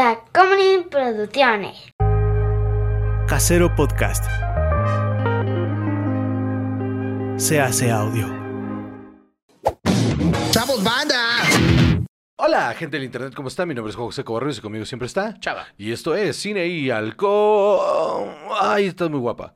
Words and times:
Tacomunin 0.00 0.88
Producciones. 0.88 1.76
Casero 3.28 3.76
Podcast. 3.76 4.24
Se 7.36 7.60
hace 7.60 7.90
audio. 7.90 8.26
¡Chavos, 10.52 10.82
banda! 10.82 11.42
Hola, 12.36 12.72
gente 12.78 12.96
del 12.96 13.04
internet, 13.04 13.34
¿cómo 13.34 13.48
está? 13.48 13.66
Mi 13.66 13.74
nombre 13.74 13.90
es 13.90 13.96
José 13.96 14.24
Cobarrios 14.24 14.56
y 14.56 14.60
conmigo 14.62 14.86
siempre 14.86 15.04
está 15.04 15.38
Chava. 15.38 15.66
Y 15.76 15.92
esto 15.92 16.14
es 16.14 16.34
Cine 16.34 16.66
y 16.66 16.88
Alcohol. 16.88 18.34
Ay, 18.58 18.86
estás 18.86 19.10
muy 19.10 19.20
guapa. 19.20 19.52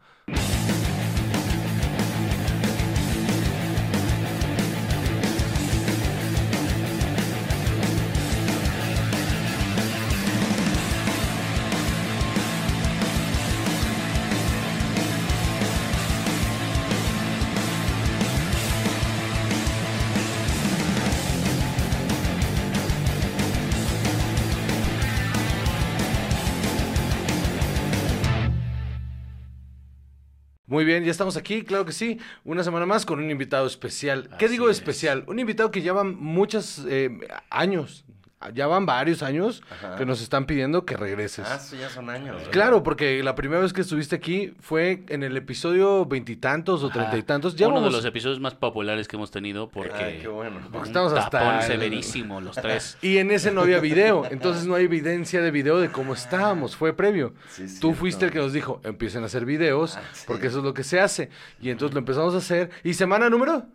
Bien, 30.95 31.05
ya 31.05 31.11
estamos 31.11 31.37
aquí, 31.37 31.63
claro 31.63 31.85
que 31.85 31.93
sí. 31.93 32.19
Una 32.45 32.63
semana 32.65 32.87
más 32.87 33.05
con 33.07 33.19
un 33.19 33.31
invitado 33.31 33.67
especial. 33.67 34.29
¿Qué 34.39 34.47
Así 34.47 34.53
digo 34.55 34.71
es. 34.71 34.79
especial? 34.79 35.25
Un 35.27 35.39
invitado 35.39 35.71
que 35.71 35.83
lleva 35.83 36.05
muchos 36.05 36.85
eh, 36.89 37.11
años, 37.51 38.05
ya 38.53 38.67
van 38.67 38.87
varios 38.87 39.23
años 39.23 39.63
Ajá. 39.71 39.97
que 39.97 40.05
nos 40.05 40.21
están 40.21 40.47
pidiendo 40.47 40.85
que 40.85 40.97
regreses. 40.97 41.47
Ah, 41.49 41.59
sí, 41.59 41.79
ya 41.79 41.89
son 41.89 42.11
años. 42.11 42.37
¿verdad? 42.37 42.51
Claro, 42.51 42.83
porque 42.83 43.23
la 43.23 43.35
primera 43.35 43.61
vez 43.61 43.73
que 43.73 43.81
estuviste 43.81 44.17
aquí 44.17 44.55
fue 44.61 45.05
en 45.09 45.23
el 45.23 45.37
episodio 45.37 46.05
veintitantos 46.07 46.83
o 46.83 46.91
treinta 46.91 47.17
y 47.17 47.23
tantos. 47.23 47.57
Ya 47.57 47.67
Uno 47.69 47.77
vamos- 47.77 47.91
de 47.93 47.97
los 47.99 48.05
episodios 48.05 48.41
más 48.41 48.55
populares 48.55 49.09
que 49.09 49.17
hemos 49.17 49.31
tenido 49.31 49.69
porque 49.69 49.95
Ay, 49.95 50.19
qué 50.21 50.29
bueno. 50.29 50.61
Porque 50.73 50.89
estamos 50.89 51.13
hasta 51.13 51.39
tapón 51.39 51.55
el- 51.57 51.63
severísimo 51.63 52.41
los 52.41 52.57
tres. 52.57 52.99
Y 53.03 53.19
en 53.19 53.31
ese 53.31 53.51
no 53.53 53.61
había 53.63 53.81
video, 53.81 54.25
entonces 54.31 54.67
no 54.67 54.75
hay 54.75 54.85
evidencia 54.85 55.41
de 55.41 55.51
video 55.51 55.79
de 55.79 55.91
cómo 55.91 56.15
estábamos, 56.15 56.77
fue 56.77 56.93
previo. 56.95 57.35
Sí, 57.49 57.63
Tú 57.63 57.69
cierto. 57.69 57.95
fuiste 57.95 58.25
el 58.27 58.31
que 58.31 58.39
nos 58.39 58.53
dijo, 58.53 58.81
empiecen 58.85 59.23
a 59.23 59.27
hacer 59.27 59.45
videos, 59.45 59.97
Ah, 59.97 60.03
sí. 60.13 60.25
porque 60.27 60.49
eso 60.49 60.59
es 60.59 60.65
lo 60.65 60.75
que 60.75 60.85
se 60.85 61.01
hace. 61.01 61.31
Y 61.61 61.71
entonces 61.71 61.95
lo 61.95 61.99
empezamos 62.01 62.35
a 62.35 62.39
hacer. 62.39 62.71
¿Y 62.83 62.95
semana 62.95 63.31
número? 63.31 63.67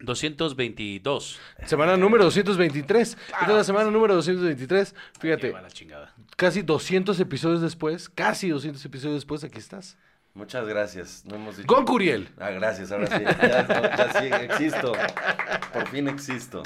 222. 0.00 1.38
Semana 1.66 1.96
número 1.96 2.24
223. 2.24 3.16
Entonces 3.28 3.56
la 3.56 3.64
semana 3.64 3.90
número 3.90 4.14
223, 4.14 4.94
fíjate, 5.18 5.46
Lleva 5.48 5.62
la 5.62 5.70
chingada. 5.70 6.14
casi 6.36 6.62
200 6.62 7.18
episodios 7.20 7.60
después, 7.60 8.08
casi 8.08 8.48
200 8.48 8.84
episodios 8.84 9.16
después, 9.16 9.44
aquí 9.44 9.58
estás. 9.58 9.96
Muchas 10.34 10.66
gracias. 10.66 11.24
No 11.26 11.34
hemos 11.36 11.56
dicho... 11.56 11.66
Con 11.66 11.84
Curiel. 11.84 12.28
Ah, 12.38 12.50
gracias, 12.50 12.92
ahora 12.92 13.06
sí. 13.08 13.24
Ya, 13.24 13.96
ya 13.96 14.12
sí, 14.20 14.26
existo. 14.44 14.92
Por 15.72 15.88
fin 15.88 16.08
existo. 16.08 16.62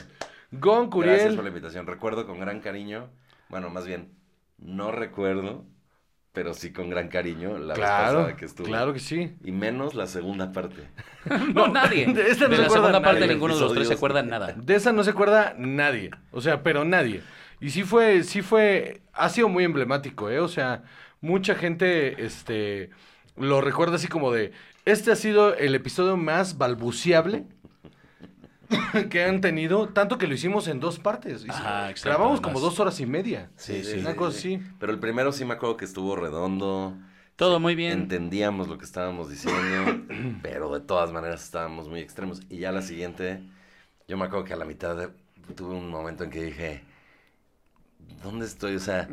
Gon 0.51 0.91
Gracias 0.91 0.93
Curiel. 0.93 1.35
por 1.35 1.45
la 1.45 1.49
invitación. 1.49 1.87
Recuerdo 1.87 2.27
con 2.27 2.39
gran 2.39 2.61
cariño, 2.61 3.11
bueno, 3.49 3.71
más 3.71 3.87
bien, 3.87 4.13
no 4.59 4.93
recuerdo, 4.93 5.65
pero 6.35 6.53
sí 6.53 6.73
con 6.73 6.91
gran 6.91 7.09
cariño 7.09 7.57
la 7.59 7.75
vez 7.75 7.77
Claro, 7.77 8.19
pasada 8.19 8.37
que 8.37 8.45
estuve. 8.45 8.67
claro 8.67 8.93
que 8.93 8.99
sí. 8.99 9.37
Y 9.45 9.53
menos 9.53 9.95
la 9.95 10.07
segunda 10.07 10.53
parte. 10.53 10.83
No, 11.55 11.69
nadie. 11.69 12.05
de 12.13 12.31
esta 12.31 12.45
no 12.45 12.51
de 12.51 12.57
se 12.57 12.63
la 12.65 12.69
segunda 12.69 13.01
parte 13.01 13.27
ninguno 13.27 13.55
de 13.55 13.61
los 13.63 13.73
tres 13.73 13.89
se 13.89 13.95
acuerda 13.95 14.23
nada. 14.23 14.53
De 14.53 14.75
esa 14.75 14.93
no 14.93 15.03
se 15.05 15.11
acuerda 15.11 15.55
nadie. 15.57 16.11
O 16.33 16.43
sea, 16.43 16.63
pero 16.63 16.85
nadie. 16.85 17.23
Y 17.61 17.71
sí 17.71 17.83
fue, 17.85 18.25
sí 18.25 18.43
fue, 18.43 19.01
ha 19.15 19.31
sido 19.31 19.49
muy 19.49 19.65
emblemático, 19.65 20.29
¿eh? 20.29 20.41
O 20.41 20.49
sea, 20.49 20.83
mucha 21.23 21.55
gente, 21.55 22.23
este, 22.27 22.91
lo 23.39 23.63
recuerda 23.63 23.95
así 23.97 24.09
como 24.09 24.33
de, 24.33 24.53
este 24.85 25.13
ha 25.13 25.17
sido 25.17 25.55
el 25.55 25.75
episodio 25.75 26.19
más 26.19 26.59
balbuciable 26.59 27.45
que 29.11 29.25
han 29.25 29.41
tenido, 29.41 29.89
tanto 29.89 30.19
que 30.19 30.27
lo 30.27 30.35
hicimos 30.35 30.69
en 30.69 30.81
dos 30.81 30.99
partes. 30.99 31.45
Ajá, 31.49 31.91
exacto, 31.91 32.11
Grabamos 32.11 32.41
como 32.41 32.61
dos 32.61 32.79
horas 32.81 32.99
y 33.01 33.07
media. 33.07 33.51
Sí, 33.57 33.83
sí. 33.85 33.99
Una 33.99 34.13
sí, 34.13 34.17
cosa 34.17 34.39
sí. 34.39 34.55
así. 34.55 34.67
Pero 34.79 34.93
el 34.93 34.99
primero 34.99 35.33
sí 35.33 35.45
me 35.45 35.55
acuerdo 35.55 35.77
que 35.77 35.85
estuvo 35.85 36.17
redondo. 36.17 36.97
Todo 37.37 37.59
muy 37.61 37.75
bien. 37.75 37.93
Entendíamos 38.03 38.69
lo 38.69 38.79
que 38.79 38.85
estábamos 38.85 39.29
diciendo, 39.31 40.05
pero 40.43 40.73
de 40.73 40.81
todas 40.81 41.13
maneras 41.13 41.43
estábamos 41.45 41.89
muy 41.89 42.01
extremos. 42.01 42.41
Y 42.49 42.59
ya 42.59 42.71
la 42.73 42.83
siguiente, 42.83 43.43
yo 44.09 44.17
me 44.17 44.25
acuerdo 44.27 44.45
que 44.45 44.53
a 44.55 44.57
la 44.57 44.65
mitad 44.65 44.97
de- 44.97 45.11
tuve 45.55 45.75
un 45.75 45.91
momento 45.91 46.25
en 46.25 46.31
que 46.31 46.43
dije, 46.45 46.85
¿dónde 48.23 48.47
estoy? 48.47 48.77
O 48.77 48.81
sea, 48.81 49.09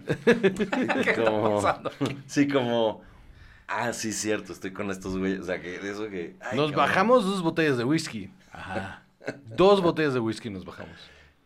como, 1.26 1.62
sí, 2.28 2.48
como, 2.48 3.02
ah, 3.68 3.94
sí, 3.94 4.12
cierto, 4.14 4.54
estoy 4.54 4.72
con 4.74 4.92
estos 4.92 5.18
güeyes. 5.18 5.42
O 5.42 5.44
sea, 5.46 5.62
que 5.62 5.80
de 5.80 5.92
eso 5.92 6.10
que... 6.10 6.38
ay, 6.42 6.58
Nos 6.58 6.72
cabrón. 6.72 6.76
bajamos 6.76 7.26
dos 7.26 7.42
botellas 7.42 7.78
de 7.78 7.84
whisky. 7.84 8.30
Ajá. 8.52 9.04
Dos 9.46 9.82
botellas 9.82 10.14
de 10.14 10.20
whisky 10.20 10.50
nos 10.50 10.66
bajamos. 10.66 10.96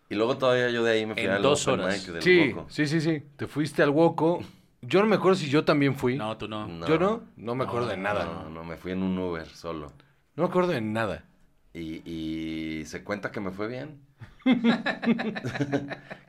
Y 0.10 0.16
luego 0.16 0.38
todavía 0.38 0.70
yo 0.70 0.84
de 0.84 0.92
ahí 0.94 1.06
me 1.06 1.14
fui 1.16 1.24
En 1.24 1.32
al 1.32 1.42
dos 1.42 1.68
open 1.68 1.82
horas. 1.82 1.98
mic 1.98 2.14
del 2.14 2.22
Sí, 2.22 2.54
Woco. 2.54 2.70
sí, 2.70 2.86
sí, 2.88 3.02
sí. 3.02 3.24
Te 3.36 3.48
fuiste 3.48 3.82
al 3.84 3.90
Woco. 3.90 4.40
Yo 4.82 5.00
no 5.02 5.08
me 5.08 5.16
acuerdo 5.16 5.36
si 5.38 5.50
yo 5.50 5.66
también 5.66 5.96
fui. 5.96 6.16
No, 6.16 6.38
tú 6.38 6.48
no. 6.48 6.68
No. 6.68 6.88
¿Yo 6.88 7.00
no? 7.00 7.24
No 7.38 7.56
me 7.56 7.64
acuerdo 7.64 7.88
de 7.88 7.98
nada. 7.98 8.26
No, 8.26 8.50
no, 8.50 8.64
me 8.64 8.78
fui 8.78 8.92
en 8.92 9.02
un 9.02 9.18
Uber 9.18 9.48
solo. 9.48 9.92
No 10.36 10.44
me 10.44 10.50
acuerdo 10.50 10.72
de 10.74 10.82
nada. 10.82 11.24
Y, 11.74 12.02
y 12.10 12.86
se 12.86 13.04
cuenta 13.04 13.32
que 13.32 13.40
me 13.40 13.50
fue 13.52 13.68
bien. 13.68 14.00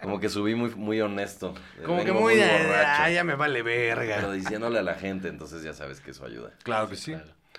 Como 0.02 0.20
que 0.20 0.28
subí 0.28 0.54
muy, 0.54 0.74
muy 0.74 1.00
honesto. 1.00 1.54
Como 1.84 2.04
que 2.04 2.12
muy... 2.12 2.34
borracho. 2.36 3.02
Ah, 3.02 3.10
ya 3.10 3.24
me 3.24 3.34
vale 3.34 3.62
Pero 3.62 3.96
verga. 4.00 4.32
diciéndole 4.32 4.78
a 4.78 4.82
la 4.82 4.94
gente, 4.94 5.28
entonces 5.28 5.62
ya 5.62 5.72
sabes 5.74 6.00
que 6.00 6.12
eso 6.12 6.24
ayuda. 6.24 6.52
Claro 6.62 6.88
que 6.88 6.96
sí. 6.96 7.14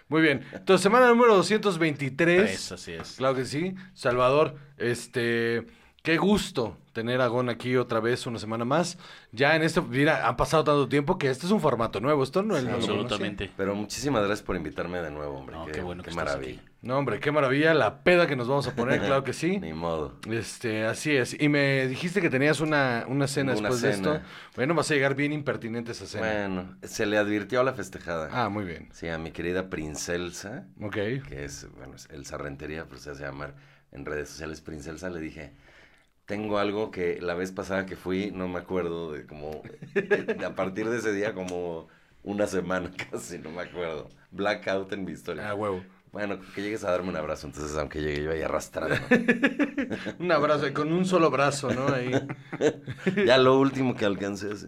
Muy 0.09 0.21
bien. 0.21 0.43
Entonces, 0.53 0.81
semana 0.81 1.07
número 1.07 1.35
223. 1.35 2.15
Tres, 2.15 2.71
así 2.71 2.93
es. 2.93 3.13
Claro 3.17 3.35
que 3.35 3.45
sí. 3.45 3.75
Salvador, 3.93 4.55
este... 4.77 5.65
Qué 6.07 6.15
gusto 6.15 6.77
tener 6.93 7.19
a 7.19 7.27
Gon 7.27 7.49
aquí 7.49 7.75
otra 7.75 7.99
vez 7.99 8.25
una 8.27 8.39
semana 8.39 8.63
más. 8.63 8.97
Ya 9.33 9.57
en 9.57 9.61
este... 9.61 9.81
Mira, 9.81 10.25
han 10.25 10.37
pasado 10.37 10.63
tanto 10.63 10.87
tiempo 10.87 11.17
que 11.17 11.29
este 11.29 11.45
es 11.45 11.51
un 11.51 11.59
formato 11.59 11.99
nuevo. 11.99 12.23
Esto 12.23 12.41
no, 12.43 12.53
lo 12.53 12.61
conocía. 12.61 12.75
Absolutamente. 12.75 13.51
Pero 13.57 13.75
muchísimas 13.75 14.23
gracias 14.23 14.41
por 14.41 14.55
invitarme 14.55 15.01
de 15.01 15.11
nuevo, 15.11 15.39
hombre. 15.39 15.57
No, 15.57 15.65
qué, 15.65 15.73
qué 15.73 15.81
bueno 15.81 16.03
qué 16.03 16.05
que 16.05 16.11
estás 16.11 16.25
maravilla. 16.25 16.61
No, 16.81 16.97
hombre, 16.97 17.19
qué 17.19 17.29
maravilla 17.29 17.73
la 17.73 18.03
peda 18.03 18.25
que 18.25 18.37
nos 18.37 18.47
vamos 18.47 18.65
a 18.67 18.73
poner. 18.73 19.01
Claro 19.01 19.25
que 19.25 19.33
sí. 19.33 19.57
Ni 19.61 19.73
modo. 19.73 20.17
Este, 20.31 20.85
así 20.85 21.13
es. 21.13 21.35
Y 21.37 21.49
me 21.49 21.87
dijiste 21.87 22.21
que 22.21 22.29
tenías 22.29 22.61
una, 22.61 23.03
una 23.09 23.27
cena 23.27 23.51
Una 23.51 23.63
después 23.63 23.81
de 23.81 23.91
esto. 23.91 24.21
Bueno, 24.55 24.75
vas 24.75 24.89
a 24.89 24.93
llegar 24.93 25.13
bien 25.13 25.33
impertinente 25.33 25.91
esa 25.91 26.05
cena. 26.05 26.25
Bueno, 26.25 26.77
se 26.83 27.05
le 27.05 27.17
advirtió 27.17 27.59
a 27.59 27.65
la 27.65 27.73
festejada. 27.73 28.29
Ah, 28.31 28.47
muy 28.47 28.63
bien. 28.63 28.87
Sí, 28.93 29.09
a 29.09 29.17
mi 29.17 29.31
querida 29.31 29.69
Princelsa, 29.69 30.67
Ok. 30.81 30.95
que 31.27 31.43
es, 31.43 31.67
bueno, 31.75 31.95
es 31.97 32.07
Elsa 32.11 32.37
Rentería, 32.37 32.85
pero 32.85 32.97
se 32.97 33.09
hace 33.09 33.23
llamar 33.23 33.55
en 33.91 34.05
redes 34.05 34.29
sociales 34.29 34.61
Princelsa, 34.61 35.09
le 35.09 35.19
dije, 35.19 35.51
tengo 36.27 36.59
algo 36.59 36.91
que 36.91 37.19
la 37.21 37.33
vez 37.33 37.51
pasada 37.51 37.85
que 37.85 37.95
fui, 37.95 38.31
no 38.31 38.47
me 38.49 38.59
acuerdo 38.59 39.13
de 39.13 39.25
como, 39.25 39.63
a 40.45 40.55
partir 40.55 40.87
de 40.89 40.97
ese 40.97 41.13
día 41.13 41.33
como 41.33 41.87
una 42.21 42.45
semana 42.45 42.91
casi, 43.11 43.39
no 43.39 43.49
me 43.49 43.63
acuerdo. 43.63 44.09
Blackout 44.31 44.91
en 44.91 45.05
mi 45.05 45.13
historia. 45.13 45.49
Ah, 45.49 45.55
huevo. 45.55 45.81
Bueno, 46.11 46.39
que 46.53 46.61
llegues 46.61 46.83
a 46.83 46.91
darme 46.91 47.09
un 47.09 47.15
abrazo, 47.15 47.47
entonces 47.47 47.75
aunque 47.77 48.01
llegue 48.01 48.23
yo 48.23 48.31
ahí 48.31 48.41
arrastrando. 48.41 48.95
Un 50.19 50.31
abrazo, 50.31 50.67
y 50.67 50.73
con 50.73 50.91
un 50.91 51.05
solo 51.05 51.29
brazo, 51.29 51.69
¿no? 51.71 51.93
Ahí. 51.93 52.11
ya 53.25 53.37
lo 53.37 53.59
último 53.59 53.95
que 53.95 54.05
alcancé 54.05 54.51
así. 54.51 54.67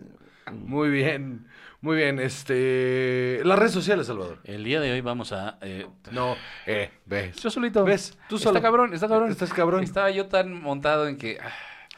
Muy 0.52 0.90
bien. 0.90 1.48
Muy 1.82 1.96
bien. 1.96 2.20
Este. 2.20 3.42
Las 3.46 3.58
redes 3.58 3.72
sociales, 3.72 4.08
Salvador. 4.08 4.40
El 4.44 4.64
día 4.64 4.80
de 4.82 4.92
hoy 4.92 5.02
vamos 5.02 5.32
a... 5.32 5.58
eh, 5.62 5.88
No, 6.12 6.36
eh, 6.66 6.92
ves. 7.06 7.38
Yo 7.42 7.50
solito. 7.50 7.84
¿Ves? 7.86 8.18
Tú 8.28 8.38
solo. 8.38 8.58
Está 8.58 8.68
cabrón, 8.68 8.94
está 8.94 9.08
cabrón. 9.08 9.32
Estás 9.32 9.54
cabrón. 9.54 9.84
Estaba 9.84 10.12
yo 10.12 10.28
tan 10.28 10.62
montado 10.62 11.08
en 11.08 11.18
que... 11.18 11.38
ah, 11.42 11.52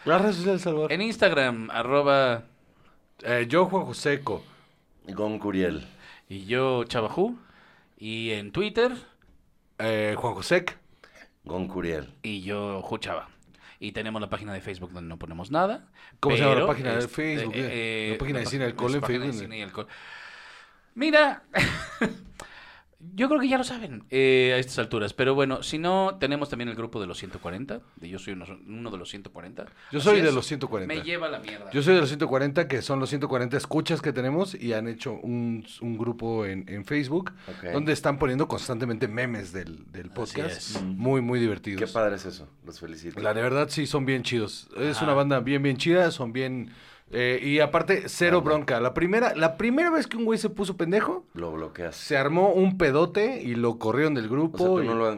Las 0.06 0.22
redes 0.22 0.36
sociales, 0.36 0.62
Salvador. 0.62 0.92
En 0.92 1.02
Instagram, 1.02 1.70
arroba... 1.72 2.44
Eh, 3.24 3.46
yo, 3.50 3.66
Juan 3.66 3.86
Joseco. 3.86 4.44
Gon 5.08 5.40
Curiel. 5.40 5.86
Y 6.30 6.46
yo, 6.46 6.84
Chavajú. 6.86 7.38
Y 7.98 8.32
en 8.32 8.52
Twitter, 8.52 8.92
Eh, 9.80 10.16
Juan 10.18 10.34
Josec. 10.36 10.78
Gon 11.44 11.68
Curiel. 11.68 12.14
y 12.22 12.42
yo, 12.42 12.82
Juchava. 12.84 13.30
Y 13.84 13.94
tenemos 13.94 14.22
la 14.22 14.30
página 14.30 14.54
de 14.54 14.62
Facebook 14.62 14.92
donde 14.92 15.10
no 15.10 15.18
ponemos 15.18 15.50
nada. 15.50 15.88
¿Cómo 16.20 16.36
se 16.38 16.44
llama 16.44 16.54
la 16.54 16.68
página 16.68 16.96
de 16.96 17.08
Facebook? 17.08 17.52
eh, 17.56 18.10
La 18.12 18.18
página 18.20 18.40
de 18.40 18.46
Cine 18.46 18.66
Alcohol 18.66 18.94
en 18.94 19.02
Facebook. 19.02 19.34
Cine 19.34 19.58
y 19.58 19.62
Alcohol. 19.64 19.88
Mira, 20.94 21.42
yo 23.16 23.28
creo 23.28 23.40
que 23.42 23.48
ya 23.48 23.58
lo 23.58 23.64
saben 23.64 24.04
eh, 24.10 24.54
a 24.56 24.58
estas 24.58 24.80
alturas. 24.80 25.14
Pero 25.14 25.36
bueno, 25.36 25.64
si 25.64 25.78
no, 25.78 26.18
tenemos 26.20 26.50
también 26.50 26.70
el 26.70 26.76
grupo 26.76 27.00
de 27.02 27.08
los 27.08 27.18
140. 27.18 27.82
De 27.98 28.10
yo 28.10 28.20
soy 28.20 28.34
uno, 28.34 28.46
uno 28.68 28.90
de 28.92 28.98
los 28.98 29.10
140. 29.10 29.66
Yo 29.92 30.00
Así 30.00 30.08
soy 30.08 30.22
de 30.22 30.32
los 30.32 30.46
140. 30.46 30.94
Me 30.94 31.02
lleva 31.02 31.28
la 31.30 31.40
mierda. 31.40 31.70
Yo 31.72 31.82
soy 31.82 31.96
de 31.96 32.00
los 32.02 32.10
140, 32.10 32.68
que 32.68 32.82
son 32.82 33.00
los 33.00 33.10
140 33.10 33.58
escuchas 33.58 34.02
que 34.02 34.14
tenemos 34.14 34.56
y 34.56 34.74
han 34.74 34.88
hecho 34.88 35.14
un, 35.14 35.66
un 35.82 35.98
grupo 35.98 36.46
en, 36.46 36.66
en 36.68 36.86
Facebook 36.86 37.34
Ok. 37.48 37.72
donde 37.74 37.94
están 37.94 38.18
poniendo 38.18 38.48
constantemente 38.48 39.08
memes 39.08 39.52
del, 39.52 39.92
del 39.92 40.10
podcast. 40.10 40.52
es. 40.58 40.82
Muy, 40.82 41.22
muy 41.22 41.40
Qué 41.40 41.44
divertidos. 41.44 41.92
padre 41.92 42.16
es 42.16 42.26
eso, 42.26 42.48
los 42.66 42.80
felicito. 42.80 43.20
La 43.20 43.34
de 43.34 43.42
verdad 43.42 43.68
sí 43.70 43.88
son 43.88 44.06
bien 44.06 44.24
chidos. 44.24 44.70
Es 44.78 44.98
Ajá. 44.98 45.06
una 45.06 45.14
banda 45.14 45.40
bien, 45.40 45.62
bien 45.64 45.78
chida, 45.78 46.12
son 46.12 46.32
bien, 46.34 46.72
Eh, 47.14 47.40
y 47.44 47.60
aparte, 47.60 48.04
cero 48.08 48.42
bronca. 48.42 48.80
La 48.80 48.94
primera, 48.94 49.36
la 49.36 49.58
primera 49.58 49.90
vez 49.90 50.08
que 50.08 50.16
un 50.18 50.24
güey 50.26 50.40
se 50.40 50.50
puso 50.50 50.78
pendejo, 50.78 51.26
Lo 51.34 51.52
bloqueas. 51.52 51.96
se 51.96 52.16
armó 52.18 52.54
un 52.54 52.78
pedote 52.78 53.42
y 53.42 53.56
lo 53.56 53.78
corrieron 53.80 54.14
del 54.14 54.28
O 54.28 54.30
grupo. 54.30 54.58
sea, 54.60 54.68
tú 54.68 54.82
y- 54.82 54.88
no 54.88 54.96
lo 54.96 55.16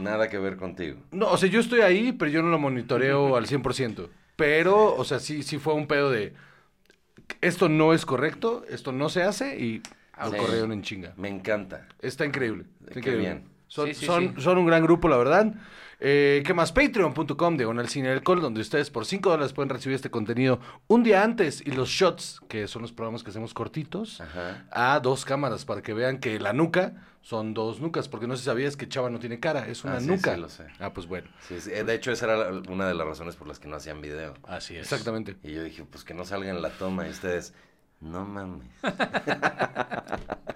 nada 0.00 0.28
que 0.30 0.38
ver 0.38 0.56
contigo. 0.56 0.98
No, 1.10 1.30
o 1.30 1.36
sea, 1.36 1.48
yo 1.50 1.60
estoy 1.60 1.82
ahí, 1.82 2.12
pero 2.12 2.30
yo 2.30 2.42
no 2.42 2.48
lo 2.48 2.58
monitoreo 2.58 3.36
al 3.36 3.46
100%. 3.46 4.08
Pero, 4.36 4.94
o 4.96 5.04
sea, 5.04 5.18
sí, 5.20 5.42
sí 5.42 5.58
fue 5.58 5.74
un 5.74 5.86
pedo 5.86 6.10
de... 6.10 6.32
Esto 7.40 7.68
no 7.68 7.92
es 7.94 8.04
correcto, 8.06 8.64
esto 8.68 8.92
no 8.92 9.08
se 9.08 9.22
hace 9.22 9.58
y 9.58 9.82
lo 10.18 10.30
Sí. 10.30 10.36
corrieron 10.36 10.72
en 10.72 10.82
chinga. 10.82 11.12
Me 11.16 11.28
encanta. 11.28 11.88
Está 12.00 12.24
increíble. 12.24 12.64
está 12.80 12.92
Qué 12.94 12.98
increíble. 13.00 13.22
bien. 13.22 13.44
Son, 13.74 13.88
Sí, 13.88 13.94
sí, 13.94 14.06
son, 14.06 14.34
sí. 14.36 14.40
son 14.42 14.58
un 14.58 14.66
gran 14.66 14.82
grupo, 14.84 15.08
la 15.08 15.16
verdad. 15.16 15.52
Eh, 15.98 16.42
¿Qué 16.46 16.54
más? 16.54 16.70
Patreon.com, 16.72 17.56
diagonal 17.56 17.88
cine 17.88 18.10
alcohol, 18.10 18.40
donde 18.40 18.60
ustedes 18.60 18.90
por 18.90 19.04
5 19.04 19.30
dólares 19.30 19.52
pueden 19.52 19.68
recibir 19.70 19.96
este 19.96 20.10
contenido 20.10 20.60
un 20.86 21.02
día 21.02 21.22
antes 21.24 21.60
y 21.66 21.70
los 21.72 21.88
shots, 21.88 22.40
que 22.48 22.68
son 22.68 22.82
los 22.82 22.92
programas 22.92 23.24
que 23.24 23.30
hacemos 23.30 23.52
cortitos, 23.52 24.20
Ajá. 24.20 24.64
a 24.70 25.00
dos 25.00 25.24
cámaras 25.24 25.64
para 25.64 25.82
que 25.82 25.92
vean 25.92 26.18
que 26.18 26.38
la 26.38 26.52
nuca 26.52 26.92
son 27.22 27.52
dos 27.54 27.80
nucas, 27.80 28.06
porque 28.08 28.26
no 28.28 28.36
sé 28.36 28.42
si 28.42 28.46
sabías 28.46 28.76
que 28.76 28.88
Chava 28.88 29.10
no 29.10 29.18
tiene 29.18 29.40
cara, 29.40 29.66
es 29.66 29.82
una 29.82 29.96
Ah, 29.96 30.00
sí, 30.00 30.06
nuca. 30.06 30.34
sí, 30.34 30.40
lo 30.40 30.48
sé. 30.50 30.66
Ah, 30.78 30.92
pues 30.92 31.06
bueno, 31.08 31.28
Sí, 31.48 31.56
De 31.70 31.94
hecho, 31.94 32.12
esa 32.12 32.26
era 32.26 32.50
una 32.68 32.86
de 32.86 32.94
las 32.94 33.06
razones 33.08 33.34
por 33.34 33.48
las 33.48 33.58
que 33.58 33.66
no 33.66 33.74
hacían 33.76 34.00
video. 34.00 34.34
Así 34.44 34.76
es. 34.76 34.82
exactamente. 34.82 35.36
Y 35.42 35.52
yo 35.52 35.64
dije, 35.64 35.84
pues 35.90 36.04
que 36.04 36.14
no 36.14 36.24
salga 36.24 36.50
en 36.50 36.60
la 36.62 36.70
toma. 36.70 37.06
Y 37.08 37.10
ustedes, 37.10 37.54
no 38.00 38.24
mames. 38.24 38.66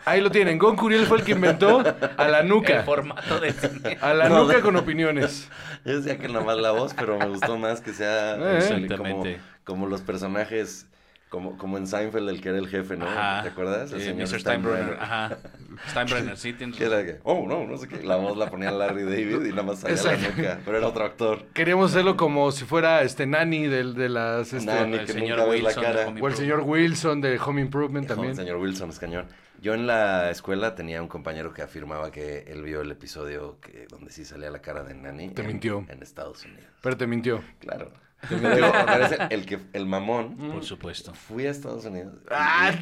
Ahí 0.05 0.21
lo 0.21 0.31
tienen, 0.31 0.59
Gon 0.59 0.77
Curiel 0.77 1.07
fue 1.07 1.19
el 1.19 1.25
que 1.25 1.33
inventó 1.33 1.81
a 2.17 2.29
la 2.29 2.41
El 2.41 2.49
nuca. 2.49 2.83
formato 2.83 3.41
de 3.41 3.53
cine. 3.53 3.99
A 4.01 4.15
la 4.15 4.29
No, 4.29 4.45
nuca 4.45 4.61
con 4.61 4.77
opiniones. 4.77 5.49
Yo 5.85 5.97
decía 6.01 6.19
que 6.19 6.29
nomás 6.29 6.57
la 6.59 6.71
voz, 6.73 6.95
pero 6.95 7.19
me 7.19 7.27
gustó 7.29 7.59
más 7.59 7.81
que 7.81 7.93
sea 7.93 8.37
Eh, 8.41 9.39
como 9.65 9.87
los 9.87 10.01
personajes, 10.03 10.88
como, 11.29 11.57
como 11.59 11.77
en 11.79 11.87
Seinfeld, 11.87 12.29
el 12.29 12.41
que 12.41 12.49
era 12.51 12.59
el 12.59 12.69
jefe, 12.69 12.97
¿no? 12.97 13.07
Ajá. 13.07 13.43
¿Te 13.43 13.49
acuerdas? 13.51 13.93
El 13.93 14.01
Eh, 14.01 14.05
señor 14.05 14.29
Mr. 14.29 14.41
Steinbrenner. 14.41 14.97
Ajá. 15.01 15.37
Steinbrenner, 15.91 16.37
sí, 16.37 16.53
tienes 16.55 16.77
Que 16.77 16.85
era 16.85 17.05
que, 17.05 17.19
oh, 17.23 17.47
no, 17.47 17.67
no 17.67 17.77
sé 17.77 17.87
qué. 17.89 18.03
La 18.03 18.17
voz 18.17 18.37
la 18.37 18.51
ponía 18.51 18.71
Larry 18.71 19.03
David 19.05 19.45
y 19.47 19.51
nada 19.51 19.63
más 19.63 19.81
salía 19.81 20.03
la 20.03 20.17
nuca. 20.17 20.59
Pero 20.65 20.79
era 20.79 20.87
otro 20.89 21.05
actor. 21.05 21.45
Queríamos 21.55 21.91
hacerlo 21.91 22.17
como 22.17 22.51
si 22.53 22.65
fuera 22.65 23.03
este 23.03 23.27
Nani 23.27 23.67
del, 23.67 23.95
de 23.95 24.09
las... 24.09 24.53
Este, 24.53 24.67
Nani, 24.67 24.95
el 24.99 25.07
que 25.07 25.13
señor 25.13 25.39
nunca 25.39 25.45
la 25.45 25.51
Wilson 25.51 25.83
de 25.83 25.89
cara. 25.93 26.09
Home 26.09 26.21
o 26.23 26.29
el 26.29 26.35
señor 26.35 26.61
Wilson 26.61 27.21
de 27.21 27.39
Home 27.39 27.61
Improvement 27.61 28.07
también. 28.09 28.35
señor 28.35 28.57
Wilson 28.57 28.91
es 28.91 28.99
cañón. 28.99 29.27
Yo 29.61 29.75
en 29.75 29.87
la 29.89 30.31
escuela 30.31 30.75
tenía 30.77 31.03
un 31.03 31.09
compañero 31.09 31.53
que 31.53 31.63
afirmaba 31.63 32.13
que 32.13 32.45
él 32.47 32.63
vio 32.63 32.81
el 32.81 32.93
episodio 32.93 33.59
que, 33.61 33.87
donde 33.91 34.11
sí 34.13 34.25
salía 34.25 34.51
la 34.51 34.61
cara 34.61 34.85
de 34.85 34.95
Nani. 34.95 35.31
Te 35.31 35.43
en- 35.43 35.49
mintió. 35.49 35.85
En 35.89 36.01
Estados 36.03 36.45
Unidos. 36.45 36.65
Pero 36.81 36.97
te 36.97 37.07
mintió. 37.09 37.43
Claro. 37.59 37.91
El, 39.31 39.47
que, 39.47 39.59
el 39.73 39.87
mamón. 39.87 40.37
Por 40.37 40.65
supuesto. 40.65 41.15
Fui 41.15 41.47
a 41.47 41.51
Estados 41.51 41.85
Unidos. 41.85 42.15
y- 42.25 42.27
Ah, 42.31 42.73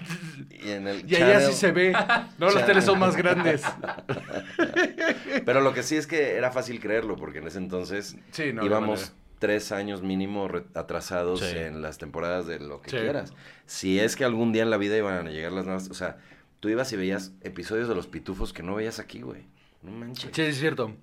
y, 0.50 0.70
en 0.70 0.88
el 0.88 1.10
y 1.10 1.14
allá 1.16 1.40
sí 1.40 1.52
se 1.52 1.72
ve. 1.72 1.92
No, 2.38 2.48
Channel. 2.48 2.64
teles 2.66 2.84
son 2.84 2.98
más 2.98 3.16
grandes. 3.16 3.62
Pero 5.44 5.60
lo 5.60 5.72
que 5.74 5.82
sí 5.82 5.96
es 5.96 6.06
que 6.06 6.34
era 6.36 6.50
fácil 6.50 6.80
creerlo, 6.80 7.16
porque 7.16 7.38
en 7.38 7.46
ese 7.46 7.58
entonces 7.58 8.16
Sí, 8.30 8.52
no, 8.52 8.62
de 8.62 8.66
íbamos 8.66 9.12
tres 9.38 9.72
años 9.72 10.02
mínimo 10.02 10.48
atrasados 10.74 11.40
Sí. 11.40 11.56
en 11.58 11.82
las 11.82 11.98
temporadas 11.98 12.46
de 12.46 12.58
lo 12.58 12.80
que 12.80 12.90
Sí. 12.90 12.96
quieras. 12.96 13.34
Si 13.66 13.98
es 14.00 14.16
que 14.16 14.24
algún 14.24 14.52
día 14.52 14.62
en 14.62 14.70
la 14.70 14.78
vida 14.78 14.96
iban 14.96 15.26
a 15.26 15.30
llegar 15.30 15.52
las 15.52 15.66
nuevas, 15.66 15.90
o 15.90 15.94
sea, 15.94 16.16
tú 16.60 16.68
ibas 16.70 16.90
y 16.92 16.96
veías 16.96 17.32
episodios 17.42 17.88
de 17.88 17.94
los 17.94 18.06
pitufos 18.06 18.52
que 18.52 18.62
no 18.62 18.74
veías 18.76 18.98
aquí, 18.98 19.20
güey. 19.20 19.42
No 19.82 19.90
manches. 19.92 20.30
Sí, 20.32 20.42
es 20.42 20.58
cierto. 20.58 20.96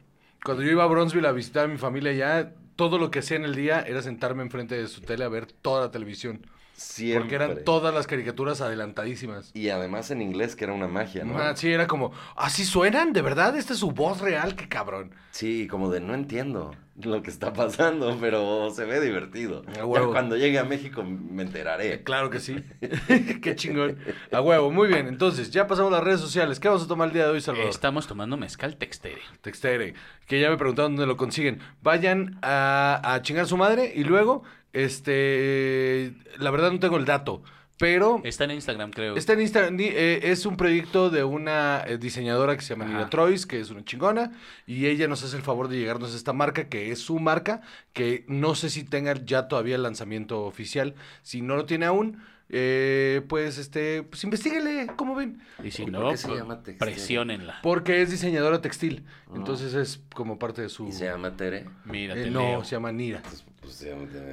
Cuando 0.44 0.64
yo 0.64 0.72
iba 0.72 0.84
a 0.84 0.88
Bronzeville 0.88 1.28
a 1.28 1.32
visitar 1.32 1.66
a 1.66 1.68
mi 1.68 1.78
familia 1.78 2.12
ya, 2.14 2.52
todo 2.76 2.98
lo 2.98 3.12
que 3.12 3.20
hacía 3.20 3.38
en 3.38 3.46
el 3.46 3.56
día 3.56 3.82
era 3.82 4.02
sentarme 4.02 4.44
enfrente 4.44 4.76
de 4.76 4.88
su 4.88 5.02
tele 5.02 5.24
a 5.24 5.30
ver 5.30 5.48
toda 5.48 5.82
la 5.82 5.92
televisión. 5.92 6.46
Siempre. 6.76 7.20
Porque 7.20 7.36
eran 7.36 7.64
todas 7.64 7.94
las 7.94 8.08
caricaturas 8.08 8.60
adelantadísimas. 8.62 9.52
Y 9.54 9.70
además 9.70 10.10
en 10.12 10.22
inglés, 10.22 10.56
que 10.56 10.64
era 10.66 10.74
una 10.74 10.88
magia, 10.88 11.24
¿no? 11.24 11.38
Ah, 11.38 11.56
sí, 11.56 11.72
era 11.72 11.88
como, 11.88 12.12
¿así 12.36 12.66
suenan? 12.66 13.14
¿De 13.14 13.22
verdad? 13.22 13.56
¿Esta 13.56 13.74
es 13.74 13.80
su 13.80 13.92
voz 13.92 14.22
real? 14.22 14.56
¡Qué 14.56 14.68
cabrón! 14.68 15.12
Sí, 15.32 15.68
como 15.68 15.90
de 15.90 16.00
no 16.00 16.16
entiendo 16.16 16.76
lo 17.02 17.24
que 17.24 17.32
está 17.32 17.54
pasando, 17.54 18.16
pero 18.22 18.70
se 18.70 18.86
ve 18.86 19.02
divertido. 19.02 19.64
A 19.80 19.86
huevo. 19.86 20.08
Ya 20.08 20.12
cuando 20.12 20.38
llegue 20.38 20.60
a 20.60 20.64
México 20.64 21.04
me 21.04 21.44
enteraré. 21.44 22.04
Claro 22.04 22.30
que 22.30 22.40
sí. 22.40 22.64
¡Qué 23.42 23.56
chingón! 23.56 23.98
A 24.32 24.42
huevo, 24.42 24.72
muy 24.72 24.88
bien. 24.88 25.08
Entonces, 25.08 25.50
ya 25.50 25.66
pasamos 25.66 25.92
las 25.92 26.04
redes 26.04 26.20
sociales. 26.20 26.60
¿Qué 26.60 26.68
vamos 26.68 26.84
a 26.84 26.88
tomar 26.88 27.08
el 27.08 27.14
día 27.14 27.26
de 27.26 27.32
hoy, 27.32 27.42
Salvador? 27.42 27.70
Estamos 27.70 28.06
tomando 28.06 28.38
mezcal 28.38 28.78
textere. 28.78 29.22
Textere, 29.42 29.96
que 30.28 30.40
ya 30.40 30.50
me 30.50 30.58
preguntaron 30.58 30.96
dónde 30.96 31.08
lo 31.08 31.18
consiguen. 31.18 31.60
Vayan 31.82 32.38
a, 32.44 33.02
a 33.04 33.22
chingar 33.24 33.46
a 33.46 33.48
su 33.48 33.58
madre 33.58 33.92
y 33.96 34.04
luego, 34.04 34.44
este, 34.72 36.14
la 36.38 36.52
verdad 36.52 36.72
no 36.72 36.80
tengo 36.80 36.98
el 36.98 37.06
dato, 37.06 37.42
pero 37.78 38.22
Está 38.24 38.44
en 38.46 38.52
Instagram, 38.52 38.92
creo. 38.92 39.16
está 39.16 39.34
en 39.34 39.42
Instagram, 39.42 39.78
eh, 39.80 40.20
es 40.24 40.46
un 40.46 40.56
proyecto 40.58 41.10
de 41.10 41.24
una 41.24 41.84
eh, 41.88 41.98
diseñadora 41.98 42.56
que 42.56 42.62
se 42.62 42.74
llama. 42.76 42.86
Nina 42.86 43.10
Trois, 43.10 43.46
que 43.46 43.60
es 43.60 43.72
una 43.72 43.84
chingona, 43.84 44.32
y 44.68 44.86
ella 44.88 45.08
nos 45.08 45.24
hace 45.24 45.36
el 45.36 45.42
favor 45.44 45.68
de 45.68 45.78
llegarnos 45.78 46.14
a 46.14 46.18
esta 46.18 46.34
marca, 46.34 46.70
que 46.70 46.92
es 46.92 47.00
su 47.00 47.20
marca, 47.20 47.62
que 47.94 48.26
no 48.28 48.56
sé 48.56 48.70
si 48.70 48.84
tenga 48.84 49.14
ya 49.26 49.48
todavía 49.48 49.76
el 49.76 49.84
lanzamiento 49.84 50.44
oficial, 50.46 50.96
si 51.24 51.42
no 51.42 51.56
lo 51.56 51.66
tiene 51.66 51.86
aún. 51.86 52.22
Eh, 52.56 53.22
pues 53.30 53.58
este, 53.58 54.04
pues 54.04 54.24
investíguele, 54.24 54.88
¿cómo 54.96 55.16
ven? 55.16 55.42
Y 55.64 55.72
si 55.72 55.84
¿Y 55.84 55.86
por 55.86 55.94
no, 55.94 56.18
se 56.18 56.28
pues, 56.28 56.40
llama 56.40 56.62
presiónenla. 56.78 57.60
Porque 57.64 58.02
es 58.04 58.12
diseñadora 58.12 58.62
textil, 58.62 59.06
entonces 59.34 59.74
es 59.74 60.04
como 60.14 60.38
parte 60.38 60.62
de 60.62 60.70
su... 60.70 60.88
¿Y 60.88 60.92
se 60.92 61.06
llama 61.06 61.36
Tere? 61.36 61.66
Mira, 61.86 62.16
Eh, 62.16 62.30
no, 62.30 62.42
leo. 62.42 62.64
se 62.64 62.76
llama 62.76 62.92
Nira. 62.92 63.24
Pues, 63.24 63.44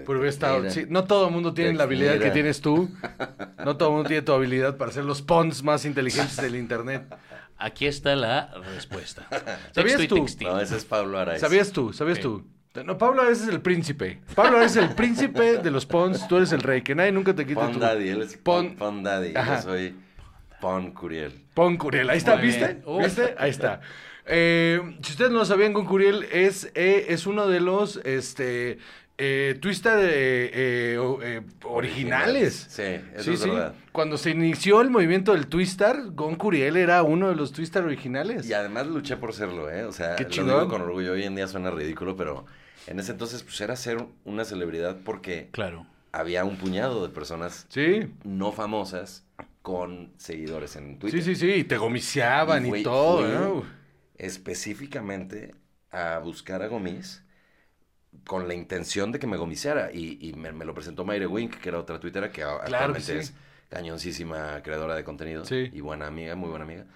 pues, 0.06 0.22
está, 0.34 0.58
Mira. 0.58 0.70
sí, 0.70 0.84
no 0.88 1.04
todo 1.04 1.26
el 1.28 1.32
mundo 1.32 1.52
tiene 1.54 1.74
la 1.74 1.84
habilidad 1.84 2.18
que 2.18 2.30
tienes 2.30 2.60
tú. 2.60 2.90
No 3.64 3.76
todo 3.76 3.88
el 3.90 3.94
mundo 3.96 4.08
tiene 4.08 4.22
tu 4.22 4.32
habilidad 4.32 4.76
para 4.76 4.92
ser 4.92 5.04
los 5.04 5.22
pons 5.22 5.62
más 5.62 5.84
inteligentes 5.84 6.36
del 6.36 6.56
internet. 6.56 7.04
Aquí 7.56 7.86
está 7.86 8.16
la 8.16 8.52
respuesta. 8.74 9.26
¿Sabías 9.72 10.06
tú? 10.08 10.26
No, 10.42 10.60
ese 10.60 10.76
es 10.76 10.84
Pablo 10.84 11.18
Araiz. 11.18 11.40
¿Sabías 11.40 11.72
tú? 11.72 11.92
¿Sabías 11.92 12.16
Sí. 12.16 12.22
tú? 12.22 12.46
No, 12.84 12.96
Pablo 12.96 13.22
Ares 13.22 13.42
es 13.42 13.48
el 13.48 13.60
príncipe. 13.60 14.20
Pablo 14.36 14.58
Ares 14.58 14.76
es 14.76 14.82
el 14.84 14.94
príncipe 14.94 15.58
de 15.58 15.70
los 15.72 15.86
pons. 15.86 16.28
Tú 16.28 16.36
eres 16.36 16.52
el 16.52 16.60
rey. 16.62 16.82
Que 16.82 16.94
nadie 16.94 17.10
nunca 17.10 17.34
te 17.34 17.44
quite 17.44 17.56
Pon 17.60 17.72
tu... 17.72 17.80
Daddy, 17.80 18.08
él 18.08 18.22
es 18.22 18.36
Pon- 18.36 18.68
Pon, 18.68 18.76
Pon 18.76 19.02
Daddy. 19.02 19.32
Ajá. 19.34 19.56
Yo 19.56 19.62
soy 19.62 19.96
Pon 20.60 20.92
Curiel. 20.92 21.32
Pon 21.52 21.76
Curiel. 21.76 22.08
Ahí 22.08 22.18
está, 22.18 22.36
Muy 22.36 22.46
¿viste? 22.46 22.80
bien. 22.86 22.98
¿Viste? 23.02 23.34
Ahí 23.38 23.50
está. 23.50 23.80
Eh, 24.24 24.80
si 25.02 25.12
ustedes 25.12 25.32
no 25.32 25.38
lo 25.38 25.44
sabían, 25.44 25.72
con 25.72 25.84
Curiel 25.84 26.24
es, 26.30 26.70
eh, 26.76 27.06
es 27.08 27.26
uno 27.26 27.48
de 27.48 27.58
los 27.58 27.96
este, 28.04 28.78
eh, 29.22 29.58
Twister 29.60 29.98
eh, 30.02 30.50
eh, 30.54 31.42
originales. 31.64 32.66
Sí, 32.70 32.82
eso 32.82 33.22
Sí, 33.24 33.30
es 33.34 33.40
sí. 33.40 33.48
verdad. 33.50 33.74
Cuando 33.92 34.16
se 34.16 34.30
inició 34.30 34.80
el 34.80 34.90
movimiento 34.90 35.32
del 35.32 35.46
Twistar, 35.46 36.10
Gon 36.12 36.36
Curiel 36.36 36.76
era 36.76 37.02
uno 37.02 37.28
de 37.28 37.36
los 37.36 37.52
Twistar 37.52 37.84
originales. 37.84 38.48
Y 38.48 38.54
además 38.54 38.86
luché 38.86 39.16
por 39.16 39.32
serlo, 39.34 39.70
¿eh? 39.70 39.84
O 39.84 39.92
sea, 39.92 40.16
Qué 40.16 40.24
lo 40.24 40.30
digo 40.44 40.68
con 40.68 40.82
orgullo. 40.82 41.12
Hoy 41.12 41.24
en 41.24 41.36
día 41.36 41.46
suena 41.48 41.70
ridículo, 41.70 42.16
pero 42.16 42.46
en 42.86 42.98
ese 42.98 43.12
entonces 43.12 43.42
pues 43.42 43.60
era 43.60 43.76
ser 43.76 44.04
una 44.24 44.44
celebridad 44.44 44.96
porque 45.04 45.48
Claro. 45.52 45.86
había 46.12 46.44
un 46.44 46.56
puñado 46.56 47.06
de 47.06 47.12
personas 47.12 47.66
Sí, 47.68 48.12
no 48.24 48.52
famosas 48.52 49.24
con 49.62 50.12
seguidores 50.16 50.76
en 50.76 50.98
Twitter. 50.98 51.22
sí, 51.22 51.34
sí, 51.34 51.40
sí. 51.40 51.52
Y 51.60 51.64
te 51.64 51.76
gomiciaban 51.76 52.64
y, 52.64 52.70
fue- 52.70 52.82
todo, 52.82 53.18
fue 53.18 53.28
¿no? 53.34 53.64
Específicamente 54.16 55.54
a 55.90 56.18
buscar 56.18 56.62
a 56.62 56.68
Gomis 56.68 57.22
con 58.26 58.48
la 58.48 58.54
intención 58.54 59.12
de 59.12 59.18
que 59.18 59.26
me 59.26 59.36
gomiciara. 59.36 59.90
Y, 59.92 60.18
y 60.28 60.32
me, 60.34 60.52
me 60.52 60.64
lo 60.64 60.74
presentó 60.74 61.04
Mayre 61.04 61.26
Wink, 61.26 61.56
que 61.60 61.68
era 61.68 61.78
otra 61.78 62.00
tuitera 62.00 62.30
que 62.32 62.42
Claro 62.64 62.94
que 62.94 63.00
actualmente 63.00 63.02
sí. 63.02 63.18
es 63.18 63.34
cañoncísima 63.68 64.62
creadora 64.62 64.94
de 64.96 65.04
contenido 65.04 65.44
Sí. 65.44 65.70
y 65.72 65.80
buena 65.80 66.06
amiga, 66.06 66.34
muy 66.36 66.48
buena 66.50 66.64
amiga. 66.64 66.86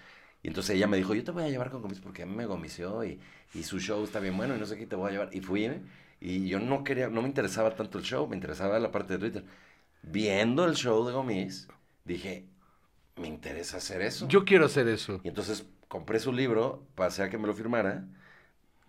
Y 0.43 0.49
entonces 0.49 0.77
ella 0.77 0.87
me 0.87 0.97
dijo, 0.97 1.15
yo 1.15 1.25
te 1.25 1.31
voy 1.31 1.45
a 1.45 1.49
llevar 1.49 1.71
con 1.71 1.83
Gomis 1.83 2.01
porque 2.01 2.23
a 2.23 2.27
mí 2.27 2.35
me 2.35 2.47
gomició 2.47 3.05
y, 3.05 3.21
y 3.55 3.63
su 3.63 3.79
show 3.81 4.05
está 4.05 4.21
bien 4.21 4.37
bueno 4.37 4.55
y 4.57 4.59
no 4.59 4.67
sé 4.67 4.77
qué 4.77 4.87
te 4.87 4.97
voy 4.97 5.09
a 5.09 5.13
llevar. 5.13 5.31
Y 5.33 5.41
fui, 5.41 5.65
¿eh? 5.65 5.81
y 6.21 6.49
yo 6.49 6.61
no 6.61 6.85
quería, 6.85 7.09
no 7.09 7.23
me 7.23 7.29
interesaba 7.29 7.75
tanto 7.75 7.99
el 7.99 8.05
show, 8.05 8.27
me 8.29 8.37
interesaba 8.37 8.79
la 8.79 8.91
parte 8.91 9.15
de 9.15 9.19
Twitter. 9.21 9.45
Viendo 10.03 10.65
el 10.67 10.75
show 10.75 11.07
de 11.07 11.13
Gomis, 11.13 11.69
dije, 12.05 12.47
me 13.17 13.29
interesa 13.29 13.79
hacer 13.79 14.03
eso. 14.03 14.29
Yo 14.29 14.45
quiero 14.45 14.67
hacer 14.67 14.89
eso. 14.89 15.21
Y 15.25 15.29
entonces 15.29 15.67
compré 15.89 16.19
su 16.21 16.33
libro, 16.33 16.87
pasé 16.95 17.23
a 17.23 17.31
que 17.31 17.39
me 17.39 17.47
lo 17.47 17.55
firmara, 17.55 18.05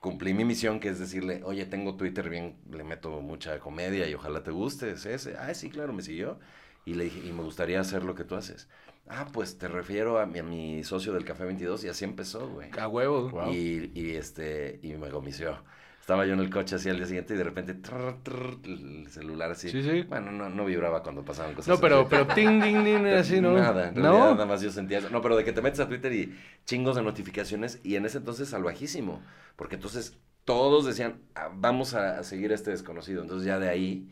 cumplí 0.05 0.35
mi 0.35 0.45
misión, 0.45 0.79
que 0.79 0.89
es 0.89 1.00
decirle, 1.00 1.41
oye, 1.43 1.65
tengo 1.65 1.95
Twitter 1.95 2.29
bien, 2.29 2.57
le 2.69 2.83
meto 2.83 3.21
mucha 3.21 3.59
comedia 3.59 4.07
y 4.07 4.13
ojalá 4.13 4.43
te 4.43 4.51
guste, 4.51 4.91
es 4.91 5.07
ese. 5.07 5.35
Ah, 5.35 5.51
sí, 5.55 5.71
claro, 5.71 5.93
me 5.93 6.03
siguió. 6.03 6.39
Y 6.85 6.93
le 6.93 7.05
dije, 7.05 7.27
y 7.27 7.31
me 7.33 7.41
gustaría 7.41 7.79
hacer 7.79 8.03
lo 8.03 8.13
que 8.13 8.24
tú 8.24 8.35
haces. 8.35 8.67
Ah, 9.09 9.25
pues 9.33 9.57
te 9.57 9.67
refiero 9.67 10.19
a 10.19 10.27
mi, 10.27 10.38
a 10.38 10.43
mi 10.43 10.83
socio 10.83 11.12
del 11.12 11.25
Café 11.25 11.45
22 11.45 11.85
y 11.85 11.88
así 11.89 12.05
empezó, 12.05 12.47
güey. 12.47 12.69
A 12.77 12.88
huevo. 12.88 13.51
Y, 13.51 13.91
y, 13.95 14.12
este, 14.12 14.79
y 14.83 14.93
me 14.93 15.09
gomició. 15.09 15.57
Estaba 16.05 16.24
yo 16.27 16.33
en 16.33 16.39
el 16.39 16.51
coche 16.51 16.75
así 16.75 16.88
al 16.88 16.97
día 16.97 17.07
siguiente 17.07 17.33
y 17.33 17.38
de 17.38 17.43
repente 17.43 17.74
trrr, 17.74 18.21
trrr, 18.21 18.59
el 18.65 19.07
celular 19.09 19.50
así. 19.50 19.71
Sí, 19.71 19.81
sí. 19.81 20.03
Bueno, 20.03 20.31
no, 20.31 20.51
no 20.51 20.63
vibraba 20.63 21.01
cuando 21.01 21.25
pasaban 21.25 21.55
cosas 21.55 21.67
No, 21.67 21.81
pero, 21.81 22.01
así. 22.01 22.09
pero 22.12 22.27
ting, 22.27 22.62
ding, 22.63 22.83
ding, 22.83 23.07
así, 23.07 23.41
¿no? 23.41 23.53
Nada, 23.53 23.89
en 23.89 23.95
¿No? 23.95 24.01
realidad 24.12 24.31
nada 24.33 24.45
más 24.45 24.62
yo 24.62 24.69
sentía 24.71 25.00
eso. 25.00 25.09
No, 25.09 25.24
pero 25.24 25.35
de 25.35 25.43
que 25.43 25.51
te 25.51 25.63
metes 25.63 25.79
a 25.79 25.88
Twitter 25.88 26.13
y 26.13 26.38
chingos 26.63 26.95
de 26.95 27.01
notificaciones 27.01 27.79
y 27.83 27.95
en 27.95 28.05
ese 28.05 28.19
entonces 28.19 28.50
salvajísimo. 28.50 29.19
Porque 29.55 29.77
entonces 29.77 30.15
todos 30.43 30.85
decían, 30.85 31.21
"Ah, 31.33 31.50
vamos 31.51 31.95
a, 31.95 32.19
a 32.19 32.24
seguir 32.24 32.51
a 32.51 32.53
este 32.53 32.69
desconocido. 32.69 33.24
Entonces 33.24 33.47
ya 33.47 33.57
de 33.57 33.69
ahí 33.69 34.07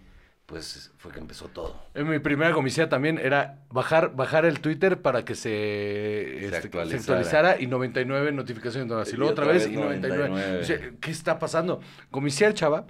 pues 0.45 0.91
fue 0.97 1.11
que 1.11 1.19
empezó 1.19 1.47
todo. 1.47 1.75
En 1.93 2.09
mi 2.09 2.19
primera 2.19 2.51
comicidad 2.53 2.89
también 2.89 3.17
era 3.17 3.59
bajar, 3.69 4.15
bajar 4.15 4.45
el 4.45 4.59
Twitter 4.59 5.01
para 5.01 5.23
que 5.23 5.35
se, 5.35 5.49
Se 5.49 6.45
este, 6.45 6.57
actualizara. 6.57 6.99
actualizara 6.99 7.61
y 7.61 7.67
99 7.67 8.31
notificaciones 8.33 9.13
Y 9.13 9.15
luego 9.15 9.31
otra 9.31 9.45
vez 9.45 9.63
vez 9.63 9.73
y 9.73 9.75
99. 9.75 10.29
99. 10.29 10.61
O 10.61 10.65
sea, 10.65 10.91
¿Qué 10.99 11.11
está 11.11 11.39
pasando? 11.39 11.79
Comiciar, 12.11 12.53
chava, 12.53 12.85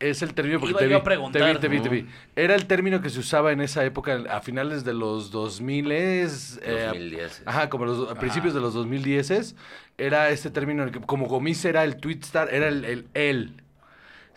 es 0.00 0.22
el 0.22 0.34
término 0.34 0.58
porque 0.60 0.72
Iba 0.72 0.78
te 0.80 0.84
yo 0.84 0.90
vi, 0.90 0.94
a 0.96 1.02
preguntar. 1.04 1.42
te 1.42 1.52
vi, 1.52 1.58
te 1.58 1.68
vi, 1.68 1.80
te 1.80 1.88
vi. 1.88 2.06
Era 2.36 2.54
el 2.54 2.66
término 2.66 3.00
que 3.00 3.10
se 3.10 3.20
usaba 3.20 3.52
en 3.52 3.60
esa 3.60 3.84
época, 3.84 4.24
a 4.30 4.40
finales 4.40 4.84
de 4.84 4.94
los 4.94 5.30
2000 5.30 5.92
es... 5.92 6.60
2010. 6.60 7.42
Ajá, 7.46 7.68
como 7.68 7.86
los, 7.86 8.10
a 8.10 8.14
principios 8.16 8.54
de 8.54 8.60
los 8.60 8.74
2010 8.74 9.54
era 9.98 10.30
este 10.30 10.50
término, 10.50 10.82
en 10.82 10.88
el 10.88 10.94
que, 10.94 11.00
como 11.00 11.26
Gomis 11.26 11.64
era 11.64 11.84
el 11.84 11.96
tweet 11.96 12.20
star, 12.22 12.52
era 12.54 12.68
el. 12.68 13.62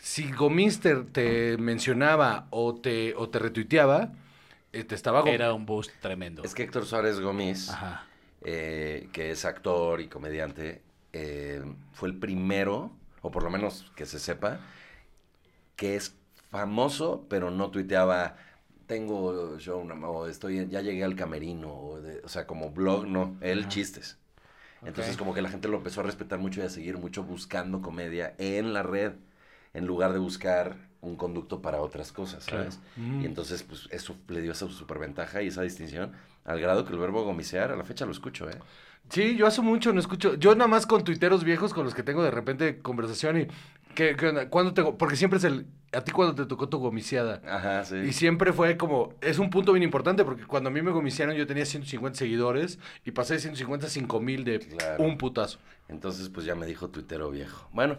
Si 0.01 0.31
Gomis 0.31 0.79
te, 0.79 1.57
mencionaba 1.57 2.47
o 2.49 2.73
te, 2.73 3.13
o 3.15 3.29
te 3.29 3.37
retuiteaba, 3.37 4.11
eh, 4.73 4.83
te 4.83 4.95
estaba... 4.95 5.21
Era 5.29 5.53
un 5.53 5.67
boost 5.67 5.91
tremendo. 6.01 6.43
Es 6.43 6.55
que 6.55 6.63
Héctor 6.63 6.87
Suárez 6.87 7.19
Gómez, 7.19 7.69
Ajá. 7.69 8.07
eh, 8.41 9.09
que 9.13 9.29
es 9.29 9.45
actor 9.45 10.01
y 10.01 10.07
comediante, 10.07 10.81
eh, 11.13 11.63
fue 11.93 12.09
el 12.09 12.15
primero, 12.17 12.91
o 13.21 13.29
por 13.29 13.43
lo 13.43 13.51
menos 13.51 13.91
que 13.95 14.07
se 14.07 14.17
sepa, 14.17 14.59
que 15.75 15.95
es 15.95 16.15
famoso, 16.49 17.27
pero 17.29 17.51
no 17.51 17.69
tuiteaba, 17.69 18.37
tengo 18.87 19.59
show, 19.59 19.83
no, 19.85 19.93
o 20.09 20.27
estoy, 20.27 20.57
en- 20.57 20.71
ya 20.71 20.81
llegué 20.81 21.03
al 21.03 21.15
camerino, 21.15 21.71
o, 21.73 22.01
de- 22.01 22.21
o 22.23 22.27
sea, 22.27 22.47
como 22.47 22.71
blog, 22.71 23.05
no, 23.07 23.35
él 23.41 23.67
chistes. 23.67 24.17
Entonces 24.83 25.15
como 25.15 25.35
que 25.35 25.43
la 25.43 25.49
gente 25.49 25.67
lo 25.67 25.77
empezó 25.77 26.01
a 26.01 26.03
respetar 26.05 26.39
mucho 26.39 26.61
y 26.61 26.63
a 26.63 26.69
seguir 26.69 26.97
mucho 26.97 27.23
buscando 27.23 27.81
comedia 27.83 28.33
en 28.39 28.73
la 28.73 28.81
red, 28.81 29.13
en 29.73 29.85
lugar 29.85 30.13
de 30.13 30.19
buscar 30.19 30.75
un 31.01 31.15
conducto 31.15 31.61
para 31.61 31.81
otras 31.81 32.11
cosas, 32.11 32.43
¿sabes? 32.43 32.79
Mm. 32.95 33.21
Y 33.21 33.25
entonces, 33.25 33.63
pues, 33.63 33.87
eso 33.91 34.15
le 34.27 34.41
dio 34.41 34.51
esa 34.51 34.67
superventaja 34.69 35.41
y 35.41 35.47
esa 35.47 35.63
distinción, 35.63 36.11
al 36.45 36.59
grado 36.59 36.85
que 36.85 36.93
el 36.93 36.99
verbo 36.99 37.23
gomisear, 37.23 37.71
a 37.71 37.75
la 37.75 37.83
fecha 37.83 38.05
lo 38.05 38.11
escucho, 38.11 38.49
¿eh? 38.49 38.57
Sí, 39.09 39.35
yo 39.35 39.47
hace 39.47 39.61
mucho 39.61 39.91
no 39.93 39.99
escucho. 39.99 40.35
Yo 40.35 40.55
nada 40.55 40.67
más 40.67 40.85
con 40.85 41.03
tuiteros 41.03 41.43
viejos 41.43 41.73
con 41.73 41.83
los 41.83 41.95
que 41.95 42.03
tengo 42.03 42.23
de 42.23 42.31
repente 42.31 42.79
conversación 42.79 43.41
y. 43.41 43.47
¿qué, 43.95 44.15
qué? 44.15 44.47
¿Cuándo 44.49 44.73
tengo? 44.73 44.97
Porque 44.97 45.15
siempre 45.15 45.37
es 45.37 45.43
el. 45.43 45.65
¿A 45.91 46.01
ti 46.01 46.11
cuando 46.13 46.35
te 46.35 46.45
tocó 46.45 46.69
tu 46.69 46.77
gomiciada? 46.77 47.41
Ajá, 47.45 47.83
sí. 47.83 47.95
Y 47.97 48.13
siempre 48.13 48.53
fue 48.53 48.77
como, 48.77 49.15
es 49.19 49.39
un 49.39 49.49
punto 49.49 49.73
bien 49.73 49.83
importante 49.83 50.23
porque 50.23 50.45
cuando 50.45 50.69
a 50.69 50.71
mí 50.71 50.81
me 50.81 50.91
gomiciaron 50.91 51.35
yo 51.35 51.45
tenía 51.45 51.65
150 51.65 52.17
seguidores 52.17 52.79
y 53.03 53.11
pasé 53.11 53.33
de 53.33 53.39
150 53.41 53.87
a 53.87 53.89
5000 53.89 54.43
de 54.45 54.59
Claro. 54.59 55.03
un 55.03 55.17
putazo. 55.17 55.59
Entonces, 55.89 56.29
pues 56.29 56.45
ya 56.45 56.55
me 56.55 56.65
dijo 56.65 56.87
tuitero 56.89 57.29
viejo. 57.31 57.67
Bueno, 57.73 57.97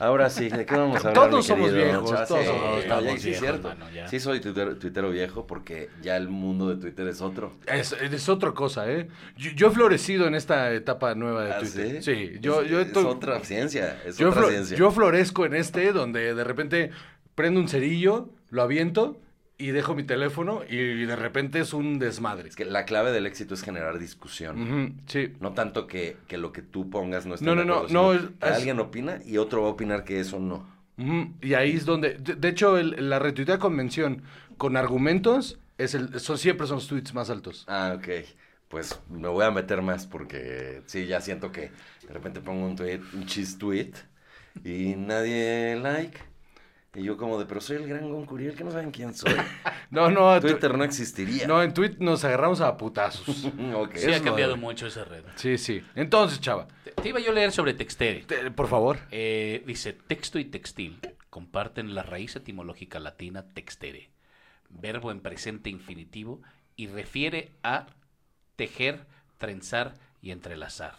ahora 0.00 0.28
sí, 0.30 0.48
¿de 0.48 0.66
qué 0.66 0.74
vamos 0.76 1.04
a 1.04 1.08
hablar? 1.10 1.30
Todos 1.30 1.46
somos 1.46 1.72
viejos, 1.72 2.10
Chava? 2.10 2.26
todos 2.26 2.40
Sí, 2.40 2.46
somos- 2.48 2.78
estamos 2.80 3.04
sí, 3.04 3.14
es 3.16 3.22
viejos, 3.24 3.40
cierto. 3.40 3.68
mano, 3.68 3.90
ya. 3.90 4.08
Sí, 4.08 4.18
soy 4.18 4.40
tuitero, 4.40 4.76
tuitero 4.76 5.10
viejo 5.10 5.46
porque 5.46 5.88
ya 6.02 6.16
el 6.16 6.28
mundo 6.28 6.68
de 6.74 6.76
Twitter 6.80 7.06
es 7.06 7.20
otro. 7.20 7.52
Es, 7.66 7.92
es 7.92 8.28
otra 8.28 8.52
cosa, 8.52 8.90
¿eh? 8.90 9.08
Yo, 9.36 9.50
yo 9.52 9.68
he 9.68 9.70
florecido 9.70 10.26
en 10.26 10.34
esta 10.34 10.72
etapa 10.72 11.14
nueva 11.14 11.44
de 11.44 11.52
¿Ah, 11.52 11.58
Twitter. 11.60 12.02
sí? 12.02 12.14
Sí, 12.14 12.38
yo, 12.40 12.62
es, 12.62 12.70
yo, 12.70 12.80
es 12.80 12.96
otra 12.96 13.38
ciencia, 13.44 14.00
es 14.04 14.16
yo, 14.18 14.30
otra 14.30 14.44
ciencia. 14.48 14.76
yo 14.76 14.90
florezco 14.90 15.44
en 15.46 15.54
este 15.54 15.92
donde 15.92 16.34
de 16.34 16.44
repente 16.44 16.90
prendo 17.34 17.60
un 17.60 17.68
cerillo, 17.68 18.30
lo 18.50 18.62
aviento 18.62 19.18
y 19.60 19.70
dejo 19.72 19.94
mi 19.94 20.02
teléfono 20.02 20.62
y 20.68 21.04
de 21.04 21.16
repente 21.16 21.60
es 21.60 21.72
un 21.74 21.98
desmadre. 21.98 22.48
Es 22.48 22.56
que 22.56 22.64
la 22.64 22.84
clave 22.84 23.12
del 23.12 23.26
éxito 23.26 23.54
es 23.54 23.62
generar 23.62 23.98
discusión. 23.98 25.00
Sí. 25.06 25.32
No 25.40 25.52
tanto 25.52 25.86
que, 25.86 26.16
que 26.26 26.38
lo 26.38 26.52
que 26.52 26.62
tú 26.62 26.88
pongas 26.90 27.26
no 27.26 27.34
esté 27.34 27.44
No, 27.46 27.54
no, 27.54 27.64
no, 27.64 27.86
no, 27.88 28.12
es- 28.14 28.22
que 28.40 28.46
alguien 28.46 28.80
opina 28.80 29.20
y 29.24 29.36
otro 29.38 29.62
va 29.62 29.68
a 29.68 29.72
opinar 29.72 30.04
que 30.04 30.18
eso 30.20 30.38
no. 30.38 30.66
Y 31.40 31.54
ahí 31.54 31.72
es 31.76 31.86
donde, 31.86 32.14
de, 32.14 32.34
de 32.34 32.48
hecho, 32.48 32.76
el- 32.76 33.08
la 33.08 33.18
retuitea 33.18 33.58
convención 33.58 34.22
con 34.58 34.76
argumentos 34.76 35.58
es 35.78 35.94
el, 35.94 36.20
son, 36.20 36.36
siempre 36.36 36.66
son 36.66 36.76
los 36.76 36.88
tweets 36.88 37.14
más 37.14 37.30
altos. 37.30 37.64
Ah, 37.68 37.94
ok. 37.96 38.08
Pues 38.68 39.00
me 39.10 39.26
voy 39.28 39.44
a 39.44 39.50
meter 39.50 39.82
más 39.82 40.06
porque 40.06 40.82
sí, 40.86 41.06
ya 41.06 41.20
siento 41.20 41.50
que 41.52 41.70
de 42.06 42.12
repente 42.12 42.40
pongo 42.40 42.66
un 42.66 42.76
tweet, 42.76 43.00
un 43.14 43.26
chis 43.26 43.58
tweet 43.58 43.92
y 44.64 44.94
nadie 44.96 45.76
like. 45.82 46.18
Y 46.94 47.04
yo 47.04 47.16
como 47.16 47.38
de, 47.38 47.46
pero 47.46 47.60
soy 47.60 47.76
el 47.76 47.86
gran 47.86 48.10
Goncuriel, 48.10 48.54
que 48.56 48.64
no 48.64 48.70
saben 48.72 48.90
quién 48.90 49.14
soy. 49.14 49.34
No, 49.90 50.08
no, 50.08 50.40
tu- 50.40 50.46
Twitter 50.46 50.78
no 50.78 50.84
existiría. 50.84 51.48
no, 51.48 51.60
en 51.64 51.74
tweet 51.74 51.96
nos 51.98 52.22
agarramos 52.24 52.60
a 52.60 52.76
putazos. 52.76 53.44
ok. 53.74 53.96
Sí, 53.96 54.12
ha 54.12 54.22
cambiado 54.22 54.52
de- 54.54 54.58
mucho 54.60 54.86
esa 54.86 55.02
red. 55.04 55.24
Sí, 55.34 55.58
sí. 55.58 55.82
Entonces, 55.96 56.40
chava, 56.40 56.68
Te, 56.84 56.92
te 56.92 57.08
iba 57.08 57.18
yo 57.18 57.32
a 57.32 57.34
leer 57.34 57.50
sobre 57.50 57.74
Textere. 57.74 58.22
te- 58.22 58.52
por 58.52 58.68
favor. 58.68 58.98
Eh, 59.10 59.64
dice, 59.66 59.92
texto 59.92 60.38
y 60.38 60.44
textil 60.44 61.00
comparten 61.28 61.94
la 61.96 62.04
raíz 62.04 62.36
etimológica 62.36 63.00
latina 63.00 63.48
textere, 63.52 64.10
verbo 64.68 65.10
en 65.10 65.20
presente 65.20 65.70
infinitivo 65.70 66.40
y 66.76 66.86
refiere 66.86 67.50
a 67.64 67.86
tejer, 68.54 69.06
trenzar 69.38 69.94
y 70.22 70.30
entrelazar. 70.30 70.94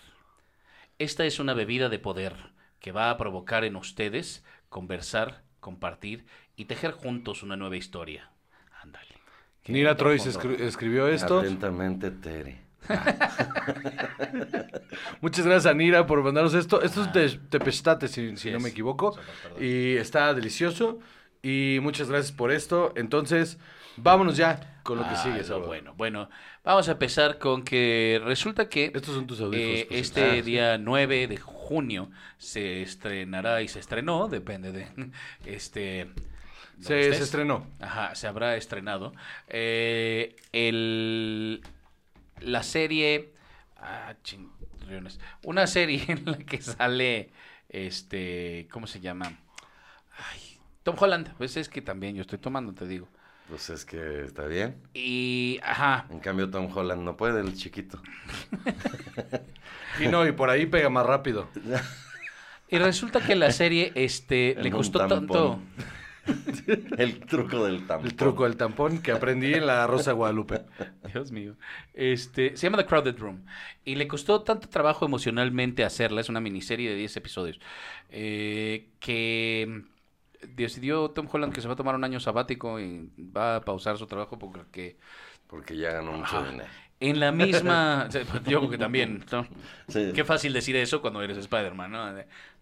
Esta 1.00 1.24
es 1.25 1.39
una 1.39 1.53
bebida 1.53 1.88
de 1.88 2.00
poder 2.00 2.36
que 2.81 2.91
va 2.91 3.10
a 3.10 3.17
provocar 3.17 3.63
en 3.63 3.77
ustedes 3.77 4.43
conversar, 4.67 5.43
compartir 5.62 6.25
y 6.58 6.65
tejer 6.65 6.91
juntos 6.91 7.41
una 7.44 7.56
nueva 7.56 7.77
historia. 7.77 8.30
Ándale. 8.84 9.08
Nira 9.68 9.96
Troy 9.96 10.18
escri- 10.18 10.60
escribió 10.60 11.08
esto. 11.08 11.39
Atentamente, 11.39 12.12
Tere. 12.12 12.60
Muchas 15.22 15.46
gracias 15.46 15.65
a 15.72 15.74
Nira 15.75 16.06
por 16.06 16.24
mandarnos 16.24 16.53
esto. 16.53 16.82
Esto 16.82 17.03
es 17.03 17.13
de 17.13 17.39
Tepestate, 17.50 18.08
si, 18.08 18.36
si 18.38 18.51
no 18.51 18.60
me 18.60 18.70
equivoco. 18.70 19.18
Y 19.60 19.96
está 19.96 20.34
delicioso. 20.34 21.00
Y 21.44 21.80
muchas 21.82 22.10
gracias 22.10 22.32
por 22.32 22.51
esto. 22.51 22.94
Entonces, 22.96 23.58
vámonos 23.98 24.38
ya 24.38 24.71
con 24.83 24.97
lo 24.97 25.03
que 25.07 25.15
Ah, 25.15 25.15
sigue. 25.15 25.43
Salvador. 25.43 25.67
bueno, 25.67 25.93
bueno, 25.95 26.29
vamos 26.63 26.88
a 26.89 26.93
empezar 26.93 27.38
con 27.39 27.63
que 27.63 28.21
resulta 28.23 28.69
que 28.69 28.91
Estos 28.93 29.15
son 29.15 29.27
tus 29.27 29.39
eh, 29.41 29.85
pues, 29.89 30.00
este 30.00 30.23
ah, 30.23 30.33
sí. 30.35 30.41
día 30.41 30.77
9 30.77 31.27
de 31.27 31.38
junio 31.38 32.09
se 32.38 32.81
estrenará 32.81 33.61
y 33.61 33.67
se 33.67 33.79
estrenó, 33.79 34.27
depende 34.27 34.71
de 34.71 34.88
este. 35.45 36.09
Se, 36.79 37.09
estrenó. 37.09 37.67
Ajá, 37.79 38.15
se 38.15 38.27
habrá 38.27 38.55
estrenado. 38.57 39.13
eh, 39.47 40.35
el, 40.51 41.61
la 42.41 42.63
serie. 42.63 43.33
Ah. 43.77 44.13
Una 45.43 45.67
serie 45.67 46.03
en 46.07 46.25
la 46.25 46.38
que 46.38 46.61
sale. 46.61 47.29
Este. 47.69 48.67
¿Cómo 48.71 48.88
se 48.88 49.00
llama? 49.00 49.39
Ay, 50.17 50.57
Tom 50.83 50.95
Holland. 51.00 51.33
Pues 51.38 51.55
es 51.57 51.69
que 51.69 51.81
también 51.81 52.15
yo 52.15 52.21
estoy 52.21 52.39
tomando, 52.39 52.73
te 52.73 52.88
digo. 52.88 53.07
Pues 53.51 53.70
es 53.70 53.84
que 53.84 54.24
está 54.24 54.46
bien. 54.48 54.77
Y. 54.93 55.60
Ajá. 55.62 56.08
En 56.10 56.22
cambio, 56.22 56.50
Tom 56.50 56.70
Holland 56.74 57.03
no 57.03 57.17
puede, 57.17 57.41
el 57.41 57.53
chiquito. 57.53 58.01
Y 60.00 60.08
no, 60.08 60.25
y 60.25 60.31
por 60.31 60.50
ahí 60.50 60.65
pega 60.67 60.89
más 60.89 61.05
rápido. 61.05 61.50
Y 62.70 62.77
resulta 62.77 63.22
que 63.22 63.36
la 63.36 63.51
serie 63.51 63.91
este, 63.96 64.51
En 64.58 64.63
le 64.63 64.72
costó 64.72 65.05
tanto. 65.05 65.60
El 66.98 67.20
truco 67.25 67.65
del 67.65 67.88
tampón. 67.88 68.05
El 68.08 68.15
truco 68.15 68.43
del 68.46 68.55
tampón 68.55 69.01
que 69.01 69.12
aprendí 69.12 69.53
en 69.55 69.65
la 69.65 69.86
Rosa 69.88 70.12
Guadalupe. 70.13 70.62
Dios 71.12 71.31
mío. 71.31 71.58
Este, 71.93 72.55
se 72.55 72.67
llama 72.67 72.77
The 72.77 72.86
Crowded 72.86 73.17
Room. 73.17 73.43
Y 73.84 73.96
le 73.96 74.08
costó 74.08 74.43
tanto 74.43 74.70
trabajo 74.70 75.05
emocionalmente 75.05 75.84
hacerla. 75.84 76.22
Es 76.22 76.29
una 76.29 76.39
miniserie 76.39 76.89
de 76.91 76.96
10 76.96 77.17
episodios. 77.17 77.60
eh, 78.10 78.91
que 79.00 79.84
decidió 80.48 81.12
Tom 81.12 81.27
Holland 81.31 81.53
que 81.53 81.62
se 81.62 81.67
va 81.67 81.74
a 81.74 81.77
tomar 81.77 81.95
un 81.95 82.03
año 82.03 82.19
sabático 82.19 82.79
y 82.79 83.12
va 83.17 83.57
a 83.57 83.65
pausar 83.65 83.98
su 83.98 84.07
trabajo 84.07 84.38
porque 84.39 84.98
Porque 85.48 85.77
ya 85.77 85.91
ganó 85.91 86.13
mucho 86.13 86.41
dinero. 86.43 86.71
En 87.01 87.20
la 87.20 87.31
misma... 87.34 88.08
yo 88.46 88.60
creo 88.60 88.70
que 88.70 88.77
también... 88.77 89.25
¿no? 89.31 89.46
Sí. 89.89 90.12
Qué 90.15 90.24
fácil 90.24 90.53
decir 90.53 90.75
eso 90.77 91.01
cuando 91.01 91.22
eres 91.22 91.38
Spider-Man, 91.38 91.91
¿no? 91.91 92.12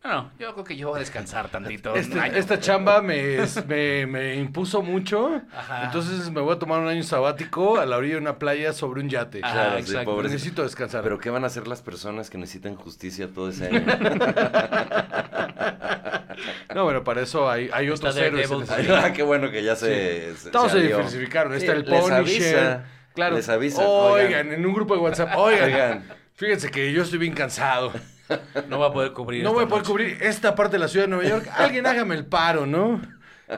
No, 0.01 0.10
no, 0.13 0.31
yo 0.39 0.53
creo 0.53 0.63
que 0.63 0.75
yo 0.77 0.88
voy 0.88 0.96
a 0.96 1.00
descansar 1.01 1.50
tantito. 1.50 1.93
Este- 1.93 2.13
un 2.13 2.19
año". 2.22 2.34
esta 2.38 2.58
chamba 2.60 3.01
me, 3.01 3.38
me, 3.67 4.05
me 4.08 4.36
impuso 4.36 4.81
mucho. 4.81 5.41
Ajá. 5.53 5.84
Entonces 5.86 6.31
me 6.31 6.39
voy 6.39 6.55
a 6.55 6.60
tomar 6.60 6.79
un 6.79 6.88
año 6.88 7.03
sabático 7.03 7.77
a 7.79 7.86
la 7.86 7.98
orilla 7.98 8.13
de 8.15 8.22
una 8.22 8.39
playa 8.39 8.72
sobre 8.72 9.01
un 9.01 9.10
yate. 9.10 9.41
Ajá, 9.43 9.53
Claro, 9.53 9.75
sí, 9.75 9.91
exacto. 9.91 10.24
Necesito 10.24 10.63
descansar. 10.63 11.03
Pero 11.03 11.19
¿qué 11.19 11.29
van 11.29 11.43
a 11.43 11.48
hacer 11.48 11.67
las 11.67 11.81
personas 11.81 12.29
que 12.29 12.38
necesitan 12.38 12.75
justicia 12.75 13.27
todo 13.27 13.50
ese 13.50 13.67
año? 13.67 13.84
No, 16.74 16.84
bueno, 16.86 17.03
para 17.03 17.22
eso 17.22 17.50
hay, 17.50 17.69
hay 17.74 17.89
otros 17.89 18.15
héroes. 18.15 18.50
ah, 18.89 19.12
qué 19.13 19.24
bueno 19.24 19.51
que 19.51 19.63
ya 19.63 19.75
se... 19.75 20.36
se- 20.38 20.51
Todos 20.51 20.72
se 20.72 20.79
diversificaron. 20.81 21.53
Está 21.53 21.74
Sí, 21.74 21.77
el 21.77 21.84
Punisher. 21.86 22.13
avisa, 22.13 22.84
claro. 23.13 23.36
Les 23.36 23.50
avisan. 23.50 23.86
Oigan, 23.88 24.51
en 24.54 24.66
un 24.66 24.74
grupo 24.74 24.96
de 24.96 25.01
WhatsApp. 25.01 25.34
Oigan, 25.38 25.63
Oigan. 25.66 26.04
fíjense 26.36 26.72
que 26.72 26.92
yo 26.92 27.04
estoy 27.04 27.20
bien 27.20 27.34
cansado. 27.34 27.92
No 28.68 28.80
va 28.80 28.88
a 28.88 28.94
poder 28.94 29.12
cubrir. 29.13 29.44
No 29.44 29.54
voy 29.54 29.66
a 29.66 29.68
poder 29.68 29.84
noche. 29.84 29.92
cubrir 29.92 30.18
esta 30.22 30.56
parte 30.56 30.74
de 30.74 30.80
la 30.80 30.88
ciudad 30.88 31.06
de 31.06 31.10
Nueva 31.10 31.30
York. 31.30 31.48
Alguien 31.56 31.86
hágame 31.88 32.16
el 32.16 32.25
paro, 32.25 32.66
¿no? 32.66 33.01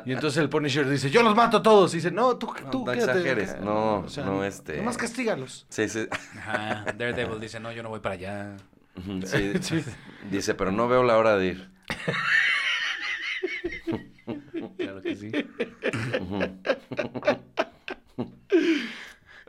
Y 0.05 0.13
entonces 0.13 0.41
el 0.41 0.47
Punisher 0.47 0.89
dice, 0.89 1.09
yo 1.09 1.21
los 1.21 1.35
mato 1.35 1.57
a 1.57 1.63
todos. 1.63 1.93
Y 1.93 1.97
dice, 1.97 2.11
no, 2.11 2.37
tú, 2.37 2.53
No, 2.63 2.69
tú 2.69 2.85
no 2.85 2.93
quédate 2.93 3.11
exageres. 3.11 3.49
acá". 3.51 3.59
No, 3.59 4.05
no, 4.25 4.43
este- 4.45 4.77
Nomás 4.77 4.95
castígalos. 4.97 5.65
Sí, 5.67 5.89
sí. 5.89 6.07
Ajá, 6.37 6.85
Daredevil 6.97 7.41
dice, 7.41 7.59
no, 7.59 7.73
yo 7.73 7.83
no 7.83 7.89
voy 7.89 7.99
para 7.99 8.15
allá. 8.15 8.55
Sí. 9.25 9.51
Sí. 9.61 9.83
Dice, 10.29 10.53
pero 10.53 10.71
no 10.71 10.87
veo 10.87 11.03
la 11.03 11.17
hora 11.17 11.35
de 11.35 11.45
ir. 11.47 11.69
Claro 14.77 15.01
que 15.01 15.15
sí. 15.15 15.31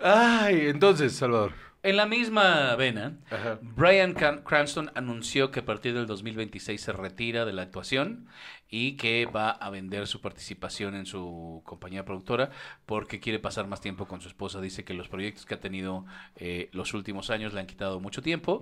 Ay, 0.03 0.67
entonces, 0.69 1.13
Salvador. 1.15 1.53
En 1.85 1.97
la 1.97 2.07
misma 2.07 2.77
vena, 2.77 3.19
Ajá. 3.29 3.59
Brian 3.61 4.15
Cran- 4.15 4.45
Cranston 4.45 4.93
anunció 4.95 5.51
que 5.51 5.61
a 5.61 5.65
partir 5.65 5.95
del 5.95 6.07
2026 6.07 6.81
se 6.81 6.93
retira 6.93 7.45
de 7.45 7.53
la 7.53 7.63
actuación 7.63 8.29
y 8.69 8.93
que 8.97 9.27
va 9.27 9.51
a 9.51 9.69
vender 9.69 10.07
su 10.07 10.21
participación 10.21 10.95
en 10.95 11.07
su 11.07 11.61
compañía 11.65 12.05
productora 12.05 12.51
porque 12.87 13.19
quiere 13.19 13.41
pasar 13.41 13.67
más 13.67 13.81
tiempo 13.81 14.07
con 14.07 14.21
su 14.21 14.29
esposa. 14.29 14.61
Dice 14.61 14.85
que 14.85 14.95
los 14.95 15.09
proyectos 15.09 15.45
que 15.45 15.55
ha 15.55 15.61
tenido 15.61 16.07
eh, 16.37 16.69
los 16.73 16.95
últimos 16.95 17.31
años 17.31 17.53
le 17.53 17.59
han 17.61 17.67
quitado 17.67 17.99
mucho 17.99 18.23
tiempo 18.23 18.61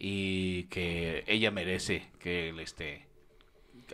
y 0.00 0.64
que 0.64 1.22
ella 1.28 1.52
merece 1.52 2.08
que 2.18 2.48
él 2.48 2.58
esté 2.58 3.06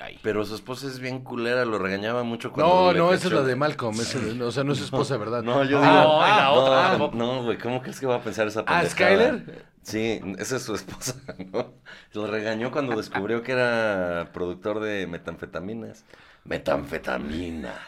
ahí. 0.01 0.19
Pero 0.23 0.45
su 0.45 0.55
esposa 0.55 0.87
es 0.87 0.99
bien 0.99 1.21
culera, 1.23 1.65
lo 1.65 1.79
regañaba 1.79 2.23
mucho 2.25 2.53
cuando 2.53 2.93
No, 2.93 2.93
no, 2.93 3.13
esa 3.13 3.29
es 3.29 3.33
la 3.33 3.43
de 3.43 3.57
Malcolm. 3.57 4.01
esa 4.01 4.19
o 4.45 4.51
sea, 4.51 4.65
no 4.65 4.73
es 4.73 4.79
su 4.79 4.85
esposa, 4.85 5.17
¿verdad? 5.17 5.43
No, 5.43 5.65
yo 5.65 5.79
Ah, 5.83 5.83
digo. 5.83 6.03
no, 6.03 6.21
la 6.27 6.51
otra 6.53 6.75
no, 6.83 6.89
tampoco. 6.91 7.17
no, 7.17 7.43
güey, 7.45 7.59
¿cómo 7.59 7.81
crees 7.83 8.01
que 8.01 8.07
va 8.07 8.17
a 8.17 8.21
pensar 8.23 8.47
esa 8.47 8.61
Ah, 8.67 8.81
pendejada? 8.83 8.91
¿Skyler? 8.91 9.65
Sí, 9.83 10.21
esa 10.39 10.57
es 10.57 10.63
su 10.63 10.75
esposa, 10.75 11.17
¿no? 11.53 11.75
Lo 12.15 12.27
regañó 12.27 12.71
cuando 12.73 12.97
descubrió 12.97 13.43
que 13.43 13.53
era 13.53 14.31
productor 14.33 14.81
de 14.81 15.07
metanfetaminas. 15.07 16.05
Metanfetaminas. 16.45 17.79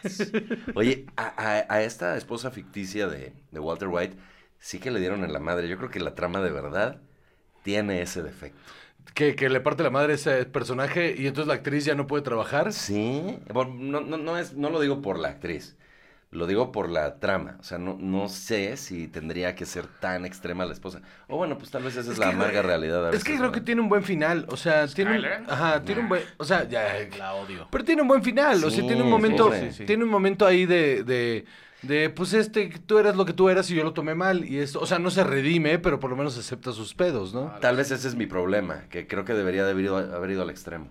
Oye, 0.74 1.06
a, 1.16 1.26
a- 1.36 1.66
a 1.74 1.82
esta 1.82 2.16
esposa 2.16 2.50
ficticia 2.50 3.06
de, 3.08 3.32
de 3.50 3.60
Walter 3.60 3.88
White 3.88 4.16
sí 4.58 4.78
que 4.78 4.90
le 4.90 5.00
dieron 5.00 5.24
en 5.24 5.32
la 5.32 5.40
madre. 5.40 5.68
Yo 5.68 5.76
creo 5.76 5.90
que 5.90 6.00
la 6.00 6.14
trama 6.14 6.40
de 6.40 6.50
verdad 6.50 6.98
tiene 7.62 8.02
ese 8.02 8.22
defecto. 8.22 8.58
Que, 9.14 9.34
que 9.34 9.48
le 9.48 9.60
parte 9.60 9.82
la 9.82 9.90
madre 9.90 10.12
a 10.12 10.16
ese 10.16 10.44
personaje 10.44 11.14
y 11.16 11.26
entonces 11.26 11.48
la 11.48 11.54
actriz 11.54 11.84
ya 11.84 11.94
no 11.94 12.06
puede 12.06 12.22
trabajar. 12.22 12.72
Sí, 12.72 13.38
bueno, 13.52 13.74
no, 13.78 14.00
no, 14.00 14.16
no, 14.18 14.36
es, 14.38 14.54
no 14.54 14.68
lo 14.68 14.78
digo 14.80 15.00
por 15.00 15.18
la 15.18 15.28
actriz, 15.28 15.74
lo 16.30 16.46
digo 16.46 16.70
por 16.70 16.90
la 16.90 17.18
trama. 17.18 17.56
O 17.58 17.62
sea, 17.62 17.78
no, 17.78 17.96
no 17.98 18.28
sé 18.28 18.76
si 18.76 19.08
tendría 19.08 19.54
que 19.54 19.64
ser 19.64 19.86
tan 19.86 20.26
extrema 20.26 20.66
la 20.66 20.74
esposa. 20.74 21.00
O 21.28 21.36
bueno, 21.38 21.56
pues 21.56 21.70
tal 21.70 21.82
vez 21.84 21.92
esa 21.96 22.02
es, 22.02 22.08
Es 22.08 22.18
la 22.18 22.26
que- 22.26 22.32
amarga 22.34 22.60
realidad. 22.60 23.06
a 23.06 23.10
Es 23.12 23.24
que 23.24 23.30
veces, 23.30 23.40
creo 23.40 23.52
que 23.52 23.60
tiene 23.62 23.80
un 23.80 23.88
buen 23.88 24.02
final. 24.02 24.44
O 24.50 24.56
sea, 24.58 24.86
tiene 24.86 25.18
un, 25.18 25.24
ajá, 25.50 25.82
tiene 25.82 26.02
un 26.02 26.08
buen, 26.10 26.22
o 26.36 26.44
sea, 26.44 26.68
ya, 26.68 26.84
La 27.16 27.34
odio. 27.34 27.68
pero 27.70 27.84
tiene 27.84 28.02
un 28.02 28.08
buen 28.08 28.22
final. 28.22 28.62
o 28.62 28.70
sea, 28.70 28.86
tiene 28.86 29.02
un 29.02 29.08
momento, 29.10 29.50
sí, 29.52 29.60
sí, 29.68 29.72
sí. 29.72 29.84
tiene 29.86 30.04
un 30.04 30.10
momento 30.10 30.44
ahí 30.44 30.66
de, 30.66 31.04
de, 31.04 31.46
de, 31.82 32.10
pues 32.10 32.32
este, 32.32 32.68
tú 32.86 32.98
eras 32.98 33.16
lo 33.16 33.24
que 33.24 33.32
tú 33.32 33.48
eras 33.48 33.70
y 33.70 33.74
yo 33.76 33.84
lo 33.84 33.92
tomé 33.92 34.14
mal 34.14 34.44
y 34.44 34.58
esto, 34.58 34.80
o 34.80 34.86
sea, 34.86 34.98
no 34.98 35.10
se 35.10 35.22
redime, 35.24 35.78
pero 35.78 36.00
por 36.00 36.10
lo 36.10 36.16
menos 36.16 36.36
acepta 36.38 36.72
sus 36.72 36.94
pedos, 36.94 37.34
¿no? 37.34 37.54
Tal 37.60 37.76
vez 37.76 37.90
ese 37.90 38.08
es 38.08 38.14
mi 38.14 38.26
problema, 38.26 38.84
que 38.88 39.06
creo 39.06 39.24
que 39.24 39.34
debería 39.34 39.64
de 39.64 39.70
haber 39.72 39.84
ido, 39.84 39.96
haber 39.96 40.30
ido 40.30 40.42
al 40.42 40.50
extremo. 40.50 40.88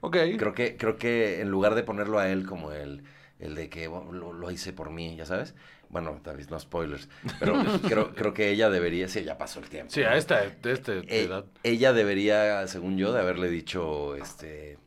Ok. 0.00 0.16
Creo 0.38 0.52
que, 0.54 0.76
creo 0.76 0.96
que 0.96 1.40
en 1.40 1.50
lugar 1.50 1.74
de 1.74 1.82
ponerlo 1.82 2.18
a 2.18 2.28
él 2.28 2.46
como 2.46 2.70
el, 2.72 3.02
el 3.40 3.54
de 3.54 3.68
que 3.68 3.88
bueno, 3.88 4.12
lo, 4.12 4.32
lo 4.32 4.50
hice 4.50 4.72
por 4.72 4.90
mí, 4.90 5.16
ya 5.16 5.26
sabes. 5.26 5.54
Bueno, 5.88 6.20
tal 6.22 6.36
vez 6.36 6.50
no 6.50 6.58
spoilers, 6.58 7.08
pero 7.38 7.54
creo, 7.88 8.12
creo 8.12 8.34
que 8.34 8.50
ella 8.50 8.68
debería, 8.70 9.08
sí, 9.08 9.22
ya 9.24 9.38
pasó 9.38 9.60
el 9.60 9.68
tiempo. 9.68 9.92
Sí, 9.92 10.02
¿no? 10.02 10.08
a 10.08 10.16
esta, 10.16 10.40
de 10.62 10.72
esta 10.72 10.92
Eh, 10.94 11.24
edad. 11.24 11.44
ella 11.62 11.92
debería, 11.92 12.66
según 12.66 12.98
yo, 12.98 13.12
de 13.12 13.20
haberle 13.20 13.48
dicho, 13.48 14.16
este, 14.16 14.78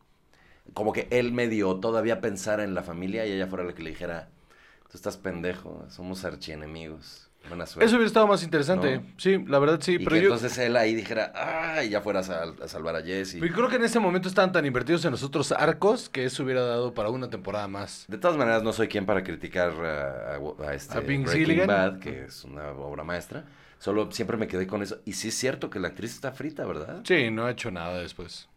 como 0.74 0.94
que 0.94 1.08
él 1.10 1.32
medio 1.32 1.78
todavía 1.78 2.22
pensara 2.22 2.64
en 2.66 2.74
la 2.76 2.84
familia 2.84 3.26
y 3.26 3.32
ella 3.32 3.48
fuera 3.48 3.64
la 3.64 3.74
que 3.74 3.82
le 3.84 3.92
dijera, 3.92 4.30
tú 4.90 4.98
estás 4.98 5.18
pendejo, 5.18 5.86
somos 5.90 6.26
archienemigos, 6.26 7.30
buena 7.48 7.66
suerte. 7.66 7.86
Eso 7.86 7.96
hubiera 7.96 8.08
estado 8.08 8.28
más 8.28 8.44
interesante. 8.44 8.98
¿no? 8.98 9.04
Sí, 9.18 9.38
la 9.48 9.60
verdad 9.60 9.80
sí, 9.82 9.94
y 9.96 9.98
pero 10.00 10.12
que 10.12 10.22
yo... 10.22 10.34
entonces 10.34 10.58
él 10.58 10.76
ahí 10.76 10.96
dijera, 10.96 11.32
ah, 11.36 11.84
y 11.84 11.90
ya 11.90 12.02
fuera 12.02 12.20
a, 12.20 12.64
a 12.64 12.68
salvar 12.68 12.96
a 12.96 13.02
Jesse. 13.04 13.36
Yo 13.36 13.54
creo 13.54 13.70
que 13.70 13.76
en 13.78 13.84
ese 13.84 14.00
momento 14.00 14.28
estaban 14.28 14.52
tan 14.52 14.66
invertidos 14.66 15.06
en 15.06 15.12
los 15.12 15.24
otros 15.24 15.52
arcos 15.52 16.10
que 16.10 16.26
eso 16.26 16.44
hubiera 16.44 16.62
dado 16.62 16.94
para 16.94 17.10
una 17.10 17.30
temporada 17.30 17.68
más. 17.68 18.06
De 18.08 18.18
todas 18.18 18.36
maneras, 18.38 18.64
no 18.64 18.74
soy 18.74 18.88
quien 18.88 19.06
para 19.06 19.24
criticar 19.24 19.70
a, 19.72 20.36
a- 20.36 20.70
a 20.70 20.74
este 20.74 21.00
Breaking. 21.00 21.68
Bad, 21.68 22.00
que 22.00 22.26
es 22.26 22.44
una 22.44 22.72
obra 22.72 23.04
maestra. 23.04 23.46
Solo 23.78 24.12
siempre 24.12 24.36
me 24.36 24.48
quedé 24.48 24.68
con 24.68 24.82
eso. 24.82 24.98
Y 25.06 25.14
sí 25.14 25.30
es 25.30 25.36
cierto 25.36 25.70
que 25.70 25.80
la 25.80 25.88
actriz 25.90 26.14
está 26.14 26.34
frita, 26.34 26.66
¿verdad? 26.66 27.02
Sí, 27.06 27.30
no 27.32 27.46
ha 27.46 27.52
hecho 27.52 27.72
nada 27.72 28.00
después. 28.02 28.50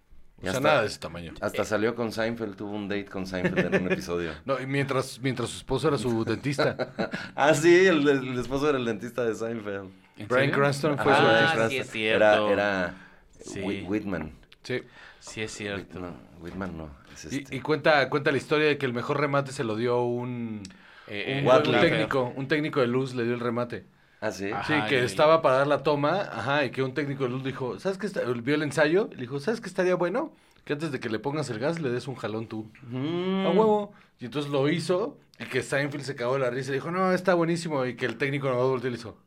O 0.43 0.45
Ya 0.45 0.51
sea, 0.51 0.59
está. 0.59 0.69
nada 0.69 0.81
de 0.83 0.87
ese 0.89 0.99
tamaño. 0.99 1.35
Hasta 1.41 1.65
salió 1.65 1.95
con 1.95 2.11
Seinfeld, 2.13 2.57
tuvo 2.57 2.73
un 2.73 2.89
date 2.89 3.05
con 3.07 3.27
Seinfeld 3.27 3.75
en 3.75 3.87
un 3.87 3.93
episodio. 3.93 4.33
No, 4.45 4.61
y 4.61 4.67
mientras, 4.67 5.21
mientras 5.21 5.49
su 5.51 5.59
esposo 5.59 5.89
era 5.89 5.99
su 5.99 6.25
dentista. 6.25 6.77
ah, 7.37 7.55
sí, 7.55 7.87
el, 7.87 8.07
el 8.09 8.39
esposo 8.39 8.69
era 8.69 8.79
el 8.79 8.85
dentista 8.85 9.25
de 9.25 9.35
Seinfeld. 9.35 9.91
¿En 10.17 10.29
Brian? 10.29 10.51
Cranston 10.51 10.99
fue 10.99 11.13
Ah, 11.13 11.17
su 11.17 11.27
dentista. 11.27 11.53
sí 11.53 11.57
Cranston. 11.57 11.81
es 11.81 11.91
cierto. 11.91 12.51
Era, 12.51 12.53
era 12.53 12.95
Sí. 13.41 13.61
Whitman. 13.61 14.33
Sí. 14.63 14.83
Sí, 15.21 15.43
es 15.43 15.53
cierto. 15.53 15.99
No, 16.01 16.15
Whitman 16.41 16.77
no. 16.77 16.91
Es 17.15 17.25
este. 17.27 17.55
y 17.57 17.61
cuenta, 17.61 18.09
cuenta 18.09 18.31
la 18.33 18.37
historia 18.39 18.67
de 18.67 18.79
que 18.79 18.87
el 18.87 18.93
mejor 18.93 19.21
remate 19.21 19.53
se 19.53 19.65
lo 19.65 19.77
dio 19.77 20.03
un, 20.03 20.63
Eh, 21.07 21.43
un, 21.45 21.49
eh, 21.51 21.63
un 21.69 21.81
técnico. 21.81 22.33
Un 22.37 22.49
técnico 22.49 22.81
de 22.81 22.87
luz 22.89 23.15
le 23.15 23.25
dio 23.25 23.35
el 23.35 23.41
remate. 23.41 23.85
Ah, 24.23 24.31
sí. 24.31 24.51
Ajá. 24.51 24.65
Sí, 24.85 24.89
que 24.89 25.01
y- 25.01 25.05
estaba 25.05 25.43
para 25.43 25.59
dar 25.59 25.67
la 25.67 25.83
toma, 25.83 26.21
ajá, 26.23 26.65
y 26.65 26.71
que 26.71 26.83
un 26.83 26.95
técnico 26.95 27.25
de 27.25 27.31
luz 27.31 27.43
dijo, 27.45 27.79
¿sabes 27.81 27.99
qué? 27.99 28.07
está-" 28.07 28.23
Vio 28.23 28.55
el 28.55 28.63
ensayo, 28.63 29.09
y 29.13 29.17
le 29.17 29.21
dijo, 29.23 29.41
¿sabes 29.41 29.61
qué 29.61 29.67
estaría 29.69 29.97
bueno? 29.97 30.33
Que 30.65 30.75
antes 30.75 30.93
de 30.93 31.01
que 31.01 31.09
le 31.11 31.19
pongas 31.19 31.51
el 31.51 31.59
gas 31.59 31.81
le 31.81 31.91
des 31.91 32.07
un 32.07 32.15
jalón 32.15 32.47
tú. 32.47 32.71
Mm. 32.89 33.47
A 33.47 33.51
huevo. 33.51 33.93
Y 34.21 34.27
entonces 34.27 34.51
lo 34.53 34.69
hizo, 34.71 35.19
y 35.41 35.47
que 35.47 35.63
Seinfeld 35.63 36.05
se 36.05 36.15
cagó 36.15 36.35
de 36.35 36.39
la 36.39 36.51
risa 36.51 36.71
y 36.71 36.75
dijo, 36.75 36.93
no, 36.93 37.13
está 37.13 37.35
buenísimo, 37.35 37.85
y 37.85 37.97
que 37.97 38.07
el 38.07 38.17
técnico 38.17 38.49
no 38.49 38.57
volteó 38.69 38.89
y 38.89 38.93
le 38.93 38.99
hizo. 38.99 39.19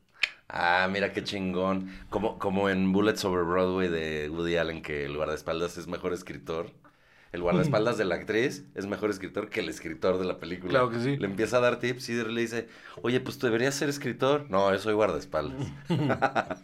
Ah, 0.48 0.88
mira 0.90 1.12
qué 1.12 1.22
chingón. 1.24 1.90
Como, 2.08 2.38
como 2.38 2.70
en 2.70 2.92
Bullets 2.92 3.24
Over 3.26 3.44
Broadway 3.44 3.88
de 3.88 4.30
Woody 4.30 4.56
Allen, 4.56 4.80
que 4.80 5.04
el 5.04 5.16
guardaespaldas 5.16 5.76
es 5.76 5.88
mejor 5.88 6.12
escritor. 6.14 6.70
El 7.36 7.42
guardaespaldas 7.42 7.98
de 7.98 8.06
la 8.06 8.14
actriz 8.14 8.64
es 8.74 8.86
mejor 8.86 9.10
escritor 9.10 9.50
que 9.50 9.60
el 9.60 9.68
escritor 9.68 10.18
de 10.18 10.24
la 10.24 10.38
película. 10.38 10.70
Claro 10.70 10.90
que 10.90 11.00
sí. 11.00 11.18
Le 11.18 11.26
empieza 11.26 11.58
a 11.58 11.60
dar 11.60 11.78
tips 11.78 12.08
y 12.08 12.14
le 12.14 12.40
dice, 12.40 12.66
oye, 13.02 13.20
pues 13.20 13.36
tú 13.38 13.46
deberías 13.46 13.74
ser 13.74 13.90
escritor. 13.90 14.46
No, 14.48 14.72
yo 14.72 14.78
soy 14.78 14.94
guardaespaldas. 14.94 15.68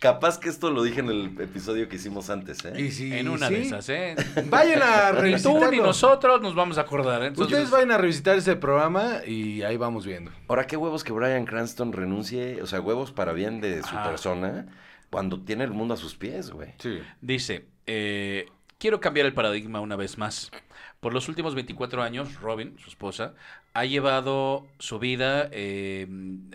Capaz 0.00 0.38
que 0.38 0.48
esto 0.48 0.70
lo 0.70 0.82
dije 0.82 0.98
en 0.98 1.08
el 1.08 1.40
episodio 1.40 1.88
que 1.88 1.94
hicimos 1.94 2.28
antes, 2.28 2.64
¿eh? 2.64 2.74
Y 2.80 2.90
si, 2.90 3.12
En 3.14 3.28
una 3.28 3.46
sí, 3.48 3.54
de 3.54 3.62
esas, 3.62 3.88
¿eh? 3.88 4.16
Vayan 4.50 4.82
a 4.82 5.12
Ni 5.12 5.14
tú 5.14 5.20
revisitarlo. 5.22 5.70
ni 5.70 5.78
nosotros 5.78 6.42
nos 6.42 6.54
vamos 6.56 6.76
a 6.78 6.80
acordar. 6.80 7.22
¿eh? 7.22 7.28
Entonces, 7.28 7.52
Ustedes 7.52 7.70
vayan 7.70 7.92
a 7.92 7.98
revisitar 7.98 8.36
ese 8.36 8.56
programa 8.56 9.24
y 9.24 9.62
ahí 9.62 9.76
vamos 9.76 10.04
viendo. 10.04 10.32
Ahora, 10.48 10.66
qué 10.66 10.76
huevos 10.76 11.04
que 11.04 11.12
Brian 11.12 11.46
Cranston 11.46 11.92
renuncie, 11.92 12.60
o 12.62 12.66
sea, 12.66 12.80
huevos 12.80 13.12
para 13.12 13.32
bien 13.32 13.60
de 13.60 13.82
su 13.84 13.96
Ajá. 13.96 14.10
persona, 14.10 14.66
cuando 15.08 15.40
tiene 15.40 15.62
el 15.62 15.70
mundo 15.70 15.94
a 15.94 15.96
sus 15.96 16.16
pies, 16.16 16.50
güey. 16.50 16.74
Sí. 16.78 16.98
Dice, 17.22 17.64
eh, 17.86 18.46
quiero 18.86 19.00
cambiar 19.00 19.26
el 19.26 19.34
paradigma 19.34 19.80
una 19.80 19.96
vez 19.96 20.16
más. 20.16 20.52
Por 21.00 21.12
los 21.12 21.28
últimos 21.28 21.56
24 21.56 22.04
años, 22.04 22.40
Robin, 22.40 22.76
su 22.78 22.88
esposa, 22.88 23.34
ha 23.74 23.84
llevado 23.84 24.64
su 24.78 25.00
vida 25.00 25.48
eh, 25.50 26.06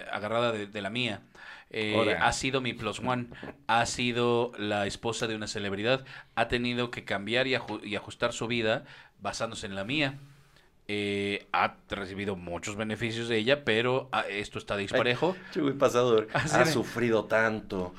agarrada 0.10 0.54
de, 0.54 0.66
de 0.66 0.82
la 0.82 0.90
mía. 0.90 1.24
Eh, 1.72 2.16
ha 2.22 2.32
sido 2.32 2.62
mi 2.62 2.72
plus 2.72 3.00
one, 3.00 3.28
ha 3.68 3.86
sido 3.86 4.54
la 4.58 4.88
esposa 4.88 5.28
de 5.28 5.36
una 5.36 5.48
celebridad, 5.48 6.06
ha 6.36 6.48
tenido 6.48 6.90
que 6.90 7.04
cambiar 7.04 7.48
y, 7.48 7.52
aju- 7.56 7.84
y 7.84 7.98
ajustar 7.98 8.32
su 8.32 8.48
vida 8.48 8.86
basándose 9.20 9.66
en 9.66 9.76
la 9.76 9.84
mía. 9.84 10.18
Eh, 10.88 11.48
ha 11.52 11.76
recibido 11.90 12.38
muchos 12.38 12.78
beneficios 12.78 13.28
de 13.28 13.38
ella, 13.40 13.66
pero 13.66 14.08
ah, 14.14 14.24
esto 14.30 14.58
está 14.58 14.78
disparejo. 14.78 15.36
Chuy 15.54 15.74
pasador, 15.74 16.30
Así 16.34 16.56
ha 16.58 16.66
sufrido 16.66 17.26
tanto, 17.26 17.94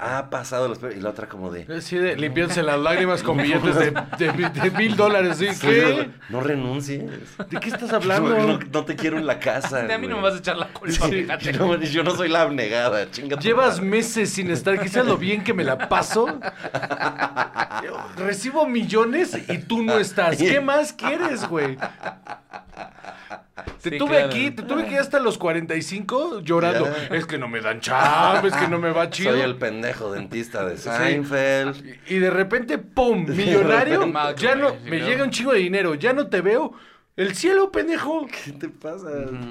ha 0.00 0.30
pasado 0.30 0.68
los... 0.68 0.78
pe- 0.78 0.94
Y 0.96 1.00
la 1.00 1.10
otra 1.10 1.28
como 1.28 1.50
de... 1.50 1.66
Así 1.76 1.96
de 1.96 2.16
limpiándose 2.16 2.62
las 2.62 2.78
lágrimas 2.78 3.22
con 3.22 3.36
billetes 3.42 3.74
de, 3.76 3.90
de- 4.18 4.50
de 4.50 4.70
mil 4.72 4.96
dólares. 4.96 5.38
¿sí? 5.38 5.48
Sí, 5.52 5.66
¿Qué? 5.66 6.10
No 6.28 6.40
renuncies. 6.40 7.02
¿De 7.50 7.58
qué 7.60 7.68
estás 7.68 7.92
hablando? 7.92 8.30
no- 8.46 8.58
no 8.58 8.84
te 8.84 8.94
quiero 8.96 9.18
en 9.18 9.26
la 9.26 9.38
casa. 9.38 9.82
De 9.82 9.92
a 9.94 9.98
mí 9.98 10.06
no 10.06 10.14
me 10.16 10.20
güey. 10.20 10.30
vas 10.32 10.34
a 10.34 10.38
echar 10.42 10.56
la 10.56 10.68
culpa, 10.68 11.06
Sí. 11.06 11.12
fíjate. 11.22 11.52
No, 11.54 11.76
yo 11.80 12.04
no 12.04 12.12
soy 12.14 12.28
la 12.28 12.42
abnegada, 12.42 13.10
chinga 13.10 13.36
tu 13.36 13.42
Llevas 13.42 13.76
madre. 13.78 13.90
meses 13.90 14.30
sin 14.30 14.50
estar, 14.50 14.80
quizás 14.80 15.04
lo 15.06 15.16
bien 15.16 15.42
que 15.42 15.52
me 15.54 15.64
la 15.64 15.88
paso. 15.88 16.26
Recibo 18.16 18.66
millones 18.66 19.36
y 19.48 19.58
tú 19.58 19.82
no 19.82 19.98
estás. 19.98 20.36
¿Qué 20.36 20.60
más 20.60 20.92
quieres, 20.92 21.46
güey? 21.48 21.76
Te 23.82 23.90
Sí, 23.90 23.98
tuve 23.98 24.10
claro. 24.10 24.26
aquí, 24.26 24.50
te 24.50 24.62
tuve 24.62 24.82
aquí 24.82 24.94
hasta 24.96 25.18
los 25.20 25.38
45 25.38 26.40
llorando. 26.40 26.86
Ya. 26.86 27.16
Es 27.16 27.26
que 27.26 27.38
no 27.38 27.48
me 27.48 27.60
dan 27.60 27.80
chamba, 27.80 28.42
es 28.46 28.54
que 28.54 28.68
no 28.68 28.78
me 28.78 28.90
va 28.90 29.10
chido. 29.10 29.32
Soy 29.32 29.40
el 29.40 29.56
pendejo 29.56 30.12
dentista 30.12 30.64
de 30.64 30.76
Seinfeld. 30.76 31.96
Y 32.08 32.18
de 32.18 32.30
repente, 32.30 32.78
¡pum! 32.78 33.26
Millonario. 33.28 34.12
Ya 34.38 34.54
no, 34.54 34.74
me 34.84 35.00
llega 35.00 35.24
un 35.24 35.30
chingo 35.30 35.52
de 35.52 35.58
dinero, 35.60 35.94
ya 35.94 36.12
no 36.12 36.28
te 36.28 36.40
veo. 36.40 36.72
El 37.16 37.34
cielo, 37.34 37.72
pendejo. 37.72 38.26
¿Qué 38.44 38.52
te 38.52 38.68
pasa? 38.68 39.08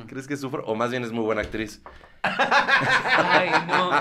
¿Crees 0.08 0.28
que 0.28 0.38
sufro? 0.38 0.64
O 0.66 0.76
más 0.76 0.90
bien 0.92 1.04
es 1.04 1.12
muy 1.12 1.24
buena 1.24 1.42
actriz. 1.42 1.82
Ay, 2.24 3.50
no. 3.68 3.92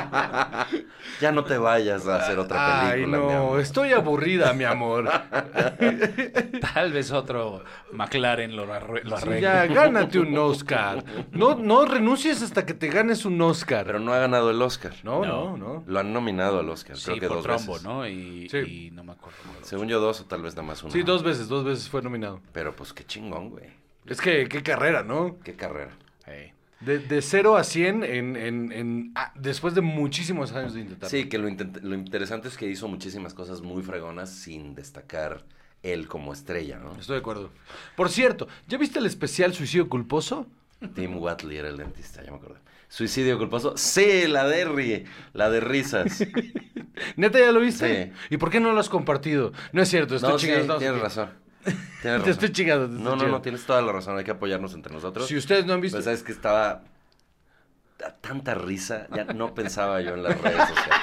Ya 1.21 1.33
no 1.33 1.45
te 1.45 1.57
vayas 1.57 2.07
a 2.07 2.17
hacer 2.17 2.39
otra 2.39 2.83
Ay, 2.91 2.91
película, 3.05 3.19
mi 3.19 3.25
no, 3.25 3.31
amor. 3.39 3.61
estoy 3.61 3.93
aburrida, 3.93 4.53
mi 4.53 4.65
amor. 4.65 5.09
Tal 6.75 6.93
vez 6.93 7.11
otro 7.13 7.63
McLaren 7.93 8.55
lo, 8.55 8.67
arre- 8.67 9.03
lo 9.05 9.17
Sí, 9.17 9.23
arregle. 9.23 9.41
ya, 9.41 9.67
gánate 9.67 10.19
un 10.19 10.37
Oscar. 10.37 11.03
No, 11.33 11.55
no 11.55 11.85
renuncies 11.87 12.43
hasta 12.43 12.67
que 12.67 12.75
te 12.75 12.89
ganes 12.89 13.25
un 13.25 13.41
Oscar. 13.41 13.87
Pero 13.87 13.99
no 14.01 14.13
ha 14.13 14.19
ganado 14.19 14.51
el 14.51 14.61
Oscar. 14.61 14.93
no, 15.05 15.25
No. 15.25 15.57
no, 15.57 15.57
no. 15.57 15.85
Lo 15.87 16.01
han 16.01 16.13
nominado 16.13 16.61
al 16.61 16.69
Oscar, 16.69 16.97
Sí, 16.97 17.05
creo 17.05 17.21
que 17.21 17.29
por 17.29 17.37
dos 17.39 17.45
trombo, 17.45 17.73
veces. 17.75 17.87
¿no? 17.87 18.07
Y, 18.07 18.49
Sí. 18.51 18.59
y 18.59 18.91
no 18.91 19.03
me 19.05 19.13
acuerdo. 19.13 19.39
Según 19.63 19.89
yo, 19.89 20.01
dos 20.01 20.21
o 20.21 20.25
tal 20.27 20.43
vez 20.43 20.55
nada 20.55 20.69
más 20.69 20.83
uno. 20.83 20.93
Sí, 20.93 21.03
dos 21.03 21.23
veces, 21.23 21.49
dos 21.49 21.65
veces 21.65 21.89
fue 21.89 22.03
nominado. 22.03 22.41
Pero 22.53 22.75
pues 22.77 22.93
qué 22.93 23.05
chingón, 23.05 23.51
güey. 23.51 23.65
Es 24.07 24.21
que, 24.21 24.49
qué 24.49 24.63
carrera, 24.63 25.03
¿no? 25.03 25.37
Qué 25.43 25.55
carrera. 25.57 25.93
Ey. 26.27 26.53
De, 26.81 26.99
de 26.99 27.23
0 27.23 27.57
a 27.57 27.65
100 27.65 28.05
en, 28.05 28.37
en, 28.37 28.73
en- 28.73 29.13
ah, 29.15 29.33
después 29.35 29.75
de 29.75 29.81
muchísimos 29.81 30.53
años 30.53 30.75
de 30.75 30.81
intentarlo. 30.83 31.09
Sí, 31.11 31.29
que 31.29 31.39
lo, 31.39 31.49
intent- 31.49 31.81
lo 31.81 31.95
interesante 31.95 32.49
es 32.49 32.57
que 32.59 32.69
hizo 32.69 32.87
muchísimas 32.87 33.33
cosas 33.33 33.63
muy 33.63 33.83
fregonas 33.83 34.31
sin 34.31 34.75
destacar 34.75 35.45
él 35.83 36.07
como 36.07 36.33
estrella, 36.35 36.79
¿no? 36.79 36.95
Estoy 36.99 37.15
de 37.15 37.21
acuerdo. 37.21 37.51
Por 37.97 38.11
cierto, 38.11 38.47
¿ya 38.69 38.77
viste 38.77 38.99
el 38.99 39.07
especial 39.07 39.55
Suicidio 39.55 39.89
Culposo? 39.89 40.47
Tim 40.95 41.17
Watley 41.17 41.57
era 41.57 41.69
el 41.69 41.79
dentista, 41.79 42.23
ya 42.23 42.31
me 42.31 42.37
acordé. 42.37 42.59
Suicidio 42.89 43.39
culposo. 43.39 43.77
Sí, 43.77 44.27
la 44.29 44.47
de 44.47 44.67
ri- 44.69 45.05
la 45.33 45.49
de 45.51 45.61
risas. 45.61 46.23
¿Neta 47.17 47.39
ya 47.41 47.51
lo 47.53 47.61
viste? 47.61 48.05
Sí. 48.07 48.13
¿Y 48.31 48.37
por 48.37 48.51
qué 48.51 48.61
no 48.61 48.73
lo 48.73 48.81
has 48.81 48.89
compartido? 48.89 49.53
No 49.73 49.83
es 49.83 49.89
cierto, 49.89 50.15
estoy 50.17 50.31
No, 50.33 50.39
sí, 50.39 50.47
chingando. 50.47 50.75
estamos 50.75 50.83
tienes 50.83 51.01
razón. 51.01 51.31
Tienes 52.03 52.23
Te 52.25 52.31
estoy 52.31 52.53
chingando. 52.53 52.87
te 52.87 52.93
estoy 52.93 53.05
No, 53.05 53.11
no, 53.11 53.17
no, 53.17 53.21
chingando. 53.23 53.43
tienes 53.43 53.65
toda 53.67 53.83
la 53.83 53.93
razón. 53.93 54.17
Hay 54.19 54.25
que 54.25 54.31
apoyarnos 54.31 54.75
entre 54.75 54.93
nosotros. 54.93 55.27
Si 55.27 55.37
ustedes 55.37 55.65
no 55.67 55.73
han 55.75 55.81
visto... 55.81 55.97
Pues 55.97 56.05
sabes 56.05 56.23
que 56.23 56.33
estaba 56.33 56.83
a 58.05 58.11
tanta 58.21 58.55
risa, 58.55 59.07
ya 59.15 59.25
no 59.25 59.55
pensaba 59.55 60.01
yo 60.03 60.15
en 60.15 60.23
las 60.23 60.41
redes 60.41 60.69
sociales. 60.69 61.01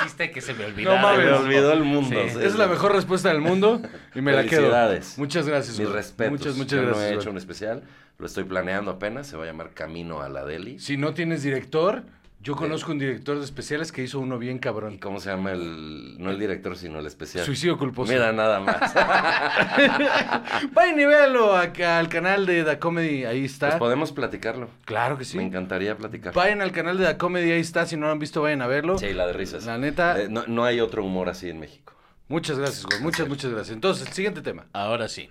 Hiciste 0.00 0.30
que 0.30 0.40
se 0.40 0.54
me 0.54 0.60
No 0.64 0.66
olvidara. 0.68 1.02
mames. 1.02 1.24
Me 1.26 1.32
olvidó 1.32 1.72
el 1.72 1.84
mundo. 1.84 2.16
Sí. 2.28 2.38
Es 2.42 2.56
la 2.56 2.66
mejor 2.66 2.92
respuesta 2.92 3.28
del 3.28 3.40
mundo 3.40 3.80
y 4.14 4.20
me 4.20 4.32
la 4.32 4.44
quedo. 4.44 4.70
Muchas 5.16 5.46
gracias. 5.46 5.78
Mis 5.78 5.88
respetos. 5.88 6.32
Muchas, 6.38 6.56
muchas 6.56 6.80
Yo 6.80 6.86
gracias. 6.86 7.04
no 7.06 7.12
he 7.12 7.14
hecho 7.14 7.30
un 7.30 7.36
especial, 7.38 7.82
lo 8.18 8.26
estoy 8.26 8.44
planeando 8.44 8.90
apenas, 8.92 9.26
se 9.26 9.36
va 9.36 9.44
a 9.44 9.46
llamar 9.46 9.70
Camino 9.70 10.20
a 10.20 10.28
la 10.28 10.44
Deli. 10.44 10.78
Si 10.78 10.96
no 10.96 11.14
tienes 11.14 11.42
director, 11.42 12.02
yo 12.40 12.54
conozco 12.56 12.92
un 12.92 12.98
director 12.98 13.36
de 13.38 13.44
especiales 13.44 13.90
que 13.92 14.02
hizo 14.02 14.20
uno 14.20 14.38
bien 14.38 14.56
¿Y 14.56 14.60
cabrón. 14.60 14.98
cómo 14.98 15.18
se 15.20 15.28
llama 15.30 15.52
el, 15.52 16.16
no 16.18 16.30
el 16.30 16.38
director, 16.38 16.76
sino 16.76 16.98
el 17.00 17.06
especial? 17.06 17.44
Suicidio 17.44 17.76
culposo. 17.76 18.12
Mira, 18.12 18.32
nada 18.32 18.60
más. 18.60 18.94
Vayan 20.72 21.00
y 21.00 21.04
véanlo 21.04 21.56
acá 21.56 21.98
al 21.98 22.08
canal 22.08 22.46
de 22.46 22.62
Da 22.64 22.78
Comedy, 22.78 23.24
ahí 23.24 23.44
está. 23.44 23.68
Pues 23.70 23.78
podemos 23.78 24.12
platicarlo. 24.12 24.70
Claro 24.84 25.18
que 25.18 25.24
sí. 25.24 25.36
Me 25.36 25.44
encantaría 25.44 25.96
platicar. 25.96 26.32
Vayan 26.34 26.60
al 26.62 26.72
canal 26.72 26.96
de 26.98 27.04
Da 27.04 27.18
Comedy, 27.18 27.50
ahí 27.52 27.60
está. 27.60 27.86
Si 27.86 27.96
no 27.96 28.06
lo 28.06 28.12
han 28.12 28.18
visto, 28.18 28.40
vayan 28.42 28.62
a 28.62 28.66
verlo. 28.66 28.98
Sí, 28.98 29.12
la 29.12 29.26
de 29.26 29.32
risas. 29.32 29.66
La 29.66 29.78
neta- 29.78 30.20
Eh, 30.20 30.28
no, 30.30 30.44
no 30.46 30.64
hay 30.64 30.80
otro 30.80 31.04
humor 31.04 31.28
así 31.28 31.48
en 31.50 31.58
México. 31.60 31.94
Muchas 32.28 32.58
gracias, 32.58 32.84
güey. 32.84 33.00
Muchas, 33.00 33.28
muchas 33.28 33.50
gracias. 33.50 33.74
Entonces, 33.74 34.08
siguiente 34.14 34.42
tema. 34.42 34.66
Ahora 34.72 35.08
sí. 35.08 35.30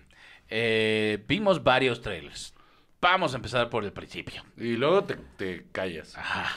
Eh, 0.49 1.23
vimos 1.27 1.63
varios 1.63 2.01
trailers. 2.01 2.53
Vamos 2.99 3.33
a 3.33 3.37
empezar 3.37 3.69
por 3.69 3.83
el 3.83 3.91
principio. 3.93 4.43
Y 4.57 4.75
luego 4.75 5.03
te, 5.03 5.15
te 5.37 5.65
callas. 5.71 6.17
Ajá. 6.17 6.47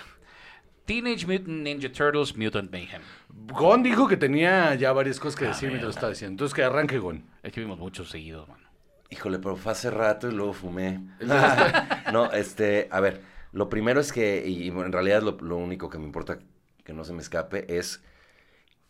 Teenage 0.91 1.25
Mutant 1.25 1.63
Ninja 1.63 1.89
Turtles 1.93 2.37
Mutant 2.37 2.73
Mayhem. 2.73 3.01
Gon 3.47 3.81
dijo 3.85 4.09
que 4.09 4.17
tenía 4.17 4.75
ya 4.75 4.93
varias 4.93 5.21
cosas 5.21 5.39
que 5.39 5.45
A 5.45 5.49
decir 5.51 5.69
ver. 5.69 5.75
mientras 5.75 5.87
lo 5.87 5.91
estaba 5.91 6.11
diciendo. 6.11 6.33
Entonces, 6.33 6.53
que 6.53 6.65
arranque 6.65 6.99
Gon. 6.99 7.23
Es 7.45 7.53
que 7.53 7.61
vimos 7.61 7.79
muchos 7.79 8.11
seguidos, 8.11 8.49
mano. 8.49 8.69
Híjole, 9.09 9.39
pero 9.39 9.55
fue 9.55 9.71
hace 9.71 9.89
rato 9.89 10.29
y 10.29 10.33
luego 10.33 10.53
fumé. 10.53 11.01
no, 12.13 12.33
este, 12.33 12.89
a 12.91 12.99
ver, 12.99 13.21
lo 13.53 13.69
primero 13.69 14.01
es 14.01 14.13
que, 14.13 14.45
y 14.45 14.67
en 14.67 14.91
realidad 14.91 15.23
lo, 15.23 15.39
lo 15.41 15.59
único 15.59 15.89
que 15.89 15.99
me 15.99 16.07
importa 16.07 16.41
que 16.83 16.93
no 16.93 17.05
se 17.05 17.13
me 17.13 17.23
escape 17.23 17.79
es 17.79 18.03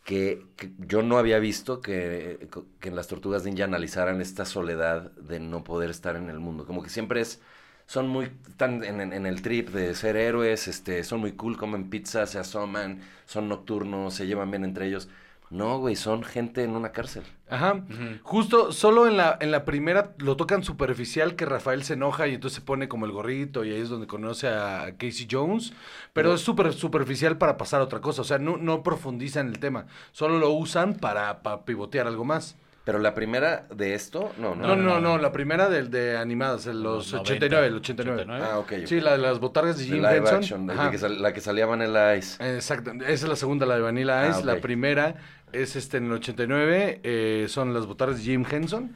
que, 0.03 0.47
que 0.55 0.71
yo 0.79 1.03
no 1.03 1.19
había 1.19 1.37
visto 1.37 1.81
que, 1.81 2.49
que 2.79 2.89
en 2.89 2.95
las 2.95 3.09
tortugas 3.09 3.43
ninja 3.43 3.65
analizaran 3.65 4.21
esta 4.21 4.45
soledad 4.45 5.11
de 5.11 5.39
no 5.39 5.63
poder 5.63 5.91
estar 5.91 6.15
en 6.15 6.31
el 6.31 6.39
mundo. 6.39 6.65
Como 6.65 6.81
que 6.81 6.89
siempre 6.89 7.21
es, 7.21 7.43
son 7.91 8.07
muy, 8.07 8.31
están 8.47 8.83
en, 8.85 9.01
en- 9.01 9.11
en 9.11 9.25
el 9.25 9.41
trip 9.41 9.67
de 9.69 9.93
ser 9.95 10.15
héroes, 10.15 10.69
este, 10.69 11.03
son 11.03 11.19
muy 11.19 11.33
cool, 11.33 11.57
comen 11.57 11.89
pizza, 11.89 12.25
se 12.25 12.39
asoman, 12.39 13.01
son 13.25 13.49
nocturnos, 13.49 14.13
se 14.13 14.27
llevan 14.27 14.49
bien 14.49 14.63
entre 14.63 14.87
ellos. 14.87 15.09
No, 15.49 15.77
güey, 15.79 15.97
son 15.97 16.23
gente 16.23 16.63
en 16.63 16.71
una 16.77 16.93
cárcel. 16.93 17.23
Ajá. 17.49 17.83
Justo, 18.23 18.71
solo 18.71 19.05
en 19.09 19.17
la, 19.17 19.37
en 19.41 19.51
la 19.51 19.65
primera 19.65 20.13
lo 20.19 20.37
tocan 20.37 20.63
superficial 20.63 21.35
que 21.35 21.45
Rafael 21.45 21.83
se 21.83 21.95
enoja 21.95 22.27
y 22.29 22.35
entonces 22.35 22.55
se 22.55 22.61
pone 22.61 22.87
como 22.87 23.05
el 23.05 23.11
gorrito 23.11 23.65
y 23.65 23.71
ahí 23.73 23.81
es 23.81 23.89
donde 23.89 24.07
conoce 24.07 24.47
a 24.47 24.93
Casey 24.97 25.27
Jones. 25.29 25.71
Pero 26.13 26.29
Pero- 26.29 26.33
es 26.35 26.39
súper 26.41 26.71
superficial 26.71 27.37
para 27.37 27.57
pasar 27.57 27.81
a 27.81 27.83
otra 27.83 27.99
cosa. 27.99 28.21
O 28.21 28.25
sea, 28.25 28.37
no, 28.37 28.55
no 28.55 28.81
profundizan 28.83 29.49
el 29.49 29.59
tema. 29.59 29.87
Solo 30.13 30.39
lo 30.39 30.51
usan 30.51 30.93
para, 30.93 31.41
para 31.43 31.65
pivotear 31.65 32.07
algo 32.07 32.23
más. 32.23 32.55
Pero 32.83 32.97
la 32.97 33.13
primera 33.13 33.67
de 33.75 33.93
esto, 33.93 34.31
no, 34.39 34.55
no. 34.55 34.69
No, 34.69 34.75
no, 34.75 34.99
no. 34.99 35.17
La 35.19 35.31
primera 35.31 35.69
del 35.69 35.91
de 35.91 36.17
animadas, 36.17 36.65
el 36.65 36.81
los 36.81 37.11
Los 37.11 37.21
89, 37.21 37.67
el 37.67 37.73
90, 37.73 37.91
89. 38.01 38.43
Ah, 38.43 38.57
ok. 38.57 38.73
Sí, 38.87 38.99
la 38.99 39.11
de 39.11 39.17
las 39.19 39.39
botargas 39.39 39.77
de 39.77 39.83
Jim 39.85 39.97
live 39.97 40.17
Henson. 40.17 40.35
action, 40.37 40.67
de- 40.67 40.73
de 40.73 40.79
Ajá. 40.79 40.89
que 40.91 40.97
sal- 40.97 41.21
la 41.21 41.31
que 41.31 41.41
salía 41.41 41.67
Vanilla 41.67 42.15
Ice. 42.15 42.43
Exacto, 42.55 42.91
esa 42.91 43.03
es 43.11 43.23
la 43.23 43.35
segunda, 43.35 43.67
la 43.67 43.75
de 43.75 43.81
Vanilla 43.81 44.27
Ice. 44.29 44.39
Ah, 44.41 44.45
La 44.45 44.53
ok. 44.53 44.61
primera 44.61 45.15
es 45.53 45.75
este 45.75 45.97
en 45.97 46.05
el 46.07 46.13
89, 46.13 47.01
eh, 47.03 47.45
son 47.49 47.73
las 47.73 47.85
botargas 47.85 48.17
de 48.17 48.23
Jim 48.23 48.45
Henson. 48.49 48.93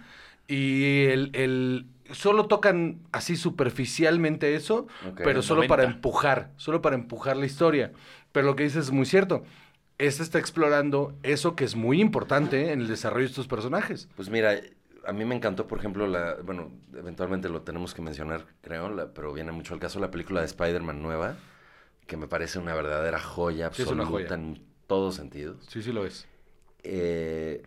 Y 0.48 1.06
el, 1.06 1.30
el- 1.34 1.86
solo 2.12 2.46
tocan 2.48 3.00
así 3.12 3.36
superficialmente 3.36 4.56
eso, 4.56 4.88
pero 5.18 5.42
solo 5.44 5.60
90. 5.62 5.76
para 5.76 5.84
empujar, 5.84 6.50
solo 6.58 6.82
para 6.82 6.96
empujar 6.96 7.38
la 7.38 7.46
historia. 7.46 7.92
Pero 8.32 8.48
lo 8.48 8.56
que 8.56 8.64
dices 8.64 8.86
es 8.86 8.92
muy 8.92 9.06
cierto. 9.06 9.44
Este 9.98 10.24
está 10.24 10.40
explorando 10.40 11.14
eso 11.24 11.56
que 11.56 11.64
es 11.64 11.76
muy 11.76 12.02
importante 12.02 12.72
en 12.74 12.82
el 12.82 12.88
desarrollo 12.88 13.24
de 13.26 13.30
estos 13.30 13.48
personajes. 13.48 14.10
Pues 14.16 14.30
mira, 14.30 14.60
a 15.06 15.14
mí 15.14 15.24
me 15.24 15.36
encantó, 15.36 15.68
por 15.68 15.80
ejemplo, 15.80 16.06
la, 16.08 16.36
bueno, 16.44 16.72
eventualmente 16.94 17.48
lo 17.48 17.62
tenemos 17.62 17.94
que 17.94 18.02
mencionar, 18.02 18.46
creo, 18.62 18.90
la- 18.90 19.14
pero 19.14 19.32
viene 19.32 19.52
mucho 19.54 19.74
al 19.74 19.80
caso 19.80 20.00
la 20.00 20.12
película 20.12 20.42
de 20.42 20.48
Spider-Man 20.48 21.02
nueva, 21.02 21.38
que 22.08 22.18
me 22.18 22.28
parece 22.28 22.60
una 22.60 22.74
verdadera 22.76 23.20
joya 23.20 23.70
Sí, 23.72 23.84
es 23.84 23.88
absoluta 23.88 24.10
una 24.10 24.12
joya. 24.12 24.34
en 24.36 24.62
todos 24.88 25.16
sentidos. 25.16 25.66
Sí, 25.70 25.82
sí 25.82 25.94
lo 25.94 26.06
es. 26.06 26.28
Eh, 26.84 27.64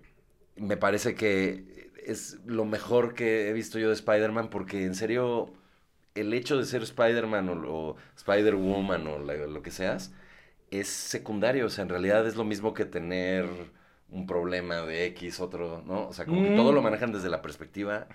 me 0.57 0.77
parece 0.77 1.15
que 1.15 1.91
es 2.05 2.39
lo 2.45 2.65
mejor 2.67 3.15
que 3.15 3.49
he 3.49 3.53
visto 3.55 3.79
yo 3.79 3.89
de 3.89 3.95
Spider-Man 3.95 4.49
porque 4.51 4.85
en 4.85 4.95
serio 4.95 5.53
el 6.15 6.33
hecho 6.35 6.57
de 6.59 6.65
ser 6.65 6.83
Spider-Man 6.83 7.49
o, 7.49 7.53
o 7.91 7.97
Spider-Woman 8.17 9.07
o 9.07 9.19
la- 9.19 9.35
lo 9.47 9.63
que 9.63 9.71
seas 9.71 10.13
es 10.71 10.89
secundario, 10.89 11.67
o 11.67 11.71
sea, 11.71 11.83
en 11.83 11.89
realidad 11.91 12.27
es 12.27 12.37
lo 12.37 12.45
mismo 12.45 12.75
que 12.75 12.85
tener 12.85 13.47
un 14.11 14.27
problema 14.27 14.83
de 14.83 15.07
X, 15.07 15.41
otro, 15.41 15.83
¿no? 15.87 16.09
O 16.09 16.13
sea, 16.13 16.27
como 16.27 16.43
que 16.43 16.51
Mm. 16.51 16.57
todo 16.57 16.73
lo 16.73 16.83
manejan 16.83 17.13
desde 17.13 17.29
la 17.31 17.43
perspectiva 17.43 18.09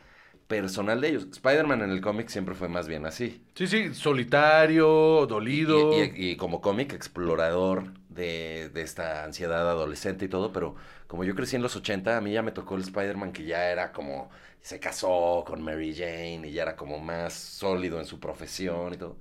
personal 0.47 1.01
de 1.01 1.09
ellos. 1.09 1.27
Spider-Man 1.31 1.81
en 1.83 1.91
el 1.91 2.01
cómic 2.01 2.29
siempre 2.29 2.55
fue 2.55 2.69
más 2.69 2.87
bien 2.87 3.05
así. 3.05 3.43
Sí, 3.55 3.67
sí, 3.67 3.93
solitario, 3.93 5.25
dolido. 5.27 5.75
Y, 5.91 6.11
y- 6.17 6.31
y 6.31 6.35
como 6.37 6.61
cómic 6.61 6.93
explorador 6.93 7.93
de, 8.09 8.69
de 8.73 8.81
esta 8.81 9.23
ansiedad 9.23 9.69
adolescente 9.69 10.25
y 10.25 10.27
todo, 10.27 10.51
pero 10.51 10.75
como 11.07 11.23
yo 11.23 11.35
crecí 11.35 11.55
en 11.55 11.61
los 11.61 11.75
80, 11.75 12.17
a 12.17 12.21
mí 12.21 12.31
ya 12.33 12.41
me 12.41 12.51
tocó 12.51 12.75
el 12.75 12.81
Spider-Man 12.81 13.31
que 13.33 13.45
ya 13.45 13.69
era 13.71 13.91
como, 13.93 14.29
se 14.61 14.79
casó 14.79 15.43
con 15.47 15.61
Mary 15.63 15.93
Jane 15.95 16.47
y 16.47 16.51
ya 16.53 16.63
era 16.63 16.75
como 16.75 16.99
más 16.99 17.33
sólido 17.33 17.99
en 17.99 18.05
su 18.05 18.19
profesión 18.19 18.93
y 18.93 18.97
todo. 18.97 19.17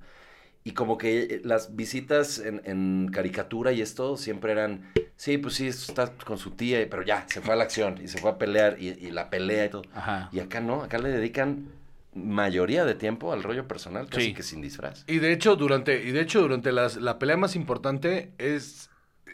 Y 0.65 0.71
como 0.71 0.97
que 0.97 1.23
eh, 1.23 1.41
las 1.43 1.75
visitas 1.75 2.39
en, 2.39 2.61
en 2.65 3.09
caricatura 3.11 3.71
y 3.73 3.81
esto 3.81 4.15
siempre 4.15 4.53
eran, 4.53 4.91
sí, 5.17 5.37
pues 5.37 5.55
sí, 5.55 5.67
está 5.67 6.13
con 6.13 6.37
su 6.37 6.51
tía, 6.51 6.87
pero 6.89 7.03
ya, 7.03 7.25
se 7.27 7.41
fue 7.41 7.53
a 7.53 7.57
la 7.57 7.63
acción 7.65 7.99
y 8.01 8.07
se 8.07 8.17
fue 8.19 8.31
a 8.31 8.37
pelear 8.37 8.77
y, 8.79 8.89
y 8.89 9.11
la 9.11 9.29
pelea 9.29 9.65
y 9.65 9.69
todo. 9.69 9.83
Ajá. 9.93 10.29
Y 10.31 10.39
acá 10.39 10.61
no, 10.61 10.81
acá 10.83 10.97
le 10.99 11.09
dedican 11.09 11.67
mayoría 12.15 12.85
de 12.85 12.95
tiempo 12.95 13.33
al 13.33 13.43
rollo 13.43 13.67
personal, 13.67 14.07
casi 14.07 14.27
Sí. 14.27 14.33
que 14.33 14.43
sin 14.43 14.61
disfraz. 14.61 15.03
Y 15.07 15.17
de 15.19 15.33
hecho, 15.33 15.55
durante, 15.55 16.03
y 16.03 16.11
de 16.11 16.21
hecho, 16.21 16.41
durante 16.41 16.71
las- 16.71 16.95
la 16.97 17.19
pelea 17.19 17.37
más 17.37 17.55
importante 17.55 18.31
es. 18.37 18.89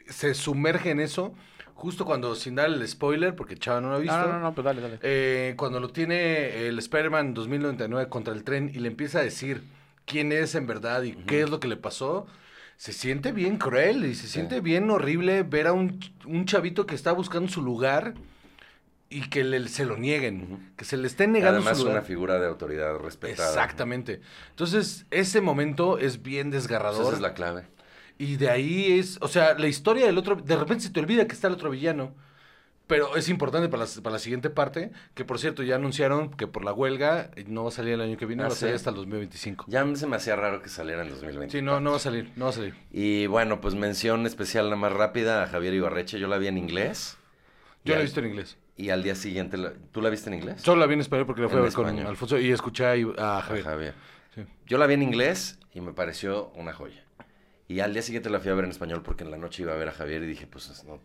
Se 0.07 0.33
sumerge 0.33 0.89
en 0.89 0.99
eso. 0.99 1.35
Justo 1.75 2.03
cuando, 2.05 2.35
sin 2.35 2.55
dar 2.55 2.67
el 2.69 2.85
spoiler, 2.87 3.35
porque 3.35 3.55
Chava 3.57 3.79
no 3.81 3.89
lo 3.89 3.95
ha 3.95 3.99
visto. 3.99 4.17
No, 4.17 4.27
no, 4.27 4.33
no, 4.33 4.39
no, 4.39 4.53
pues 4.55 4.65
dale, 4.65 4.81
dale. 4.81 4.99
eh, 5.03 5.53
cuando 5.55 5.79
lo 5.79 5.89
tiene 5.89 6.67
el 6.67 6.77
Spider-Man 6.79 7.33
2099 7.35 8.09
contra 8.09 8.33
el 8.33 8.43
tren 8.43 8.71
y 8.73 8.79
le 8.79 8.87
empieza 8.87 9.19
a 9.19 9.23
decir 9.23 9.61
quién 10.09 10.31
es 10.33 10.55
en 10.55 10.67
verdad 10.67 11.03
y 11.03 11.13
qué 11.13 11.41
es 11.43 11.49
lo 11.49 11.59
que 11.61 11.67
le 11.69 11.77
pasó, 11.77 12.25
se 12.75 12.91
siente 12.93 13.31
bien 13.31 13.57
cruel 13.57 14.05
y 14.05 14.15
se 14.15 14.27
siente 14.27 14.59
bien 14.59 14.89
horrible 14.89 15.43
ver 15.43 15.67
a 15.67 15.73
un, 15.73 15.99
un 16.25 16.45
chavito 16.45 16.85
que 16.85 16.95
está 16.95 17.11
buscando 17.11 17.47
su 17.49 17.61
lugar 17.61 18.15
y 19.11 19.29
que 19.29 19.43
le- 19.43 19.67
se 19.67 19.85
lo 19.85 19.97
nieguen, 19.97 20.71
que 20.77 20.85
se 20.85 20.95
le 20.97 21.07
estén 21.07 21.31
negando 21.31 21.57
Además, 21.57 21.77
su 21.77 21.83
lugar. 21.83 21.97
una 21.99 22.05
figura 22.07 22.39
de 22.39 22.47
autoridad 22.47 22.95
respetada. 22.97 23.47
Exactamente. 23.49 24.21
Entonces, 24.51 25.05
ese 25.11 25.41
momento 25.41 25.97
es 25.97 26.21
bien 26.21 26.49
Pues 26.51 26.63
desgarrador. 26.63 27.05
esa 27.05 27.15
es 27.15 27.21
la 27.21 27.33
clave. 27.33 27.65
Y 28.17 28.35
de 28.35 28.49
ahí 28.49 28.99
es, 28.99 29.17
o 29.21 29.27
sea, 29.27 29.53
la 29.57 29.67
historia 29.67 30.05
del 30.05 30.17
otro, 30.17 30.35
de 30.35 30.55
repente 30.55 30.83
se 30.83 30.89
te 30.91 30.99
olvida 30.99 31.27
que 31.27 31.33
está 31.33 31.47
el 31.47 31.53
otro 31.53 31.69
villano. 31.71 32.13
Pero 32.89 33.15
es 33.15 33.29
importante 33.29 33.69
para 33.69 33.83
la, 33.85 33.89
para 34.01 34.13
la 34.13 34.19
siguiente 34.19 34.49
parte, 34.49 34.89
que 35.13 35.23
por 35.23 35.37
cierto 35.37 35.61
ya 35.61 35.75
anunciaron 35.75 36.31
que 36.31 36.47
por 36.47 36.65
la 36.65 36.73
huelga 36.73 37.29
eh, 37.35 37.45
no 37.47 37.61
va 37.63 37.69
a 37.69 37.71
salir 37.71 37.93
el 37.93 38.01
año 38.01 38.17
que 38.17 38.25
viene, 38.25 38.41
Ah, 38.41 38.47
va 38.47 38.53
a 38.53 38.55
salir 38.55 38.73
¿sí? 38.73 38.77
hasta 38.77 38.89
el 38.89 38.95
2025. 38.95 39.65
Ya 39.67 39.85
se 39.95 40.07
me 40.07 40.15
hacía 40.15 40.35
raro 40.35 40.63
que 40.63 40.69
saliera 40.69 41.03
en 41.03 41.09
2020. 41.11 41.55
Sí, 41.55 41.61
no, 41.61 41.79
no 41.79 41.91
va 41.91 41.97
a 41.97 41.99
salir, 41.99 42.31
no 42.35 42.45
va 42.45 42.49
a 42.49 42.53
salir. 42.53 42.73
Y 42.91 43.27
bueno, 43.27 43.61
pues 43.61 43.75
mención 43.75 44.25
especial 44.25 44.65
nada 44.65 44.75
más 44.77 44.91
rápida 44.91 45.43
a 45.43 45.47
Javier 45.47 45.75
Ibarreche. 45.75 46.19
Yo 46.19 46.27
la 46.27 46.39
vi 46.39 46.47
en 46.47 46.57
inglés. 46.57 47.15
Yo 47.85 47.93
la 47.93 47.99
he 47.99 48.03
visto 48.03 48.21
en 48.21 48.25
inglés. 48.25 48.57
Y 48.75 48.89
al 48.89 49.03
día 49.03 49.13
siguiente, 49.13 49.57
la- 49.57 49.73
¿tú 49.91 50.01
la 50.01 50.09
viste 50.09 50.29
en 50.31 50.37
inglés? 50.37 50.59
Solo 50.61 50.79
la 50.79 50.87
vi 50.87 50.95
en 50.95 51.01
español 51.01 51.27
porque 51.27 51.43
la 51.43 51.49
fui 51.49 51.59
a 51.59 51.61
ver 51.61 51.73
con. 51.73 51.87
Alfonso 51.99 52.39
y 52.39 52.51
escuché 52.51 52.85
a, 53.19 53.41
Javier. 53.41 53.65
Javier. 53.65 53.93
Sí. 54.33 54.41
Yo 54.65 54.79
la 54.79 54.87
vi 54.87 54.95
en 54.95 55.03
inglés 55.03 55.59
y 55.75 55.81
me 55.81 55.93
pareció 55.93 56.51
una 56.55 56.73
joya. 56.73 57.03
Y 57.69 57.79
al 57.79 57.93
día 57.93 58.01
siguiente 58.01 58.29
la 58.29 58.39
fui 58.41 58.49
a 58.51 58.55
ver 58.55 58.65
en 58.65 58.71
español 58.71 59.01
porque 59.03 59.23
en 59.23 59.31
la 59.31 59.37
noche 59.37 59.61
iba 59.63 59.71
a 59.71 59.77
ver 59.77 59.87
a 59.87 59.91
Javier 59.93 60.23
y 60.23 60.27
dije, 60.27 60.47
pues 60.47 60.83
no, 60.85 60.99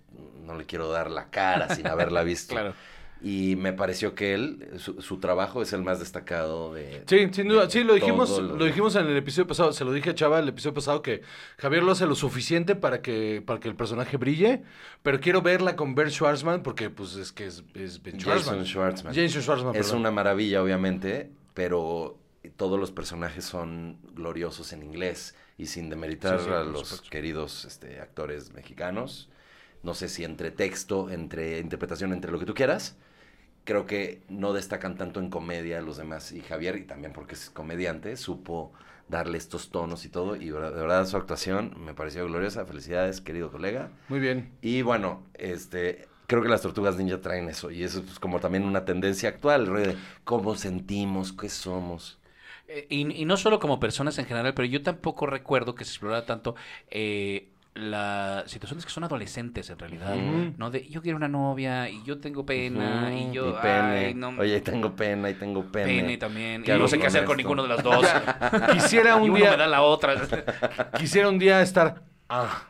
no 0.44 0.56
le 0.58 0.64
quiero 0.64 0.90
dar 0.90 1.10
la 1.10 1.30
cara 1.30 1.72
sin 1.76 1.86
haberla 1.86 2.24
visto. 2.24 2.54
Claro. 2.54 2.74
Y 3.22 3.56
me 3.56 3.72
pareció 3.72 4.14
que 4.14 4.34
él, 4.34 4.68
su, 4.76 5.00
su 5.00 5.18
trabajo 5.18 5.62
es 5.62 5.72
el 5.72 5.82
más 5.82 5.98
destacado 5.98 6.74
de... 6.74 7.04
Sí, 7.06 7.26
sin 7.32 7.48
duda, 7.48 7.70
sí, 7.70 7.82
lo 7.82 7.94
dijimos, 7.94 8.28
los- 8.28 8.58
lo 8.58 8.64
dijimos 8.66 8.96
en 8.96 9.06
el 9.06 9.16
episodio 9.16 9.46
pasado, 9.46 9.72
se 9.72 9.82
lo 9.84 9.92
dije 9.92 10.10
a 10.10 10.14
Chava 10.14 10.40
el 10.40 10.48
episodio 10.48 10.74
pasado 10.74 11.00
que 11.00 11.22
Javier 11.56 11.84
lo 11.84 11.92
hace 11.92 12.04
lo 12.06 12.16
suficiente 12.16 12.74
para 12.76 13.00
que, 13.00 13.42
para 13.46 13.60
que 13.60 13.68
el 13.68 13.76
personaje 13.76 14.18
brille, 14.18 14.62
pero 15.02 15.20
quiero 15.20 15.40
verla 15.40 15.74
con 15.74 15.94
Bert 15.94 16.10
Schwarzman 16.10 16.62
porque 16.62 16.90
pues 16.90 17.14
es 17.16 17.32
que 17.32 17.46
es, 17.46 17.64
es 17.72 18.02
Ben 18.02 18.20
Schwarzman. 18.20 18.56
Jason 18.58 18.66
Schwartzman. 18.66 19.14
Jason 19.14 19.40
Schwartzman, 19.42 19.74
Es 19.76 19.86
perdón. 19.86 20.00
una 20.00 20.10
maravilla, 20.10 20.62
obviamente, 20.62 21.30
pero 21.54 22.18
todos 22.56 22.78
los 22.78 22.90
personajes 22.92 23.44
son 23.46 24.00
gloriosos 24.12 24.74
en 24.74 24.82
inglés 24.82 25.34
y 25.58 25.66
sin 25.66 25.88
demeritar 25.90 26.38
Sí, 26.38 26.46
sí, 26.46 26.50
a 26.50 26.62
los 26.64 26.88
supuesto. 26.88 27.10
queridos 27.10 27.64
este, 27.64 28.00
actores 28.00 28.52
mexicanos. 28.52 29.28
No 29.82 29.94
sé 29.94 30.08
si 30.08 30.24
entre 30.24 30.50
texto, 30.50 31.10
entre 31.10 31.58
interpretación, 31.60 32.12
entre 32.12 32.32
lo 32.32 32.38
que 32.38 32.46
tú 32.46 32.54
quieras. 32.54 32.96
Creo 33.64 33.86
que 33.86 34.22
no 34.28 34.52
destacan 34.52 34.96
tanto 34.96 35.20
en 35.20 35.30
comedia 35.30 35.80
los 35.80 35.96
demás. 35.96 36.32
Y 36.32 36.40
Javier, 36.40 36.76
y 36.76 36.84
también 36.84 37.12
porque 37.12 37.34
es 37.34 37.50
comediante, 37.50 38.16
supo 38.16 38.72
darle 39.08 39.38
estos 39.38 39.70
tonos 39.70 40.04
y 40.04 40.08
todo. 40.10 40.36
Y 40.36 40.46
de 40.50 40.52
verdad 40.52 41.06
su 41.06 41.16
actuación 41.16 41.74
me 41.78 41.94
pareció 41.94 42.26
gloriosa. 42.26 42.66
Felicidades, 42.66 43.20
querido 43.20 43.50
colega. 43.50 43.90
Muy 44.08 44.20
bien. 44.20 44.52
Y 44.60 44.82
bueno, 44.82 45.22
este, 45.34 46.08
creo 46.26 46.42
que 46.42 46.48
las 46.48 46.62
tortugas 46.62 46.96
ninja 46.96 47.20
traen 47.20 47.48
eso. 47.48 47.70
Y 47.70 47.84
eso 47.84 48.00
es 48.00 48.04
pues, 48.04 48.18
como 48.18 48.40
también 48.40 48.64
una 48.64 48.84
tendencia 48.84 49.28
actual, 49.30 49.62
el 49.62 49.66
rollo 49.68 49.86
de 49.88 49.96
cómo 50.24 50.56
sentimos, 50.56 51.32
qué 51.32 51.48
somos. 51.48 52.18
Eh, 52.68 52.86
y, 52.88 53.22
y 53.22 53.24
no 53.24 53.36
solo 53.36 53.58
como 53.58 53.78
personas 53.78 54.18
en 54.18 54.26
general, 54.26 54.54
pero 54.54 54.66
yo 54.66 54.82
tampoco 54.82 55.26
recuerdo 55.26 55.74
que 55.74 55.84
se 55.84 55.90
explorara 55.92 56.24
tanto 56.24 56.54
eh, 56.90 57.48
las 57.74 58.48
situaciones 58.50 58.86
que 58.86 58.92
son 58.92 59.04
adolescentes 59.04 59.68
en 59.68 59.78
realidad. 59.78 60.14
¿no? 60.56 60.70
De 60.70 60.88
yo 60.88 61.02
quiero 61.02 61.16
una 61.16 61.28
novia 61.28 61.88
y 61.88 62.02
yo 62.04 62.20
tengo 62.20 62.46
pena 62.46 63.12
y 63.12 63.32
yo, 63.32 63.50
y 63.50 63.52
pene. 63.54 64.06
ay, 64.06 64.14
no, 64.14 64.28
Oye, 64.38 64.60
tengo 64.60 64.94
pena 64.94 65.28
y 65.28 65.34
tengo 65.34 65.64
pene. 65.64 65.86
pene 65.86 66.16
también. 66.16 66.62
¿Qué 66.62 66.74
Y 66.74 66.78
no 66.78 66.86
sé 66.86 66.98
qué 66.98 67.08
hacer 67.08 67.24
con 67.24 67.36
ninguno 67.36 67.64
de 67.64 67.68
las 67.68 67.82
dos. 67.82 68.06
Quisiera 68.72 69.10
y 69.10 69.14
un 69.16 69.22
uno 69.30 69.34
me 69.34 69.40
da 69.40 69.56
día, 69.56 69.66
la 69.66 69.82
otra. 69.82 70.14
quisiera 70.98 71.28
un 71.28 71.38
día 71.38 71.60
estar... 71.62 72.02
Ah, 72.28 72.68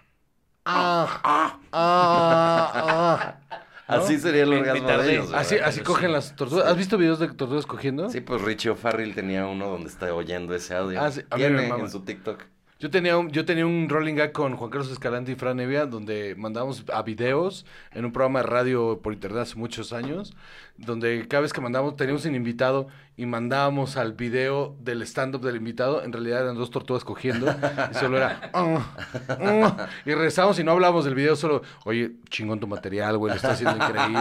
ah, 0.64 1.20
ah, 1.22 1.59
ah, 1.72 3.35
ah. 3.50 3.63
Así 3.87 4.18
sería 4.18 4.44
el 4.44 4.53
orgasmo 4.53 4.88
de 4.88 5.12
ellos. 5.12 5.27
¿verdad? 5.27 5.40
Así, 5.40 5.57
así 5.59 5.81
cogen 5.81 6.09
sí. 6.09 6.12
las 6.12 6.37
tortugas. 6.37 6.66
¿Has 6.66 6.77
visto 6.77 6.97
videos 6.97 7.18
de 7.18 7.29
tortugas 7.29 7.66
cogiendo? 7.66 8.09
Sí, 8.09 8.20
pues 8.20 8.40
Richie 8.42 8.70
O'Farrill 8.70 9.14
tenía 9.14 9.47
uno 9.47 9.68
donde 9.68 9.88
está 9.90 10.12
oyendo 10.14 10.55
ese 10.55 10.75
audio. 10.75 11.01
Ah, 11.03 11.11
sí, 11.11 11.20
a 11.31 11.37
mí 11.37 11.42
me 11.42 11.49
Tiene 11.51 11.68
mama. 11.68 11.85
en 11.85 11.90
su 11.90 12.01
TikTok. 12.01 12.42
Yo 12.85 12.90
tenía 12.90 13.16
un, 13.16 13.31
yo 13.31 13.47
tenía 13.47 13.64
un 13.64 13.88
rolling 13.88 14.12
gag 14.14 14.33
con 14.33 14.57
Juan 14.57 14.68
Carlos 14.70 14.90
Escalante 14.90 15.33
y 15.33 15.37
Fran 15.37 15.59
Evia 15.59 15.87
donde 15.87 16.35
mandábamos 16.37 16.85
a 16.92 17.01
videos 17.01 17.64
en 17.92 18.05
un 18.05 18.12
programa 18.12 18.40
de 18.40 18.47
radio 18.47 19.01
por 19.03 19.14
internet 19.14 19.40
hace 19.44 19.55
muchos 19.57 19.94
años, 19.94 20.35
donde 20.77 21.27
cada 21.27 21.40
vez 21.40 21.55
que 21.55 21.62
mandábamos, 21.62 21.97
teníamos 21.97 22.27
un 22.27 22.35
invitado 22.35 22.88
y 23.16 23.25
mandábamos 23.27 23.97
al 23.97 24.12
video 24.12 24.77
del 24.81 25.01
stand-up 25.03 25.40
del 25.40 25.57
invitado, 25.57 26.03
en 26.03 26.12
realidad 26.12 26.42
eran 26.42 26.57
dos 26.57 26.70
tortugas 26.70 27.05
cogiendo 27.05 27.47
y 27.90 27.94
solo 27.94 28.16
era... 28.18 28.51
"Ah, 28.53 28.92
ah", 29.29 29.87
y 30.05 30.12
regresamos 30.12 30.59
y 30.59 30.64
no 30.64 30.73
hablábamos 30.73 31.05
del 31.07 31.14
video, 31.14 31.37
solo, 31.37 31.62
oye, 31.85 32.11
chingón 32.29 32.59
tu 32.61 32.66
material, 32.66 33.16
güey, 33.16 33.31
lo 33.31 33.37
está 33.37 33.53
haciendo 33.53 33.77
increíble. 33.83 34.18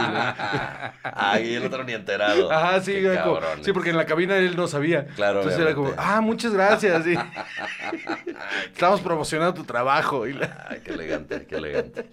Ay, 1.02 1.54
el 1.54 1.66
otro 1.66 1.82
ni 1.84 1.92
enterado. 1.92 2.50
Ajá, 2.50 2.80
sí, 2.80 2.94
como- 3.24 3.40
sí, 3.62 3.72
porque 3.74 3.90
en 3.90 3.96
la 3.98 4.06
cabina 4.06 4.36
él 4.38 4.56
no 4.56 4.68
sabía. 4.68 5.04
Claro, 5.08 5.40
Entonces 5.40 5.60
era 5.60 5.74
como, 5.74 5.90
ah, 5.98 6.20
muchas 6.22 6.54
gracias. 6.54 7.04
sí. 7.04 7.14
Estamos 8.72 9.00
promocionando 9.00 9.54
tu 9.54 9.64
trabajo. 9.64 10.26
Y 10.26 10.32
la- 10.34 10.66
Ay, 10.68 10.80
qué 10.84 10.92
elegante, 10.92 11.46
qué 11.46 11.56
elegante. 11.56 12.06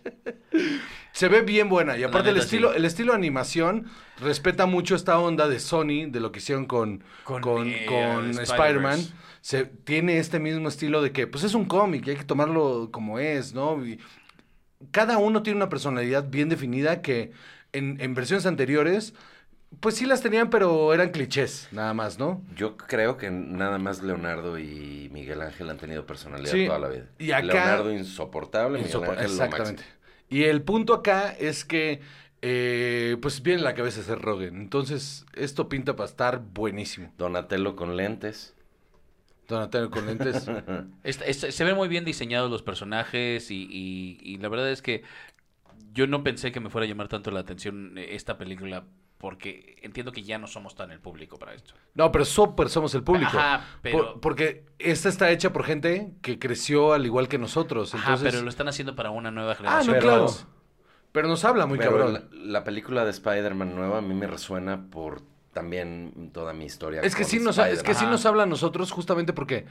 Se 1.12 1.28
ve 1.28 1.42
bien 1.42 1.70
buena. 1.70 1.98
Y 1.98 2.04
aparte 2.04 2.30
el 2.30 2.38
estilo, 2.38 2.72
sí. 2.72 2.78
el 2.78 2.86
estilo 2.86 3.12
de 3.14 3.18
animación 3.18 3.88
respeta 4.20 4.66
mucho 4.66 4.96
esta 4.96 5.20
onda 5.20 5.48
de 5.48 5.60
Sony, 5.60 6.10
de 6.10 6.20
lo 6.20 6.32
que 6.32 6.40
hicieron 6.40 6.66
con, 6.66 7.04
con, 7.24 7.42
Con, 7.42 7.72
con, 7.88 8.30
eh, 8.30 8.44
Spider-Man. 8.44 9.00
Se, 9.42 9.66
tiene 9.66 10.20
este 10.20 10.40
mismo 10.40 10.68
estilo 10.70 11.02
de 11.02 11.12
que, 11.12 11.28
pues 11.28 11.44
es 11.44 11.54
un 11.54 11.66
cómic 11.66 12.06
y 12.08 12.12
hay 12.12 12.16
que 12.18 12.24
tomarlo 12.24 12.90
como 12.92 13.20
es, 13.20 13.54
¿no? 13.54 13.84
Y 13.86 14.00
cada 14.92 15.18
uno 15.18 15.44
tiene 15.44 15.58
una 15.58 15.70
personalidad 15.70 16.30
bien 16.30 16.48
definida 16.50 17.02
que 17.02 17.32
en, 17.74 18.00
en 18.02 18.14
versiones 18.14 18.46
anteriores, 18.46 19.14
pues 19.80 19.96
sí 19.96 20.06
las 20.06 20.22
tenían, 20.22 20.50
pero 20.50 20.94
eran 20.94 21.10
clichés, 21.12 21.68
nada 21.72 21.94
más, 21.94 22.20
¿no? 22.20 22.44
Yo 22.56 22.78
creo 22.78 23.18
que 23.18 23.32
nada 23.32 23.78
más 23.80 24.04
Leonardo 24.04 24.60
y 24.60 25.10
Miguel 25.12 25.42
Ángel 25.42 25.70
han 25.70 25.78
tenido 25.78 26.06
personalidad 26.06 26.52
Sí, 26.52 26.66
toda 26.68 26.80
la 26.80 26.88
vida. 26.90 27.06
y 27.18 27.32
acá- 27.32 27.46
Leonardo 27.46 27.92
insoportable, 27.92 28.80
Miguel 28.80 28.96
Ángel 29.04 29.16
lo 29.16 29.22
Exactamente. 29.24 29.82
máximo. 29.84 29.98
Y 30.30 30.44
el 30.44 30.62
punto 30.62 30.94
acá 30.94 31.32
es 31.32 31.66
que, 31.66 32.02
eh, 32.42 33.18
pues 33.22 33.42
viene 33.44 33.62
la 33.62 33.74
cabeza 33.76 34.00
de 34.00 34.06
ser 34.06 34.20
Rogen. 34.20 34.56
Entonces, 34.58 35.26
esto 35.34 35.68
pinta 35.70 35.96
para 35.96 36.10
estar 36.10 36.40
buenísimo. 36.54 37.12
Donatello 37.18 37.76
con 37.76 37.98
lentes. 37.98 38.54
Donatello 39.48 39.90
con 39.92 40.06
lentes. 40.06 40.46
Se 41.52 41.64
ven 41.66 41.76
muy 41.76 41.88
bien 41.90 42.06
diseñados 42.06 42.50
los 42.50 42.62
personajes 42.64 43.52
y, 43.52 43.68
y- 43.70 44.20
y 44.22 44.38
la 44.38 44.48
verdad 44.50 44.72
es 44.72 44.82
que 44.82 45.04
yo 45.94 46.08
no 46.08 46.24
pensé 46.24 46.52
que 46.54 46.60
me 46.62 46.70
fuera 46.70 46.86
a 46.86 46.88
llamar 46.88 47.10
tanto 47.10 47.32
la 47.32 47.42
atención 47.42 47.94
esta 47.98 48.38
película 48.38 48.86
porque 49.22 49.78
entiendo 49.84 50.12
que 50.12 50.24
ya 50.24 50.38
no 50.40 50.48
somos 50.48 50.76
tan 50.76 50.92
el 50.92 51.00
público 51.00 51.38
para 51.38 51.54
esto. 51.54 51.76
No, 51.94 52.12
pero 52.12 52.26
súper 52.26 52.68
somos 52.70 52.94
el 52.96 53.04
público. 53.04 53.38
Ajá, 53.38 53.64
pero- 53.82 53.98
Por- 54.14 54.20
porque 54.20 54.66
esta 54.80 55.08
está 55.10 55.30
hecha 55.30 55.54
por 55.54 55.64
gente 55.64 56.14
que 56.24 56.40
creció 56.40 56.92
al 56.94 57.06
igual 57.06 57.28
que 57.30 57.38
nosotros. 57.38 57.94
Ajá, 57.94 58.04
Entonces... 58.14 58.32
pero 58.34 58.44
lo 58.44 58.50
están 58.50 58.68
haciendo 58.68 58.96
para 58.96 59.12
una 59.12 59.30
nueva 59.32 59.52
Ah, 59.52 59.56
generación. 59.56 59.88
no, 59.96 60.00
Pero- 60.02 60.16
claro. 60.26 60.34
Pero 61.14 61.28
nos 61.28 61.44
habla 61.46 61.66
muy 61.66 61.78
Pero 61.78 61.92
cabrón. 61.92 62.14
la, 62.14 62.24
la 62.32 62.64
película 62.64 63.04
de 63.06 63.12
Spider-Man 63.12 63.76
nueva 63.76 63.98
a 64.00 64.02
mí 64.02 64.14
me 64.14 64.28
resuena 64.28 64.90
por 64.90 65.22
también 65.54 66.32
toda 66.34 66.54
mi 66.54 66.66
historia. 66.66 67.02
Es 67.02 67.16
que, 67.16 67.24
sí 67.24 67.40
nos, 67.40 67.58
es 67.58 67.84
que 67.84 67.94
sí 67.94 68.06
nos 68.06 68.26
habla 68.26 68.44
a 68.44 68.46
nosotros 68.46 68.92
justamente 68.92 69.34
porque 69.34 69.66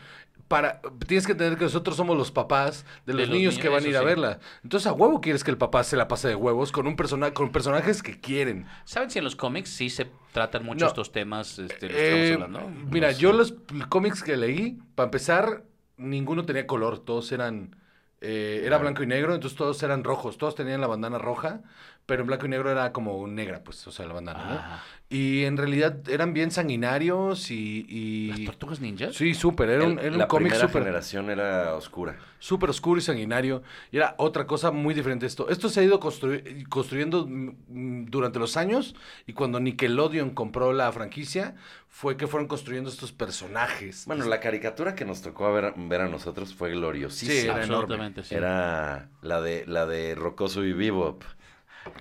para 0.49 0.81
tienes 1.07 1.27
que 1.27 1.33
entender 1.33 1.57
que 1.59 1.65
nosotros 1.65 1.97
somos 1.97 2.17
los 2.17 2.31
papás 2.31 2.85
de 3.07 3.15
los, 3.15 3.23
los 3.23 3.31
niños 3.31 3.55
niños, 3.55 3.63
que 3.63 3.69
van 3.69 3.85
a 3.85 3.89
ir 3.89 3.97
a 3.97 4.01
sí. 4.01 4.05
verla. 4.05 4.39
Entonces 4.63 4.87
a 4.87 4.93
huevo 4.93 5.21
quieres 5.21 5.43
que 5.45 5.51
el 5.51 5.59
papá 5.59 5.83
se 5.85 5.97
la 5.97 6.09
pase 6.09 6.29
de 6.29 6.35
huevos 6.35 6.71
con 6.73 6.87
un 6.87 6.97
persona 6.97 7.33
con 7.33 7.51
personajes 7.51 8.03
que 8.03 8.21
quieren. 8.21 8.67
¿Saben 8.85 9.11
si 9.11 9.19
en 9.19 9.25
los 9.25 9.37
cómics 9.37 9.71
sí 9.71 9.89
se 9.91 10.11
tratan 10.33 10.65
mucho 10.65 10.85
No. 10.85 10.89
estos 10.89 11.13
temas 11.13 11.59
este, 11.59 11.87
los 11.87 11.97
que 11.97 12.21
Eh, 12.21 12.33
estamos 12.33 12.57
hablando? 12.57 12.91
mira, 12.91 13.13
yo 13.13 13.33
los 13.33 13.55
cómics 13.89 14.23
que 14.23 14.37
leí, 14.37 14.79
para 14.95 15.07
empezar, 15.07 15.65
ninguno 15.97 16.45
tenía 16.45 16.67
color, 16.67 16.99
todos 16.99 17.33
eran 17.33 17.77
eh, 18.23 18.59
era 18.61 18.77
Claro. 18.77 18.83
blanco 18.83 19.03
y 19.03 19.07
negro, 19.07 19.35
entonces 19.35 19.57
todos 19.57 19.83
eran 19.83 20.05
rojos, 20.05 20.37
todos 20.37 20.55
tenían 20.55 20.83
la 20.83 20.87
bandana 20.87 21.17
roja, 21.17 21.63
pero 22.11 22.23
en 22.23 22.27
blanco 22.27 22.47
y 22.47 22.49
negro 22.49 22.69
era 22.73 22.93
como 22.93 23.25
negra, 23.29 23.63
pues, 23.63 23.87
o 23.87 23.93
sea, 23.93 24.05
la 24.05 24.15
bandana, 24.15 24.45
¿no? 24.45 24.55
Ah, 24.59 24.83
Y 25.09 25.45
en 25.45 25.57
realidad 25.57 26.09
eran 26.09 26.33
bien 26.35 26.51
sanguinarios 26.51 27.53
y... 27.53 27.87
y- 27.89 28.29
¿Las 28.31 28.45
tortugas 28.47 28.81
ninjas? 28.81 29.15
Sí, 29.15 29.33
súper, 29.33 29.71
era 29.71 29.85
un, 29.85 29.99
era 30.01 30.11
un 30.11 30.19
la 30.19 30.27
cómic 30.27 30.49
primera 30.49 30.67
súper 30.67 30.83
generación 30.83 31.31
era 31.31 31.75
oscura. 31.77 32.17
súper 32.41 32.71
oscuro 32.71 32.99
y 32.99 33.03
sanguinario. 33.03 33.63
Y 33.93 33.99
era 33.99 34.17
otra 34.19 34.49
cosa 34.49 34.73
muy 34.73 34.93
diferente 34.93 35.25
esto. 35.27 35.49
Esto 35.49 35.69
se 35.69 35.79
ha 35.81 35.85
ido 35.85 36.01
constru- 36.01 36.69
construyendo 36.69 37.29
durante 37.69 38.41
los 38.41 38.57
años 38.57 38.97
y 39.27 39.33
cuando 39.33 39.61
Nickelodeon 39.61 40.31
compró 40.31 40.73
la 40.73 40.91
franquicia 40.91 41.55
fue 41.89 42.17
que 42.17 42.27
fueron 42.27 42.49
construyendo 42.49 42.91
estos 42.91 43.13
personajes. 43.13 44.05
Bueno, 44.07 44.25
la 44.27 44.41
caricatura 44.41 44.95
que 44.97 45.05
nos 45.05 45.23
tocó 45.23 45.53
ver, 45.53 45.75
ver 45.77 46.01
a 46.01 46.09
nosotros 46.09 46.55
fue 46.55 46.71
gloriosísima. 46.71 47.33
Sí, 47.33 47.39
era 47.47 47.65
enorme. 47.65 47.95
Absolutamente, 47.95 48.25
sí. 48.25 48.35
Era 48.35 49.09
la 49.23 49.41
de 49.41 49.65
la 49.67 49.87
de 49.87 50.15
Rocoso 50.17 50.65
y 50.65 50.73
Bebop. 50.73 51.23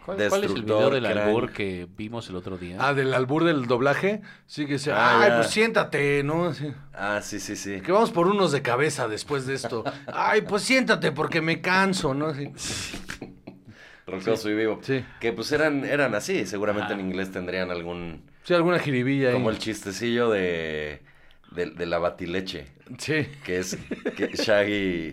¿Cuál, 0.06 0.18
cuál 0.30 0.44
es 0.44 0.52
el 0.52 0.64
video 0.64 0.90
del 0.90 1.04
Crank. 1.04 1.18
albur 1.18 1.52
que 1.52 1.88
vimos 1.98 2.28
el 2.30 2.36
otro 2.36 2.58
día? 2.58 2.78
Ah, 2.80 2.94
del 2.94 3.14
albur 3.14 3.44
del 3.44 3.66
doblaje. 3.68 4.22
Sí 4.46 4.66
que 4.66 4.78
se, 4.80 4.92
Ah, 4.92 5.22
ay, 5.22 5.30
ya. 5.30 5.36
pues 5.38 5.50
siéntate, 5.50 6.24
¿no? 6.24 6.54
Sí. 6.54 6.72
Ah, 6.94 7.22
sí, 7.24 7.40
sí, 7.40 7.56
sí. 7.56 7.80
Que 7.82 7.92
vamos 7.92 8.12
por 8.12 8.28
unos 8.28 8.52
de 8.52 8.62
cabeza 8.62 9.08
después 9.08 9.46
de 9.46 9.54
esto. 9.56 9.84
Ay, 10.08 10.42
pues 10.42 10.64
siéntate 10.64 11.12
porque 11.12 11.42
me 11.42 11.62
canso, 11.62 12.14
¿no? 12.14 12.34
Sí. 12.34 12.52
Rocoso 14.08 14.50
y 14.50 14.56
Bebop. 14.56 14.84
Sí. 14.84 15.06
Que 15.20 15.32
pues 15.34 15.52
eran, 15.52 15.86
eran 15.86 16.16
así. 16.16 16.46
Seguramente 16.46 16.94
en 16.94 17.00
inglés 17.00 17.32
tendrían 17.32 17.70
algún... 17.70 18.24
Sí, 18.44 18.54
alguna 18.56 18.80
jiribilla 18.80 19.28
ahí. 19.30 19.34
Como 19.34 19.52
el 19.52 19.60
chistecillo 19.60 20.30
de, 20.32 21.04
de, 21.52 21.68
de 21.68 21.86
la 21.86 22.00
batileche. 22.00 22.66
Sí. 22.98 23.28
Que 23.46 23.60
es 23.60 23.78
que 24.18 24.30
Shaggy... 24.34 25.12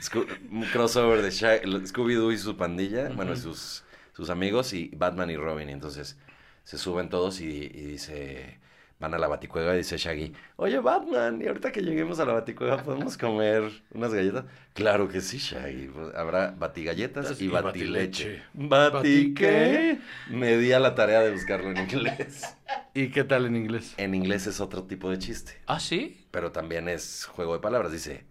Sco- 0.00 0.26
un 0.52 0.62
crossover 0.66 1.22
de 1.22 1.30
Shaggy- 1.30 1.86
Scooby-Doo 1.88 2.32
y 2.32 2.38
su 2.38 2.56
pandilla. 2.56 3.08
Bueno, 3.08 3.32
y 3.32 3.36
sus, 3.36 3.82
sus 4.16 4.30
amigos 4.30 4.72
y 4.72 4.90
Batman 4.96 5.30
y 5.30 5.36
Robin. 5.36 5.68
Y 5.68 5.72
entonces 5.72 6.18
se 6.64 6.78
suben 6.78 7.08
todos 7.10 7.40
y, 7.40 7.46
y 7.46 7.84
dice... 7.86 8.58
Van 8.98 9.12
a 9.12 9.18
la 9.18 9.28
baticueva 9.28 9.74
y 9.74 9.76
dice 9.76 9.98
Shaggy, 9.98 10.32
oye 10.56 10.78
Batman, 10.78 11.38
y 11.42 11.46
ahorita 11.46 11.70
que 11.70 11.82
lleguemos 11.82 12.18
a 12.18 12.24
la 12.24 12.32
baticueva 12.32 12.82
podemos 12.82 13.18
comer 13.18 13.70
unas 13.92 14.14
galletas. 14.14 14.46
Claro 14.72 15.06
que 15.06 15.20
sí, 15.20 15.36
Shaggy. 15.36 15.88
pues, 15.88 16.14
Habrá 16.14 16.52
batigalletas 16.58 17.38
y 17.38 17.44
Y 17.44 17.48
batileche. 17.48 18.42
batileche. 18.54 18.94
¿Bati 18.94 19.34
qué? 19.34 19.98
Me 20.30 20.56
di 20.56 20.72
a 20.72 20.80
la 20.80 20.94
tarea 20.94 21.20
de 21.20 21.30
buscarlo 21.30 21.72
en 21.72 21.76
inglés. 21.76 22.56
¿Y 22.94 23.10
qué 23.10 23.22
tal 23.22 23.44
en 23.44 23.56
inglés? 23.56 23.92
En 23.98 24.14
inglés 24.14 24.46
es 24.46 24.60
otro 24.62 24.84
tipo 24.84 25.10
de 25.10 25.18
chiste, 25.18 25.60
¿Ah, 25.66 25.78
sí? 25.78 26.24
pero 26.30 26.50
también 26.50 26.88
es 26.88 27.26
juego 27.26 27.52
de 27.52 27.60
palabras. 27.60 27.92
Dice 27.92 28.24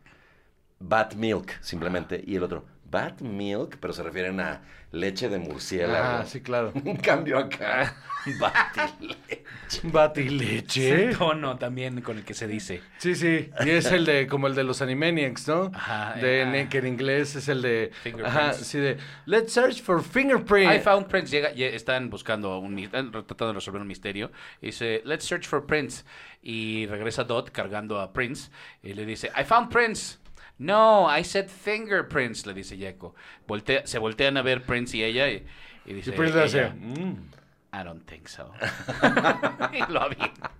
bat 0.79 1.13
milk, 1.13 1.61
simplemente, 1.61 2.23
y 2.25 2.37
el 2.37 2.43
otro 2.43 2.65
bat 2.95 3.19
milk, 3.19 3.77
pero 3.81 3.91
se 3.91 4.03
refieren 4.03 4.39
a 4.39 4.61
leche 4.93 5.27
de 5.27 5.37
murciélago. 5.37 6.21
Ah, 6.21 6.25
sí, 6.25 6.39
claro. 6.39 6.71
En 6.85 6.95
cambio 6.95 7.37
acá, 7.37 7.93
batileche. 8.39 9.43
Batileche. 9.83 11.09
Ese 11.09 11.17
tono 11.17 11.57
también 11.57 11.99
con 11.99 12.17
el 12.17 12.23
que 12.23 12.33
se 12.33 12.47
dice. 12.47 12.81
Sí, 12.99 13.15
sí. 13.15 13.49
Y 13.65 13.69
es 13.69 13.91
el 13.91 14.05
de, 14.05 14.27
como 14.27 14.47
el 14.47 14.55
de 14.55 14.63
los 14.63 14.81
Animaniacs, 14.81 15.49
¿no? 15.49 15.71
Ajá, 15.73 16.13
De, 16.13 16.43
eh, 16.43 16.67
que 16.69 16.77
en 16.77 16.87
inglés 16.87 17.35
es 17.35 17.49
el 17.49 17.61
de. 17.61 17.91
Fingerprints. 18.01 18.37
Ajá, 18.37 18.53
sí, 18.53 18.79
de. 18.79 18.97
Let's 19.25 19.51
search 19.51 19.81
for 19.81 20.01
fingerprint. 20.01 20.71
I 20.71 20.79
found 20.79 21.07
Prince. 21.07 21.29
Llega, 21.29 21.51
ya 21.51 21.67
están 21.67 22.09
buscando, 22.09 22.59
un, 22.59 22.79
están 22.79 23.11
tratando 23.11 23.47
de 23.47 23.53
resolver 23.55 23.81
un 23.81 23.87
misterio. 23.89 24.31
Y 24.61 24.67
dice, 24.67 25.01
let's 25.03 25.25
search 25.25 25.45
for 25.45 25.65
Prince. 25.65 26.05
Y 26.41 26.85
regresa 26.85 27.25
Dot 27.25 27.51
cargando 27.51 27.99
a 27.99 28.13
Prince. 28.13 28.49
Y 28.81 28.93
le 28.93 29.05
dice, 29.05 29.29
I 29.37 29.43
found 29.43 29.69
Prince. 29.69 30.19
No, 30.57 31.05
I 31.09 31.23
said 31.23 31.47
fingerprints, 31.49 32.45
le 32.45 32.53
dice 32.53 32.77
Yeko. 32.77 33.13
Voltea, 33.47 33.85
se 33.85 33.99
voltean 33.99 34.37
a 34.37 34.41
ver 34.41 34.61
Prince 34.63 34.95
y 34.97 35.03
ella 35.03 35.27
y, 35.29 35.45
y 35.85 35.91
Y 35.91 35.93
dice, 35.95 36.11
Prince 36.13 36.35
le 36.37 36.43
hace. 36.43 36.59
ella, 36.61 36.73
"Mm". 36.73 37.29
I 37.73 37.83
don't 37.83 38.05
think 38.05 38.27
so. 38.29 38.51
y 39.73 39.91
lo 39.91 40.01
avienta. 40.01 40.51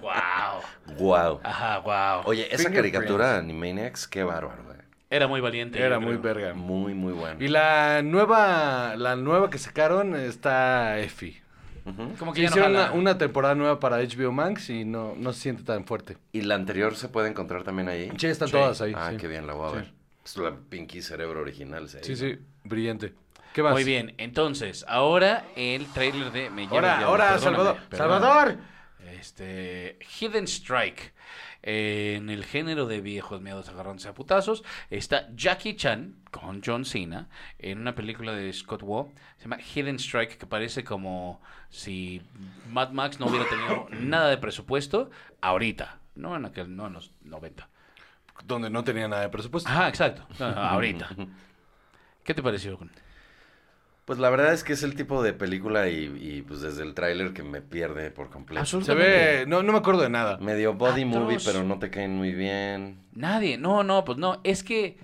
Wow. 0.00 0.96
Wow. 0.98 1.40
Ajá, 1.44 1.78
wow. 1.80 2.22
Oye, 2.24 2.48
esa 2.54 2.70
caricatura 2.72 3.36
Animaniacs, 3.36 4.08
qué 4.08 4.22
bárbaro, 4.24 4.64
güey. 4.64 4.78
Era 5.10 5.28
muy 5.28 5.42
valiente. 5.42 5.78
Era 5.78 5.98
muy 5.98 6.16
verga. 6.16 6.54
Muy, 6.54 6.94
muy 6.94 7.12
bueno. 7.12 7.36
Y 7.38 7.48
la 7.48 8.00
nueva, 8.02 8.96
la 8.96 9.14
nueva 9.14 9.50
que 9.50 9.58
sacaron 9.58 10.16
está 10.16 10.98
Effie. 11.00 11.41
Ujú. 11.84 12.14
Como 12.18 12.32
que 12.32 12.40
Sí, 12.40 12.42
ya 12.44 12.50
no 12.50 12.56
hicieron 12.56 12.70
una, 12.72 12.92
una 12.92 13.18
temporada 13.18 13.54
nueva 13.54 13.80
para 13.80 13.98
HBO 13.98 14.30
Max 14.32 14.70
y 14.70 14.84
no, 14.84 15.14
no 15.16 15.32
se 15.32 15.40
siente 15.40 15.62
tan 15.64 15.84
fuerte. 15.84 16.16
¿Y 16.32 16.42
la 16.42 16.54
anterior 16.54 16.94
se 16.94 17.08
puede 17.08 17.28
encontrar 17.28 17.64
también 17.64 17.88
ahí? 17.88 18.10
Sí, 18.18 18.26
están 18.28 18.48
Sí. 18.48 18.52
todas 18.52 18.80
ahí. 18.80 18.92
Ah, 18.96 19.08
sí. 19.10 19.16
qué 19.16 19.26
bien, 19.28 19.46
la 19.46 19.54
voy 19.54 19.66
a 19.66 19.70
Sí. 19.70 19.76
ver. 19.76 19.92
Es 20.24 20.36
la 20.36 20.54
Pinky 20.68 21.02
Cerebro 21.02 21.40
original. 21.40 21.88
se 21.88 22.04
Sí, 22.04 22.14
sí, 22.16 22.38
brillante. 22.64 23.14
¿Qué 23.52 23.62
más? 23.62 23.72
Muy 23.72 23.84
bien, 23.84 24.14
entonces, 24.18 24.84
ahora 24.88 25.44
el 25.56 25.86
trailer 25.86 26.30
de 26.32 26.48
Me 26.50 26.66
Ahora, 26.68 27.00
ahora, 27.00 27.38
Salvador. 27.38 27.76
perdóname. 27.90 28.20
Salvador. 28.24 28.56
Este, 29.18 29.98
Hidden 30.20 30.44
Strike. 30.46 31.12
Eh, 31.62 32.14
en 32.16 32.28
el 32.28 32.44
género 32.44 32.86
de 32.86 33.00
viejos 33.00 33.40
miedos 33.40 33.68
agarrándose 33.68 34.08
a 34.08 34.14
putazos 34.14 34.64
está 34.90 35.28
Jackie 35.34 35.76
Chan 35.76 36.16
con 36.30 36.60
John 36.64 36.84
Cena 36.84 37.28
en 37.58 37.78
una 37.78 37.94
película 37.94 38.32
de 38.32 38.52
Scott 38.52 38.82
Waugh. 38.82 39.12
Se 39.36 39.44
llama 39.44 39.58
Hidden 39.60 39.96
Strike, 39.96 40.38
que 40.38 40.46
parece 40.46 40.82
como 40.82 41.40
si 41.70 42.22
Mad 42.68 42.90
Max 42.90 43.20
no 43.20 43.26
hubiera 43.26 43.48
tenido 43.48 43.86
nada 44.00 44.28
de 44.28 44.38
presupuesto 44.38 45.10
ahorita. 45.40 46.00
No 46.14 46.36
en, 46.36 46.44
aquel, 46.44 46.74
no 46.74 46.88
en 46.88 46.94
los 46.94 47.12
90. 47.22 47.68
Donde 48.44 48.68
no 48.68 48.82
tenía 48.82 49.08
nada 49.08 49.22
de 49.22 49.28
presupuesto. 49.28 49.68
Ajá, 49.70 49.88
exacto. 49.88 50.26
Ahorita. 50.44 51.08
¿Qué 52.24 52.34
te 52.34 52.42
pareció? 52.42 52.78
Pues 54.04 54.18
la 54.18 54.30
verdad 54.30 54.52
es 54.52 54.64
que 54.64 54.72
es 54.72 54.82
el 54.82 54.96
tipo 54.96 55.22
de 55.22 55.32
película 55.32 55.88
y, 55.88 56.12
y, 56.20 56.42
pues 56.42 56.60
desde 56.60 56.82
el 56.82 56.92
tráiler 56.92 57.32
que 57.32 57.44
me 57.44 57.60
pierde 57.60 58.10
por 58.10 58.30
completo. 58.30 58.66
Se 58.82 58.94
ve, 58.94 59.44
no, 59.46 59.62
no 59.62 59.72
me 59.72 59.78
acuerdo 59.78 60.02
de 60.02 60.10
nada. 60.10 60.38
Medio 60.38 60.74
body 60.74 61.02
Atroz. 61.02 61.22
movie, 61.22 61.38
pero 61.44 61.62
no 61.62 61.78
te 61.78 61.88
caen 61.88 62.16
muy 62.16 62.32
bien. 62.32 62.98
Nadie, 63.14 63.58
no, 63.58 63.84
no, 63.84 64.04
pues 64.04 64.18
no, 64.18 64.40
es 64.42 64.64
que, 64.64 64.96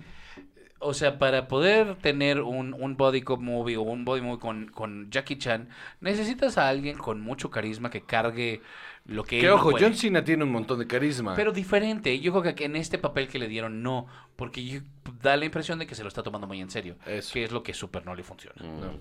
o 0.79 0.93
sea, 0.93 1.19
para 1.19 1.47
poder 1.47 1.95
tener 1.95 2.41
un, 2.41 2.73
un 2.73 2.95
body 2.97 3.21
cop 3.21 3.39
movie 3.41 3.77
o 3.77 3.81
un 3.81 4.05
body 4.05 4.21
movie 4.21 4.39
con, 4.39 4.67
con 4.67 5.09
Jackie 5.11 5.37
Chan, 5.37 5.69
necesitas 6.01 6.57
a 6.57 6.69
alguien 6.69 6.97
con 6.97 7.21
mucho 7.21 7.49
carisma 7.49 7.89
que 7.89 8.01
cargue 8.01 8.61
lo 9.05 9.23
que... 9.23 9.39
Que 9.39 9.45
él 9.47 9.51
ojo. 9.53 9.71
John 9.79 9.93
Cena 9.95 10.23
tiene 10.23 10.43
un 10.43 10.51
montón 10.51 10.79
de 10.79 10.87
carisma. 10.87 11.35
Pero 11.35 11.51
diferente, 11.51 12.19
yo 12.19 12.31
creo 12.39 12.55
que 12.55 12.65
en 12.65 12.75
este 12.75 12.97
papel 12.97 13.27
que 13.27 13.39
le 13.39 13.47
dieron 13.47 13.81
no, 13.83 14.07
porque 14.35 14.63
yo- 14.63 14.81
da 15.21 15.35
la 15.35 15.45
impresión 15.45 15.79
de 15.79 15.87
que 15.87 15.95
se 15.95 16.03
lo 16.03 16.07
está 16.07 16.23
tomando 16.23 16.47
muy 16.47 16.61
en 16.61 16.69
serio, 16.69 16.95
Eso. 17.05 17.33
que 17.33 17.43
es 17.43 17.51
lo 17.51 17.61
que 17.63 17.73
súper 17.73 18.05
no 18.05 18.15
le 18.15 18.23
funciona. 18.23 18.55
Mm. 18.61 18.99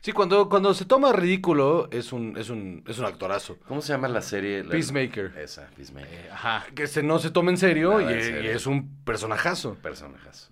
Sí, 0.00 0.12
cuando, 0.12 0.48
cuando 0.48 0.74
se 0.74 0.84
toma 0.84 1.12
ridículo 1.12 1.88
es 1.92 2.12
un, 2.12 2.36
es 2.36 2.50
un, 2.50 2.82
es 2.86 2.98
un 2.98 3.04
actorazo. 3.04 3.56
¿Cómo 3.68 3.80
se 3.80 3.92
llama 3.92 4.08
la 4.08 4.20
serie? 4.20 4.64
La- 4.64 4.70
Peacemaker. 4.70 5.32
Esa, 5.38 5.68
Peacemaker. 5.76 6.12
Eh, 6.12 6.28
ajá. 6.32 6.66
Que 6.74 6.86
se 6.86 7.02
no 7.02 7.18
se 7.18 7.30
toma 7.30 7.50
en 7.50 7.56
serio 7.56 8.00
y, 8.00 8.12
es 8.46 8.66
un 8.66 8.96
personajazo. 9.04 9.74
Personajes. 9.76 10.50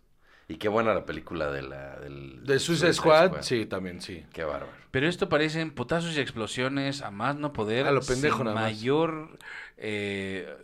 Y 0.49 0.57
qué 0.57 0.69
buena 0.69 0.93
la 0.95 1.07
película 1.07 1.51
de 1.51 1.63
la... 1.63 1.97
Del, 2.01 2.45
De 2.45 2.59
Suicide 2.59 2.93
Squad, 2.93 3.41
sí, 3.43 3.65
también, 3.67 4.01
sí. 4.03 4.25
Qué 4.33 4.45
bárbaro. 4.45 4.73
Pero 4.91 5.09
esto 5.09 5.29
parecen 5.29 5.71
potazos 5.71 6.15
y 6.17 6.21
explosiones 6.21 7.01
a 7.03 7.11
más 7.11 7.37
no 7.37 7.53
poder. 7.53 7.87
A 7.87 7.93
lo 7.93 8.03
pendejo 8.03 8.37
sin 8.39 8.45
nada 8.47 8.55
más. 8.61 8.65
mayor. 8.73 9.39
eh, 9.79 10.55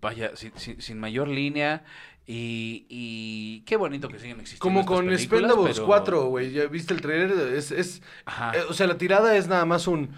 vaya, 0.00 0.36
sin, 0.36 0.52
sin- 0.56 0.80
sin 0.82 1.00
mayor 1.00 1.28
línea. 1.28 1.84
Y, 2.26 2.84
y 2.90 3.60
qué 3.62 3.76
bonito 3.78 4.08
que 4.10 4.18
siguen 4.18 4.40
existiendo. 4.40 4.62
Como 4.62 4.84
con 4.84 5.06
películas, 5.06 5.22
Expendables 5.22 5.76
pero- 5.76 5.86
4, 5.86 6.24
güey. 6.26 6.52
¿Ya 6.52 6.66
viste 6.66 6.92
el 6.92 7.00
trailer? 7.00 7.54
Es, 7.54 7.70
es, 7.70 8.02
Ajá. 8.26 8.52
eh, 8.54 8.60
o 8.68 8.74
sea, 8.74 8.86
la 8.86 8.98
tirada 8.98 9.34
es 9.36 9.48
nada 9.48 9.64
más 9.64 9.86
un... 9.86 10.10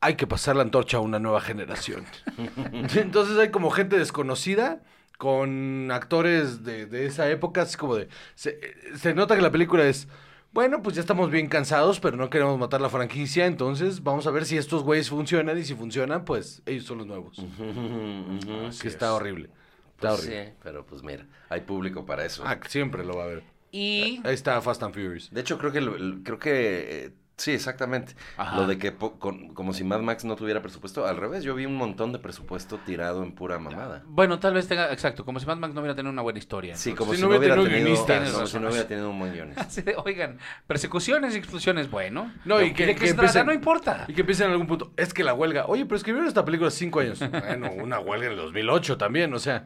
Hay 0.00 0.14
que 0.14 0.26
pasar 0.28 0.54
la 0.56 0.62
antorcha 0.62 0.98
a 0.98 1.00
una 1.00 1.18
nueva 1.18 1.40
generación. 1.40 2.04
Entonces 2.94 3.36
hay 3.38 3.50
como 3.50 3.70
gente 3.70 3.98
desconocida 3.98 4.82
con 5.22 5.88
actores 5.92 6.64
de, 6.64 6.86
de 6.86 7.06
esa 7.06 7.30
época, 7.30 7.62
así 7.62 7.76
como 7.76 7.94
de... 7.94 8.08
Se, 8.34 8.58
se 8.96 9.14
nota 9.14 9.36
que 9.36 9.42
la 9.42 9.52
película 9.52 9.84
es... 9.86 10.08
Bueno, 10.52 10.82
pues 10.82 10.96
ya 10.96 11.00
estamos 11.00 11.30
bien 11.30 11.46
cansados, 11.46 12.00
pero 12.00 12.16
no 12.16 12.28
queremos 12.28 12.58
matar 12.58 12.80
la 12.80 12.88
franquicia, 12.90 13.46
entonces 13.46 14.02
vamos 14.02 14.26
a 14.26 14.32
ver 14.32 14.44
si 14.46 14.56
estos 14.58 14.82
güeyes 14.82 15.08
funcionan 15.10 15.56
y 15.58 15.62
si 15.62 15.76
funcionan, 15.76 16.24
pues 16.24 16.60
ellos 16.66 16.82
son 16.86 16.98
los 16.98 17.06
nuevos. 17.06 17.38
Ujú. 17.38 18.40
que 18.82 18.88
está 18.88 19.14
horrible. 19.14 19.48
Está 19.94 20.08
Pues 20.08 20.22
horrible. 20.22 20.46
sí, 20.46 20.52
pero 20.64 20.84
pues 20.84 21.04
mira, 21.04 21.24
hay 21.50 21.60
público 21.60 22.04
para 22.04 22.24
eso. 22.24 22.42
Ah, 22.44 22.58
siempre 22.66 23.04
lo 23.04 23.16
va 23.16 23.24
a 23.24 23.28
ver. 23.28 23.44
Y. 23.70 24.20
Ahí 24.24 24.34
está 24.34 24.60
Fast 24.60 24.82
and 24.82 24.92
Furious. 24.92 25.30
De 25.30 25.40
hecho, 25.40 25.56
creo 25.56 25.70
que, 25.70 25.80
creo 26.24 26.38
que, 26.40 27.04
eh, 27.06 27.10
sí, 27.36 27.52
exactamente. 27.52 28.14
Ajá. 28.36 28.56
Lo 28.56 28.66
de 28.66 28.78
que 28.78 28.92
po- 28.92 29.18
con- 29.18 29.54
como 29.54 29.72
si 29.72 29.84
Mad 29.84 30.00
Max 30.00 30.24
no 30.24 30.36
tuviera 30.36 30.62
presupuesto, 30.62 31.06
al 31.06 31.16
revés, 31.16 31.42
yo 31.44 31.54
vi 31.54 31.66
un 31.66 31.76
montón 31.76 32.12
de 32.12 32.18
presupuesto 32.18 32.78
tirado 32.86 33.22
en 33.22 33.32
pura 33.32 33.58
mamada. 33.58 34.02
Bueno, 34.06 34.38
tal 34.38 34.54
vez 34.54 34.68
tenga. 34.68 34.92
Exacto, 34.92 35.24
como 35.24 35.40
si 35.40 35.46
Mad 35.46 35.56
Max 35.56 35.74
no 35.74 35.80
hubiera 35.80 35.94
tenido 35.96 36.12
una 36.12 36.22
buena 36.22 36.38
historia. 36.38 36.76
Sí, 36.76 36.92
como 36.92 37.12
si 37.12 37.16
si, 37.16 37.22
no 37.22 37.28
hubiera 37.28 37.54
tenido 37.54 37.64
tenido, 37.68 37.84
guionistas. 37.84 38.32
como 38.32 38.46
si 38.46 38.58
no 38.58 38.68
hubiera 38.68 38.86
tenido 38.88 39.10
un 39.10 39.18
buen 39.18 39.32
guionista. 39.32 39.62
Así 39.66 39.82
de, 39.82 39.94
oigan, 39.96 40.38
persecuciones 40.66 41.34
y 41.34 41.38
explosiones, 41.38 41.90
bueno. 41.90 42.32
No, 42.44 42.60
y 42.60 42.68
¿De 42.70 42.74
que, 42.74 42.94
que 42.94 43.10
empiecen- 43.14 43.46
No 43.46 43.52
importa. 43.52 44.04
Y 44.08 44.14
que 44.14 44.20
empiecen 44.20 44.46
en 44.46 44.52
algún 44.52 44.66
punto. 44.66 44.92
Es 44.96 45.12
que 45.14 45.24
la 45.24 45.34
huelga. 45.34 45.66
Oye, 45.66 45.84
pero 45.84 45.96
escribieron 45.96 46.28
esta 46.28 46.44
película 46.44 46.68
hace 46.68 46.78
cinco 46.78 47.00
años. 47.00 47.20
Bueno, 47.30 47.70
una 47.82 47.98
huelga 47.98 48.26
en 48.26 48.32
el 48.32 48.38
2008 48.38 48.96
también. 48.98 49.32
O 49.34 49.38
sea, 49.38 49.64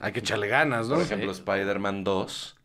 hay 0.00 0.12
que 0.12 0.20
echarle 0.20 0.48
ganas, 0.48 0.88
¿no? 0.88 0.94
Por 0.94 1.04
ejemplo, 1.04 1.30
Spider-Man 1.32 2.04
2. 2.04 2.56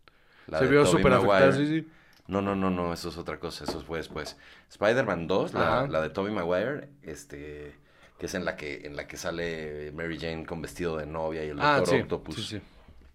la 0.47 0.59
Se 0.59 0.65
de 0.65 0.71
vio 0.71 0.85
súper 0.85 1.13
afectada, 1.13 1.51
sí, 1.51 1.67
sí. 1.67 1.87
No, 2.27 2.41
no, 2.41 2.55
no, 2.55 2.69
no, 2.71 2.91
eso 2.93 3.09
es 3.09 3.17
otra 3.17 3.39
cosa, 3.39 3.65
eso 3.65 3.81
fue 3.81 3.99
después. 3.99 4.37
Spider-Man 4.69 5.27
2, 5.27 5.53
la, 5.53 5.87
de 6.01 6.09
Tobey 6.09 6.33
Maguire, 6.33 6.89
este, 7.03 7.75
que 8.17 8.25
es 8.25 8.33
en 8.33 8.45
la 8.45 8.55
que, 8.55 8.85
en 8.87 8.95
la 8.95 9.07
que 9.07 9.17
sale 9.17 9.91
Mary 9.91 10.17
Jane 10.19 10.45
con 10.45 10.61
vestido 10.61 10.97
de 10.97 11.05
novia 11.05 11.43
y 11.45 11.49
el 11.49 11.59
Ah, 11.59 11.77
Doctor 11.77 11.95
sí. 11.95 12.01
Octopus, 12.01 12.35
sí, 12.35 12.41
sí. 12.43 12.61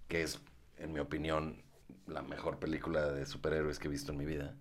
que 0.09 0.23
es, 0.23 0.41
en 0.79 0.93
mi 0.93 1.01
opinión, 1.01 1.63
la 2.07 2.23
mejor 2.23 2.59
película 2.59 3.11
de 3.11 3.27
superhéroes 3.27 3.79
que 3.81 3.89
he 3.89 3.91
visto 3.91 4.13
en 4.13 4.19
mi 4.19 4.27
vida. 4.27 4.55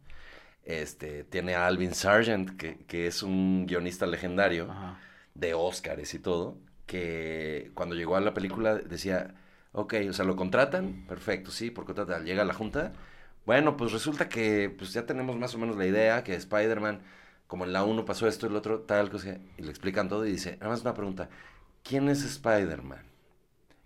Este, 0.64 1.24
tiene 1.24 1.56
a 1.56 1.68
Alvin 1.68 1.94
Sargent, 1.94 2.58
que, 2.58 2.78
que 2.86 3.08
es 3.08 3.24
un 3.24 3.66
guionista 3.68 4.06
legendario 4.08 4.70
Ajá. 4.72 5.00
de 5.34 5.54
Oscars 5.54 6.14
y 6.14 6.20
todo, 6.20 6.58
que 6.86 7.72
cuando 7.76 7.96
llegó 7.96 8.16
a 8.16 8.22
la 8.22 8.34
película 8.34 8.76
decía, 8.76 9.36
ok, 9.74 9.94
o 10.10 10.14
sea, 10.14 10.26
lo 10.26 10.36
contratan, 10.36 11.06
perfecto, 11.08 11.52
sí, 11.52 11.72
por 11.72 11.86
contratar, 11.86 12.24
llega 12.24 12.42
a 12.44 12.46
la 12.46 12.54
junta, 12.54 12.94
bueno, 13.46 13.78
pues 13.78 13.92
resulta 13.92 14.30
que 14.30 14.70
pues 14.78 14.94
ya 14.94 15.06
tenemos 15.06 15.36
más 15.38 15.56
o 15.56 15.58
menos 15.58 15.76
la 15.78 15.86
idea 15.88 16.24
que 16.24 16.36
Spider-Man, 16.36 17.02
como 17.48 17.66
en 17.66 17.74
la 17.74 17.84
1 17.84 18.06
pasó 18.06 18.28
esto 18.28 18.46
y 18.46 18.50
el 18.50 18.56
otro, 18.56 18.82
tal 18.82 19.10
cosa, 19.10 19.38
y 19.58 19.64
le 19.64 19.70
explican 19.72 20.10
todo 20.10 20.26
y 20.26 20.32
dice, 20.32 20.58
nada 20.58 20.70
más 20.70 20.82
una 20.82 20.94
pregunta, 20.94 21.30
¿quién 21.84 22.10
es 22.10 22.24
Spider-Man? 22.24 23.04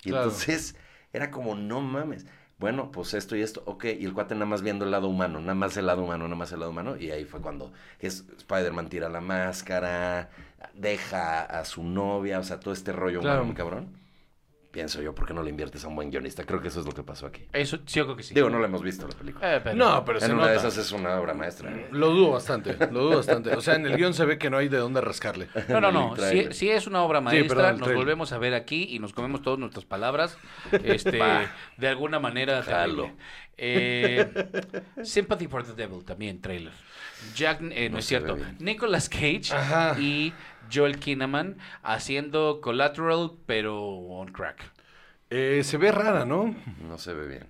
Y 0.03 0.09
Claro. 0.09 0.25
entonces 0.27 0.75
era 1.13 1.31
como, 1.31 1.55
no 1.55 1.81
mames. 1.81 2.25
Bueno, 2.59 2.91
pues 2.91 3.13
esto 3.13 3.35
y 3.35 3.41
esto, 3.41 3.63
ok, 3.65 3.85
y 3.99 4.05
el 4.05 4.13
cuate 4.13 4.35
nada 4.35 4.45
más 4.45 4.61
viendo 4.61 4.85
el 4.85 4.91
lado 4.91 5.09
humano, 5.09 5.39
nada 5.41 5.55
más 5.55 5.75
el 5.77 5.85
lado 5.87 6.03
humano, 6.03 6.25
nada 6.25 6.35
más 6.37 6.51
el 6.53 6.59
lado 6.59 6.71
humano, 6.71 6.95
y 6.97 7.11
ahí 7.11 7.25
fue 7.25 7.41
cuando 7.41 7.73
es, 7.99 8.25
Spider-Man 8.37 8.89
tira 8.89 9.09
la 9.09 9.21
máscara, 9.21 10.29
deja 10.73 11.41
a 11.43 11.65
su 11.65 11.83
novia, 11.83 12.39
o 12.39 12.43
sea, 12.43 12.59
todo 12.59 12.73
este 12.73 12.91
rollo 12.93 13.21
Claro. 13.21 13.43
humano 13.43 13.53
cabrón. 13.53 13.89
Pienso 14.73 15.03
yo, 15.03 15.13
¿por 15.13 15.27
qué 15.27 15.35
no 15.35 15.43
le 15.43 15.51
inviertes 15.51 15.85
a 15.85 15.87
un 15.87 15.95
buen 15.95 16.09
guionista? 16.09 16.43
Creo 16.45 16.59
que 16.59 16.69
eso 16.69 16.79
es 16.79 16.87
lo 16.87 16.93
que 16.93 17.03
pasó 17.03 17.27
aquí. 17.27 17.43
Eso 17.53 17.77
sí, 17.85 17.99
yo 17.99 18.05
creo 18.05 18.15
que 18.17 18.23
sí. 18.23 18.33
Digo, 18.33 18.49
no 18.49 18.57
lo 18.57 18.65
hemos 18.65 18.81
visto 18.81 19.07
la 19.07 19.15
película. 19.15 19.57
Eh, 19.57 19.61
pero- 19.63 19.75
No, 19.75 20.03
pero 20.03 20.19
se 20.19 20.25
en 20.25 20.31
una 20.31 20.41
nota. 20.41 20.51
de 20.53 20.57
esas 20.57 20.77
es 20.79 20.91
una 20.91 21.19
obra 21.19 21.35
maestra. 21.35 21.71
¿eh? 21.71 21.89
Lo 21.91 22.09
dudo 22.09 22.31
bastante, 22.31 22.75
lo 22.91 23.01
dudo 23.03 23.17
bastante. 23.17 23.51
O 23.55 23.61
sea, 23.61 23.75
en 23.75 23.85
el 23.85 23.95
guion 23.95 24.15
se 24.15 24.25
ve 24.25 24.39
que 24.39 24.49
no 24.49 24.57
hay 24.57 24.69
de 24.69 24.77
dónde 24.77 24.99
rascarle. 24.99 25.47
No, 25.69 25.79
no, 25.79 25.91
no. 25.91 26.15
Si, 26.51 26.71
es 26.71 26.87
una 26.87 27.03
obra 27.03 27.21
maestra, 27.21 27.55
perdón, 27.55 27.71
nos 27.73 27.79
trailer. 27.81 27.97
volvemos 27.97 28.31
a 28.33 28.39
ver 28.39 28.55
aquí 28.55 28.87
y 28.89 28.97
nos 28.97 29.13
comemos 29.13 29.43
todas 29.43 29.59
nuestras 29.59 29.85
palabras. 29.85 30.37
Este, 30.83 31.19
de 31.77 31.87
alguna 31.87 32.19
manera 32.19 32.63
Jalo. 32.63 33.11
Eh, 33.57 34.27
Sympathy 35.03 35.47
for 35.47 35.63
the 35.63 35.73
Devil, 35.73 36.03
también 36.03 36.41
trailer. 36.41 36.73
Jack, 37.35 37.59
eh, 37.61 37.89
no, 37.89 37.93
No 37.93 37.99
es 37.99 38.05
cierto. 38.05 38.37
Nicolas 38.59 39.07
Cage 39.07 39.53
Ajá. 39.53 39.95
y 39.99 40.33
Joel 40.73 40.99
Kinnaman 40.99 41.57
haciendo 41.83 42.59
Collateral, 42.61 43.31
pero 43.45 43.79
on 43.85 44.31
crack. 44.31 44.71
Eh, 45.29 45.61
se 45.63 45.77
ve 45.77 45.91
rara, 45.91 46.25
¿no? 46.25 46.55
No 46.87 46.97
se 46.97 47.13
ve 47.13 47.27
bien. 47.27 47.47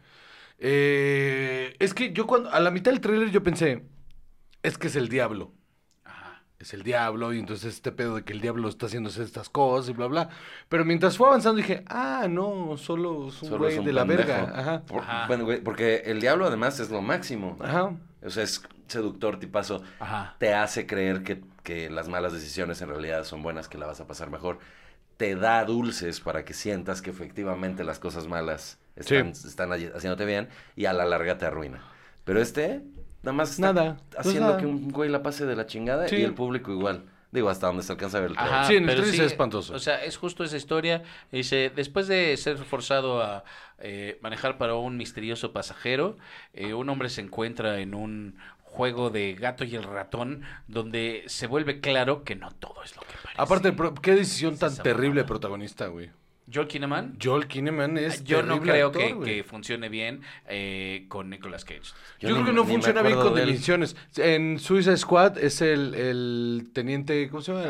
Eh, 0.76 1.76
es 1.80 1.93
que 1.93 2.13
yo 2.13 2.26
cuando, 2.26 2.49
a 2.51 2.59
la 2.59 2.71
mitad 2.71 2.91
del 2.91 3.01
tráiler 3.01 3.32
yo 3.32 3.43
pensé, 3.43 3.84
es 4.61 4.78
que 4.78 4.88
es 4.88 4.95
el 4.95 5.09
diablo. 5.09 5.51
Ajá. 6.05 6.41
Es 6.59 6.74
el 6.74 6.84
diablo 6.84 7.34
y 7.34 7.39
entonces 7.39 7.74
este 7.74 7.91
pedo 7.91 8.15
de 8.15 8.24
que 8.24 8.32
el 8.32 8.39
diablo 8.39 8.69
está 8.69 8.86
haciendo 8.86 9.09
estas 9.09 9.49
cosas 9.49 9.89
y 9.89 9.93
bla, 9.93 10.07
bla. 10.07 10.30
Pero 10.69 10.86
mientras 10.86 11.17
fue 11.17 11.28
avanzando 11.28 11.57
dije, 11.57 11.84
ah, 11.88 12.28
no, 12.30 12.78
solo 12.78 13.28
es 13.28 13.41
un 13.43 13.49
Solo 13.49 13.57
güey 13.59 13.74
es 13.74 13.80
un 13.80 13.86
de 13.86 13.91
la 13.93 14.05
verga. 14.05 14.53
Ajá. 14.55 14.82
Por- 14.86 15.01
Ajá. 15.01 15.28
bueno, 15.28 15.43
güey, 15.43 15.61
porque 15.61 16.03
el 16.05 16.21
diablo 16.21 16.45
además 16.47 16.80
es 16.80 16.89
lo 16.89 17.01
máximo. 17.01 17.57
Ajá. 17.59 17.93
O 18.21 18.30
sea, 18.30 18.43
es 18.43 18.63
seductor, 18.93 19.39
tipazo. 19.39 19.83
Ajá. 19.99 20.35
Te 20.39 20.53
hace 20.53 20.87
creer 20.87 21.23
que, 21.23 21.41
que 21.63 21.89
las 21.89 22.07
malas 22.07 22.31
decisiones 22.33 22.81
en 22.81 22.89
realidad 22.89 23.23
son 23.25 23.43
buenas, 23.43 23.67
que 23.67 23.77
la 23.77 23.85
vas 23.87 23.99
a 23.99 24.07
pasar 24.07 24.29
mejor. 24.29 24.59
Te 25.17 25.35
da 25.35 25.63
dulces 25.65 26.19
para 26.21 26.45
que 26.45 26.53
sientas 26.53 27.01
que 27.01 27.09
efectivamente 27.11 27.83
las 27.83 27.99
cosas 27.99 28.27
malas 28.27 28.79
están, 28.95 29.27
están 29.27 29.71
allí- 29.71 29.91
haciéndote 29.93 30.25
bien 30.25 30.49
y 30.75 30.85
a 30.85 30.93
la 30.93 31.05
larga 31.05 31.37
te 31.37 31.45
arruina. 31.45 31.83
Pero 32.23 32.41
este, 32.41 32.81
nada 33.21 33.33
más 33.33 33.51
está 33.51 33.73
Nada, 33.73 33.97
pues 34.11 34.25
haciendo 34.25 34.47
nada. 34.49 34.59
que 34.59 34.65
un 34.65 34.89
güey 34.91 35.09
la 35.09 35.21
pase 35.21 35.45
de 35.45 35.55
la 35.55 35.65
chingada 35.65 36.07
Sí. 36.07 36.15
y 36.17 36.23
el 36.23 36.33
público 36.33 36.71
igual. 36.71 37.05
Digo, 37.31 37.49
hasta 37.49 37.65
donde 37.65 37.81
se 37.81 37.91
alcanza 37.91 38.19
a 38.19 38.21
ver 38.21 38.29
el 38.29 38.35
trailer. 38.37 38.55
Ajá, 38.55 38.67
Sí, 38.67 38.75
en 38.75 38.87
el 38.87 38.95
pero 38.95 39.07
se 39.07 39.17
ve 39.17 39.25
espantoso. 39.25 39.73
O 39.73 39.79
sea, 39.79 40.03
es 40.03 40.17
justo 40.17 40.43
esa 40.43 40.55
historia. 40.55 41.01
Dice, 41.31 41.71
después 41.75 42.07
de 42.07 42.37
ser 42.37 42.57
forzado 42.59 43.23
a 43.23 43.43
eh, 43.79 44.19
manejar 44.21 44.59
para 44.59 44.75
un 44.75 44.97
misterioso 44.97 45.51
pasajero, 45.51 46.15
eh, 46.53 46.75
un 46.75 46.87
hombre 46.89 47.09
se 47.09 47.21
encuentra 47.21 47.79
en 47.79 47.95
un 47.95 48.37
juego 48.74 49.09
de 49.11 49.36
gato 49.36 49.63
y 49.63 49.76
el 49.76 49.84
ratón 49.84 50.41
donde 50.67 51.24
se 51.28 51.45
vuelve 51.47 51.80
claro 51.80 52.24
que 52.24 52.36
no 52.36 52.51
todo 52.51 52.84
es 52.84 52.95
lo 52.95 53.03
que 53.03 53.13
parece. 53.24 53.41
Aparte, 53.41 53.71
pro- 53.71 53.93
qué 53.93 54.15
decisión 54.15 54.57
tan 54.57 54.76
terrible 54.78 55.24
protagonista, 55.24 55.88
güey. 55.88 56.09
Joel 56.53 56.67
Kinnaman, 56.67 57.17
Joel 57.24 57.47
Kinnaman 57.47 57.97
es 57.97 58.24
yo 58.26 58.43
no 58.43 58.59
creo 58.59 58.88
actor, 58.88 59.24
que, 59.24 59.45
funcione 59.45 59.88
bien 59.88 60.21
eh, 60.47 61.05
con 61.07 61.30
Nicolas 61.30 61.63
Cage. 61.63 61.82
Yo, 62.19 62.30
Yo 62.30 62.36
creo 62.36 62.45
que 62.47 62.51
no 62.53 62.65
funciona 62.65 63.01
bien 63.01 63.17
con 63.17 63.34
dimensiones. 63.36 63.95
En 64.17 64.59
Suicide 64.59 64.97
Squad 64.97 65.38
es 65.38 65.61
el, 65.61 65.93
el 65.95 66.69
teniente, 66.74 67.30
¿cómo 67.30 67.41
se 67.41 67.53
llama? 67.53 67.63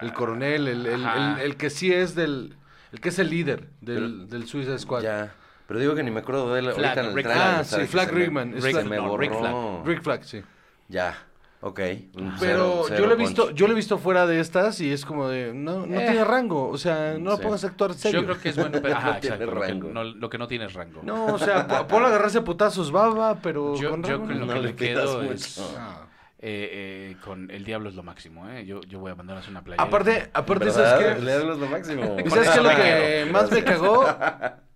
El, 0.00 0.06
el 0.08 0.12
coronel, 0.14 0.66
el, 0.68 0.86
el- 0.86 1.04
Ajá. 1.04 1.34
el- 1.42 1.46
el 1.50 1.56
que 1.56 1.68
sí 1.68 1.92
es 1.92 2.14
del, 2.14 2.54
el 2.92 3.00
que 3.00 3.10
es 3.10 3.18
el 3.18 3.28
líder 3.28 3.68
del, 3.82 3.96
Pero- 3.96 4.26
del 4.28 4.46
Suicide 4.46 4.78
Squad. 4.78 5.02
Ya. 5.02 5.34
Pero 5.66 5.80
digo 5.80 5.94
que 5.94 6.02
ni 6.02 6.10
me 6.10 6.20
acuerdo 6.20 6.52
de 6.54 6.60
él 6.60 6.66
ahorita 6.68 6.92
Flag, 6.92 6.98
en 6.98 7.04
el 7.10 7.14
Rick 7.14 7.26
trailer. 7.26 7.46
Ah, 7.46 7.64
sí, 7.64 7.86
Flag 7.86 8.10
Rickman, 8.12 8.54
Flag- 8.54 8.84
me 8.84 8.96
no, 8.96 9.16
Rick. 9.16 9.32
Flag. 9.36 9.54
Rick 9.84 10.02
Flag, 10.02 10.24
sí. 10.24 10.42
Ya, 10.88 11.16
ok. 11.60 11.74
Pero 11.74 12.32
cero- 12.38 12.82
yo 12.82 12.84
cero 12.88 13.06
lo 13.06 13.12
he 13.12 13.16
visto, 13.16 13.50
yo 13.50 13.66
lo 13.66 13.72
he 13.72 13.76
visto 13.76 13.98
fuera 13.98 14.26
de 14.26 14.38
estas 14.38 14.80
y 14.80 14.92
es 14.92 15.04
como 15.04 15.28
de 15.28 15.52
no, 15.52 15.84
no 15.86 16.00
Eh. 16.00 16.04
tiene 16.06 16.24
rango, 16.24 16.68
o 16.68 16.78
sea, 16.78 17.16
no 17.18 17.30
lo 17.30 17.36
Sí. 17.38 17.42
pongas 17.42 17.64
a 17.64 17.66
actuar 17.66 17.94
serio. 17.94 18.20
Yo 18.20 18.26
creo 18.26 18.40
que 18.40 18.48
es 18.50 18.56
bueno, 18.56 18.70
pero, 18.82 18.94
ajá, 18.94 19.14
No 19.14 19.20
tiene 19.20 19.34
exacto, 19.36 19.54
lo 19.54 19.60
que, 19.60 19.66
rango. 19.68 19.88
no, 19.92 20.04
lo 20.04 20.30
que 20.30 20.38
no 20.38 20.46
tiene 20.46 20.64
es 20.66 20.74
rango. 20.74 21.00
No, 21.02 21.26
o 21.34 21.38
sea, 21.38 21.66
po- 21.66 21.86
ponlo 21.88 22.06
a 22.06 22.10
agarrarse 22.10 22.38
a 22.38 22.44
putazos 22.44 22.92
baba, 22.92 23.34
pero 23.42 23.74
Yo- 23.74 23.90
con 23.90 24.02
yo 24.04 24.10
rango 24.18 24.26
lo 24.32 24.46
No 24.46 24.54
que 24.54 24.60
le 24.60 24.76
quedo 24.76 25.22
mucho. 25.22 25.32
es 25.34 25.58
Ah. 25.76 26.02
eh, 26.38 26.68
eh, 27.12 27.16
con 27.24 27.50
el 27.50 27.64
diablo 27.64 27.88
es 27.88 27.96
lo 27.96 28.04
máximo, 28.04 28.48
¿eh? 28.50 28.64
Yo, 28.66 28.80
yo 28.82 29.00
voy 29.00 29.10
a 29.10 29.16
mandarles 29.16 29.48
una 29.48 29.64
playa. 29.64 29.82
Aparte, 29.82 30.30
aparte. 30.32 30.70
¿sabes 30.70 30.92
qué? 31.04 31.12
El 31.18 31.24
diablo 31.26 31.54
es 31.54 31.58
lo 31.58 31.66
máximo. 31.66 32.16
¿Y 32.24 32.30
sabes 32.30 32.50
qué 32.50 32.56
es 32.58 32.62
lo 32.62 32.68
que 32.70 33.28
más 33.32 33.50
me 33.50 33.64
cagó? 33.64 34.04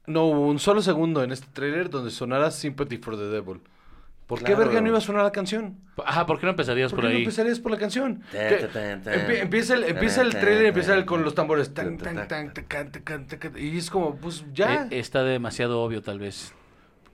No 0.07 0.25
hubo 0.27 0.49
un 0.49 0.59
solo 0.59 0.83
segundo 0.83 1.23
en 1.23 1.31
este 1.33 1.47
tráiler 1.53 1.91
donde 1.91 2.11
sonara 2.11 2.51
Sympathy 2.51 2.99
for 2.99 3.17
the 3.17 3.25
Devil. 3.25 3.61
¿Por 4.27 4.45
qué 4.45 4.55
verga 4.55 4.81
no 4.81 4.87
iba 4.87 4.99
a 4.99 5.01
sonar 5.01 5.25
la 5.25 5.33
canción? 5.33 5.77
Ajá, 6.07 6.25
¿por 6.25 6.39
qué 6.39 6.47
no 6.47 6.51
empezarías 6.51 6.93
¿Por 6.93 7.01
por, 7.01 7.05
qué 7.09 7.13
no 7.15 7.17
ahí? 7.17 7.23
empezarías 7.25 7.59
por 7.59 7.73
la 7.73 7.79
canción? 7.79 8.23
Empieza 8.33 9.75
el, 9.75 9.85
empieza 9.85 10.23
el 10.23 10.31
trailer 10.31 10.67
empieza 10.67 10.95
el- 10.95 11.05
con 11.05 11.25
los 11.25 11.35
tambores. 11.35 11.75
tan, 11.75 11.99
Tan, 11.99 12.15
tan, 12.15 12.29
tan, 12.29 12.53
tan, 12.55 12.69
tan, 12.69 13.03
tan, 13.05 13.27
tan, 13.27 13.39
tan, 13.41 13.59
Y 13.59 13.77
es 13.77 13.91
como, 13.91 14.15
pues 14.17 14.45
ya. 14.55 14.85
Eh, 14.85 15.01
está 15.01 15.25
demasiado 15.25 15.83
obvio, 15.83 16.01
tal 16.01 16.21
vez. 16.21 16.55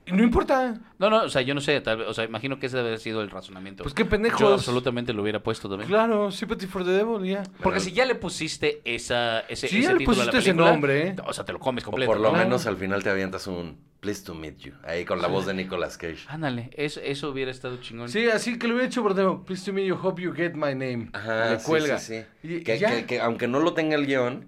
Y 0.07 0.13
no 0.13 0.23
importa. 0.23 0.79
No, 0.99 1.09
no, 1.09 1.23
o 1.23 1.29
sea, 1.29 1.41
yo 1.41 1.53
no 1.53 1.59
sé, 1.61 1.79
tal 1.81 1.97
vez, 1.97 2.07
o 2.07 2.13
sea, 2.13 2.23
imagino 2.23 2.57
que 2.59 2.67
ese 2.67 2.77
debe 2.77 2.89
haber 2.89 2.99
sido 2.99 3.21
el 3.21 3.29
razonamiento. 3.29 3.83
Pues 3.83 3.93
qué 3.93 4.05
pendejos. 4.05 4.39
Yo 4.39 4.53
absolutamente 4.53 5.11
lo 5.13 5.21
hubiera 5.21 5.43
puesto 5.43 5.67
también. 5.69 5.89
Claro, 5.89 6.31
Sympathy 6.31 6.65
for 6.65 6.83
the 6.85 6.91
Devil, 6.91 7.23
ya. 7.29 7.43
Porque 7.61 7.79
si 7.81 7.91
ya 7.91 8.05
le 8.05 8.15
pusiste 8.15 8.81
esa, 8.85 9.41
ese, 9.41 9.67
Sí, 9.67 9.79
ese 9.79 9.85
ya 9.87 9.91
le 9.91 9.97
título 9.99 10.21
a 10.21 10.25
la 10.25 10.31
pusiste 10.31 10.37
ese 10.39 10.49
película, 10.55 10.71
nombre, 10.71 11.07
¿eh? 11.09 11.15
O 11.25 11.33
sea, 11.33 11.43
te 11.45 11.51
lo 11.53 11.59
comes 11.59 11.83
O 11.83 11.87
completo. 11.87 12.11
por 12.11 12.21
lo 12.21 12.31
¿no? 12.31 12.37
menos 12.37 12.65
al 12.67 12.77
final 12.77 13.03
te 13.03 13.09
avientas 13.09 13.45
un 13.47 13.77
Pleased 13.99 14.25
to 14.25 14.35
meet 14.35 14.57
you. 14.59 14.73
Ahí 14.83 15.03
con 15.05 15.21
la 15.21 15.27
voz 15.27 15.45
de 15.47 15.53
Nicolas 15.55 15.97
Cage. 15.97 16.19
Ándale, 16.27 16.69
eso, 16.73 17.01
eso 17.03 17.29
hubiera 17.31 17.49
estado 17.51 17.77
chingón. 17.77 18.07
Sí, 18.09 18.29
así 18.29 18.57
que 18.59 18.67
lo 18.67 18.75
hubiera 18.75 18.87
hecho 18.87 19.01
por 19.01 19.13
demo. 19.15 19.43
Please 19.43 19.65
to 19.65 19.73
me, 19.73 19.85
you 19.85 19.95
hope 20.01 20.21
you 20.21 20.31
get 20.33 20.53
my 20.53 20.73
name. 20.75 21.09
Ajá, 21.13 21.49
Le 21.49 21.59
sí, 21.59 21.65
cuelga. 21.65 21.97
sí, 21.99 22.21
sí. 22.41 22.47
Y- 22.47 22.63
que, 22.63 22.77
ya. 22.77 22.91
que- 22.91 23.05
que 23.07 23.19
aunque 23.19 23.47
no 23.47 23.59
lo 23.59 23.73
tenga 23.73 23.95
el 23.95 24.05
guion, 24.05 24.45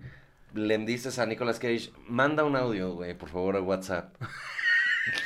le 0.53 0.77
dices 0.77 1.17
a 1.19 1.25
Nicolas 1.25 1.57
Cage, 1.59 1.91
manda 2.07 2.43
un 2.43 2.55
audio, 2.55 2.93
güey, 2.93 3.15
por 3.17 3.29
favor, 3.29 3.55
a 3.57 3.61
WhatsApp. 3.61 4.15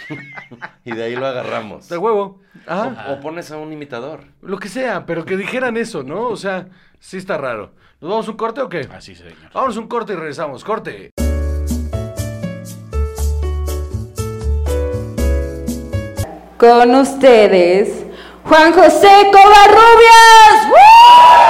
y 0.85 0.91
de 0.91 1.03
ahí 1.03 1.15
lo 1.15 1.25
agarramos. 1.27 1.89
De 1.89 1.97
huevo. 1.97 2.39
O, 2.67 2.71
Ajá. 2.71 3.07
o 3.11 3.19
pones 3.19 3.51
a 3.51 3.57
un 3.57 3.71
imitador. 3.73 4.21
Lo 4.41 4.57
que 4.59 4.69
sea, 4.69 5.05
pero 5.05 5.25
que 5.25 5.37
dijeran 5.37 5.77
eso, 5.77 6.03
¿no? 6.03 6.27
O 6.27 6.37
sea, 6.37 6.67
sí 6.99 7.17
está 7.17 7.37
raro. 7.37 7.71
¿Nos 8.01 8.09
vamos 8.11 8.27
a 8.27 8.31
un 8.31 8.37
corte 8.37 8.61
o 8.61 8.69
qué? 8.69 8.87
Así, 8.93 9.15
señor. 9.15 9.35
Vamos 9.53 9.77
a 9.77 9.79
un 9.79 9.87
corte 9.87 10.13
y 10.13 10.15
regresamos. 10.15 10.63
Corte. 10.63 11.11
Con 16.57 16.95
ustedes, 16.95 18.05
Juan 18.45 18.71
José 18.73 19.09
Covarrubias. 19.31 20.67
¡Woo! 20.69 21.42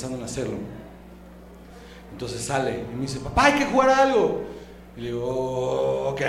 Pensando 0.00 0.16
en 0.16 0.24
hacerlo. 0.24 0.56
Entonces 2.12 2.42
sale 2.42 2.84
y 2.90 2.94
me 2.96 3.02
dice, 3.02 3.20
papá, 3.20 3.46
hay 3.46 3.52
que 3.52 3.66
jugar 3.66 3.90
a 3.90 3.98
algo. 3.98 4.44
Y 4.96 5.02
le 5.02 5.06
digo, 5.08 5.22
"Oh, 5.26 6.08
ok. 6.10 6.20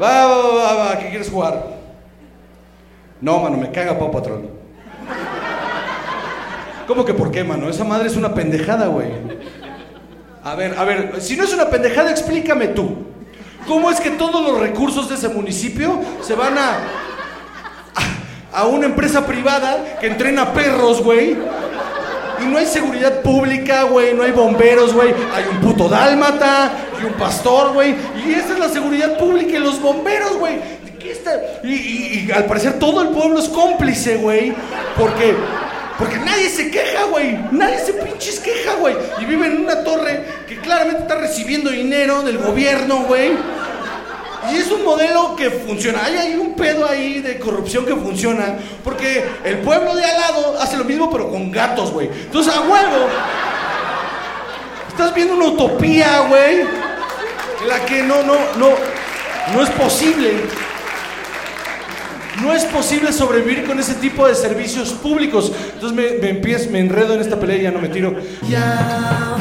Va, 0.00 0.26
va, 0.26 0.54
va, 0.54 0.74
va, 0.74 0.98
¿qué 0.98 1.08
quieres 1.08 1.28
jugar? 1.28 1.66
No, 3.20 3.40
mano, 3.40 3.56
me 3.56 3.72
caga 3.72 3.98
Paw 3.98 4.12
Patrol. 4.12 4.48
¿Cómo 6.86 7.04
que 7.04 7.14
por 7.14 7.32
qué, 7.32 7.42
mano? 7.42 7.68
Esa 7.68 7.82
madre 7.82 8.06
es 8.06 8.16
una 8.16 8.32
pendejada, 8.32 8.86
güey. 8.86 9.08
A 10.44 10.54
ver, 10.54 10.78
a 10.78 10.84
ver, 10.84 11.20
si 11.20 11.36
no 11.36 11.42
es 11.42 11.52
una 11.52 11.68
pendejada, 11.68 12.12
explícame 12.12 12.68
tú. 12.68 12.98
¿Cómo 13.66 13.90
es 13.90 13.98
que 14.00 14.10
todos 14.10 14.44
los 14.48 14.60
recursos 14.60 15.08
de 15.08 15.16
ese 15.16 15.28
municipio 15.28 16.00
se 16.20 16.36
van 16.36 16.56
a 16.56 16.78
una 18.64 18.86
empresa 18.86 19.26
privada 19.26 19.98
que 20.00 20.06
entrena 20.06 20.52
perros, 20.52 21.02
güey. 21.02 21.36
Y 22.42 22.44
no 22.46 22.58
hay 22.58 22.66
seguridad 22.66 23.20
pública, 23.22 23.84
güey, 23.84 24.12
no 24.14 24.22
hay 24.22 24.32
bomberos, 24.32 24.92
güey. 24.92 25.08
Hay 25.34 25.44
un 25.50 25.58
puto 25.60 25.88
dálmata 25.88 26.70
y 27.00 27.04
un 27.06 27.12
pastor, 27.14 27.72
güey. 27.72 27.94
Y 28.26 28.32
esa 28.34 28.52
es 28.54 28.58
la 28.58 28.68
seguridad 28.68 29.16
pública 29.18 29.56
y 29.56 29.58
los 29.60 29.80
bomberos, 29.80 30.36
güey. 30.38 30.54
Y, 31.64 31.68
y- 31.74 32.26
y 32.28 32.32
al 32.32 32.44
parecer 32.44 32.78
todo 32.78 33.00
el 33.02 33.08
pueblo 33.08 33.38
es 33.38 33.48
cómplice, 33.48 34.16
güey. 34.16 34.52
Porque, 34.98 35.34
porque 35.98 36.18
nadie 36.18 36.48
se 36.50 36.70
queja, 36.70 37.04
güey. 37.10 37.38
Nadie 37.52 37.78
se 37.78 37.92
pinches 37.94 38.38
queja, 38.40 38.74
güey. 38.80 38.94
Y 39.20 39.24
viven 39.24 39.52
en 39.52 39.60
una 39.62 39.82
torre 39.82 40.22
que 40.46 40.56
claramente 40.58 41.02
está 41.02 41.14
recibiendo 41.16 41.70
dinero 41.70 42.22
del 42.22 42.36
gobierno, 42.38 43.04
güey. 43.08 43.32
Y 44.52 44.56
es 44.56 44.70
un 44.70 44.84
modelo 44.84 45.34
que 45.36 45.50
funciona. 45.50 46.04
Hay, 46.04 46.34
un 46.34 46.54
pedo 46.54 46.88
ahí 46.88 47.20
de 47.20 47.38
corrupción 47.38 47.84
que 47.84 47.94
funciona. 47.94 48.58
Porque 48.84 49.24
el 49.44 49.58
pueblo 49.58 49.94
de 49.94 50.04
al 50.04 50.20
lado 50.20 50.58
hace 50.60 50.76
lo 50.76 50.84
mismo, 50.84 51.10
pero 51.10 51.30
con 51.30 51.50
gatos, 51.50 51.92
güey. 51.92 52.08
Entonces, 52.08 52.54
a 52.54 52.60
huevo. 52.60 53.08
Estás 54.88 55.14
viendo 55.14 55.34
una 55.34 55.46
utopía, 55.46 56.20
güey. 56.28 56.64
La 57.66 57.84
que 57.84 58.02
no, 58.02 58.22
no, 58.22 58.34
no. 58.56 58.68
No 59.52 59.62
es 59.62 59.70
posible. 59.70 60.34
No 62.42 62.52
es 62.52 62.64
posible 62.64 63.12
sobrevivir 63.12 63.64
con 63.64 63.80
ese 63.80 63.94
tipo 63.94 64.26
de 64.26 64.34
servicios 64.34 64.90
públicos. 64.90 65.52
Entonces 65.74 65.92
me, 65.92 66.18
me 66.18 66.30
empiezo, 66.30 66.70
me 66.70 66.80
enredo 66.80 67.14
en 67.14 67.20
esta 67.20 67.38
pelea 67.38 67.56
y 67.56 67.62
ya 67.62 67.70
no 67.70 67.80
me 67.80 67.88
tiro. 67.88 68.14
Ya 68.48 69.36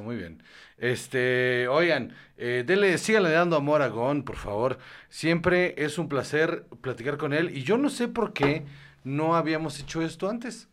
Muy 0.00 0.16
bien. 0.16 0.42
Este, 0.78 1.68
oigan, 1.68 2.14
eh, 2.36 2.64
dele, 2.66 2.96
síganle 2.98 3.30
dando 3.30 3.56
amor 3.56 3.82
a 3.82 3.88
Gon, 3.88 4.22
por 4.22 4.36
favor. 4.36 4.78
Siempre 5.08 5.74
es 5.76 5.98
un 5.98 6.08
placer 6.08 6.64
platicar 6.80 7.18
con 7.18 7.32
él. 7.32 7.56
Y 7.56 7.62
yo 7.62 7.76
no 7.76 7.90
sé 7.90 8.08
por 8.08 8.32
qué 8.32 8.64
no 9.04 9.36
habíamos 9.36 9.78
hecho 9.78 10.02
esto 10.02 10.28
antes. 10.28 10.68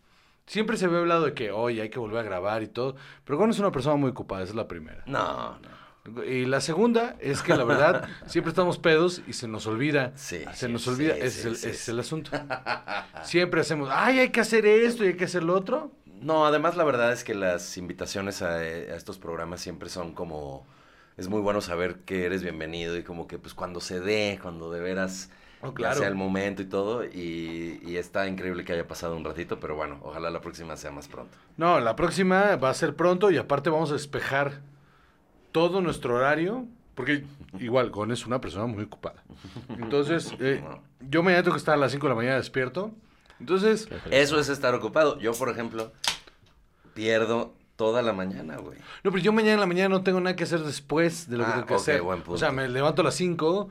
Siempre 0.45 0.77
se 0.77 0.85
había 0.85 0.99
hablado 0.99 1.25
de 1.25 1.33
que, 1.33 1.51
oye, 1.51 1.81
hay 1.81 1.89
que 1.89 1.99
volver 1.99 2.19
a 2.19 2.23
grabar 2.23 2.63
y 2.63 2.67
todo. 2.67 2.95
Pero 3.25 3.37
Gon 3.37 3.49
es 3.49 3.59
una 3.59 3.71
persona 3.71 3.97
muy 3.97 4.11
ocupada, 4.11 4.43
esa 4.43 4.51
es 4.51 4.55
la 4.55 4.67
primera. 4.67 5.03
No, 5.05 5.59
no. 5.59 5.77
Y 6.25 6.45
la 6.45 6.61
segunda 6.61 7.15
es 7.19 7.41
que 7.41 7.55
la 7.55 7.65
verdad 7.65 8.07
siempre 8.27 8.51
estamos 8.51 8.77
pedos 8.77 9.21
y 9.27 9.33
se 9.33 9.47
nos 9.47 9.67
olvida. 9.67 10.13
Sí, 10.15 10.39
se 10.53 10.67
sí, 10.67 10.71
nos 10.71 10.87
olvida, 10.87 11.15
sí, 11.15 11.19
ese 11.21 11.39
es, 11.39 11.45
el, 11.45 11.53
ese 11.53 11.69
es 11.71 11.89
el 11.89 11.99
asunto. 11.99 12.31
Siempre 13.23 13.61
hacemos, 13.61 13.89
ay, 13.91 14.19
hay 14.19 14.29
que 14.29 14.39
hacer 14.39 14.65
esto 14.65 15.03
y 15.03 15.09
hay 15.09 15.13
que 15.15 15.25
hacer 15.25 15.43
lo 15.43 15.53
otro. 15.53 15.91
No, 16.21 16.45
además 16.45 16.75
la 16.75 16.83
verdad 16.83 17.11
es 17.11 17.23
que 17.23 17.35
las 17.35 17.77
invitaciones 17.77 18.41
a, 18.41 18.55
a 18.55 18.95
estos 18.95 19.17
programas 19.17 19.61
siempre 19.61 19.89
son 19.89 20.13
como... 20.13 20.65
Es 21.17 21.29
muy 21.29 21.41
bueno 21.41 21.61
saber 21.61 21.99
que 22.01 22.25
eres 22.25 22.43
bienvenido 22.43 22.95
y 22.95 23.03
como 23.03 23.27
que 23.27 23.39
pues 23.39 23.53
cuando 23.53 23.81
se 23.81 23.99
dé, 23.99 24.39
cuando 24.41 24.71
de 24.71 24.79
veras 24.79 25.31
Oh, 25.61 25.73
claro. 25.73 25.97
sea 25.97 26.07
el 26.07 26.15
momento 26.15 26.61
y 26.61 26.65
todo. 26.65 27.03
Y, 27.05 27.79
y 27.83 27.97
está 27.97 28.27
increíble 28.27 28.63
que 28.63 28.73
haya 28.73 28.87
pasado 28.87 29.15
un 29.15 29.25
ratito, 29.25 29.59
pero 29.59 29.75
bueno, 29.75 29.99
ojalá 30.03 30.29
la 30.29 30.41
próxima 30.41 30.77
sea 30.77 30.91
más 30.91 31.07
pronto. 31.07 31.35
No, 31.57 31.79
la 31.79 31.95
próxima 31.95 32.55
va 32.57 32.69
a 32.69 32.73
ser 32.73 32.95
pronto 32.95 33.31
y 33.31 33.37
aparte 33.37 33.69
vamos 33.69 33.89
a 33.89 33.93
despejar 33.93 34.61
todo 35.51 35.81
nuestro 35.81 36.15
horario, 36.15 36.65
porque 36.93 37.23
igual 37.59 37.89
Gon 37.89 38.11
es 38.11 38.25
una 38.25 38.39
persona 38.39 38.67
muy 38.67 38.83
ocupada. 38.83 39.23
Entonces, 39.69 40.33
eh, 40.39 40.63
yo 41.01 41.23
mañana 41.23 41.43
tengo 41.43 41.55
que 41.55 41.59
estar 41.59 41.73
a 41.73 41.77
las 41.77 41.91
5 41.91 42.05
de 42.05 42.09
la 42.09 42.15
mañana 42.15 42.35
despierto. 42.35 42.91
Entonces, 43.39 43.87
Eso 44.11 44.39
es 44.39 44.49
estar 44.49 44.73
ocupado. 44.75 45.19
Yo, 45.19 45.31
por 45.33 45.49
ejemplo, 45.49 45.91
pierdo 46.93 47.53
toda 47.75 48.01
la 48.01 48.13
mañana, 48.13 48.57
güey. 48.57 48.79
no, 49.03 49.11
pero 49.11 49.19
yo 49.23 49.31
mañana 49.31 49.53
en 49.55 49.59
la 49.59 49.65
mañana 49.67 49.89
no 49.89 50.03
tengo 50.03 50.19
nada 50.19 50.35
que 50.35 50.43
hacer 50.45 50.61
después 50.61 51.29
de 51.29 51.37
lo 51.37 51.43
que 51.45 51.49
Ah, 51.51 51.53
tengo 51.55 51.67
que 51.67 51.73
ok, 51.75 51.79
hacer. 51.79 52.01
buen 52.01 52.23
O 52.25 52.37
sea, 52.37 52.49
punto. 52.49 52.61
me 52.63 52.69
levanto 52.69 53.01
a 53.03 53.05
las 53.05 53.13
5, 53.15 53.69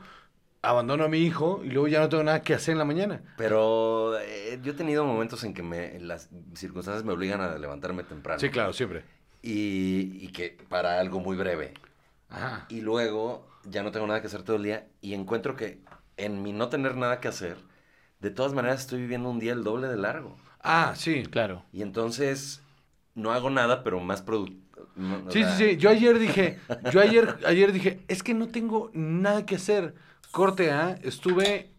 abandono 0.61 1.03
a 1.03 1.07
mi 1.09 1.17
hijo 1.19 1.61
y 1.63 1.69
luego 1.69 1.87
ya 1.89 1.99
no 1.99 2.07
tengo 2.09 2.23
nada 2.23 2.41
que 2.41 2.53
hacer 2.53 2.71
en 2.73 2.77
la 2.77 2.85
mañana. 2.85 3.21
Pero 3.37 4.17
eh, 4.19 4.59
yo 4.63 4.71
he 4.71 4.75
tenido 4.75 5.03
momentos 5.05 5.43
en 5.43 5.53
que 5.53 5.61
me, 5.63 5.99
las 5.99 6.29
circunstancias 6.55 7.03
me 7.03 7.11
obligan 7.11 7.41
a 7.41 7.57
levantarme 7.57 8.03
temprano. 8.03 8.39
Sí, 8.39 8.49
claro, 8.49 8.71
siempre. 8.71 9.03
Y, 9.41 10.17
y 10.21 10.29
que 10.29 10.57
para 10.69 10.99
algo 10.99 11.19
muy 11.19 11.35
breve. 11.35 11.73
Ajá. 12.29 12.65
Y 12.69 12.81
luego 12.81 13.45
ya 13.65 13.83
no 13.83 13.91
tengo 13.91 14.07
nada 14.07 14.21
que 14.21 14.27
hacer 14.27 14.43
todo 14.43 14.55
el 14.55 14.63
día 14.63 14.87
y 15.01 15.13
encuentro 15.13 15.57
que 15.57 15.79
en 16.15 16.41
mi 16.41 16.53
no 16.53 16.69
tener 16.69 16.95
nada 16.95 17.19
que 17.19 17.27
hacer, 17.27 17.57
de 18.27 18.35
todas 18.35 18.53
maneras 18.53 18.81
estoy 18.81 18.99
viviendo 18.99 19.29
un 19.29 19.39
día 19.39 19.53
el 19.53 19.63
doble 19.63 19.87
de 19.87 19.95
largo. 19.95 20.35
Ah, 20.61 20.93
sí. 20.95 21.23
Claro. 21.23 21.63
Y 21.71 21.81
entonces 21.81 22.61
no 23.15 23.31
hago 23.31 23.49
nada, 23.49 23.83
pero 23.83 23.99
más 23.99 24.21
productivo. 24.21 24.67
Sí, 25.29 25.43
sí, 25.43 25.51
sí. 25.57 25.77
Yo 25.77 25.89
ayer 25.89 26.19
dije, 26.19 26.59
yo 26.91 26.99
ayer, 26.99 27.37
ayer 27.45 27.71
dije, 27.71 28.03
es 28.07 28.23
que 28.23 28.33
no 28.33 28.47
tengo 28.47 28.91
nada 28.93 29.45
que 29.45 29.55
hacer. 29.55 29.95
Corte 30.31 30.71
A, 30.71 30.99
estuve 31.03 31.71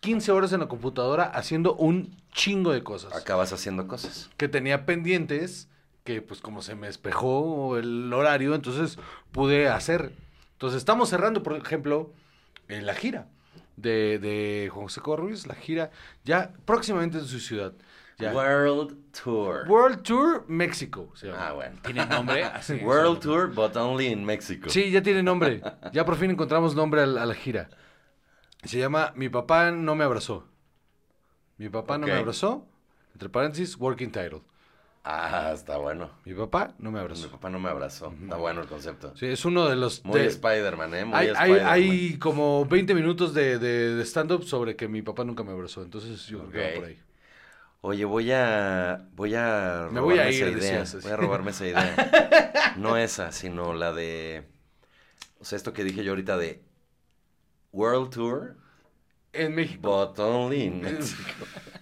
15 0.00 0.32
horas 0.32 0.52
en 0.52 0.60
la 0.60 0.68
computadora 0.68 1.24
haciendo 1.24 1.74
un 1.74 2.16
chingo 2.32 2.72
de 2.72 2.82
cosas. 2.82 3.14
Acabas 3.14 3.52
haciendo 3.52 3.86
cosas. 3.86 4.30
Que 4.38 4.48
tenía 4.48 4.86
pendientes, 4.86 5.68
que 6.04 6.22
pues 6.22 6.40
como 6.40 6.62
se 6.62 6.74
me 6.76 6.86
despejó 6.86 7.76
el 7.76 8.10
horario, 8.12 8.54
entonces 8.54 8.98
pude 9.32 9.68
hacer. 9.68 10.12
Entonces 10.52 10.78
estamos 10.78 11.10
cerrando, 11.10 11.42
por 11.42 11.56
ejemplo, 11.56 12.12
en 12.68 12.86
la 12.86 12.94
gira 12.94 13.26
de, 13.80 14.18
de 14.18 14.68
Juan 14.72 14.84
José 14.86 15.00
Covarrubias, 15.00 15.46
la 15.46 15.54
gira 15.54 15.90
ya 16.24 16.52
próximamente 16.64 17.18
en 17.18 17.24
su 17.24 17.40
ciudad. 17.40 17.74
Ya. 18.18 18.34
World 18.34 18.96
Tour. 19.12 19.66
World 19.66 20.02
Tour 20.02 20.44
México. 20.46 21.10
se 21.14 21.28
llama. 21.28 21.48
Ah, 21.48 21.52
bueno. 21.52 21.76
¿Tiene 21.82 22.04
nombre? 22.04 22.44
Así. 22.44 22.74
World 22.74 23.20
Tour, 23.20 23.48
but 23.48 23.74
only 23.76 24.08
in 24.08 24.24
Mexico. 24.24 24.68
Sí, 24.68 24.90
ya 24.90 25.02
tiene 25.02 25.22
nombre. 25.22 25.62
Ya 25.92 26.04
por 26.04 26.16
fin 26.16 26.30
encontramos 26.30 26.74
nombre 26.74 27.00
a 27.00 27.06
la, 27.06 27.22
a 27.22 27.26
la 27.26 27.34
gira. 27.34 27.70
Se 28.64 28.78
llama 28.78 29.12
Mi 29.16 29.30
papá 29.30 29.70
no 29.70 29.94
me 29.94 30.04
abrazó. 30.04 30.46
Mi 31.56 31.68
papá 31.68 31.96
no 31.96 32.06
me 32.06 32.12
abrazó. 32.12 32.66
Entre 33.14 33.28
paréntesis, 33.28 33.76
working 33.78 34.10
title. 34.10 34.42
Ah, 35.02 35.52
está 35.54 35.78
bueno. 35.78 36.10
Mi 36.26 36.34
papá 36.34 36.74
no 36.78 36.90
me 36.90 36.98
Mi 36.98 37.00
abrazó. 37.00 37.30
papá 37.30 37.48
no 37.48 37.58
me 37.58 37.70
abrazó. 37.70 38.12
Está 38.22 38.36
bueno 38.36 38.60
el 38.60 38.68
concepto. 38.68 39.16
Sí, 39.16 39.26
es 39.26 39.44
uno 39.46 39.66
de 39.66 39.74
los... 39.76 40.04
Muy 40.04 40.20
de- 40.20 40.26
Spider-Man, 40.26 40.94
¿eh? 40.94 41.04
Muy 41.06 41.16
hay, 41.18 41.28
Spider-Man. 41.28 41.66
hay 41.72 42.18
como 42.18 42.66
20 42.66 42.94
minutos 42.94 43.32
de, 43.32 43.58
de- 43.58 43.94
de 43.96 44.02
stand-up 44.04 44.44
sobre 44.44 44.76
que 44.76 44.88
mi 44.88 45.00
papá 45.00 45.24
nunca 45.24 45.42
me 45.42 45.52
abrazó. 45.52 45.82
Entonces 45.82 46.26
yo 46.26 46.40
creo 46.46 46.50
que 46.50 46.58
va 46.60 46.68
Ok. 46.68 46.74
por 46.76 46.84
ahí. 46.84 46.98
Oye, 47.82 48.04
voy 48.04 48.30
a. 48.30 49.08
Voy 49.14 49.34
a. 49.34 49.88
Me 49.90 50.00
voy 50.00 50.18
a 50.18 50.30
ir, 50.30 50.42
esa 50.44 50.58
idea. 50.58 50.80
decías. 50.80 51.02
Voy 51.02 51.12
a 51.12 51.16
robarme 51.16 51.50
esa 51.52 51.66
idea. 51.66 52.74
No 52.76 52.98
esa, 52.98 53.32
sino 53.32 53.72
la 53.72 53.92
de. 53.94 54.44
O 55.40 55.46
sea, 55.46 55.56
esto 55.56 55.72
que 55.72 55.82
dije 55.82 56.04
yo 56.04 56.12
ahorita 56.12 56.36
de. 56.36 56.62
World 57.72 58.10
Tour, 58.10 58.56
En 59.32 59.54
México. 59.54 59.80
but 60.08 60.18
only 60.18 60.64
in 60.64 60.82
Mexico. 60.82 61.22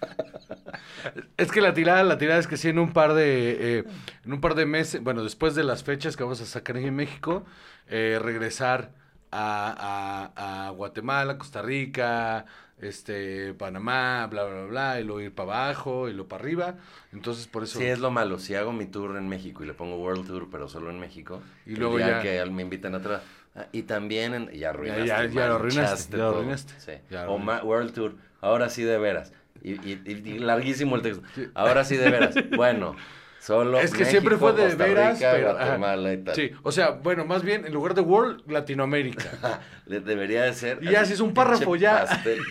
Es 1.37 1.51
que 1.51 1.61
la 1.61 1.73
tirada, 1.73 2.03
la 2.03 2.17
tirada 2.17 2.39
es 2.39 2.47
que 2.47 2.57
sí 2.57 2.69
en 2.69 2.79
un 2.79 2.91
par 2.93 3.13
de, 3.13 3.79
eh, 3.79 3.83
en 4.25 4.33
un 4.33 4.41
par 4.41 4.55
de 4.55 4.65
meses, 4.65 5.01
bueno, 5.03 5.23
después 5.23 5.55
de 5.55 5.63
las 5.63 5.83
fechas 5.83 6.15
que 6.17 6.23
vamos 6.23 6.41
a 6.41 6.45
sacar 6.45 6.77
en 6.77 6.95
México, 6.95 7.43
eh, 7.87 8.19
regresar 8.21 8.91
a, 9.31 10.31
a- 10.35 10.67
a 10.67 10.69
Guatemala, 10.71 11.37
Costa 11.37 11.61
Rica, 11.61 12.45
este, 12.81 13.53
Panamá, 13.55 14.25
bla, 14.27 14.45
bla, 14.45 14.65
bla, 14.65 14.99
y 14.99 15.03
luego 15.03 15.21
ir 15.21 15.33
para 15.35 15.51
abajo 15.65 16.07
y 16.07 16.13
luego 16.13 16.29
para 16.29 16.43
arriba. 16.43 16.75
Entonces, 17.11 17.45
por 17.47 17.63
eso... 17.63 17.77
Sí, 17.79 17.85
es 17.85 17.99
lo 17.99 18.09
malo. 18.09 18.39
Si 18.39 18.55
hago 18.55 18.71
mi 18.71 18.85
tour 18.85 19.17
en 19.17 19.27
México 19.27 19.63
y 19.63 19.67
le 19.67 19.73
pongo 19.73 19.97
World 19.97 20.25
Tour, 20.25 20.47
pero 20.51 20.67
solo 20.69 20.89
en 20.89 20.99
México. 20.99 21.41
Y 21.65 21.73
el 21.73 21.79
luego 21.79 21.97
día 21.97 22.07
ya- 22.07 22.21
que 22.21 22.45
me 22.51 22.61
invitan 22.61 22.95
a 22.95 22.99
otra. 22.99 23.21
ah, 23.55 23.65
Y 23.73 23.83
también 23.83 24.33
en. 24.33 24.49
Ya 24.51 24.69
arruinaste. 24.69 25.05
ya- 25.05 25.25
ya 25.25 25.47
lo 25.47 25.55
arruinaste, 25.55 26.11
ya 26.17 26.23
lo 26.23 26.29
arruinaste. 26.29 26.73
Sí. 26.79 26.91
Ya 27.09 27.25
lo 27.25 27.33
o 27.33 27.37
World 27.65 27.93
Tour. 27.93 28.15
Ahora 28.41 28.69
sí 28.69 28.83
de 28.83 28.97
veras. 28.97 29.33
Y, 29.61 29.71
y- 29.73 30.01
y- 30.05 30.29
y 30.35 30.39
larguísimo 30.39 30.95
el 30.95 31.01
texto. 31.01 31.23
Ahora 31.53 31.83
sí 31.83 31.95
de 31.97 32.09
veras. 32.09 32.35
Bueno, 32.55 32.95
solo. 33.39 33.79
Es 33.79 33.93
que 33.93 34.05
siempre 34.05 34.37
fue 34.37 34.53
de 34.53 34.63
Costa 34.63 34.83
veras, 34.85 35.17
Rica, 35.19 35.31
pero... 35.33 35.53
Guatemala 35.53 36.13
y 36.13 36.17
tal. 36.17 36.35
Sí, 36.35 36.51
o 36.63 36.71
sea, 36.71 36.91
bueno, 36.91 37.25
más 37.25 37.43
bien, 37.43 37.65
en 37.65 37.73
lugar 37.73 37.93
de 37.93 38.01
World, 38.01 38.49
Latinoamérica. 38.49 39.61
Le- 39.85 39.99
Debería 40.01 40.43
de 40.43 40.53
ser. 40.53 40.79
Y 40.81 40.91
ya, 40.91 41.01
así, 41.01 41.09
si 41.09 41.13
es 41.15 41.19
un 41.19 41.33
párrafo, 41.33 41.75
ya. 41.75 42.05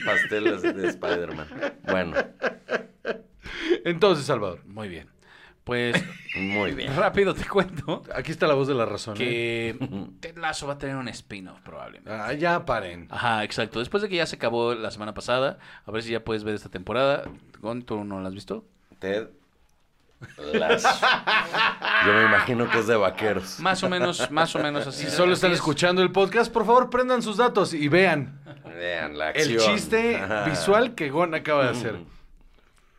Pastel, 0.04 0.60
de 0.60 0.88
Spider-Man. 0.88 1.46
Bueno, 1.90 2.14
Entonces, 3.84 4.26
Salvador, 4.26 4.60
Muy 4.66 4.88
bien. 4.88 5.08
Pues 5.68 6.02
muy 6.34 6.72
bien. 6.72 6.96
rápido 6.96 7.34
te 7.34 7.44
cuento 7.46 8.02
aquí 8.14 8.32
está 8.32 8.46
la 8.46 8.54
voz 8.54 8.68
de 8.68 8.74
la 8.74 8.86
razón. 8.86 9.16
¿eh? 9.20 9.76
que 9.78 9.86
Ted 10.20 10.38
Lasso 10.38 10.66
va 10.66 10.72
a 10.72 10.78
tener 10.78 10.96
un 10.96 11.08
spin-off 11.08 11.60
probablemente. 11.60 12.10
Ah, 12.10 12.32
ya 12.32 12.64
paren. 12.64 13.06
Ajá, 13.10 13.44
exacto. 13.44 13.78
Después 13.78 14.02
de 14.02 14.08
que 14.08 14.16
ya 14.16 14.24
se 14.24 14.36
acabó 14.36 14.74
la 14.74 14.90
semana 14.90 15.12
pasada, 15.12 15.58
a 15.84 15.90
ver 15.90 16.02
si 16.02 16.10
ya 16.12 16.24
puedes 16.24 16.42
ver 16.42 16.54
esta 16.54 16.70
temporada. 16.70 17.24
Gon, 17.60 17.82
¿tú 17.82 18.02
no 18.02 18.18
la 18.22 18.28
has 18.28 18.34
visto? 18.34 18.64
Ted 18.98 19.28
Lasso. 20.54 20.88
Yo 22.06 22.12
me 22.14 22.24
imagino 22.24 22.68
que 22.70 22.78
es 22.78 22.86
de 22.86 22.96
vaqueros. 22.96 23.60
Más 23.60 23.82
o 23.82 23.90
menos, 23.90 24.30
más 24.30 24.54
o 24.56 24.58
menos 24.60 24.86
así. 24.86 25.04
Si 25.04 25.10
solo 25.10 25.34
están 25.34 25.50
es. 25.52 25.58
escuchando 25.58 26.00
el 26.02 26.10
podcast, 26.12 26.50
por 26.50 26.64
favor, 26.64 26.88
prendan 26.88 27.20
sus 27.20 27.36
datos 27.36 27.74
y 27.74 27.88
vean 27.88 28.40
Vean 28.64 29.18
la 29.18 29.32
el 29.32 29.56
acción. 29.58 29.74
chiste 29.76 30.16
Ajá. 30.16 30.44
visual 30.44 30.94
que 30.94 31.10
Gon 31.10 31.34
acaba 31.34 31.64
de 31.64 31.70
hacer. 31.70 31.96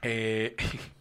Eh, 0.01 0.55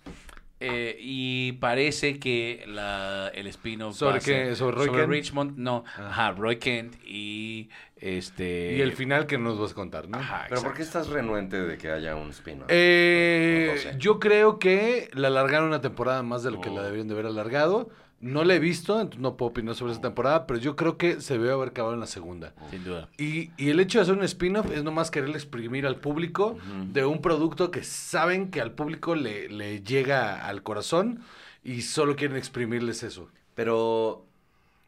eh, 0.60 0.96
y 1.00 1.52
parece 1.52 2.18
que 2.18 2.64
la, 2.66 3.28
el 3.34 3.46
spin-off 3.48 3.96
¿Sobre? 3.96 4.54
¿Sobre 4.56 4.90
Kent? 4.90 5.08
Richmond, 5.08 5.58
no, 5.58 5.84
ajá, 5.96 6.32
Roy 6.32 6.56
Kent 6.56 6.94
y 7.06 7.68
este 7.96 8.74
Y 8.76 8.80
el 8.80 8.92
final 8.92 9.26
que 9.26 9.38
nos 9.38 9.58
vas 9.58 9.72
a 9.72 9.74
contar, 9.74 10.08
¿no? 10.08 10.18
Ajá, 10.18 10.46
Pero 10.48 10.62
¿por 10.62 10.74
qué 10.74 10.82
estás 10.82 11.08
renuente 11.08 11.60
de 11.60 11.78
que 11.78 11.90
haya 11.90 12.16
un 12.16 12.30
spin-off? 12.30 12.66
Eh, 12.70 13.72
No 13.74 13.80
sé. 13.92 13.98
yo 13.98 14.18
creo 14.18 14.58
que 14.58 15.08
la 15.14 15.28
alargaron 15.28 15.68
una 15.68 15.80
temporada 15.80 16.22
más 16.22 16.42
de 16.42 16.50
lo 16.50 16.60
que 16.60 16.68
Oh. 16.70 16.74
la 16.76 16.82
deberían 16.82 17.08
de 17.08 17.14
haber 17.14 17.26
alargado. 17.26 17.90
No 18.20 18.42
la 18.42 18.54
he 18.54 18.58
visto, 18.58 18.94
entonces 19.00 19.20
no 19.20 19.36
puedo 19.36 19.50
opinar 19.50 19.76
sobre 19.76 19.92
esa 19.92 20.00
temporada, 20.00 20.46
pero 20.46 20.58
yo 20.58 20.74
creo 20.74 20.96
que 20.98 21.20
se 21.20 21.34
debe 21.38 21.52
haber 21.52 21.68
acabado 21.68 21.94
en 21.94 22.00
la 22.00 22.06
segunda. 22.06 22.52
sin 22.70 22.82
duda. 22.82 23.08
Y, 23.16 23.52
y 23.56 23.70
el 23.70 23.78
hecho 23.78 23.98
de 23.98 24.02
hacer 24.02 24.14
un 24.16 24.24
spin-off 24.24 24.70
es 24.72 24.82
nomás 24.82 25.10
querer 25.12 25.30
exprimir 25.30 25.86
al 25.86 25.96
público 25.96 26.58
de 26.92 27.04
un 27.04 27.20
producto 27.22 27.70
que 27.70 27.84
saben 27.84 28.50
que 28.50 28.60
al 28.60 28.72
público 28.72 29.14
le, 29.14 29.48
le 29.48 29.82
llega 29.82 30.46
al 30.48 30.62
corazón 30.64 31.20
y 31.62 31.82
solo 31.82 32.16
quieren 32.16 32.36
exprimirles 32.36 33.04
eso. 33.04 33.28
Pero 33.54 34.24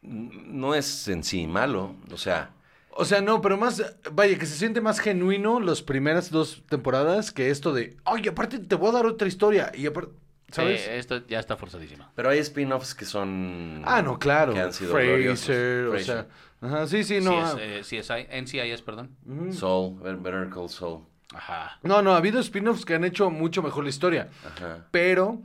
no 0.03 0.75
es 0.75 1.09
en 1.09 1.23
sí 1.25 1.47
malo. 1.47 1.95
O 2.13 2.17
sea, 2.17 2.51
O 2.97 3.05
sea, 3.05 3.21
no, 3.21 3.41
pero 3.41 3.57
más, 3.57 3.95
vaya, 4.13 4.37
que 4.39 4.47
se 4.47 4.57
siente 4.57 4.81
más 4.81 4.99
genuino 4.99 5.61
las 5.61 5.83
primeras 5.83 6.31
dos 6.31 6.63
temporadas 6.69 7.31
que 7.31 7.51
esto 7.51 7.73
de, 7.73 7.97
oye, 8.05 8.31
aparte 8.31 8.59
te 8.59 8.75
voy 8.75 8.89
a 8.89 8.93
dar 8.93 9.07
otra 9.07 9.29
historia. 9.29 9.71
Y 9.75 9.87
aparte, 9.87 10.13
¿sabes? 10.53 10.83
Sí, 10.83 10.91
esto 10.91 11.27
ya 11.27 11.39
está 11.41 11.57
forzadísima. 11.57 12.11
pero 12.15 12.31
hay 12.31 12.39
spin-offs 12.39 12.95
que 12.95 13.05
son. 13.05 13.83
ah, 13.85 14.03
no, 14.03 14.19
claro. 14.19 14.53
Que 14.53 14.61
han 14.61 14.73
sido 14.73 14.93
Fraser, 14.93 15.85
gloriosos. 15.87 16.03
o 16.03 16.05
sea, 16.05 16.27
ajá, 16.61 16.87
sí, 16.87 17.05
sí, 17.05 17.21
no. 17.21 17.41
ah, 17.41 17.57
Sí, 17.83 17.97
es, 17.97 18.11
eh, 18.11 18.27
CSI, 18.29 18.43
NCIS, 18.43 18.83
perdón. 18.83 19.17
ujú. 19.27 19.53
Soul, 19.53 20.01
Better- 20.21 20.49
Call 20.51 20.69
Saul. 20.69 21.05
Ajá. 21.33 21.79
No, 21.83 22.03
no, 22.03 22.13
ha 22.15 22.17
habido 22.17 22.41
spin-offs 22.41 22.85
que 22.85 22.95
han 22.95 23.05
hecho 23.05 23.31
mucho 23.31 23.63
mejor 23.63 23.85
la 23.85 23.91
historia. 23.91 24.29
Ajá. 24.45 24.87
Pero 24.91 25.41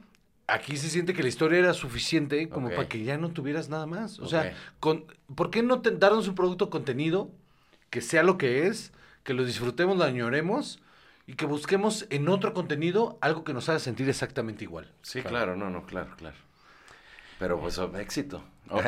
aquí 0.47 0.77
se 0.77 0.89
siente 0.89 1.13
que 1.13 1.21
la 1.23 1.29
historia 1.29 1.59
era 1.59 1.73
suficiente 1.73 2.49
como 2.49 2.69
para 2.69 2.87
que 2.87 3.03
ya 3.03 3.17
no 3.17 3.29
tuvieras 3.31 3.69
nada 3.69 3.85
más. 3.85 4.19
O 4.19 4.27
sea, 4.27 4.53
con, 4.79 5.05
¿por 5.35 5.49
qué 5.51 5.61
no 5.63 5.81
te, 5.81 5.91
darnos 5.91 6.27
un 6.27 6.35
producto 6.35 6.69
contenido 6.69 7.29
que 7.91 8.01
sea 8.01 8.23
lo 8.23 8.37
que 8.37 8.67
es, 8.67 8.91
que 9.23 9.33
lo 9.33 9.45
disfrutemos, 9.45 9.97
lo 9.97 10.03
añoremos 10.03 10.79
y 11.27 11.33
que 11.35 11.45
busquemos 11.45 12.05
en 12.09 12.27
otro 12.29 12.53
contenido 12.53 13.17
algo 13.21 13.43
que 13.43 13.53
nos 13.53 13.67
haga 13.69 13.79
sentir 13.79 14.07
exactamente 14.09 14.63
igual? 14.63 14.91
Sí, 15.01 15.21
claro, 15.23 15.55
no, 15.55 15.69
no, 15.69 15.85
claro, 15.85 16.15
claro. 16.17 16.35
Pero 17.39 17.59
pues 17.59 17.79
éxito. 17.99 18.43
Ok. 18.67 18.81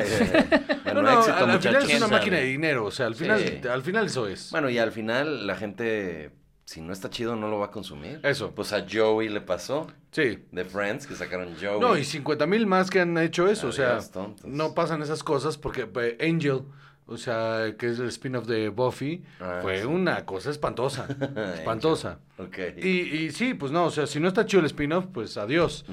bueno, 0.85 1.01
no, 1.03 1.11
no, 1.11 1.19
éxito, 1.19 1.35
al, 1.37 1.49
al 1.51 1.59
final 1.59 1.75
es 1.75 1.85
¿Quién 1.85 1.97
una 2.03 2.07
máquina 2.07 2.37
de 2.37 2.43
dinero, 2.45 2.85
o 2.85 2.89
sea, 2.91 3.05
al 3.05 3.13
final, 3.13 3.39
Sí. 3.61 3.67
al 3.67 3.83
final 3.83 4.05
eso 4.07 4.27
es. 4.27 4.49
Bueno, 4.49 4.71
y 4.71 4.79
al 4.79 4.91
final 4.91 5.45
la 5.45 5.55
gente, 5.55 6.31
si 6.65 6.81
no 6.81 6.93
está 6.93 7.11
chido, 7.11 7.35
no 7.35 7.47
lo 7.47 7.59
va 7.59 7.67
a 7.67 7.71
consumir. 7.71 8.19
Eso. 8.23 8.55
Pues 8.55 8.73
a 8.73 8.85
Joey 8.91 9.29
le 9.29 9.41
pasó, 9.41 9.85
Sí. 10.11 10.45
de 10.51 10.65
Friends, 10.65 11.05
que 11.05 11.13
sacaron 11.15 11.53
Joey. 11.61 11.79
No, 11.79 11.95
y 11.95 12.03
50 12.03 12.47
mil 12.47 12.65
más 12.65 12.89
que 12.89 13.01
han 13.01 13.15
hecho 13.19 13.47
eso, 13.47 13.67
o 13.67 13.71
sea, 13.71 13.99
tontos. 13.99 14.45
no 14.47 14.73
pasan 14.73 15.03
esas 15.03 15.23
cosas 15.23 15.59
porque 15.59 15.87
eh, 15.95 16.17
Angel, 16.27 16.63
o 17.07 17.17
sea, 17.17 17.75
que 17.77 17.87
es 17.87 17.99
el 17.99 18.07
spin-off 18.09 18.45
de 18.47 18.69
Buffy, 18.69 19.23
Ah, 19.39 19.59
fue 19.61 19.79
sí. 19.81 19.85
una 19.87 20.25
cosa 20.25 20.49
espantosa, 20.51 21.07
espantosa. 21.55 22.19
Ok. 22.37 22.57
Y, 22.77 22.87
y 23.25 23.31
sí, 23.31 23.53
pues 23.53 23.71
no, 23.71 23.85
o 23.85 23.89
sea, 23.91 24.05
si 24.07 24.19
no 24.19 24.27
está 24.27 24.45
chido 24.45 24.59
el 24.59 24.65
spin-off, 24.67 25.05
pues 25.13 25.37
adiós. 25.37 25.85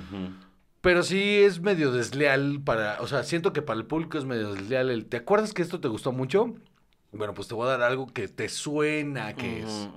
Pero 0.81 1.03
sí 1.03 1.39
es 1.43 1.61
medio 1.61 1.93
desleal 1.93 2.61
para, 2.63 3.01
o 3.01 3.07
sea, 3.07 3.23
siento 3.23 3.53
que 3.55 3.63
para 3.63 3.79
el 3.81 3.87
público 3.87 4.19
es 4.19 4.27
medio 4.27 4.53
desleal 4.53 4.91
el, 4.91 5.07
¿te 5.07 5.17
acuerdas 5.17 5.55
que 5.55 5.63
esto 5.63 5.81
te 5.81 5.89
gustó 5.89 6.13
mucho? 6.13 6.55
Bueno, 7.13 7.33
pues 7.33 7.49
te 7.49 7.55
voy 7.55 7.67
a 7.67 7.71
dar 7.71 7.83
algo 7.83 8.07
que 8.13 8.29
te 8.29 8.49
suena 8.49 9.35
que 9.35 9.61
es. 9.63 9.89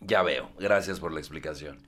Ya 0.00 0.22
veo, 0.22 0.50
gracias 0.58 1.00
por 1.00 1.12
la 1.12 1.18
explicación. 1.20 1.78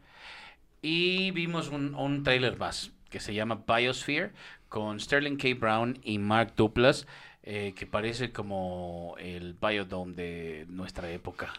Y 0.82 1.30
vimos 1.32 1.68
un, 1.68 1.94
un 1.94 2.22
tráiler 2.22 2.56
más 2.58 2.92
que 3.10 3.20
se 3.20 3.34
llama 3.34 3.62
Biosphere 3.66 4.32
con 4.68 4.98
Sterling 4.98 5.36
K. 5.36 5.48
Brown 5.58 5.98
y 6.02 6.18
Mark 6.18 6.54
Duplass, 6.56 7.06
eh, 7.46 7.72
que 7.74 7.86
parece 7.86 8.32
como 8.32 9.14
el 9.18 9.54
Biodome 9.54 10.12
de 10.14 10.66
nuestra 10.68 11.08
época. 11.10 11.52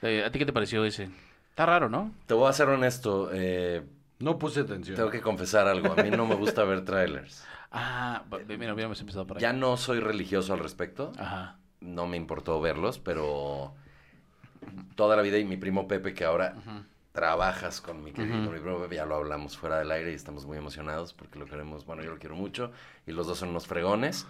Eh, 0.00 0.22
¿A 0.24 0.30
ti 0.30 0.38
qué 0.38 0.46
te 0.46 0.52
pareció 0.52 0.84
ese? 0.84 1.10
Está 1.50 1.66
raro, 1.66 1.88
¿no? 1.90 2.12
Te 2.26 2.34
voy 2.34 2.48
a 2.48 2.52
ser 2.52 2.68
honesto, 2.68 3.28
eh, 3.32 3.82
No 4.20 4.38
puse 4.38 4.60
atención. 4.60 4.96
tengo 4.96 5.10
que 5.10 5.20
confesar 5.20 5.66
algo. 5.66 5.92
A 5.92 5.96
mí 6.02 6.10
no 6.10 6.24
me 6.24 6.36
gusta 6.36 6.62
ver 6.64 6.84
trailers. 6.84 7.44
Ah, 7.72 8.22
ba- 8.30 8.38
mira, 8.46 8.72
hubiéramos 8.72 8.98
empezado 9.00 9.26
por 9.26 9.36
ahí. 9.36 9.42
Ya 9.42 9.52
no 9.52 9.76
soy 9.76 10.00
religioso 10.00 10.52
al 10.54 10.60
respecto. 10.60 11.12
Ajá. 11.18 11.58
No 11.80 12.06
me 12.06 12.16
importó 12.16 12.60
verlos, 12.60 12.98
pero 12.98 13.74
toda 14.94 15.16
la 15.16 15.22
vida 15.22 15.38
y 15.38 15.44
mi 15.44 15.56
primo 15.56 15.86
Pepe, 15.88 16.14
que 16.14 16.24
ahora 16.24 16.54
trabajas 17.12 17.80
con 17.80 18.02
mi 18.04 18.12
querido 18.12 18.44
con 18.44 18.52
mi 18.54 18.60
primo 18.60 18.80
Pepe, 18.80 18.96
ya 18.96 19.04
lo 19.06 19.16
hablamos 19.16 19.56
fuera 19.56 19.78
del 19.78 19.90
aire 19.90 20.12
y 20.12 20.14
estamos 20.14 20.44
muy 20.46 20.58
emocionados 20.58 21.12
porque 21.12 21.38
lo 21.38 21.46
queremos, 21.46 21.84
bueno, 21.84 22.02
yo 22.02 22.10
lo 22.12 22.18
quiero 22.18 22.36
mucho 22.36 22.70
y 23.06 23.12
los 23.12 23.26
dos 23.26 23.38
son 23.38 23.48
unos 23.50 23.66
fregones. 23.66 24.26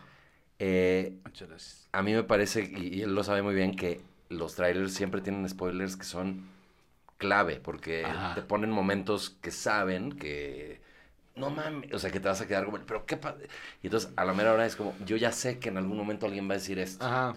Eh, 0.59 1.15
Muchas 1.25 1.49
gracias. 1.49 1.89
a 1.93 2.03
mí 2.03 2.13
me 2.13 2.25
parece, 2.25 2.65
y, 2.65 2.99
y 2.99 3.03
él 3.03 3.15
lo 3.15 3.23
sabe 3.25 3.43
muy 3.43 3.55
bien, 3.55 3.77
que 3.77 4.01
los 4.29 4.55
trailers 4.55 4.93
siempre 4.93 5.21
tienen 5.21 5.49
spoilers 5.49 5.97
que 5.97 6.05
son 6.05 6.49
clave, 7.19 7.61
porque 7.61 8.05
Ajá. 8.05 8.35
te 8.35 8.43
ponen 8.43 8.71
momentos 8.71 9.31
que 9.41 9.51
saben 9.51 10.13
que... 10.13 10.81
No 11.37 11.51
mames, 11.51 11.93
o 11.95 11.99
sea, 12.01 12.11
que 12.11 12.19
te 12.19 12.29
vas 12.29 12.41
a 12.41 12.49
quedar 12.49 12.65
como, 12.65 12.79
pero 12.79 13.07
qué 13.07 13.17
pa-?" 13.17 13.37
Y 13.83 13.87
entonces, 13.87 14.11
a 14.17 14.25
la 14.25 14.33
mera 14.35 14.53
hora 14.53 14.67
es 14.67 14.75
como, 14.75 14.95
yo 15.07 15.17
ya 15.17 15.31
sé 15.33 15.59
que 15.61 15.69
en 15.69 15.77
algún 15.77 15.97
momento 15.97 16.27
alguien 16.27 16.49
va 16.49 16.55
a 16.55 16.59
decir 16.59 16.79
esto. 16.79 17.05
Ajá. 17.05 17.35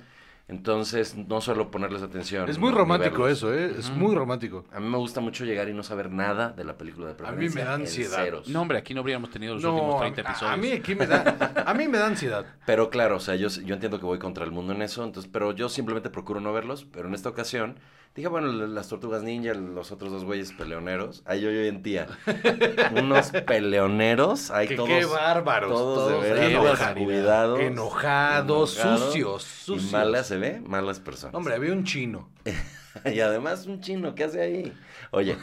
Entonces, 0.52 1.16
no 1.16 1.40
suelo 1.42 1.72
ponerles 1.72 2.02
atención. 2.04 2.50
Es 2.50 2.60
muy 2.60 2.72
romántico 2.72 3.28
eso, 3.28 3.54
¿eh? 3.54 3.74
Es 3.80 3.90
muy 3.90 4.14
romántico. 4.14 4.66
A 4.74 4.80
mí 4.82 4.88
me 4.90 4.98
gusta 4.98 5.22
mucho 5.22 5.46
llegar 5.46 5.70
y 5.70 5.74
no 5.74 5.82
saber 5.82 6.12
nada 6.12 6.50
de 6.50 6.64
la 6.66 6.78
película 6.78 7.08
de 7.08 7.14
mí 7.14 7.18
preferencia. 7.20 7.62
me 7.62 7.68
da 7.68 7.74
ansiedad. 7.76 8.24
ceros. 8.26 8.48
No, 8.50 8.62
hombre, 8.62 8.78
aquí 8.78 8.94
no 8.94 9.00
habríamos 9.00 9.30
tenido 9.32 9.54
los 9.56 9.64
No, 9.64 9.74
últimos 9.74 9.96
a, 9.96 10.00
30 10.00 10.22
a- 10.22 10.24
episodios. 10.26 10.54
a 10.54 10.58
mí 10.58 10.72
aquí 10.74 10.94
me 10.94 11.08
da, 11.08 11.64
a 11.66 11.74
mí 11.74 11.88
me 11.88 11.98
da 11.98 12.08
ansiedad. 12.08 12.46
Pero 12.66 12.90
claro, 12.90 13.16
o 13.16 13.20
sea, 13.22 13.36
yo, 13.36 13.48
yo 13.48 13.74
entiendo 13.74 13.98
que 14.00 14.06
voy 14.06 14.20
contra 14.20 14.44
el 14.44 14.52
mundo 14.52 14.74
en 14.74 14.82
eso, 14.82 15.04
entonces, 15.06 15.32
pero 15.34 15.54
yo 15.54 15.70
simplemente 15.70 16.10
procuro 16.10 16.42
no 16.42 16.52
verlos, 16.54 16.86
pero 16.92 17.08
en 17.08 17.14
esta 17.14 17.30
ocasión 17.30 17.76
dije, 18.14 18.28
bueno, 18.28 18.48
las 18.52 18.90
tortugas 18.90 19.24
ninja, 19.24 19.54
los 19.54 19.92
otros 19.94 20.12
dos 20.12 20.26
güeyes 20.26 20.52
peleoneros, 20.52 21.24
ahí 21.26 21.40
yo, 21.42 21.50
yo 21.50 21.62
en 21.62 21.82
tía, 21.82 22.08
unos 22.98 23.32
peleoneros, 23.32 24.52
ahí 24.52 24.68
Que 24.68 24.76
todos, 24.76 24.90
qué 24.90 25.06
bárbaros, 25.06 25.70
todos, 25.72 26.10
todos 26.10 26.24
de 26.24 26.34
veras 26.34 26.80
descuidados, 26.96 27.60
Enojados, 27.60 28.72
sucios, 28.72 29.44
sucios. 29.44 29.90
y 29.90 29.92
malas 29.94 30.32
malas 30.66 31.00
personas. 31.00 31.36
Hombre, 31.36 31.54
había 31.56 31.72
un 31.74 31.84
chino. 31.84 32.30
Y 33.06 33.22
además 33.22 33.68
un 33.68 33.80
chino, 33.80 34.14
¿qué 34.16 34.26
hace 34.26 34.42
ahí? 34.42 34.74
Oye. 35.12 35.38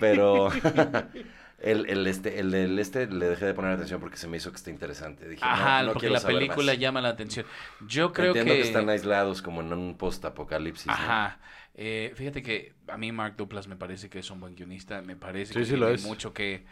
Pero 0.00 0.50
el, 1.60 1.86
el 1.88 2.06
este, 2.06 2.40
el 2.40 2.50
del 2.50 2.78
este 2.78 3.06
le 3.06 3.26
dejé 3.28 3.46
de 3.46 3.54
poner 3.54 3.72
atención 3.72 4.00
porque 4.00 4.16
se 4.16 4.26
me 4.26 4.36
hizo 4.36 4.50
que 4.50 4.56
está 4.56 4.70
interesante. 4.70 5.28
Dije, 5.28 5.42
Ajá, 5.44 5.80
no, 5.82 5.88
no 5.88 5.92
porque 5.94 6.10
la 6.10 6.20
película 6.20 6.72
más. 6.72 6.78
llama 6.78 7.00
la 7.00 7.10
atención. 7.10 7.46
Yo 7.86 8.12
creo 8.12 8.28
Entiendo 8.28 8.52
que... 8.54 8.60
que... 8.62 8.66
están 8.66 8.88
aislados 8.88 9.42
como 9.42 9.60
en 9.60 9.72
un 9.72 9.96
post-apocalipsis. 9.96 10.86
¿no? 10.86 10.92
Ajá. 10.92 11.38
Eh, 11.74 12.12
fíjate 12.14 12.42
que 12.42 12.72
a 12.88 12.96
mí 12.96 13.12
Mark 13.12 13.34
Duplass 13.36 13.68
me 13.68 13.76
parece 13.76 14.08
que 14.08 14.20
es 14.20 14.30
un 14.30 14.40
buen 14.40 14.54
guionista, 14.54 15.02
me 15.02 15.14
parece 15.14 15.52
Sí, 15.52 15.58
que 15.58 15.64
sí 15.66 15.70
tiene 15.72 15.86
lo 15.86 15.92
es. 15.92 16.04
mucho 16.04 16.32
que 16.32 16.64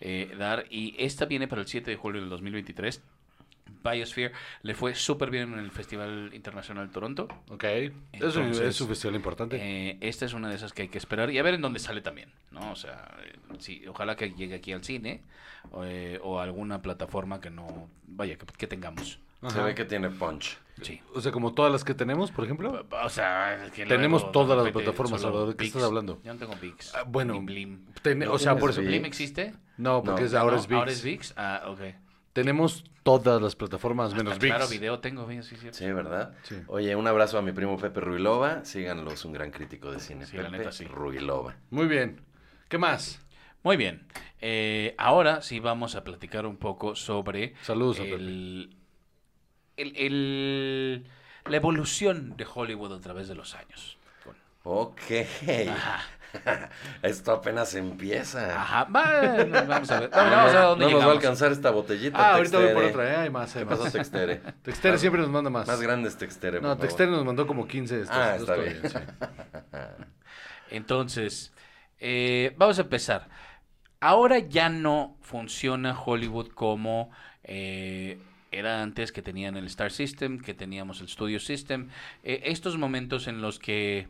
eh, 0.00 0.32
dar 0.38 0.66
y 0.70 0.94
esta 0.98 1.24
viene 1.26 1.48
para 1.48 1.62
el 1.62 1.66
7 1.66 1.90
de 1.90 1.96
julio 1.96 2.20
del 2.20 2.30
2023. 2.30 3.02
Biosphere 3.84 4.32
le 4.62 4.74
fue 4.74 4.94
súper 4.94 5.30
bien 5.30 5.52
en 5.54 5.58
el 5.58 5.70
Festival 5.70 6.30
Internacional 6.34 6.86
de 6.86 6.92
Toronto. 6.92 7.28
Ok. 7.50 7.64
es, 7.64 7.90
un, 8.36 8.44
Entonces, 8.44 8.60
es 8.60 8.80
un 8.80 8.88
festival 8.88 9.16
importante. 9.16 9.56
Eh, 9.60 9.98
esta 10.00 10.24
es 10.24 10.34
una 10.34 10.48
de 10.48 10.54
esas 10.56 10.72
que 10.72 10.82
hay 10.82 10.88
que 10.88 10.98
esperar 10.98 11.30
y 11.30 11.38
a 11.38 11.42
ver 11.42 11.54
en 11.54 11.62
dónde 11.62 11.78
sale 11.80 12.00
también, 12.00 12.30
¿no? 12.52 12.70
O 12.72 12.76
sea, 12.76 13.12
eh, 13.24 13.32
sí, 13.58 13.82
ojalá 13.88 14.14
que 14.16 14.30
llegue 14.32 14.54
aquí 14.54 14.72
al 14.72 14.84
cine 14.84 15.22
o, 15.72 15.84
eh, 15.84 16.20
o 16.22 16.38
a 16.38 16.44
alguna 16.44 16.80
plataforma 16.82 17.40
que 17.40 17.50
no, 17.50 17.88
vaya, 18.06 18.36
que, 18.36 18.46
que 18.46 18.66
tengamos. 18.66 19.18
Se 19.40 19.48
Ajá. 19.48 19.64
ve 19.64 19.74
que 19.74 19.84
tiene 19.84 20.08
punch. 20.10 20.56
Sí. 20.82 21.00
O 21.14 21.20
sea, 21.20 21.32
como 21.32 21.52
todas 21.52 21.72
las 21.72 21.82
que 21.82 21.94
tenemos, 21.94 22.30
por 22.30 22.44
ejemplo. 22.44 22.86
O 23.04 23.08
sea, 23.08 23.68
que 23.74 23.84
Tenemos 23.86 24.22
luego, 24.22 24.30
todas 24.32 24.62
las 24.62 24.72
plataformas, 24.72 25.20
Salvador, 25.20 25.48
¿de 25.48 25.56
qué 25.56 25.64
estás 25.64 25.82
hablando? 25.82 26.20
Yo 26.22 26.32
no 26.32 26.38
tengo 26.38 26.54
VIX. 26.54 26.94
Ah, 26.94 27.02
bueno, 27.04 27.40
Blim. 27.40 27.86
Ten- 28.02 28.20
¿No 28.20 28.32
o 28.34 28.38
sea, 28.38 28.56
por 28.56 28.70
eso. 28.70 28.80
¿Blim 28.80 29.04
existe? 29.04 29.52
No, 29.78 30.02
porque 30.04 30.20
No. 30.22 30.26
es, 30.28 30.34
ahora 30.34 30.54
¿No? 30.54 30.60
es 30.60 30.68
ViX. 30.68 30.78
Ahora 30.78 30.92
es 30.92 31.02
VIX. 31.02 31.34
Ah, 31.36 31.62
ok. 31.66 31.80
Tenemos 32.32 32.84
todas 33.02 33.42
las 33.42 33.56
plataformas 33.56 34.14
menos 34.14 34.38
ViX. 34.38 34.54
Claro, 34.54 34.68
video 34.68 35.00
tengo, 35.00 35.28
sí, 35.42 35.42
sí, 35.56 35.68
sí. 35.70 35.92
¿verdad? 35.92 36.34
Sí. 36.44 36.56
Oye, 36.68 36.96
un 36.96 37.06
abrazo 37.06 37.36
a 37.38 37.42
mi 37.42 37.52
primo 37.52 37.76
Pepe 37.78 38.00
Ruilova. 38.00 38.64
Síganlo, 38.64 39.10
es 39.12 39.24
un 39.24 39.32
gran 39.32 39.50
crítico 39.50 39.90
de 39.90 40.00
cine. 40.00 40.24
Sí, 40.26 40.36
la 40.36 40.44
Pepe 40.44 40.58
neta, 40.58 40.72
sí. 40.72 40.84
Ruilova. 40.86 41.56
Muy 41.70 41.86
bien. 41.86 42.20
¿Qué 42.68 42.78
más? 42.78 43.20
Muy 43.62 43.76
bien. 43.76 44.06
Eh, 44.40 44.94
ahora 44.98 45.42
sí 45.42 45.60
vamos 45.60 45.94
a 45.94 46.04
platicar 46.04 46.46
un 46.46 46.56
poco 46.56 46.96
sobre 46.96 47.54
Saludos 47.62 48.00
a 48.00 48.02
el, 48.04 48.74
el- 49.76 49.96
el- 49.96 51.06
la 51.46 51.56
evolución 51.56 52.36
de 52.36 52.46
Hollywood 52.52 52.94
a 52.94 53.00
través 53.00 53.28
de 53.28 53.34
los 53.34 53.54
años. 53.54 53.98
Ok. 54.64 55.00
Esto 57.02 57.32
apenas 57.32 57.74
empieza. 57.74 58.60
Ajá, 58.60 58.84
va, 58.84 59.44
vamos 59.66 59.90
a 59.90 60.00
ver. 60.00 60.10
Vamos 60.12 60.32
a 60.32 60.44
ver 60.46 60.56
a 60.56 60.62
dónde 60.64 60.84
no 60.86 60.90
nos 60.92 61.00
va 61.02 61.06
a 61.06 61.12
alcanzar 61.12 61.52
esta 61.52 61.70
botellita. 61.70 62.18
Ah, 62.18 62.36
ahorita 62.36 62.58
voy 62.58 62.72
por 62.74 62.84
otra, 62.84 63.12
¿eh? 63.12 63.16
Hay 63.16 63.30
más, 63.30 63.54
hay 63.56 63.62
¿Qué 63.64 63.68
pasó, 63.70 63.84
más. 63.84 63.92
Textere? 63.92 64.40
Textere 64.62 64.98
siempre 64.98 65.20
nos 65.20 65.30
manda 65.30 65.50
más. 65.50 65.66
Más 65.66 65.80
grande 65.80 66.08
es 66.08 66.16
Textere, 66.16 66.58
por 66.58 66.62
No, 66.62 66.68
favor. 66.70 66.80
Textere 66.86 67.10
nos 67.10 67.24
mandó 67.24 67.46
como 67.46 67.66
15 67.66 67.96
de 67.96 68.02
estos. 68.02 68.16
Ah, 68.16 68.36
estos 68.36 68.48
está 68.48 68.54
todavía, 68.54 68.80
bien. 68.80 68.90
sí. 68.90 68.98
Entonces, 70.70 71.52
eh, 71.98 72.54
vamos 72.56 72.78
a 72.78 72.82
empezar. 72.82 73.28
Ahora 74.00 74.38
ya 74.38 74.68
no 74.68 75.16
funciona 75.20 75.98
Hollywood 75.98 76.48
como 76.48 77.10
eh, 77.44 78.18
era 78.50 78.82
antes, 78.82 79.12
que 79.12 79.22
tenían 79.22 79.56
el 79.56 79.66
Star 79.66 79.92
System, 79.92 80.40
que 80.40 80.54
teníamos 80.54 81.00
el 81.00 81.08
Studio 81.08 81.40
System. 81.40 81.88
Eh, 82.22 82.42
estos 82.46 82.76
momentos 82.78 83.28
en 83.28 83.40
los 83.40 83.58
que 83.58 84.08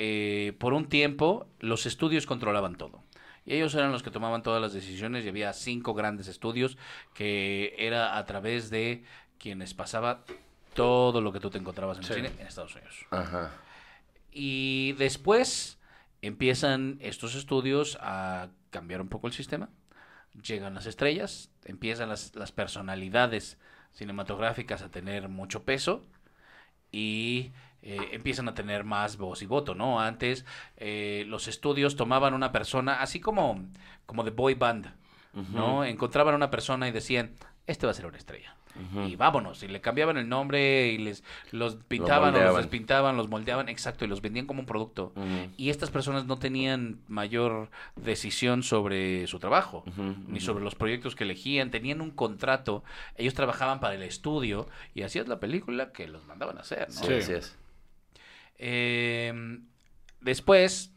eh, 0.00 0.52
por 0.58 0.74
un 0.74 0.88
tiempo 0.88 1.48
los 1.58 1.84
estudios 1.86 2.24
controlaban 2.24 2.76
todo. 2.76 3.02
Y 3.44 3.54
ellos 3.54 3.74
eran 3.74 3.90
los 3.90 4.02
que 4.04 4.10
tomaban 4.12 4.42
todas 4.44 4.62
las 4.62 4.72
decisiones 4.72 5.24
y 5.24 5.28
había 5.28 5.52
cinco 5.52 5.92
grandes 5.92 6.28
estudios 6.28 6.78
que 7.14 7.74
era 7.78 8.16
a 8.16 8.24
través 8.24 8.70
de 8.70 9.02
quienes 9.38 9.74
pasaba 9.74 10.24
todo 10.74 11.20
lo 11.20 11.32
que 11.32 11.40
tú 11.40 11.50
te 11.50 11.58
encontrabas 11.58 11.98
en 11.98 12.04
Sí. 12.04 12.12
el 12.12 12.16
cine 12.26 12.30
en 12.40 12.46
Estados 12.46 12.74
Unidos. 12.76 13.06
Ajá. 13.10 13.50
Y 14.30 14.92
después 14.98 15.78
empiezan 16.22 16.98
estos 17.00 17.34
estudios 17.34 17.98
a 18.00 18.50
cambiar 18.70 19.00
un 19.00 19.08
poco 19.08 19.26
el 19.26 19.32
sistema. 19.32 19.68
Llegan 20.42 20.74
las 20.74 20.86
estrellas, 20.86 21.50
empiezan 21.64 22.08
las, 22.08 22.36
las 22.36 22.52
personalidades 22.52 23.58
cinematográficas 23.92 24.82
a 24.82 24.90
tener 24.90 25.28
mucho 25.28 25.64
peso 25.64 26.04
y 26.92 27.50
eh, 27.90 28.10
empiezan 28.12 28.46
a 28.50 28.54
tener 28.54 28.84
más 28.84 29.16
voz 29.16 29.40
y 29.40 29.46
voto, 29.46 29.74
¿no? 29.74 29.98
Antes 29.98 30.44
eh, 30.76 31.24
los 31.26 31.48
estudios 31.48 31.96
tomaban 31.96 32.34
una 32.34 32.52
persona, 32.52 33.00
así 33.00 33.18
como, 33.18 33.64
como 34.04 34.24
de 34.24 34.30
boy 34.30 34.52
band, 34.52 34.92
¿no? 35.54 35.86
Encontraban 35.86 36.34
una 36.34 36.50
persona 36.50 36.86
y 36.86 36.92
decían, 36.92 37.32
este 37.66 37.86
va 37.86 37.92
a 37.92 37.94
ser 37.94 38.04
una 38.04 38.18
estrella. 38.18 38.54
Y 39.06 39.16
vámonos, 39.16 39.62
y 39.62 39.68
le 39.68 39.80
cambiaban 39.80 40.18
el 40.18 40.28
nombre 40.28 40.88
y 40.88 40.98
les 40.98 41.24
los 41.50 41.76
pintaban 41.76 42.34
o 42.34 42.38
los 42.38 42.56
despintaban, 42.58 43.16
los 43.16 43.28
moldeaban, 43.28 43.70
exacto, 43.70 44.04
y 44.04 44.08
los 44.08 44.20
vendían 44.20 44.44
como 44.44 44.60
un 44.60 44.66
producto. 44.66 45.14
Y 45.56 45.70
estas 45.70 45.90
personas 45.90 46.26
no 46.26 46.38
tenían 46.38 47.00
mayor 47.08 47.70
decisión 47.96 48.62
sobre 48.62 49.26
su 49.28 49.38
trabajo, 49.38 49.82
ni 50.28 50.40
sobre 50.40 50.62
los 50.62 50.74
proyectos 50.74 51.16
que 51.16 51.24
elegían, 51.24 51.70
tenían 51.70 52.02
un 52.02 52.10
contrato, 52.10 52.84
ellos 53.16 53.32
trabajaban 53.32 53.80
para 53.80 53.94
el 53.94 54.02
estudio 54.02 54.68
y 54.94 55.02
hacías 55.02 55.26
la 55.26 55.40
película 55.40 55.90
que 55.90 56.06
los 56.06 56.26
mandaban 56.26 56.58
a 56.58 56.60
hacer, 56.60 56.88
¿no? 56.90 57.02
Sí, 57.02 57.14
así 57.14 57.32
es. 57.32 57.56
Eh, 58.58 59.32
después 60.20 60.92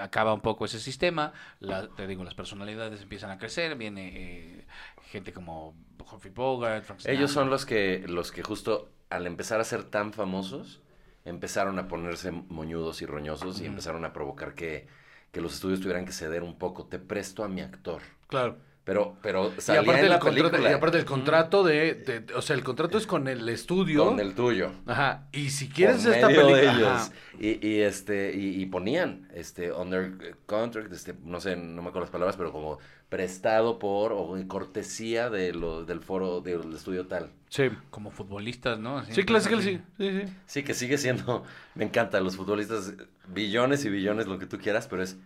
acaba 0.00 0.34
un 0.34 0.40
poco 0.40 0.64
ese 0.64 0.80
sistema, 0.80 1.32
la- 1.60 1.88
te 1.88 2.06
digo, 2.06 2.24
las 2.24 2.34
personalidades 2.34 3.00
empiezan 3.02 3.30
a 3.30 3.38
crecer, 3.38 3.76
viene 3.76 4.10
eh, 4.14 4.66
gente 5.10 5.32
como 5.32 5.74
Humphrey 6.10 6.32
Bogart, 6.34 6.84
Frank 6.84 7.00
Ellos 7.04 7.30
son 7.30 7.50
los 7.50 7.64
que, 7.64 8.04
los 8.08 8.32
que 8.32 8.42
justo 8.42 8.90
al 9.10 9.26
empezar 9.26 9.60
a 9.60 9.64
ser 9.64 9.84
tan 9.84 10.12
famosos, 10.12 10.80
empezaron 11.24 11.78
a 11.78 11.88
ponerse 11.88 12.30
moñudos 12.32 13.02
y 13.02 13.06
roñosos 13.06 13.60
y 13.60 13.66
empezaron 13.66 14.04
a 14.04 14.12
provocar 14.12 14.54
que, 14.54 14.88
que 15.30 15.40
los 15.40 15.54
estudios 15.54 15.80
tuvieran 15.80 16.04
que 16.04 16.12
ceder 16.12 16.42
un 16.42 16.58
poco. 16.58 16.86
Te 16.86 16.98
presto 16.98 17.44
a 17.44 17.48
mi 17.48 17.60
actor. 17.60 18.02
Claro. 18.26 18.58
Pero, 18.84 19.16
pero 19.22 19.50
Y 19.56 19.60
salía 19.62 19.80
aparte, 19.80 20.00
en 20.00 20.04
el 20.04 20.10
la 20.10 20.18
contrato, 20.18 20.50
película. 20.50 20.70
y 20.70 20.74
aparte 20.74 20.98
el 20.98 21.04
contrato 21.06 21.62
de, 21.64 21.94
de- 21.94 22.34
O 22.34 22.42
sea, 22.42 22.54
el 22.54 22.62
contrato 22.62 22.98
es 22.98 23.06
con 23.06 23.28
el 23.28 23.48
estudio. 23.48 24.04
Con 24.04 24.20
el 24.20 24.34
tuyo. 24.34 24.72
Ajá. 24.84 25.26
Y 25.32 25.48
si 25.50 25.68
quieres 25.70 26.04
por 26.04 26.12
esta 26.14 26.28
medio 26.28 26.46
de 26.48 26.52
película. 26.52 26.76
ellos. 26.76 27.10
Y, 27.40 27.66
y, 27.66 27.80
este, 27.80 28.36
y, 28.36 28.60
y 28.60 28.66
ponían, 28.66 29.28
este, 29.34 29.72
under 29.72 30.36
contract, 30.44 30.92
este, 30.92 31.14
no 31.24 31.40
sé, 31.40 31.56
no 31.56 31.80
me 31.80 31.88
acuerdo 31.88 32.00
las 32.02 32.10
palabras, 32.10 32.36
pero 32.36 32.52
como 32.52 32.78
prestado 33.08 33.78
por 33.78 34.12
o 34.12 34.36
en 34.36 34.48
cortesía 34.48 35.30
de 35.30 35.52
lo, 35.54 35.84
del 35.84 36.00
foro 36.00 36.40
del 36.42 36.72
estudio 36.74 37.06
tal. 37.06 37.30
Sí. 37.48 37.70
como 37.90 38.10
futbolistas, 38.10 38.78
¿no? 38.80 38.98
Así, 38.98 39.12
Sí, 39.14 39.22
clásico, 39.24 39.60
sí. 39.60 39.80
Sí, 39.96 40.10
sí. 40.10 40.32
Sí, 40.46 40.62
que 40.64 40.74
sigue 40.74 40.98
siendo, 40.98 41.44
me 41.74 41.84
encanta, 41.84 42.20
los 42.20 42.36
futbolistas, 42.36 42.92
billones 43.28 43.84
y 43.84 43.88
billones, 43.90 44.26
lo 44.26 44.38
que 44.38 44.46
tú 44.46 44.58
quieras, 44.58 44.88
pero 44.88 45.02
es, 45.02 45.16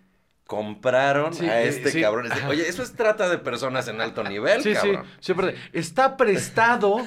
compraron 0.49 1.35
Sí, 1.35 1.47
a 1.47 1.61
eh, 1.61 1.69
este 1.69 1.91
sí. 1.91 2.01
cabrón. 2.01 2.27
Oye, 2.49 2.67
eso 2.67 2.83
es 2.83 2.95
trata 2.95 3.29
de 3.29 3.37
personas 3.37 3.87
en 3.89 4.01
alto 4.01 4.25
nivel, 4.25 4.63
Sí, 4.63 4.75
sí, 4.75 4.81
cabrón. 4.93 5.07
sí, 5.21 5.33
aparte, 5.33 5.57
Está 5.75 6.17
prestado 6.17 7.03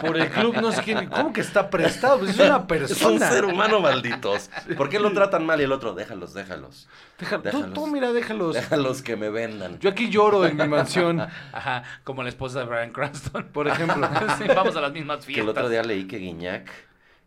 por 0.00 0.16
el 0.16 0.30
club, 0.30 0.56
no 0.62 0.72
sé 0.72 0.82
quién. 0.82 1.06
¿Cómo 1.10 1.30
que 1.34 1.42
está 1.42 1.68
prestado? 1.68 2.18
Pues 2.20 2.30
es 2.30 2.38
una 2.38 2.46
Es 2.56 2.60
un 2.62 2.66
persona. 2.66 3.30
ser 3.30 3.44
humano, 3.44 3.80
malditos. 3.80 4.48
¿Por 4.78 4.88
qué 4.88 4.98
lo 4.98 5.12
tratan 5.12 5.44
mal 5.44 5.60
y 5.60 5.64
el 5.64 5.72
otro? 5.72 5.92
Déjalos, 5.94 6.32
déjalos. 6.32 6.88
Déjalo- 7.20 7.42
tú, 7.42 7.48
Déjalos. 7.58 7.74
tú, 7.74 7.86
mira, 7.86 8.12
déjalos. 8.14 8.54
Déjalos 8.54 9.02
que 9.02 9.16
me 9.16 9.28
vendan. 9.28 9.78
Yo 9.80 9.90
aquí 9.90 10.08
lloro 10.08 10.46
en 10.46 10.56
mi 10.56 10.66
mansión, 10.66 11.20
Ajá, 11.52 11.82
como 12.02 12.22
la 12.22 12.30
esposa 12.30 12.60
de 12.60 12.64
Brian 12.64 12.92
Cranston. 12.92 13.44
por 13.52 13.68
ejemplo. 13.68 14.08
Sí, 14.38 14.44
vamos 14.48 14.74
a 14.74 14.80
las 14.80 14.92
mismas 14.92 15.18
Que 15.18 15.32
el 15.32 15.34
fiestas. 15.34 15.50
otro 15.50 15.68
día 15.68 15.82
leí 15.82 16.06
que 16.06 16.16
Guiñac, 16.16 16.70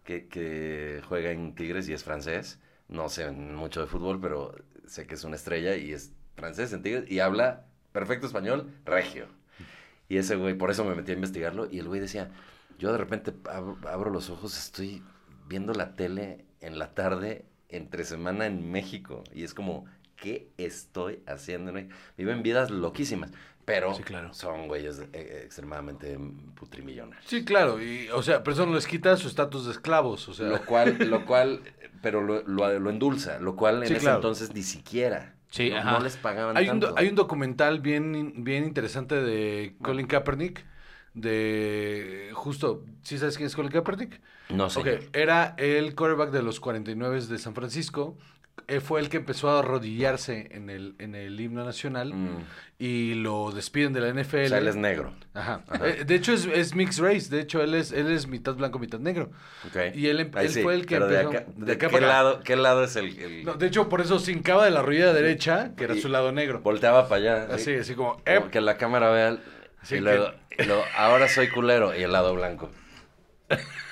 que, 0.03 0.27
que 0.27 1.03
juega 1.07 1.29
en 1.29 1.53
Tigres 1.53 1.87
y 1.89 1.93
es 1.93 2.03
francés, 2.03 2.59
no 2.87 3.07
sé 3.07 3.29
mucho 3.29 3.81
de 3.81 3.87
fútbol, 3.87 4.19
pero 4.19 4.55
sé 4.87 5.05
que 5.07 5.15
es 5.15 5.23
una 5.23 5.35
estrella 5.35 5.75
y 5.75 5.93
es 5.93 6.11
francés 6.35 6.73
en 6.73 6.81
Tigres 6.81 7.09
y 7.09 7.19
habla 7.19 7.65
perfecto 7.91 8.27
español, 8.27 8.71
regio. 8.85 9.27
Y 10.09 10.17
ese 10.17 10.35
güey, 10.35 10.53
por 10.53 10.71
eso 10.71 10.85
me 10.85 10.95
metí 10.95 11.11
a 11.11 11.15
investigarlo 11.15 11.67
y 11.69 11.79
el 11.79 11.87
güey 11.87 11.99
decía, 11.99 12.31
yo 12.79 12.91
de 12.91 12.97
repente 12.97 13.33
abro, 13.49 13.77
abro 13.87 14.09
los 14.11 14.29
ojos, 14.29 14.57
estoy 14.57 15.03
viendo 15.47 15.73
la 15.73 15.95
tele 15.95 16.45
en 16.61 16.79
la 16.79 16.93
tarde, 16.93 17.45
entre 17.69 18.03
semana 18.05 18.45
en 18.45 18.71
México 18.71 19.23
y 19.33 19.43
es 19.43 19.53
como, 19.53 19.85
¿qué 20.15 20.49
estoy 20.57 21.21
haciendo? 21.27 21.73
Viven 22.17 22.41
vidas 22.43 22.69
loquísimas, 22.71 23.31
pero 23.65 23.93
Sí, 23.95 24.03
claro. 24.03 24.33
son 24.33 24.67
güeyes 24.69 24.99
eh, 25.11 25.41
extremadamente 25.43 26.17
putrimillonarios. 26.55 27.25
Sí, 27.27 27.43
claro, 27.43 27.81
y, 27.83 28.07
o 28.09 28.23
sea, 28.23 28.43
pero 28.43 28.53
eso 28.53 28.65
no 28.65 28.75
les 28.75 28.87
quita 28.87 29.17
su 29.17 29.27
estatus 29.27 29.65
de 29.65 29.71
esclavos, 29.73 30.29
o 30.29 30.33
sea. 30.33 30.47
Lo 30.47 30.65
cual, 30.65 30.97
lo 31.09 31.25
cual, 31.25 31.61
pero 32.01 32.21
lo, 32.21 32.43
lo, 32.43 32.79
lo 32.79 32.89
endulza, 32.89 33.39
lo 33.39 33.55
cual 33.55 33.83
en 33.83 33.87
Sí, 33.87 33.93
ese 33.95 34.01
claro. 34.01 34.17
entonces 34.17 34.53
ni 34.53 34.63
siquiera. 34.63 35.35
Sí, 35.49 35.69
no, 35.69 35.77
ajá. 35.77 35.91
no 35.93 35.99
les 36.01 36.17
pagaban 36.17 36.57
Hay 36.57 36.69
un, 36.69 36.83
hay 36.97 37.07
un 37.07 37.15
documental 37.15 37.79
bien, 37.79 38.43
bien 38.43 38.65
interesante 38.65 39.15
de 39.15 39.75
Colin 39.81 40.07
Kaepernick, 40.07 40.65
de 41.13 42.29
justo, 42.33 42.83
¿sí 43.01 43.17
sabes 43.17 43.37
quién 43.37 43.47
es 43.47 43.55
Colin 43.55 43.71
Kaepernick? 43.71 44.21
No 44.49 44.69
sé. 44.69 45.09
Era 45.13 45.55
el 45.57 45.95
quarterback 45.95 46.31
de 46.31 46.43
los 46.43 46.59
49 46.59 47.25
de 47.25 47.37
San 47.37 47.55
Francisco, 47.55 48.17
eh, 48.67 48.79
fue 48.79 48.99
el 48.99 49.09
que 49.09 49.17
empezó 49.17 49.49
a 49.49 49.59
arrodillarse 49.59 50.47
en 50.51 50.69
el, 50.69 50.95
en 50.99 51.15
el 51.15 51.39
himno 51.39 51.63
nacional 51.63 52.13
Mm. 52.13 52.37
y 52.79 53.13
lo 53.13 53.51
despiden 53.51 53.93
de 53.93 54.01
la 54.01 54.09
NFL. 54.09 54.45
O 54.45 54.47
sea, 54.49 54.57
él 54.57 54.67
es 54.67 54.75
negro. 54.75 55.13
Ajá. 55.33 55.61
Ajá. 55.67 55.87
Eh, 55.87 56.03
de 56.05 56.15
hecho 56.15 56.33
es, 56.33 56.45
es 56.45 56.75
mixed 56.75 57.03
race, 57.03 57.29
de 57.29 57.41
hecho 57.41 57.61
él 57.61 57.73
es, 57.75 57.91
él 57.91 58.11
es 58.11 58.27
mitad 58.27 58.53
blanco, 58.55 58.79
mitad 58.79 58.99
negro. 58.99 59.31
Ok. 59.67 59.95
Y 59.95 60.07
él 60.07 60.19
em- 60.19 60.31
él 60.37 60.49
sí, 60.49 60.61
fue 60.63 60.73
el 60.75 60.85
que 60.85 60.95
pero 60.95 61.07
de 61.07 61.21
empezó- 61.21 61.29
acá, 61.37 61.51
de 61.55 61.65
¿de, 61.65 61.71
acá 61.73 61.87
qué 61.87 61.93
para 61.93 62.05
acá. 62.07 62.13
lado, 62.23 62.39
qué 62.43 62.55
lado 62.55 62.83
es 62.83 62.95
el, 62.97 63.17
el- 63.19 63.43
No, 63.45 63.53
de 63.53 63.67
hecho 63.67 63.87
por 63.89 64.01
eso 64.01 64.19
se 64.19 64.31
hincaba 64.31 64.65
de 64.65 64.71
la 64.71 64.81
rodilla 64.81 65.13
derecha, 65.13 65.71
que 65.77 65.83
era 65.85 65.95
su 65.95 66.09
lado 66.09 66.31
negro. 66.31 66.59
volteaba 66.61 67.07
para 67.07 67.21
allá? 67.21 67.53
Así, 67.55 67.73
así 67.75 67.93
como... 67.95 68.13
Como 68.13 68.23
"Ep". 68.25 68.49
que 68.49 68.59
la 68.61 68.77
cámara 68.77 69.09
vea 69.11 69.27
el- 69.29 69.39
Sí, 69.83 69.95
y 69.95 69.99
luego, 69.99 70.31
y 70.57 70.63
luego, 70.65 70.83
ahora 70.97 71.27
soy 71.29 71.47
culero 71.49 71.97
y 71.97 72.01
el 72.03 72.11
lado 72.11 72.33
blanco. 72.35 72.69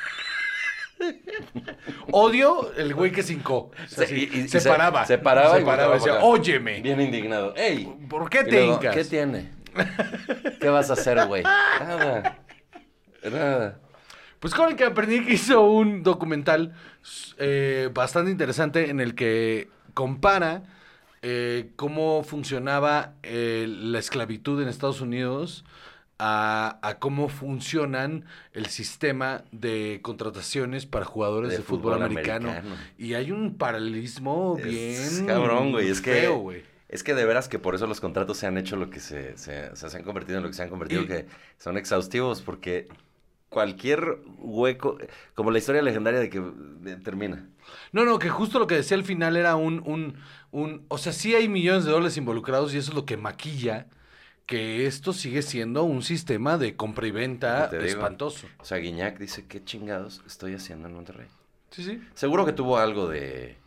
Odio 2.12 2.74
el 2.76 2.94
güey 2.94 3.12
que 3.12 3.24
se 3.24 3.34
hincó. 3.34 3.72
O 3.72 3.88
sea, 3.88 4.08
Sí, 4.08 4.30
y- 4.32 4.40
y 4.42 4.48
se, 4.48 4.60
se- 4.60 4.70
paraba. 4.70 5.06
se 5.06 5.18
paraba 5.18 5.58
y 5.58 5.60
Se 5.62 5.66
paraba. 5.66 5.94
volteaba 5.94 6.18
Decía, 6.20 6.28
óyeme. 6.30 6.82
Bien 6.82 7.00
indignado. 7.02 7.54
¡Ey! 7.56 7.88
¿Por 8.10 8.30
qué 8.30 8.42
Y 8.42 8.46
te 8.46 8.52
luego, 8.52 8.74
hincas? 8.76 8.96
¿Qué 8.96 9.04
tiene? 9.06 9.52
¿Qué 10.60 10.70
vas 10.70 10.90
a 10.90 10.94
hacer, 10.94 11.26
güey? 11.28 11.44
Nada. 11.44 12.38
Nada. 13.24 13.80
Pues 14.40 14.54
Colin 14.54 14.76
Kaepernick 14.78 15.28
hizo 15.30 15.62
un 15.64 16.04
documental 16.04 16.74
eh, 17.38 17.90
bastante 17.94 18.30
interesante 18.32 18.90
en 18.90 19.00
el 19.00 19.16
que 19.16 19.70
compara 19.94 20.64
eh, 21.24 21.72
cómo 21.76 22.24
funcionaba 22.24 23.14
eh, 23.24 23.66
la 23.68 23.98
esclavitud 23.98 24.62
en 24.62 24.68
Estados 24.68 25.02
Unidos 25.02 25.66
a, 26.18 26.80
a 26.82 27.00
cómo 27.00 27.28
funcionan 27.30 28.26
el 28.54 28.68
sistema 28.68 29.44
de 29.52 30.00
contrataciones 30.02 30.86
para 30.86 31.06
jugadores 31.06 31.52
de, 31.52 31.58
De 31.58 31.64
fútbol, 31.64 31.94
fútbol 31.96 32.04
americano. 32.04 32.50
americano. 32.52 32.76
Y 32.98 33.14
hay 33.16 33.32
un 33.32 33.58
paralelismo 33.58 34.58
Es 34.60 34.66
bien 35.18 35.26
cabrón, 35.28 35.72
güey. 35.72 35.90
Es 35.90 36.02
que, 36.02 36.14
feo, 36.14 36.38
güey. 36.38 36.64
es 36.88 37.04
que 37.04 37.14
de 37.16 37.26
veras 37.26 37.50
que 37.50 37.60
por 37.60 37.76
eso 37.76 37.86
los 37.88 38.00
contratos 38.00 38.38
se 38.38 38.48
han 38.48 38.58
hecho 38.58 38.76
lo 38.78 38.90
que 38.90 39.00
se, 39.02 39.38
se, 39.38 39.76
se 39.76 39.98
han 39.98 40.04
convertido 40.04 40.38
en 40.38 40.44
lo 40.44 40.50
que 40.50 40.56
se 40.56 40.64
han 40.64 40.70
convertido, 40.70 41.02
Y- 41.04 41.08
que 41.08 41.26
son 41.58 41.78
exhaustivos, 41.78 42.42
porque 42.42 42.88
cualquier 43.50 44.20
hueco, 44.40 44.98
como 45.34 45.52
la 45.52 45.58
historia 45.60 45.82
legendaria 45.82 46.20
de 46.20 46.30
que 46.30 46.42
termina. 47.04 47.48
No, 47.92 48.04
no, 48.06 48.20
que 48.20 48.30
justo 48.30 48.60
lo 48.60 48.68
que 48.68 48.76
decía 48.76 48.98
al 48.98 49.04
final 49.04 49.38
era 49.38 49.56
un, 49.56 49.82
un, 49.86 50.16
un, 50.52 50.86
o 50.90 50.98
sea, 50.98 51.14
sí 51.14 51.36
hay 51.36 51.48
millones 51.48 51.86
de 51.86 51.92
dólares 51.92 52.18
involucrados 52.18 52.74
y 52.74 52.78
eso 52.78 52.92
es 52.92 52.96
lo 52.96 53.06
que 53.06 53.18
maquilla 53.18 53.88
que 54.46 54.86
esto 54.86 55.12
sigue 55.14 55.42
siendo 55.42 55.84
un 55.84 56.04
sistema 56.04 56.58
de 56.58 56.76
compra 56.76 57.08
y 57.08 57.12
venta 57.12 57.68
digo. 57.70 57.84
espantoso. 57.84 58.48
O 58.60 58.66
sea, 58.66 58.78
Guiñac 58.78 59.18
dice, 59.18 59.46
¿qué 59.48 59.64
chingados 59.64 60.22
estoy 60.28 60.54
haciendo 60.54 60.88
en 60.88 60.94
Monterrey? 60.94 61.28
Sí, 61.72 61.84
sí. 61.84 62.02
Seguro 62.14 62.46
que 62.46 62.54
tuvo 62.54 62.78
algo 62.78 63.08
de, 63.10 63.58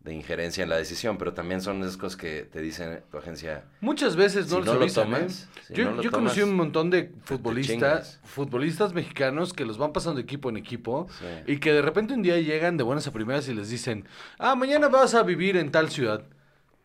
de 0.00 0.14
injerencia 0.14 0.62
en 0.62 0.70
la 0.70 0.76
decisión, 0.76 1.18
pero 1.18 1.34
también 1.34 1.60
son 1.60 1.82
esas 1.82 1.96
cosas 1.96 2.16
que 2.16 2.42
te 2.44 2.60
dicen 2.62 3.02
tu 3.10 3.18
agencia. 3.18 3.64
Muchas 3.80 4.14
veces 4.16 4.46
no 4.48 4.50
Si 4.50 4.56
los 4.58 4.66
no 4.66 4.74
lo 4.74 4.80
avisan, 4.82 5.04
tomas, 5.04 5.22
¿eh? 5.42 5.60
si 5.66 5.74
yo 5.74 5.84
no 5.86 5.90
lo 5.96 6.02
yo 6.02 6.10
conocí 6.12 6.36
tomas, 6.40 6.50
un 6.50 6.56
montón 6.56 6.90
de 6.90 7.10
futbolistas, 7.24 8.20
futbolistas 8.24 8.94
mexicanos 8.94 9.52
que 9.52 9.64
los 9.64 9.76
van 9.76 9.92
pasando 9.92 10.16
de 10.18 10.22
equipo 10.22 10.48
en 10.50 10.56
equipo 10.56 11.08
Sí. 11.18 11.52
y 11.52 11.58
que 11.58 11.72
de 11.72 11.82
repente 11.82 12.14
un 12.14 12.22
día 12.22 12.38
llegan 12.38 12.76
de 12.76 12.84
buenas 12.84 13.06
a 13.06 13.12
primeras 13.12 13.48
y 13.48 13.54
les 13.54 13.68
dicen, 13.70 14.06
ah, 14.38 14.54
mañana 14.54 14.88
vas 14.88 15.14
a 15.14 15.22
vivir 15.24 15.56
en 15.56 15.70
tal 15.72 15.90
ciudad. 15.90 16.22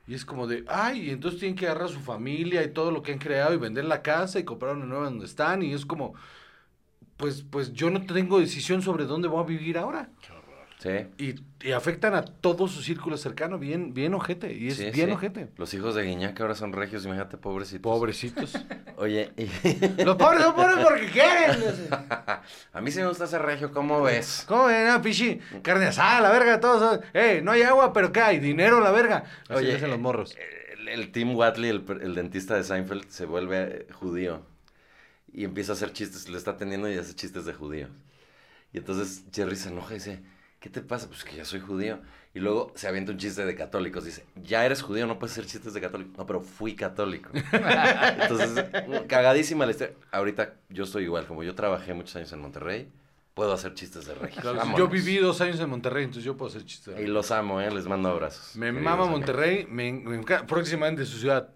Y 0.07 0.13
es 0.15 0.23
como 0.23 0.47
de, 0.47 0.63
ay, 0.67 1.09
entonces 1.09 1.39
tienen 1.39 1.57
que 1.57 1.65
agarrar 1.65 1.85
a 1.89 1.93
su 1.93 1.99
familia 1.99 2.63
y 2.63 2.71
todo 2.71 2.91
lo 2.91 3.03
que 3.03 3.11
han 3.11 3.19
creado 3.19 3.53
y 3.53 3.57
vender 3.57 3.85
la 3.85 4.01
casa 4.01 4.39
y 4.39 4.45
comprar 4.45 4.75
una 4.75 4.85
nueva 4.85 5.05
donde 5.05 5.25
están. 5.25 5.61
Y 5.63 5.73
es 5.73 5.85
como, 5.85 6.13
pues, 7.17 7.43
pues 7.43 7.73
yo 7.73 7.89
no 7.89 8.05
tengo 8.05 8.39
decisión 8.39 8.81
sobre 8.81 9.05
dónde 9.05 9.27
voy 9.27 9.43
a 9.43 9.47
vivir 9.47 9.77
ahora. 9.77 10.09
Sí. 10.79 10.89
Y, 11.17 11.67
y 11.67 11.71
afectan 11.71 12.13
a 12.13 12.23
todo 12.23 12.67
su 12.67 12.83
círculo 12.83 13.17
cercano, 13.17 13.57
bien, 13.57 13.95
bien 13.95 14.13
ojete. 14.13 14.53
Y 14.53 14.67
es 14.67 14.77
sí, 14.77 14.91
bien 14.91 15.07
sí. 15.07 15.11
ojete. 15.11 15.49
Los 15.57 15.73
hijos 15.73 15.95
de 15.95 16.03
Guiñac 16.03 16.39
ahora 16.39 16.53
son 16.53 16.71
regios, 16.71 17.03
imagínate, 17.05 17.37
pobrecitos. 17.37 17.81
Pobrecitos. 17.81 18.53
Oye, 18.97 19.31
y- 19.37 20.03
Los 20.03 20.15
pobres 20.17 20.43
son 20.43 20.53
pobres 20.55 20.77
porque 20.83 21.07
quieren. 21.07 21.57
a 22.73 22.81
mí 22.81 22.91
sí 22.91 22.99
me 22.99 23.07
gusta 23.07 23.23
ese 23.25 23.39
regio, 23.39 23.71
¿cómo 23.71 24.03
ves? 24.03 24.43
¿Cómo 24.47 24.65
ven? 24.65 24.87
Ah, 24.87 25.01
pichi, 25.01 25.39
carne 25.63 25.87
asada, 25.87 26.21
la 26.21 26.29
verga, 26.29 26.59
todos. 26.59 26.99
Eh, 27.13 27.41
no 27.43 27.51
hay 27.51 27.63
agua, 27.63 27.91
pero 27.91 28.11
¿qué 28.11 28.21
hay? 28.21 28.39
Dinero, 28.39 28.79
la 28.79 28.91
verga. 28.91 29.23
Así 29.49 29.53
Oye, 29.65 29.75
hacen 29.75 29.89
los 29.89 29.99
morros. 29.99 30.37
El, 30.77 30.87
el 30.89 31.11
Tim 31.11 31.35
Watley, 31.35 31.71
el, 31.71 31.83
el 32.01 32.13
dentista 32.13 32.53
de 32.55 32.63
Seinfeld, 32.63 33.09
se 33.09 33.25
vuelve 33.25 33.57
eh, 33.63 33.87
judío. 33.93 34.45
Y 35.33 35.43
empieza 35.43 35.71
a 35.71 35.75
hacer 35.75 35.91
chistes, 35.91 36.29
le 36.29 36.37
está 36.37 36.51
atendiendo 36.51 36.87
y 36.91 36.97
hace 36.97 37.15
chistes 37.15 37.45
de 37.45 37.53
judíos. 37.53 37.89
Y 38.73 38.77
entonces 38.79 39.23
Jerry 39.33 39.55
se 39.55 39.69
enoja 39.69 39.93
y 39.93 39.97
dice, 39.97 40.21
¿qué 40.67 40.81
te 40.81 40.81
pasa? 40.81 41.07
Pues 41.07 41.23
que 41.23 41.33
ya 41.37 41.45
soy 41.45 41.61
judío. 41.61 41.99
Y 42.33 42.39
luego 42.39 42.73
se 42.75 42.89
avienta 42.89 43.13
un 43.13 43.17
chiste 43.17 43.45
de 43.45 43.55
católicos. 43.55 44.03
Dice, 44.03 44.25
ya 44.35 44.65
eres 44.65 44.81
judío, 44.81 45.07
no 45.07 45.17
puedes 45.17 45.31
hacer 45.31 45.45
chistes 45.45 45.73
de 45.73 45.79
católico. 45.79 46.11
No, 46.17 46.25
pero 46.25 46.41
fui 46.41 46.75
católico. 46.75 47.29
Entonces, 48.21 48.65
cagadísima 49.07 49.65
la 49.65 49.71
historia. 49.71 49.95
Ahorita 50.11 50.55
yo 50.67 50.83
estoy 50.83 51.05
igual. 51.05 51.25
Como 51.25 51.41
yo 51.41 51.55
trabajé 51.55 51.93
muchos 51.93 52.17
años 52.17 52.33
en 52.33 52.41
Monterrey, 52.41 52.91
puedo 53.33 53.53
hacer 53.53 53.75
chistes 53.75 54.07
de 54.07 54.15
regio. 54.15 54.41
Claro, 54.41 54.77
yo 54.77 54.89
viví 54.89 55.15
dos 55.17 55.39
años 55.39 55.57
en 55.61 55.69
Monterrey, 55.69 56.03
entonces 56.03 56.25
yo 56.25 56.35
puedo 56.35 56.49
hacer 56.49 56.65
chistes. 56.65 56.99
Y 56.99 57.07
los 57.07 57.31
amo, 57.31 57.61
¿eh? 57.61 57.71
Les 57.71 57.87
mando 57.87 58.09
abrazos. 58.09 58.57
Me 58.57 58.73
mama 58.73 58.91
amigos. 58.91 59.11
Monterrey, 59.11 59.65
me, 59.69 59.93
me 59.93 60.17
encanta. 60.17 60.45
Próximamente 60.45 61.05
su 61.05 61.17
ciudad. 61.17 61.49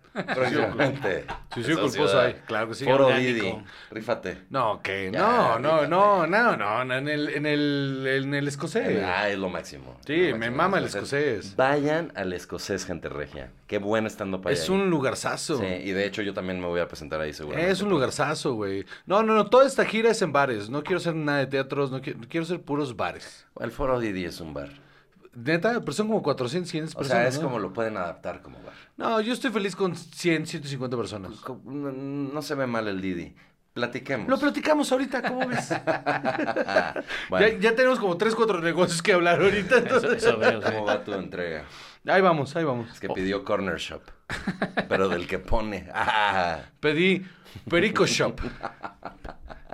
Suicidio 1.54 1.82
culposo 1.82 2.20
ahí, 2.20 2.36
claro 2.46 2.70
que 2.70 2.76
sí. 2.76 2.86
Foro. 2.86 3.10
Didi. 3.10 3.54
Rífate. 3.92 4.40
No, 4.50 4.82
que 4.82 5.10
no, 5.10 5.58
no, 5.60 5.88
no, 5.88 6.28
no, 6.28 6.58
no, 6.58 6.84
no, 6.86 6.98
en 6.98 7.08
el, 7.08 7.30
en 7.30 7.46
el, 7.46 8.06
en 8.08 8.34
el 8.34 8.48
escocés. 8.48 9.04
Ah, 9.04 9.30
es 9.30 9.38
lo 9.38 9.50
máximo. 9.50 9.98
Sí, 10.06 10.34
me 10.38 10.52
mama 10.52 10.80
el 10.80 10.86
escocés. 10.86 11.56
Vayan 11.56 12.12
al 12.16 12.34
escocés, 12.34 12.86
gente 12.86 13.08
regia. 13.10 13.52
Qué 13.68 13.78
bueno 13.78 14.08
estando 14.08 14.42
para 14.42 14.54
Es 14.54 14.68
un 14.68 14.90
lugarzazo. 14.90 15.60
Sí, 15.60 15.66
y 15.66 15.92
de 15.92 16.06
hecho 16.06 16.22
yo 16.22 16.34
también 16.34 16.60
me 16.60 16.68
voy 16.68 16.82
a 16.82 16.88
presentar 16.88 17.22
ahí 17.22 17.32
seguramente. 17.32 17.72
Es 17.72 17.82
un 17.82 17.90
lugarzazo, 17.90 18.54
güey. 18.56 18.86
No, 19.06 19.24
no, 19.24 19.34
no, 19.34 19.48
toda 19.48 19.66
esta 19.66 19.86
gira 19.86 20.12
es 20.12 20.22
en 20.22 20.34
bares. 20.34 20.70
No 20.70 20.84
quiero 20.84 20.98
hacer 20.98 21.16
nada 21.16 21.40
de 21.40 21.48
teatros, 21.48 21.90
no 21.90 22.02
quiero, 22.02 22.20
quiero 22.28 22.44
hacer 22.44 22.62
puros 22.62 22.98
bares. 22.98 23.46
El 23.60 23.72
Foro 23.72 24.00
Didi 24.00 24.26
es 24.26 24.42
un 24.42 24.54
bar. 24.54 24.70
Neta, 25.34 25.80
pero 25.80 25.94
son 25.94 26.08
como 26.08 26.22
400, 26.22 26.72
500 26.72 26.96
O 26.96 26.98
personas. 27.00 27.22
sea, 27.22 27.28
es 27.30 27.38
¿no? 27.38 27.44
como 27.44 27.60
lo 27.60 27.72
pueden 27.74 27.96
adaptar 27.98 28.42
como 28.42 28.62
bar. 28.64 28.74
No, 28.98 29.22
yo 29.22 29.34
estoy 29.34 29.52
feliz 29.52 29.76
con 29.76 29.96
100, 29.96 30.46
150 30.46 30.98
personas. 30.98 31.32
No, 31.66 31.92
no 31.92 32.42
se 32.42 32.56
ve 32.56 32.68
mal 32.68 32.88
el 32.88 33.00
Didi. 33.02 33.34
Platiquemos. 33.74 34.28
Lo 34.28 34.38
platicamos 34.38 34.92
ahorita, 34.92 35.22
¿cómo 35.22 35.48
ves? 35.48 35.70
Bueno, 37.30 37.48
ya, 37.48 37.58
ya 37.60 37.76
tenemos 37.76 38.00
como 38.00 38.18
3, 38.18 38.36
4 38.36 38.60
negocios 38.62 39.02
que 39.02 39.14
hablar 39.14 39.42
ahorita. 39.42 39.78
Eso, 39.78 39.86
entonces- 39.86 40.24
eso 40.24 40.38
veo, 40.38 40.62
sí. 40.62 40.68
¿Cómo 40.72 40.86
va 40.86 41.04
tu 41.04 41.14
entrega? 41.14 41.64
Ahí 42.08 42.22
vamos, 42.22 42.54
ahí 42.56 42.64
vamos. 42.66 42.92
Es 42.92 43.00
que 43.00 43.08
pidió 43.10 43.46
Corner 43.46 43.78
Shop. 43.78 44.02
Pero 44.90 45.08
del 45.08 45.28
que 45.28 45.40
pone. 45.40 45.88
Ah, 45.94 46.60
Pedí 46.82 47.26
Perico 47.70 48.06
Shop. 48.06 48.40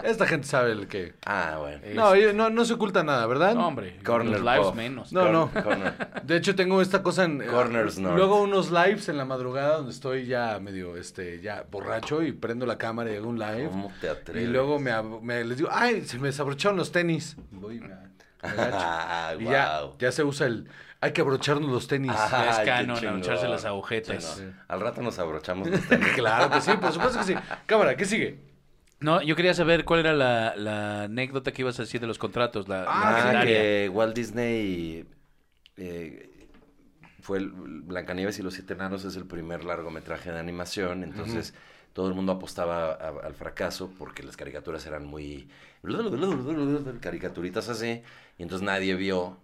Esta 0.04 0.28
gente 0.28 0.48
sabe 0.48 0.72
el 0.74 0.88
que. 0.88 1.16
ah, 1.26 1.58
bueno. 1.60 1.80
No, 1.96 2.16
yo- 2.16 2.34
no, 2.34 2.50
no 2.50 2.66
se 2.66 2.74
oculta 2.74 3.04
nada, 3.04 3.26
¿verdad? 3.26 3.56
No, 3.56 3.68
hombre, 3.68 3.98
Corner 4.06 4.40
los 4.40 4.42
lives 4.42 4.68
Puff. 4.68 4.76
menos. 4.76 5.12
No, 5.14 5.32
no. 5.32 5.50
Corner. 5.52 6.22
De 6.24 6.38
hecho, 6.38 6.56
tengo 6.56 6.82
esta 6.82 7.02
cosa 7.04 7.24
en. 7.26 7.42
eh, 7.42 7.46
Corners 7.48 7.98
North. 7.98 8.16
Luego 8.16 8.42
unos 8.42 8.70
lives 8.72 9.10
en 9.10 9.18
la 9.18 9.26
madrugada 9.26 9.78
donde 9.78 9.92
estoy 9.92 10.26
ya 10.28 10.60
medio, 10.60 10.98
este, 10.98 11.42
ya 11.42 11.66
borracho 11.72 12.22
y 12.24 12.32
prendo 12.32 12.66
la 12.66 12.78
cámara 12.78 13.12
y 13.12 13.16
hago 13.16 13.28
un 13.30 13.40
live. 13.40 13.68
¿Cómo 13.70 13.92
te 14.00 14.10
atreves? 14.10 14.44
Y 14.44 14.48
luego 14.48 14.80
me, 14.80 14.92
ab- 14.92 15.22
me- 15.22 15.44
les 15.44 15.58
digo, 15.58 15.70
ay, 15.72 16.02
se 16.06 16.20
me 16.20 16.28
desabrocharon 16.28 16.78
los 16.78 16.92
tenis. 16.92 17.36
Voy 17.52 17.78
y 17.78 17.80
me, 17.80 17.88
me 17.88 18.50
agacho. 18.50 18.78
Ah, 18.80 19.34
y 19.40 19.44
ya, 19.46 19.80
guau. 19.82 19.96
ya 19.98 20.12
se 20.12 20.24
usa 20.24 20.48
el, 20.48 20.68
hay 21.02 21.12
que 21.12 21.22
abrocharnos 21.22 21.70
los 21.72 21.88
tenis. 21.88 22.12
Ay, 22.16 22.50
es 22.50 22.58
qué 22.60 22.66
canon, 22.66 22.98
chingón. 22.98 23.16
abrocharse 23.16 23.48
las 23.48 23.66
agujetas. 23.66 24.24
Sí, 24.38 24.44
no. 24.44 24.54
Al 24.68 24.80
rato 24.82 25.02
nos 25.02 25.18
abrochamos 25.20 25.70
los 25.70 25.82
tenis. 25.88 26.08
Claro 26.16 26.50
que 26.52 26.62
sí, 26.62 26.72
por 26.80 26.92
supuesto 26.92 27.20
que 27.20 27.26
sí. 27.26 27.36
Cámara, 27.66 27.96
¿qué 27.98 28.06
sigue? 28.06 28.40
No, 29.00 29.22
yo 29.22 29.36
quería 29.36 29.54
saber 29.54 29.86
cuál 29.86 30.00
era 30.02 30.14
la, 30.14 30.56
la 30.56 31.04
anécdota 31.04 31.52
que 31.52 31.62
ibas 31.62 31.80
a 31.80 31.84
decir 31.84 32.02
de 32.02 32.08
los 32.08 32.18
contratos, 32.18 32.68
la, 32.68 32.86
Ah, 32.88 33.32
que 33.46 33.90
Walt 33.90 34.16
Disney 34.16 35.06
eh, 35.78 36.48
fue 37.22 37.38
el 37.40 37.50
Blancanieves 37.52 38.40
y 38.40 38.44
los 38.44 38.56
Siete 38.56 38.74
Enanos 38.74 39.06
es 39.06 39.16
el 39.16 39.26
primer 39.26 39.64
largometraje 39.66 40.32
de 40.32 40.40
animación, 40.40 41.04
entonces 41.04 41.54
todo 41.94 42.08
el 42.08 42.16
mundo 42.16 42.32
apostaba 42.34 42.92
a- 42.94 43.10
al 43.26 43.34
fracaso 43.36 43.92
porque 43.98 44.24
las 44.24 44.36
caricaturas 44.38 44.86
eran 44.88 45.06
muy 45.06 45.48
caricaturitas 47.00 47.70
así, 47.70 48.02
y 48.38 48.44
entonces 48.44 48.66
nadie 48.66 48.96
vio 48.96 49.40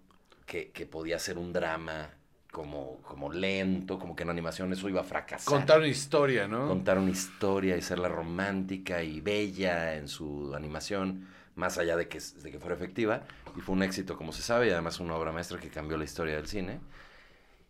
que, 0.46 0.72
que 0.72 0.86
podía 0.86 1.20
ser 1.20 1.38
un 1.38 1.54
drama 1.54 2.10
como, 2.54 3.02
como 3.02 3.34
lento, 3.34 3.98
como 3.98 4.16
que 4.16 4.22
en 4.22 4.30
animación 4.30 4.72
eso 4.72 4.88
iba 4.88 5.02
a 5.02 5.04
fracasar 5.04 5.52
Contar 5.52 5.80
una 5.80 5.88
historia, 5.88 6.48
¿no? 6.48 6.68
contar 6.68 7.00
una 7.00 7.10
historia 7.10 7.76
y 7.76 7.82
serla 7.82 8.10
romántica 8.10 9.02
y 9.02 9.22
bella 9.22 9.96
en 9.96 10.08
su 10.08 10.54
animación, 10.56 11.28
más 11.56 11.80
allá 11.80 11.98
de 11.98 12.08
que, 12.08 12.20
de 12.20 12.52
que 12.52 12.60
fuera 12.60 12.76
efectiva. 12.76 13.24
Y 13.58 13.62
fue 13.62 13.74
un 13.74 13.82
éxito, 13.82 14.16
como 14.16 14.32
se 14.32 14.44
sabe, 14.44 14.68
y 14.68 14.70
además 14.70 15.00
una 15.00 15.16
obra 15.16 15.32
maestra 15.32 15.60
que 15.60 15.70
cambió 15.70 15.98
la 15.98 16.04
historia 16.04 16.36
del 16.36 16.46
cine. 16.46 16.80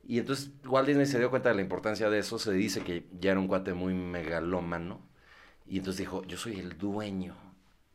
Y 0.06 0.20
entonces 0.20 0.52
Walt 0.66 0.86
Disney 0.86 1.06
se 1.06 1.18
dio 1.18 1.30
cuenta 1.30 1.48
de 1.48 1.56
la 1.56 1.62
importancia 1.62 2.10
de 2.10 2.20
eso. 2.20 2.38
Se 2.38 2.52
dice 2.52 2.84
que 2.84 3.06
ya 3.22 3.32
era 3.32 3.40
un 3.40 3.48
cuate 3.48 3.74
muy 3.74 3.94
megalómano. 3.94 5.00
Y 5.66 5.78
entonces 5.78 6.00
dijo, 6.00 6.26
yo 6.26 6.36
soy 6.36 6.60
el 6.60 6.78
dueño 6.78 7.38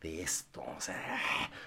de 0.01 0.23
esto. 0.23 0.63
O 0.77 0.81
sea, 0.81 1.19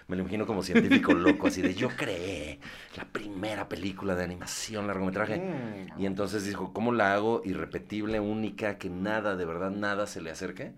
me 0.08 0.16
lo 0.16 0.22
imagino 0.22 0.46
como 0.46 0.64
científico 0.64 1.14
loco, 1.14 1.48
así 1.48 1.62
de 1.62 1.74
yo 1.74 1.90
creé 1.90 2.60
la 2.96 3.06
primera 3.06 3.68
película 3.68 4.16
de 4.16 4.24
animación, 4.24 4.88
largometraje. 4.88 5.90
Y 5.98 6.06
entonces 6.06 6.46
dijo, 6.46 6.74
¿cómo 6.74 6.92
la 6.94 7.14
hago 7.14 7.42
irrepetible, 7.44 8.20
única, 8.20 8.78
que 8.78 8.90
nada, 8.90 9.36
de 9.36 9.46
verdad, 9.46 9.72
nada 9.72 10.08
se 10.08 10.22
le 10.22 10.32
acerque? 10.32 10.74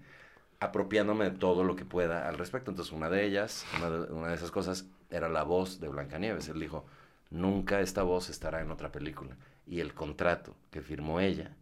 Apropiándome 0.60 1.26
de 1.26 1.38
todo 1.38 1.64
lo 1.64 1.76
que 1.76 1.86
pueda 1.86 2.28
al 2.28 2.38
respecto. 2.38 2.72
Entonces, 2.72 2.94
una 2.94 3.10
de 3.10 3.26
ellas, 3.26 3.66
una 3.78 3.90
de, 3.90 4.14
una 4.14 4.28
de 4.30 4.36
esas 4.36 4.52
cosas, 4.52 4.86
era 5.10 5.30
la 5.30 5.44
voz 5.44 5.80
de 5.80 5.90
Blancanieves. 5.90 6.48
Él 6.48 6.60
dijo, 6.60 6.86
nunca 7.30 7.82
esta 7.82 8.04
voz 8.04 8.30
estará 8.30 8.62
en 8.62 8.72
otra 8.72 8.92
película. 8.92 9.36
Y 9.66 9.80
el 9.80 9.94
contrato 9.94 10.56
que 10.72 10.82
firmó 10.82 11.20
ella 11.20 11.56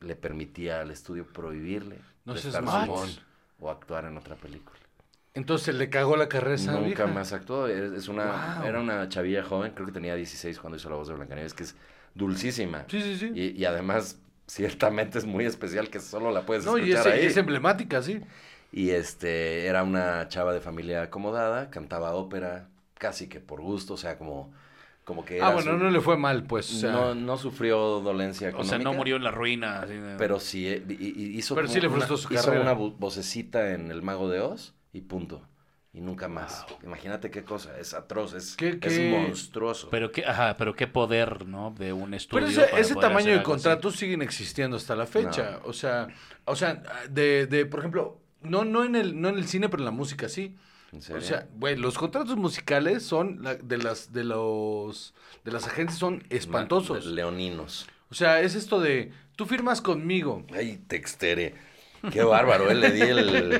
le 0.00 0.14
permitía 0.14 0.80
al 0.80 0.90
estudio 0.90 1.26
prohibirle 1.26 1.98
No 2.24 2.36
seas 2.36 2.54
prestar 2.54 2.62
su 2.62 2.66
mamón. 2.66 2.88
voz 2.88 3.22
o 3.60 3.70
actuar 3.70 4.04
en 4.04 4.16
otra 4.16 4.36
película. 4.36 4.77
Entonces 5.38 5.74
le 5.76 5.88
cagó 5.88 6.16
la 6.16 6.28
carrera 6.28 6.56
esa 6.56 6.72
Nunca 6.72 6.84
vieja. 6.86 7.06
más 7.06 7.32
actuó. 7.32 7.68
Es, 7.68 7.92
es 7.92 8.08
una, 8.08 8.56
Wow. 8.58 8.66
Era 8.66 8.80
una 8.80 9.08
chavilla 9.08 9.42
joven, 9.44 9.72
creo 9.72 9.86
que 9.86 9.92
tenía 9.92 10.14
16 10.16 10.58
cuando 10.58 10.76
hizo 10.76 10.90
la 10.90 10.96
voz 10.96 11.06
de 11.08 11.14
Blancanieves, 11.14 11.54
que 11.54 11.62
es 11.62 11.76
dulcísima. 12.14 12.84
Sí, 12.88 13.00
sí, 13.00 13.16
sí. 13.16 13.30
Y, 13.34 13.60
y 13.60 13.64
además, 13.64 14.18
ciertamente 14.46 15.18
es 15.18 15.24
muy 15.24 15.44
especial 15.44 15.88
que 15.90 16.00
solo 16.00 16.30
la 16.32 16.44
puedes 16.44 16.64
no, 16.64 16.76
y 16.76 16.90
escuchar 16.90 17.06
es, 17.14 17.20
ahí. 17.20 17.26
es 17.26 17.36
emblemática, 17.36 18.02
sí. 18.02 18.20
Y 18.72 18.90
este, 18.90 19.66
era 19.66 19.82
una 19.82 20.28
chava 20.28 20.52
de 20.52 20.60
familia 20.60 21.02
acomodada, 21.02 21.70
cantaba 21.70 22.12
ópera 22.14 22.68
casi 22.98 23.28
que 23.28 23.38
por 23.40 23.60
gusto, 23.60 23.94
o 23.94 23.96
sea, 23.96 24.18
como, 24.18 24.52
como 25.04 25.24
que 25.24 25.40
Ah, 25.40 25.52
bueno, 25.54 25.72
su- 25.72 25.78
no 25.78 25.90
le 25.90 26.00
fue 26.00 26.16
mal, 26.16 26.42
pues. 26.42 26.70
O 26.74 26.78
sea, 26.80 26.90
no, 26.92 27.14
no 27.14 27.36
sufrió 27.38 28.00
dolencia 28.00 28.48
O 28.48 28.50
económica. 28.50 28.76
sea, 28.76 28.84
no 28.84 28.92
murió 28.92 29.16
en 29.16 29.24
la 29.24 29.30
ruina. 29.30 29.80
así 29.82 29.94
de- 29.94 30.16
Pero 30.16 30.40
sí, 30.40 30.66
eh, 30.68 30.82
y- 30.88 30.92
y- 31.22 31.38
hizo, 31.38 31.54
Pero 31.54 31.68
sí 31.68 31.80
le 31.80 31.86
una- 31.86 31.96
frustró 31.96 32.16
su 32.16 32.34
hizo 32.34 32.42
carrera. 32.44 32.62
una 32.62 32.74
vo- 32.74 32.94
vocecita 32.98 33.70
en 33.72 33.90
El 33.92 34.02
Mago 34.02 34.28
de 34.28 34.40
Oz 34.40 34.74
y 34.92 35.00
punto. 35.02 35.46
Y 35.92 36.00
nunca 36.02 36.28
más. 36.28 36.66
Imagínate 36.84 37.30
qué 37.30 37.44
cosa, 37.44 37.78
es 37.80 37.94
atroz, 37.94 38.34
es, 38.34 38.56
¿Qué- 38.56 38.78
es 38.80 38.98
qué- 38.98 39.10
monstruoso. 39.10 39.88
Pero 39.90 40.12
qué, 40.12 40.24
ajá, 40.24 40.56
pero 40.56 40.74
qué 40.76 40.86
poder, 40.86 41.46
¿no? 41.46 41.74
De 41.76 41.92
un 41.94 42.12
estudio. 42.14 42.46
Pero 42.46 42.50
ese, 42.62 42.70
para 42.70 42.80
ese 42.82 42.94
poder 42.94 43.08
tamaño 43.08 43.24
hacer 43.24 43.32
de 43.34 43.38
así. 43.40 43.44
contratos 43.44 43.96
siguen 43.96 44.22
existiendo 44.22 44.76
hasta 44.76 44.94
la 44.94 45.06
fecha. 45.06 45.60
O 45.64 45.72
sea, 45.72 46.08
o 46.44 46.54
sea, 46.54 46.82
de, 47.10 47.46
de, 47.46 47.64
por 47.66 47.80
ejemplo, 47.80 48.20
no, 48.42 48.64
no 48.64 48.84
en 48.84 48.96
el, 48.96 49.18
no 49.20 49.30
en 49.30 49.36
el 49.38 49.48
cine, 49.48 49.68
pero 49.70 49.80
en 49.80 49.86
la 49.86 49.90
música 49.90 50.28
sí. 50.28 50.56
¿En 50.92 51.02
serio? 51.02 51.22
O 51.22 51.24
sea, 51.24 51.48
güey, 51.56 51.74
los 51.76 51.98
contratos 51.98 52.36
musicales 52.36 53.02
son 53.02 53.42
la- 53.42 53.56
de 53.56 53.78
las, 53.78 54.12
de 54.12 54.24
los, 54.24 55.14
de 55.44 55.52
las 55.52 55.66
agencias 55.66 55.98
son 55.98 56.22
espantosos. 56.30 57.06
Le- 57.06 57.14
Leoninos. 57.16 57.86
O 58.10 58.14
sea, 58.14 58.40
es 58.42 58.54
esto 58.54 58.78
de, 58.80 59.10
tú 59.36 59.46
firmas 59.46 59.80
conmigo. 59.80 60.44
Ay, 60.54 60.82
textere. 60.86 61.54
Qué 62.12 62.22
bárbaro, 62.22 62.70
eh. 62.70 62.74
Le 62.74 62.90
di 62.90 63.00
el, 63.02 63.50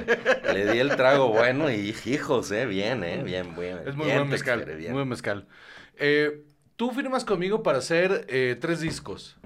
le 0.54 0.72
di 0.72 0.78
el 0.78 0.96
trago 0.96 1.28
bueno 1.28 1.70
y 1.70 1.94
hijos, 2.06 2.50
eh. 2.52 2.66
Bien, 2.66 3.02
eh. 3.04 3.22
Bien, 3.24 3.54
bien. 3.56 3.80
Es 3.86 3.96
muy 3.96 4.06
bien, 4.06 4.18
buen 4.18 4.28
mezcal, 4.30 4.64
bien. 4.64 4.92
muy 4.92 5.00
buen 5.00 5.08
mezcal. 5.08 5.46
Eh, 5.96 6.44
tú 6.76 6.90
firmas 6.90 7.24
conmigo 7.24 7.62
para 7.62 7.78
hacer 7.78 8.26
eh, 8.28 8.56
tres 8.60 8.80
discos. 8.80 9.36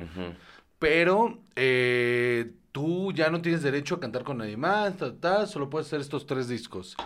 Pero 0.78 1.40
eh, 1.56 2.52
tú 2.72 3.12
ya 3.12 3.30
no 3.30 3.40
tienes 3.40 3.62
derecho 3.62 3.94
a 3.94 4.00
cantar 4.00 4.24
con 4.24 4.38
nadie 4.38 4.56
más, 4.56 4.96
ta, 4.96 5.14
ta, 5.14 5.46
solo 5.46 5.70
puedes 5.70 5.86
hacer 5.86 6.00
estos 6.00 6.26
tres 6.26 6.48
discos. 6.48 6.96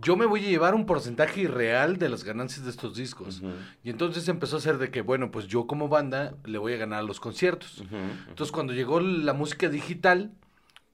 Yo 0.00 0.16
me 0.16 0.26
voy 0.26 0.44
a 0.44 0.48
llevar 0.48 0.76
un 0.76 0.86
porcentaje 0.86 1.40
irreal 1.40 1.96
de 1.96 2.08
las 2.08 2.22
ganancias 2.22 2.64
de 2.64 2.70
estos 2.70 2.94
discos. 2.94 3.42
Y 3.82 3.90
entonces 3.90 4.28
empezó 4.28 4.58
a 4.58 4.60
ser 4.60 4.78
de 4.78 4.92
que, 4.92 5.00
bueno, 5.00 5.32
pues 5.32 5.48
yo 5.48 5.66
como 5.66 5.88
banda 5.88 6.36
le 6.44 6.58
voy 6.58 6.74
a 6.74 6.76
ganar 6.76 7.02
los 7.02 7.18
conciertos. 7.18 7.80
Ujú. 7.80 7.96
Entonces 8.28 8.52
cuando 8.52 8.74
llegó 8.74 9.00
la 9.00 9.32
música 9.32 9.68
digital, 9.68 10.30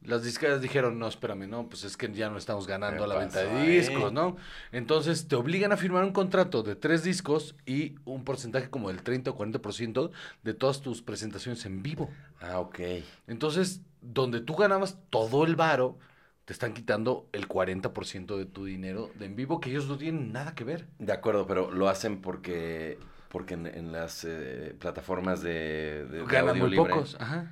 las 0.05 0.23
disqueras 0.23 0.61
dijeron, 0.61 0.99
no, 0.99 1.09
espérame, 1.09 1.49
no, 1.49 1.69
pues 1.69 1.85
es 1.85 1.97
que 1.97 2.13
ya 2.13 2.29
no 2.31 2.37
estamos 2.39 2.67
ganando 2.67 2.99
¿Qué 2.99 3.05
a 3.05 3.07
la 3.07 3.17
venta 3.19 3.41
de 3.41 3.51
ahí? 3.51 3.79
discos, 3.79 4.13
¿no? 4.13 4.37
Entonces 4.73 5.29
te 5.29 5.37
obligan 5.37 5.73
a 5.73 5.77
firmar 5.77 6.05
un 6.05 6.13
contrato 6.13 6.63
de 6.63 6.77
tres 6.77 7.03
discos 7.03 7.57
y 7.67 7.97
un 8.05 8.25
porcentaje 8.25 8.69
como 8.71 8.89
del 8.89 9.03
30 9.03 9.31
o 9.31 9.35
40% 9.37 10.11
de 10.43 10.55
todas 10.55 10.81
tus 10.81 11.03
presentaciones 11.03 11.65
en 11.67 11.83
vivo. 11.83 12.11
Ah, 12.41 12.61
ok. 12.61 12.79
Entonces, 13.27 13.81
donde 14.01 14.41
tú 14.41 14.55
ganabas 14.55 14.99
todo 15.11 15.45
el 15.45 15.57
varo, 15.57 15.99
te 16.45 16.53
están 16.53 16.75
quitando 16.75 17.27
el 17.33 17.49
40% 17.49 18.37
de 18.37 18.45
tu 18.45 18.65
dinero 18.65 19.11
de 19.19 19.27
en 19.27 19.37
vivo, 19.37 19.61
que 19.61 19.71
ellos 19.71 19.87
no 19.89 19.97
tienen 19.97 20.33
nada 20.33 20.55
que 20.55 20.65
ver. 20.65 20.87
De 20.99 21.13
acuerdo, 21.13 21.47
pero 21.47 21.71
lo 21.71 21.89
hacen 21.89 22.21
porque 22.21 22.99
porque 23.31 23.55
en, 23.55 23.67
en 23.67 23.91
las 23.91 24.25
eh, 24.25 24.77
plataformas 24.79 25.43
de, 25.43 26.05
de- 26.09 26.19
de 26.19 26.25
Ganan 26.25 26.51
audio 26.51 26.63
muy 26.63 26.71
libre, 26.71 26.93
pocos. 26.93 27.17
Ajá. 27.19 27.51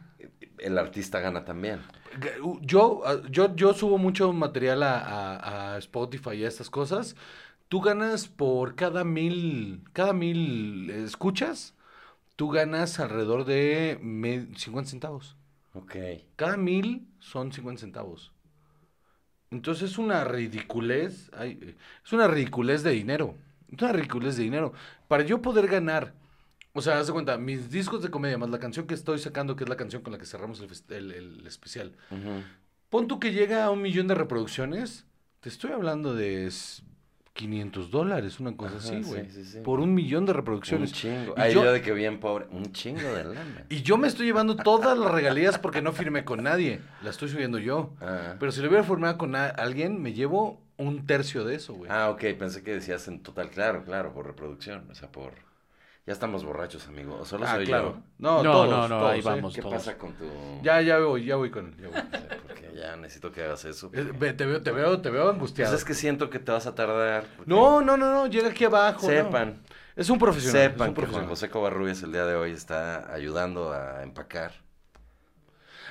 El 0.58 0.78
artista 0.78 1.20
gana 1.20 1.44
también. 1.44 1.80
Yo, 2.62 3.02
ah, 3.06 3.16
yo, 3.30 3.54
yo 3.56 3.74
subo 3.74 3.98
mucho 3.98 4.32
material 4.32 4.82
a, 4.82 4.98
a- 4.98 5.74
a 5.74 5.78
Spotify 5.78 6.32
y 6.36 6.44
a 6.44 6.48
estas 6.48 6.70
cosas. 6.70 7.16
tú 7.68 7.80
ganas 7.80 8.28
por 8.28 8.74
cada 8.76 9.04
mil, 9.04 9.82
cada 9.94 10.12
mil 10.12 10.90
escuchas, 10.90 11.74
tú 12.36 12.50
ganas 12.50 13.00
alrededor 13.00 13.44
de 13.46 13.98
me- 14.02 14.48
50 14.56 14.90
centavos. 14.90 15.36
Ok. 15.74 15.96
Cada 16.36 16.56
mil 16.58 17.08
son 17.20 17.52
50 17.52 17.80
centavos. 17.82 18.32
Entonces 19.50 19.90
es 19.92 19.98
una 19.98 20.24
ridiculez, 20.24 21.30
ay, 21.36 21.76
es 22.04 22.12
una 22.12 22.26
ridiculez 22.26 22.82
de 22.82 22.92
dinero. 22.92 23.36
Es 23.70 23.82
una 23.82 23.92
ridiculez 23.92 24.36
de 24.36 24.44
dinero. 24.44 24.72
Para 25.08 25.24
yo 25.24 25.42
poder 25.42 25.66
ganar, 25.68 26.14
o 26.74 26.80
sea, 26.82 26.98
haz 26.98 27.06
de 27.06 27.12
cuenta, 27.12 27.36
mis 27.38 27.70
discos 27.70 28.02
de 28.02 28.10
comedia 28.10 28.38
más 28.38 28.50
la 28.50 28.58
canción 28.58 28.86
que 28.86 28.94
estoy 28.94 29.18
sacando, 29.18 29.56
que 29.56 29.64
es 29.64 29.68
la 29.70 29.76
canción 29.76 30.02
con 30.02 30.12
la 30.12 30.18
que 30.18 30.26
cerramos 30.26 30.60
el, 30.60 30.70
el- 30.96 31.12
el 31.12 31.46
especial. 31.46 31.92
Pon 32.90 33.08
tú 33.08 33.18
que 33.20 33.32
llega 33.32 33.64
a 33.64 33.70
un 33.70 33.80
millón 33.82 34.06
de 34.08 34.14
reproducciones, 34.14 35.06
te 35.40 35.48
estoy 35.48 35.72
hablando 35.72 36.14
de 36.14 36.46
s- 36.46 36.82
500 37.34 37.90
dólares, 37.90 38.40
una 38.40 38.54
cosa 38.54 38.76
Ajá, 38.76 38.84
así, 38.88 39.02
sí, 39.04 39.10
güey. 39.10 39.30
sí, 39.30 39.44
sí. 39.46 39.60
Por 39.60 39.80
un 39.80 39.94
millón 39.94 40.26
de 40.26 40.32
Un 40.32 40.36
reproducciones. 40.36 40.92
chingo. 40.92 41.34
Y 41.36 41.40
Ay, 41.40 41.54
yo- 41.54 41.64
yo 41.64 41.72
de 41.72 41.80
que 41.80 41.92
bien 41.92 42.20
pobre. 42.20 42.46
Un 42.50 42.72
chingo 42.72 43.00
de 43.00 43.24
lana. 43.24 43.64
Y 43.70 43.80
yo 43.80 43.96
me 43.96 44.06
estoy 44.06 44.26
llevando 44.26 44.54
todas 44.56 44.98
las 44.98 45.10
regalías 45.10 45.58
porque 45.58 45.80
no 45.80 45.92
firmé 45.92 46.24
con 46.26 46.42
nadie. 46.42 46.80
La 47.02 47.08
estoy 47.08 47.30
subiendo 47.30 47.58
yo. 47.58 47.94
Ah. 48.02 48.36
Pero 48.38 48.52
si 48.52 48.60
lo 48.60 48.68
hubiera 48.68 48.84
firmado 48.84 49.16
con 49.16 49.34
alguien, 49.34 50.02
me 50.02 50.12
llevo 50.12 50.60
un 50.76 51.06
tercio 51.06 51.44
de 51.44 51.54
eso, 51.54 51.72
güey. 51.72 51.90
Ah, 51.90 52.10
ok, 52.10 52.20
pensé 52.38 52.62
que 52.62 52.74
decías 52.74 53.08
en 53.08 53.22
total, 53.22 53.48
claro, 53.48 53.82
claro, 53.84 54.12
por 54.12 54.26
reproducción, 54.26 54.86
o 54.90 54.94
sea, 54.94 55.10
por... 55.10 55.32
Ya 56.04 56.12
estamos 56.12 56.44
borrachos, 56.44 56.88
amigo, 56.88 57.16
o 57.20 57.24
solo 57.24 57.44
Ah, 57.46 57.54
soy 57.54 57.66
claro. 57.66 57.94
yo. 57.94 58.02
No, 58.18 58.42
No, 58.42 58.52
todos, 58.52 58.70
no, 58.70 58.88
no, 58.88 58.98
todos, 58.98 59.12
ahí 59.12 59.20
¿eh? 59.20 59.22
vamos. 59.24 59.54
¿Qué 59.54 59.62
todos. 59.62 59.74
pasa 59.74 59.96
con 59.96 60.12
tu...? 60.14 60.24
Ya, 60.62 60.80
ya 60.80 60.98
voy, 60.98 61.24
ya 61.24 61.36
voy 61.36 61.50
con 61.50 61.66
él. 61.68 61.76
ya 61.80 61.88
voy. 61.88 62.00
Porque 62.48 62.72
ya 62.74 62.96
necesito 62.96 63.30
que 63.30 63.44
hagas 63.44 63.64
eso. 63.66 63.88
Eh, 63.94 64.06
porque- 64.12 64.32
te 64.32 64.44
veo, 64.44 64.60
te 64.62 64.72
veo, 64.72 65.00
te 65.00 65.10
veo 65.10 65.22
Pues 65.26 65.34
angustiado. 65.34 65.76
es 65.76 65.84
que 65.84 65.94
siento 65.94 66.28
que 66.28 66.40
te 66.40 66.50
vas 66.50 66.66
a 66.66 66.74
tardar. 66.74 67.24
porque 67.36 67.48
No, 67.48 67.80
no, 67.82 67.96
no, 67.96 68.10
no, 68.12 68.26
llega 68.26 68.48
aquí 68.48 68.64
abajo. 68.64 69.02
no. 69.02 69.08
Sepan, 69.12 69.62
Es 69.94 70.10
un 70.10 70.18
profesional. 70.18 70.62
es 70.62 70.72
sepan 70.72 70.88
un 70.88 70.94
que 70.94 71.00
Juan 71.02 71.06
profesional. 71.06 71.28
José 71.28 71.50
Covarrubias 71.50 72.02
el 72.02 72.10
día 72.10 72.26
de 72.26 72.34
hoy 72.34 72.50
está 72.50 73.12
ayudando 73.14 73.72
a 73.72 74.02
empacar 74.02 74.52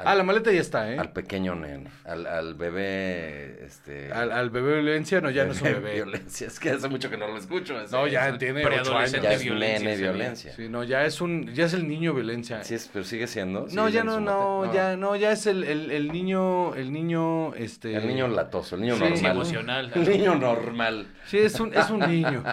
Ah, 0.05 0.15
la 0.15 0.23
maleta 0.23 0.51
ya 0.51 0.61
está, 0.61 0.91
¿eh? 0.91 0.97
al 0.99 1.11
pequeño 1.11 1.55
nene, 1.55 1.89
al, 2.05 2.25
al 2.27 2.55
bebé, 2.55 3.63
este... 3.65 4.11
Al, 4.11 4.31
al 4.31 4.49
bebé 4.49 4.75
violencia, 4.81 5.21
no, 5.21 5.29
ya 5.29 5.45
no 5.45 5.51
es 5.51 5.61
un 5.61 5.67
bebé. 5.73 5.93
Violencia, 5.95 6.47
es 6.47 6.59
que 6.59 6.69
hace 6.71 6.87
mucho 6.89 7.09
que 7.09 7.17
no 7.17 7.27
lo 7.27 7.37
escucho. 7.37 7.79
ese- 7.79 7.95
No, 7.95 8.07
ya 8.07 8.29
ese- 8.29 8.37
tiene 8.37 8.65
ocho 8.65 8.97
años. 8.97 9.11
Ya 9.21 9.31
es 9.33 9.43
violencia 9.43 9.79
nene 9.89 9.97
violencia. 10.01 10.53
Sí, 10.55 10.69
no, 10.69 10.83
ya 10.83 11.05
es 11.05 11.21
un, 11.21 11.53
ya 11.53 11.65
es 11.65 11.73
el 11.73 11.87
niño 11.87 12.13
violencia. 12.13 12.63
Sí, 12.63 12.75
es- 12.75 12.89
pero 12.91 13.05
sigue 13.05 13.27
siendo. 13.27 13.67
no, 13.73 13.89
ya 13.89 14.03
no, 14.03 14.19
no, 14.19 14.71
ya, 14.73 14.95
no, 14.97 15.15
ya 15.15 15.31
es 15.31 15.45
el, 15.47 15.63
el, 15.63 15.91
el 15.91 16.11
niño, 16.11 16.75
el 16.75 16.91
niño, 16.91 17.53
este. 17.55 17.95
El 17.95 18.07
niño 18.07 18.27
latoso, 18.27 18.75
el 18.75 18.81
niño 18.81 18.95
Sí, 18.95 19.01
normal. 19.03 19.31
emocional. 19.31 19.91
El 19.95 20.09
niño 20.09 20.35
normal. 20.35 21.07
Sí, 21.25 21.37
es 21.37 21.59
un, 21.59 21.73
es 21.73 21.89
un 21.89 21.99
niño. 21.99 22.43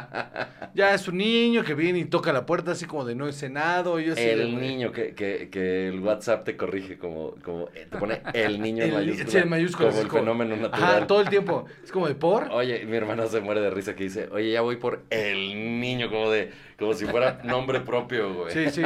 Ya 0.74 0.94
es 0.94 1.09
un 1.09 1.16
niño 1.18 1.64
que 1.64 1.74
viene 1.74 1.99
y 2.01 2.05
toca 2.05 2.32
la 2.32 2.46
puerta 2.46 2.72
así 2.72 2.84
como 2.86 3.05
de 3.05 3.14
no 3.14 3.26
he 3.28 3.32
cenado. 3.32 3.99
y 4.01 4.07
yo 4.07 4.14
El 4.14 4.61
niño 4.61 4.92
que, 4.92 5.14
que, 5.14 5.49
que 5.51 5.88
el 5.88 6.01
WhatsApp 6.01 6.44
te 6.44 6.57
corrige 6.57 6.99
como, 6.99 7.34
como 7.43 7.68
eh, 7.74 7.86
te 7.91 7.97
pone 7.99 8.20
el 8.34 8.61
niño 8.61 8.84
en 8.84 8.91
el- 8.91 8.95
mayúscula, 8.97 9.30
sí, 9.30 9.39
en 9.39 9.49
mayúsculas, 9.49 9.91
como 9.91 10.03
el 10.03 10.09
como- 10.09 10.20
fenómeno 10.22 10.57
natural. 10.57 10.82
Ajá, 10.97 11.07
todo 11.07 11.20
el 11.20 11.28
tiempo. 11.28 11.66
Es 11.84 11.91
como 11.93 12.09
de 12.09 12.14
por. 12.14 12.49
Oye, 12.51 12.84
mi 12.86 12.97
hermana 12.97 13.26
se 13.26 13.41
muere 13.41 13.61
de 13.61 13.70
risa 13.70 13.95
que 13.97 14.05
dice, 14.05 14.28
oye, 14.32 14.51
ya 14.53 14.61
voy 14.61 14.76
por 14.76 15.03
el 15.11 15.80
niño, 15.80 16.09
como 16.11 16.30
de, 16.30 16.51
como 16.78 16.95
si 16.95 17.07
fuera 17.07 17.41
nombre 17.45 17.80
propio, 17.80 18.34
güey. 18.34 18.53
Sí, 18.53 18.70
sí. 18.70 18.82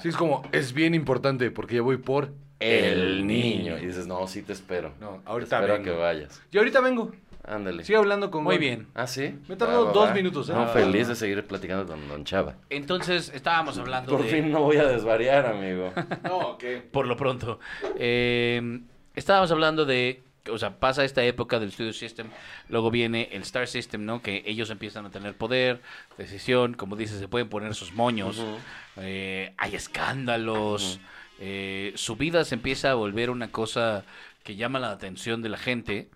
Sí, 0.00 0.08
es 0.08 0.16
como, 0.16 0.42
es 0.52 0.72
bien 0.72 0.94
importante 0.94 1.50
porque 1.50 1.76
ya 1.76 1.82
voy 1.82 1.96
por 1.98 2.32
El 2.58 3.26
niño. 3.26 3.76
Y 3.78 3.86
dices, 3.86 4.06
no, 4.06 4.26
sí 4.26 4.42
te 4.42 4.52
espero. 4.54 4.92
No, 5.00 5.20
Te 5.24 5.28
ahorita 5.30 5.56
espero 5.56 5.74
a 5.74 5.76
vengo. 5.78 5.90
que 5.92 5.96
vayas. 5.98 6.42
Y 6.50 6.58
ahorita 6.58 6.80
vengo. 6.80 7.12
Ándale. 7.46 7.84
Sigue 7.84 7.96
hablando 7.98 8.30
con 8.30 8.42
Muy 8.44 8.56
Gon. 8.56 8.60
bien. 8.60 8.86
Ah, 8.94 9.06
sí. 9.06 9.34
Me 9.48 9.54
tardó 9.56 9.82
Va, 9.82 9.86
va, 9.86 9.92
dos 9.92 10.08
va. 10.10 10.14
minutos, 10.14 10.48
¿eh? 10.48 10.52
No, 10.52 10.66
feliz 10.68 11.06
de 11.08 11.14
seguir 11.14 11.46
platicando 11.46 11.86
con 11.86 12.08
Don 12.08 12.24
Chava. 12.24 12.56
Entonces, 12.70 13.30
estábamos 13.34 13.78
hablando 13.78 14.10
Por 14.10 14.24
de... 14.24 14.28
fin 14.30 14.50
no 14.50 14.62
voy 14.62 14.78
a 14.78 14.84
desvariar, 14.86 15.46
amigo. 15.46 15.92
No, 16.24 16.58
¿qué? 16.58 16.78
por 16.78 17.06
lo 17.06 17.16
pronto. 17.16 17.60
Eh, 17.98 18.80
estábamos 19.14 19.50
hablando 19.52 19.84
de, 19.84 20.22
o 20.50 20.58
sea, 20.58 20.80
pasa 20.80 21.04
esta 21.04 21.22
época 21.22 21.60
del 21.60 21.70
Studio 21.70 21.92
System, 21.92 22.26
luego 22.68 22.90
viene 22.90 23.28
el 23.32 23.42
Star 23.42 23.68
System, 23.68 24.04
¿no? 24.04 24.22
Que 24.22 24.42
ellos 24.44 24.70
empiezan 24.70 25.06
a 25.06 25.10
tener 25.10 25.36
poder, 25.36 25.80
decisión, 26.18 26.74
como 26.74 26.96
dices, 26.96 27.18
se 27.20 27.28
pueden 27.28 27.48
poner 27.48 27.74
sus 27.76 27.92
moños, 27.92 28.42
eh, 28.96 29.54
hay 29.56 29.76
escándalos, 29.76 30.98
eh, 31.38 31.92
su 31.94 32.16
vida 32.16 32.44
se 32.44 32.54
empieza 32.56 32.90
a 32.90 32.94
volver 32.94 33.30
una 33.30 33.52
cosa 33.52 34.04
que 34.42 34.56
llama 34.56 34.78
la 34.78 34.90
atención 34.90 35.42
de 35.42 35.48
la 35.48 35.58
gente, 35.58 36.08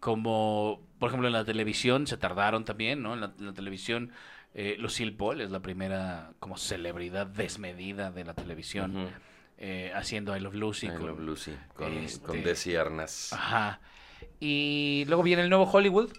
como, 0.00 0.80
por 0.98 1.08
ejemplo, 1.10 1.28
en 1.28 1.32
la 1.34 1.44
televisión 1.44 2.06
se 2.06 2.16
tardaron 2.16 2.64
también, 2.64 3.02
¿no? 3.02 3.14
En 3.14 3.20
la, 3.20 3.32
en 3.38 3.46
la 3.46 3.52
televisión... 3.52 4.12
Eh, 4.52 4.74
Lucille 4.80 5.12
Ball 5.12 5.40
es 5.42 5.52
la 5.52 5.60
primera 5.60 6.32
como 6.40 6.56
celebridad 6.56 7.24
desmedida 7.28 8.10
de 8.10 8.24
la 8.24 8.34
televisión 8.34 9.08
eh, 9.58 9.92
haciendo 9.94 10.36
I 10.36 10.40
Love 10.40 10.54
Lucy. 10.56 10.86
I 10.88 10.90
con- 10.90 11.06
Love 11.06 11.20
Lucy, 11.20 11.52
con, 11.72 11.92
este- 11.98 12.26
con 12.26 12.42
Desi 12.42 12.74
Arnaz. 12.74 13.32
Ajá. 13.32 13.78
Y 14.40 15.04
luego 15.06 15.22
viene 15.22 15.42
el 15.42 15.50
nuevo 15.50 15.66
Hollywood. 15.70 16.10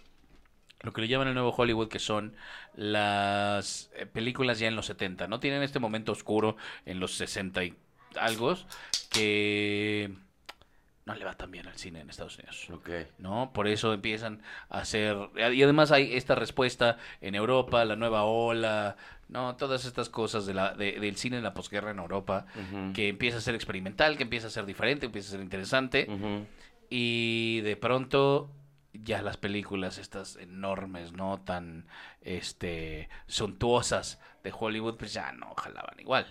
Lo 0.79 0.93
que 0.93 1.01
le 1.01 1.09
llaman 1.09 1.27
el 1.27 1.34
nuevo 1.34 1.49
Hollywood, 1.51 1.89
que 1.89 1.99
son 1.99 2.34
las 2.73 3.91
eh, 3.97 4.05
películas 4.05 4.59
ya 4.59 4.69
en 4.69 4.77
los 4.77 4.86
70. 4.86 5.27
No 5.27 5.41
tienen 5.41 5.61
este 5.61 5.79
momento 5.79 6.13
oscuro 6.13 6.55
en 6.86 7.01
los 7.01 7.11
60 7.15 7.65
y 7.65 7.75
algo 8.17 8.55
que 9.09 10.09
no 11.14 11.20
le 11.20 11.26
va 11.26 11.34
tan 11.36 11.51
bien 11.51 11.68
al 11.68 11.76
cine 11.78 12.01
en 12.01 12.09
Estados 12.09 12.38
Unidos. 12.38 12.66
¿no? 13.20 13.51
Por 13.53 13.68
eso 13.68 13.93
empiezan 13.93 14.41
a 14.70 14.80
hacer... 14.80 15.18
Y 15.53 15.62
además 15.64 15.91
hay 15.91 16.16
esta 16.16 16.36
respuesta 16.36 16.97
en 17.22 17.36
Europa, 17.36 17.84
la 17.86 17.95
nueva 17.95 18.24
ola, 18.24 18.95
¿no? 19.30 19.55
Todas 19.55 19.86
estas 19.86 20.09
cosas 20.09 20.45
de 20.45 20.53
la, 20.53 20.74
de- 20.74 20.99
del 20.99 21.16
cine 21.16 21.38
de 21.38 21.41
la 21.41 21.53
posguerra 21.53 21.91
en 21.91 21.99
Europa, 21.99 22.45
que 22.93 23.07
empieza 23.09 23.38
a 23.38 23.41
ser 23.41 23.55
experimental, 23.55 24.18
que 24.18 24.24
empieza 24.24 24.47
a 24.47 24.49
ser 24.49 24.66
diferente, 24.66 25.05
empieza 25.05 25.30
a 25.30 25.32
ser 25.32 25.41
interesante. 25.41 26.07
Y 26.89 27.62
de 27.62 27.78
pronto 27.78 28.49
ya 28.93 29.22
las 29.22 29.38
películas 29.38 29.97
estas 29.97 30.36
enormes, 30.36 31.14
no 31.14 31.39
tan 31.39 31.86
este 32.22 33.07
suntuosas 33.28 34.20
de 34.44 34.54
Hollywood, 34.58 34.98
pues 34.98 35.14
ya 35.14 35.32
no 35.34 35.54
jalaban 35.56 36.00
igual. 36.00 36.26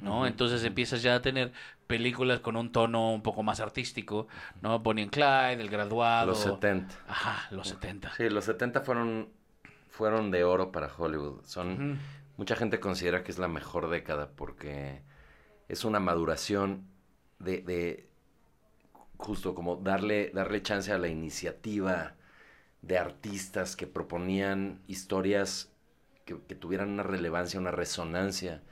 ¿no? 0.00 0.26
Entonces 0.26 0.62
empiezas 0.64 1.02
ya 1.02 1.16
a 1.16 1.22
tener 1.22 1.52
películas 1.86 2.40
con 2.40 2.56
un 2.56 2.70
tono 2.70 3.12
un 3.12 3.22
poco 3.22 3.42
más 3.42 3.60
artístico, 3.60 4.28
¿no? 4.62 4.78
Bonnie 4.78 5.02
and 5.02 5.12
Clyde, 5.12 5.60
El 5.60 5.68
Graduado. 5.68 6.28
Los 6.28 6.38
70. 6.38 6.94
Ajá, 7.08 7.48
los 7.50 7.68
70. 7.68 8.14
Sí, 8.14 8.28
los 8.28 8.44
70 8.44 8.82
fueron, 8.82 9.28
fueron 9.88 10.30
de 10.30 10.44
oro 10.44 10.70
para 10.70 10.88
Hollywood. 10.96 11.44
Son. 11.44 11.98
Mucha 12.36 12.56
gente 12.56 12.80
considera 12.80 13.22
que 13.22 13.32
es 13.32 13.38
la 13.38 13.48
mejor 13.48 13.90
década 13.90 14.30
porque 14.34 15.02
es 15.68 15.84
una 15.84 16.00
maduración 16.00 16.86
de, 17.38 17.60
de 17.62 18.08
justo 19.16 19.54
como 19.54 19.76
darle, 19.76 20.30
darle 20.32 20.62
chance 20.62 20.92
a 20.92 20.98
la 20.98 21.08
iniciativa 21.08 22.14
de 22.82 22.98
artistas 22.98 23.76
que 23.76 23.86
proponían 23.86 24.80
historias 24.86 25.70
que, 26.38 26.46
que 26.46 26.54
tuvieran 26.54 26.90
una 26.90 27.02
relevancia, 27.02 27.58
una 27.60 27.70
resonancia 27.70 28.62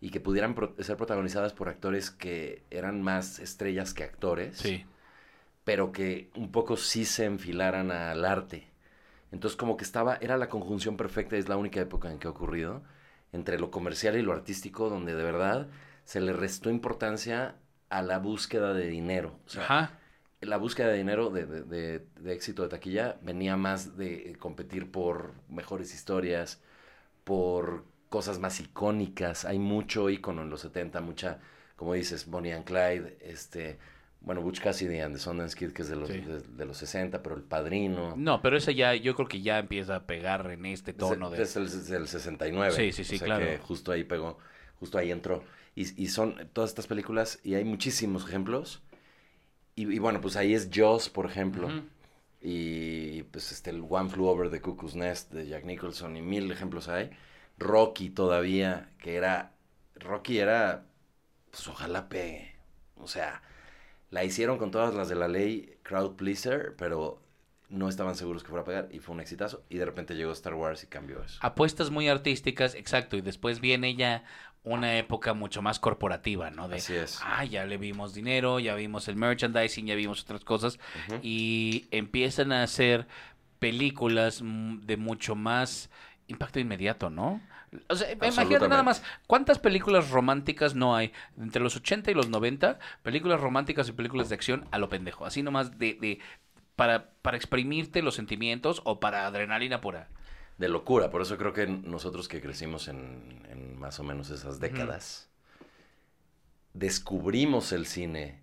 y 0.00 0.10
que 0.10 0.20
pudieran 0.20 0.54
pro- 0.54 0.74
ser 0.80 0.96
protagonizadas 0.96 1.52
por 1.52 1.68
actores 1.68 2.10
que 2.10 2.62
eran 2.70 3.02
más 3.02 3.38
estrellas 3.38 3.94
que 3.94 4.04
actores 4.04 4.56
Sí. 4.58 4.84
pero 5.64 5.92
que 5.92 6.30
un 6.34 6.50
poco 6.52 6.76
sí 6.76 7.04
se 7.04 7.24
enfilaran 7.24 7.90
al 7.90 8.24
arte. 8.24 8.68
Entonces 9.32 9.56
como 9.56 9.76
que 9.76 9.84
estaba, 9.84 10.16
era 10.20 10.36
la 10.36 10.48
conjunción 10.48 10.96
perfecta, 10.96 11.36
es 11.36 11.48
la 11.48 11.56
única 11.56 11.80
época 11.80 12.10
en 12.10 12.18
que 12.18 12.26
ha 12.28 12.30
ocurrido, 12.30 12.82
entre 13.32 13.58
lo 13.58 13.70
comercial 13.70 14.16
y 14.16 14.22
lo 14.22 14.32
artístico, 14.32 14.90
donde 14.90 15.14
de 15.14 15.22
verdad 15.24 15.68
se 16.04 16.20
le 16.20 16.32
restó 16.32 16.70
importancia 16.70 17.56
a 17.88 18.02
la 18.02 18.18
búsqueda 18.18 18.74
de 18.74 18.86
dinero. 18.88 19.38
O 19.46 19.48
sea, 19.50 19.62
Ajá. 19.64 19.98
la 20.40 20.56
búsqueda 20.58 20.88
de 20.88 20.98
dinero 20.98 21.30
de, 21.30 21.46
de- 21.46 21.62
de- 21.62 22.06
de 22.20 22.32
éxito 22.34 22.62
de 22.62 22.68
taquilla 22.68 23.16
venía 23.22 23.56
más 23.56 23.96
de 23.96 24.36
competir 24.38 24.90
por 24.92 25.32
mejores 25.48 25.94
historias, 25.94 26.60
por 27.24 27.84
cosas 28.08 28.38
más 28.38 28.60
icónicas. 28.60 29.44
Hay 29.44 29.58
mucho 29.58 30.10
icono 30.10 30.42
en 30.42 30.50
los 30.50 30.60
70, 30.60 31.00
mucha, 31.00 31.40
como 31.76 31.94
dices, 31.94 32.26
Bonnie 32.26 32.52
and 32.52 32.64
Clyde, 32.64 33.18
este, 33.20 33.78
bueno, 34.20 34.40
Butch 34.40 34.60
Cassidy 34.60 35.00
and 35.00 35.14
the 35.14 35.20
Sundance 35.20 35.56
Kid, 35.56 35.72
que 35.72 35.82
es 35.82 35.88
de 35.88 35.96
los, 35.96 36.08
Sí. 36.08 36.20
de, 36.20 36.40
de 36.40 36.64
los 36.64 36.76
60, 36.78 37.22
pero 37.22 37.34
El 37.36 37.42
Padrino. 37.42 38.14
No, 38.16 38.40
pero 38.40 38.56
ese 38.56 38.74
ya, 38.74 38.94
yo 38.94 39.14
creo 39.14 39.28
que 39.28 39.42
ya 39.42 39.58
empieza 39.58 39.96
a 39.96 40.06
pegar 40.06 40.50
en 40.50 40.64
este 40.66 40.92
Es- 40.92 40.96
tono 40.96 41.30
de... 41.30 41.42
Es 41.42 41.56
el, 41.56 41.64
es 41.64 41.90
el 41.90 42.08
69. 42.08 42.72
Sí, 42.74 42.92
sí, 42.92 43.04
sí, 43.04 43.16
o 43.16 43.18
sea 43.18 43.26
claro. 43.26 43.44
que 43.46 43.58
justo 43.58 43.92
ahí 43.92 44.04
pegó, 44.04 44.38
justo 44.78 44.98
ahí 44.98 45.10
entró. 45.10 45.42
Y, 45.74 46.02
y 46.02 46.08
son 46.08 46.36
todas 46.52 46.70
estas 46.70 46.86
películas, 46.86 47.40
y 47.42 47.54
hay 47.54 47.64
muchísimos 47.64 48.26
ejemplos. 48.28 48.80
Y, 49.76 49.92
y 49.92 49.98
bueno, 49.98 50.20
pues 50.20 50.36
ahí 50.36 50.54
es 50.54 50.70
Jaws, 50.72 51.08
por 51.08 51.26
ejemplo. 51.26 51.68
Y 52.46 53.22
pues 53.22 53.52
este, 53.52 53.70
el 53.70 53.86
One 53.88 54.10
Flew 54.10 54.26
Over 54.26 54.50
the 54.50 54.60
Cuckoo's 54.60 54.94
Nest 54.94 55.32
de 55.32 55.46
Jack 55.46 55.64
Nicholson 55.64 56.14
y 56.14 56.20
mil 56.20 56.50
ejemplos 56.52 56.88
hay. 56.88 57.10
Rocky 57.56 58.10
todavía, 58.10 58.90
que 58.98 59.16
era, 59.16 59.54
Rocky 59.94 60.40
era, 60.40 60.84
pues 61.50 61.66
ojalá 61.68 62.10
pegue. 62.10 62.54
O 62.96 63.08
sea, 63.08 63.40
la 64.10 64.24
hicieron 64.24 64.58
con 64.58 64.70
todas 64.70 64.94
las 64.94 65.08
de 65.08 65.14
la 65.14 65.26
ley 65.26 65.78
crowd 65.82 66.16
pleaser, 66.16 66.74
pero 66.76 67.18
no 67.70 67.88
estaban 67.88 68.14
seguros 68.14 68.42
que 68.42 68.50
fuera 68.50 68.62
a 68.62 68.66
pegar 68.66 68.88
y 68.90 68.98
fue 68.98 69.14
un 69.14 69.22
exitazo. 69.22 69.64
Y 69.70 69.78
de 69.78 69.86
repente 69.86 70.14
llegó 70.14 70.30
Star 70.32 70.52
Wars 70.52 70.84
y 70.84 70.86
cambió 70.86 71.22
eso. 71.22 71.38
Apuestas 71.40 71.90
muy 71.90 72.08
artísticas, 72.08 72.74
exacto, 72.74 73.16
y 73.16 73.22
después 73.22 73.60
viene 73.60 73.96
ya 73.96 74.22
una 74.64 74.96
época 74.96 75.34
mucho 75.34 75.62
más 75.62 75.78
corporativa, 75.78 76.50
¿no? 76.50 76.68
De, 76.68 76.76
Así 76.76 76.94
es. 76.94 77.20
ah, 77.22 77.44
ya 77.44 77.66
le 77.66 77.76
vimos 77.76 78.14
dinero, 78.14 78.58
ya 78.58 78.74
vimos 78.74 79.08
el 79.08 79.16
merchandising, 79.16 79.86
ya 79.86 79.94
vimos 79.94 80.22
otras 80.22 80.44
cosas, 80.44 80.78
y 81.22 81.86
empiezan 81.90 82.50
a 82.50 82.62
hacer 82.62 83.06
películas 83.58 84.42
de 84.42 84.96
mucho 84.96 85.34
más 85.34 85.90
impacto 86.26 86.60
inmediato, 86.60 87.10
¿no? 87.10 87.40
O 87.88 87.96
sea, 87.96 88.10
imagínate 88.12 88.68
nada 88.68 88.82
más, 88.82 89.02
¿cuántas 89.26 89.58
películas 89.58 90.10
románticas 90.10 90.74
no 90.74 90.94
hay? 90.96 91.12
Entre 91.38 91.60
los 91.60 91.76
80 91.76 92.10
y 92.10 92.14
los 92.14 92.28
90, 92.28 92.78
películas 93.02 93.40
románticas 93.40 93.88
y 93.88 93.92
películas 93.92 94.28
de 94.28 94.36
acción 94.36 94.66
a 94.70 94.78
lo 94.78 94.88
pendejo, 94.88 95.26
así 95.26 95.42
nomás 95.42 95.78
de, 95.78 95.94
de 95.94 96.20
para, 96.76 97.10
para 97.20 97.36
exprimirte 97.36 98.00
los 98.00 98.14
sentimientos 98.14 98.80
o 98.84 99.00
para 99.00 99.26
adrenalina 99.26 99.80
pura. 99.80 100.08
De 100.58 100.68
locura. 100.68 101.10
Por 101.10 101.22
eso 101.22 101.36
creo 101.36 101.52
que 101.52 101.66
nosotros 101.66 102.28
que 102.28 102.40
crecimos 102.40 102.88
en, 102.88 103.46
en 103.50 103.78
más 103.78 103.98
o 104.00 104.04
menos 104.04 104.30
esas 104.30 104.60
décadas, 104.60 105.28
descubrimos 106.72 107.72
el 107.72 107.86
cine 107.86 108.42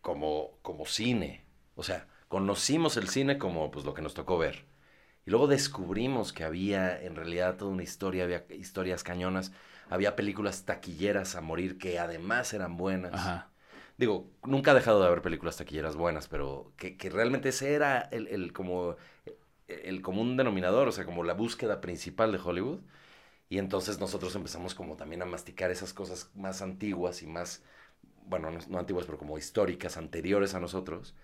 como, 0.00 0.58
como 0.62 0.86
cine. 0.86 1.44
O 1.74 1.82
sea, 1.82 2.06
conocimos 2.28 2.96
el 2.96 3.08
cine 3.08 3.38
como 3.38 3.70
pues, 3.70 3.84
lo 3.84 3.94
que 3.94 4.02
nos 4.02 4.14
tocó 4.14 4.38
ver. 4.38 4.64
Y 5.24 5.30
luego 5.30 5.46
descubrimos 5.46 6.32
que 6.32 6.44
había 6.44 7.00
en 7.00 7.14
realidad 7.14 7.56
toda 7.56 7.70
una 7.70 7.84
historia, 7.84 8.24
había 8.24 8.44
historias 8.50 9.04
cañonas, 9.04 9.52
había 9.88 10.16
películas 10.16 10.64
taquilleras 10.64 11.36
a 11.36 11.40
morir 11.40 11.78
que 11.78 11.98
además 11.98 12.52
eran 12.54 12.76
buenas. 12.76 13.14
Ajá. 13.14 13.48
Digo, 13.98 14.26
nunca 14.44 14.72
ha 14.72 14.74
dejado 14.74 15.00
de 15.00 15.06
haber 15.06 15.22
películas 15.22 15.56
taquilleras 15.58 15.94
buenas, 15.94 16.26
pero 16.26 16.72
que, 16.76 16.96
que 16.96 17.08
realmente 17.10 17.50
ese 17.50 17.74
era 17.74 18.00
el, 18.00 18.26
el 18.28 18.52
como 18.52 18.96
el 19.88 20.02
común 20.02 20.36
denominador, 20.36 20.88
o 20.88 20.92
sea, 20.92 21.04
como 21.04 21.24
la 21.24 21.34
búsqueda 21.34 21.80
principal 21.80 22.32
de 22.32 22.38
Hollywood. 22.38 22.80
Y 23.48 23.58
entonces 23.58 24.00
nosotros 24.00 24.34
empezamos 24.36 24.74
como 24.74 24.96
también 24.96 25.22
a 25.22 25.26
masticar 25.26 25.70
esas 25.70 25.92
cosas 25.92 26.30
más 26.34 26.62
antiguas 26.62 27.22
y 27.22 27.26
más, 27.26 27.62
bueno, 28.26 28.50
no, 28.68 28.78
antiguas, 28.78 29.06
pero 29.06 29.18
como 29.18 29.38
históricas, 29.38 29.96
anteriores 29.96 30.54
a 30.54 30.60
nosotros. 30.60 31.14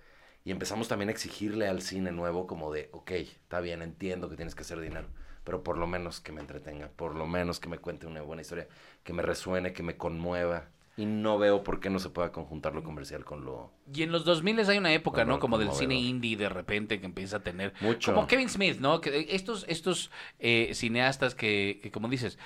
Y 0.44 0.50
empezamos 0.50 0.88
también 0.88 1.08
a 1.08 1.12
exigirle 1.12 1.68
al 1.68 1.82
cine 1.82 2.12
nuevo 2.12 2.46
como 2.46 2.72
de, 2.72 2.90
ok, 2.92 3.10
está 3.12 3.60
bien, 3.60 3.82
entiendo 3.82 4.28
que 4.30 4.36
tienes 4.36 4.54
que 4.54 4.62
hacer 4.62 4.80
dinero, 4.80 5.08
pero 5.44 5.62
por 5.62 5.78
lo 5.78 5.86
menos 5.86 6.20
que 6.20 6.32
me 6.32 6.40
entretenga, 6.40 6.88
por 6.96 7.14
lo 7.14 7.26
menos 7.26 7.60
que 7.60 7.68
me 7.68 7.78
cuente 7.78 8.06
una 8.06 8.22
buena 8.22 8.42
historia, 8.42 8.68
que 9.04 9.12
me 9.12 9.22
resuene, 9.22 9.72
que 9.72 9.82
me 9.82 9.96
conmueva. 9.96 10.70
Y 10.98 11.06
no 11.06 11.38
veo 11.38 11.62
por 11.62 11.78
qué 11.80 11.88
no 11.90 11.98
se 12.00 12.10
pueda 12.10 12.32
conjuntar 12.32 12.74
lo 12.74 12.82
comercial 12.82 13.24
con 13.24 13.44
lo... 13.44 13.72
Y 13.94 14.02
en 14.02 14.10
los 14.12 14.24
2000 14.24 14.58
hay 14.68 14.76
una 14.78 14.92
época, 14.92 15.24
¿no? 15.24 15.38
Como 15.38 15.56
del 15.56 15.70
cine 15.72 15.94
indie 15.94 16.36
de 16.36 16.48
repente 16.48 16.98
que 17.00 17.06
empieza 17.06 17.36
a 17.36 17.42
tener... 17.42 17.72
Mucho. 17.80 18.12
Como 18.12 18.26
Kevin 18.26 18.48
Smith, 18.48 18.80
¿no? 18.80 19.00
Que 19.00 19.28
estos 19.30 19.64
estos 19.68 20.10
eh, 20.40 20.72
cineastas 20.74 21.34
que, 21.36 21.78
que, 21.82 21.90
como 21.92 22.08
dices, 22.08 22.38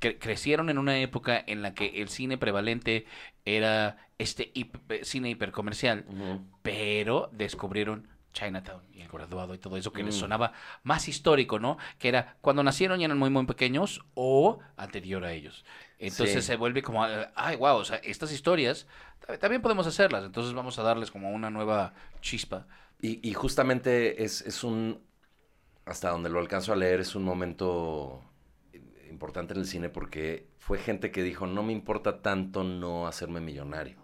cre- 0.00 0.16
crecieron 0.18 0.70
en 0.70 0.78
una 0.78 0.98
época 0.98 1.44
en 1.46 1.60
la 1.62 1.74
que 1.74 2.00
el 2.00 2.08
cine 2.08 2.38
prevalente 2.38 3.04
era 3.44 3.98
este 4.18 4.50
hip- 4.54 5.02
cine 5.04 5.28
hipercomercial, 5.30 6.06
Ujú. 6.08 6.40
pero 6.62 7.28
descubrieron 7.32 8.08
Chinatown 8.32 8.82
y 8.92 9.00
el 9.02 9.08
graduado 9.08 9.54
y 9.54 9.58
todo 9.58 9.76
eso 9.76 9.92
que 9.92 10.02
les 10.04 10.16
Mm. 10.16 10.20
sonaba 10.20 10.52
más 10.82 11.08
histórico, 11.08 11.58
¿no? 11.58 11.78
Que 11.98 12.08
era 12.08 12.36
cuando 12.40 12.62
nacieron 12.62 13.00
y 13.00 13.04
eran 13.04 13.18
muy, 13.18 13.30
muy 13.30 13.44
pequeños 13.46 14.04
o 14.14 14.58
anterior 14.76 15.24
a 15.24 15.32
ellos. 15.32 15.64
Entonces 15.98 16.44
Sí. 16.44 16.52
se 16.52 16.56
vuelve 16.56 16.82
como, 16.82 17.04
ay, 17.34 17.56
wow, 17.56 17.76
o 17.76 17.84
sea, 17.84 17.96
estas 17.98 18.32
historias 18.32 18.86
ta- 19.26 19.38
también 19.38 19.62
podemos 19.62 19.86
hacerlas, 19.86 20.24
entonces 20.24 20.54
vamos 20.54 20.78
a 20.78 20.82
darles 20.82 21.10
como 21.10 21.30
una 21.30 21.50
nueva 21.50 21.92
chispa. 22.20 22.66
Y, 23.02 23.26
y 23.28 23.34
justamente 23.34 24.22
es, 24.22 24.42
es 24.42 24.62
un, 24.64 25.00
hasta 25.84 26.10
donde 26.10 26.30
lo 26.30 26.38
alcanzo 26.38 26.72
a 26.72 26.76
leer, 26.76 27.00
es 27.00 27.14
un 27.14 27.24
momento 27.24 28.22
importante 29.10 29.54
en 29.54 29.60
el 29.60 29.66
cine 29.66 29.88
porque 29.88 30.46
fue 30.58 30.78
gente 30.78 31.10
que 31.10 31.22
dijo, 31.22 31.46
no 31.46 31.62
me 31.62 31.72
importa 31.72 32.22
tanto 32.22 32.62
no 32.62 33.06
hacerme 33.06 33.40
millonario. 33.40 33.98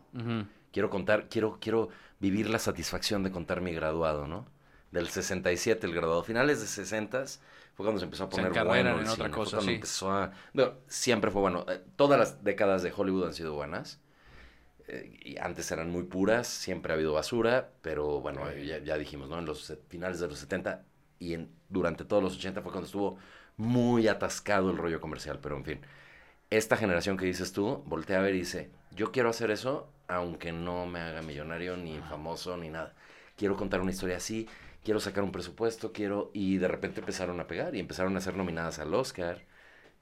Quiero 0.72 0.91
contar, 0.91 1.29
quiero, 1.29 1.59
quiero 1.61 1.89
vivir 2.21 2.49
la 2.49 2.59
satisfacción 2.59 3.23
de 3.23 3.31
contar 3.31 3.61
mi 3.61 3.73
graduado, 3.73 4.27
¿no? 4.27 4.47
Del 4.91 5.09
67, 5.09 5.87
el 5.87 5.95
graduado. 5.95 6.23
Finales 6.23 6.61
de 6.61 6.67
60 6.67 7.25
fue 7.75 7.85
cuando 7.85 7.99
se 7.99 8.05
empezó 8.05 8.25
a 8.25 8.29
poner 8.31 8.53
bueno 8.64 8.95
el 8.95 9.01
en 9.01 9.09
otra 9.09 9.27
cine, 9.27 9.29
fue 9.29 9.45
cuando 9.45 9.61
sí. 9.61 9.75
empezó 9.75 10.11
a... 10.11 10.33
Bueno, 10.55 10.75
siempre 10.87 11.31
fue 11.31 11.41
bueno. 11.43 11.67
Eh, 11.69 11.83
Todas 11.97 12.19
las 12.19 12.43
décadas 12.43 12.83
de 12.83 12.93
Hollywood 12.97 13.27
han 13.27 13.35
sido 13.35 13.55
buenas. 13.55 14.01
Eh, 14.89 15.19
y 15.23 15.39
antes 15.39 15.71
eran 15.71 15.91
muy 15.91 16.05
puras, 16.05 16.47
siempre 16.47 16.93
ha 16.93 16.95
habido 16.95 17.12
basura, 17.12 17.71
pero 17.83 18.21
bueno, 18.21 18.49
eh, 18.49 18.64
ya, 18.64 18.79
ya 18.79 18.97
dijimos, 18.97 19.29
¿no? 19.29 19.39
En 19.39 19.45
los 19.45 19.77
finales 19.89 20.21
de 20.21 20.29
los 20.29 20.39
70 20.39 20.85
y 21.19 21.35
en, 21.35 21.51
durante 21.69 22.05
todos 22.05 22.23
los 22.23 22.37
80 22.37 22.62
fue 22.62 22.71
cuando 22.71 22.87
estuvo 22.87 23.19
muy 23.57 24.07
atascado 24.09 24.71
el 24.71 24.77
rollo 24.77 25.01
comercial, 25.01 25.39
pero 25.43 25.57
en 25.57 25.64
fin. 25.64 25.81
Esta 26.51 26.77
generación 26.77 27.17
que 27.17 27.27
dices 27.27 27.53
tú, 27.53 27.83
voltea 27.87 28.19
a 28.19 28.23
ver 28.23 28.35
y 28.35 28.39
dice, 28.39 28.71
yo 28.93 29.11
quiero 29.11 29.31
hacer 29.31 29.51
eso 29.51 29.91
aunque 30.09 30.52
no 30.52 30.86
me 30.86 31.00
haga 31.00 31.22
millonario, 31.22 31.76
ni 31.76 31.98
famoso, 32.00 32.57
ni 32.57 32.70
nada. 32.70 32.94
Quiero 33.36 33.57
contar 33.57 33.80
una 33.80 33.90
historia 33.90 34.16
así, 34.16 34.48
quiero 34.84 35.00
sacar 35.00 35.24
un 35.24 35.32
presupuesto, 35.32 35.92
quiero... 35.92 36.30
Y 36.34 36.59
de 36.59 36.68
repente 36.68 37.00
empezaron 37.00 37.40
a 37.40 37.46
pegar 37.46 37.74
y 37.74 37.80
empezaron 37.80 38.16
a 38.16 38.20
ser 38.20 38.36
nominadas 38.36 38.78
al 38.78 38.94
Oscar. 38.94 39.42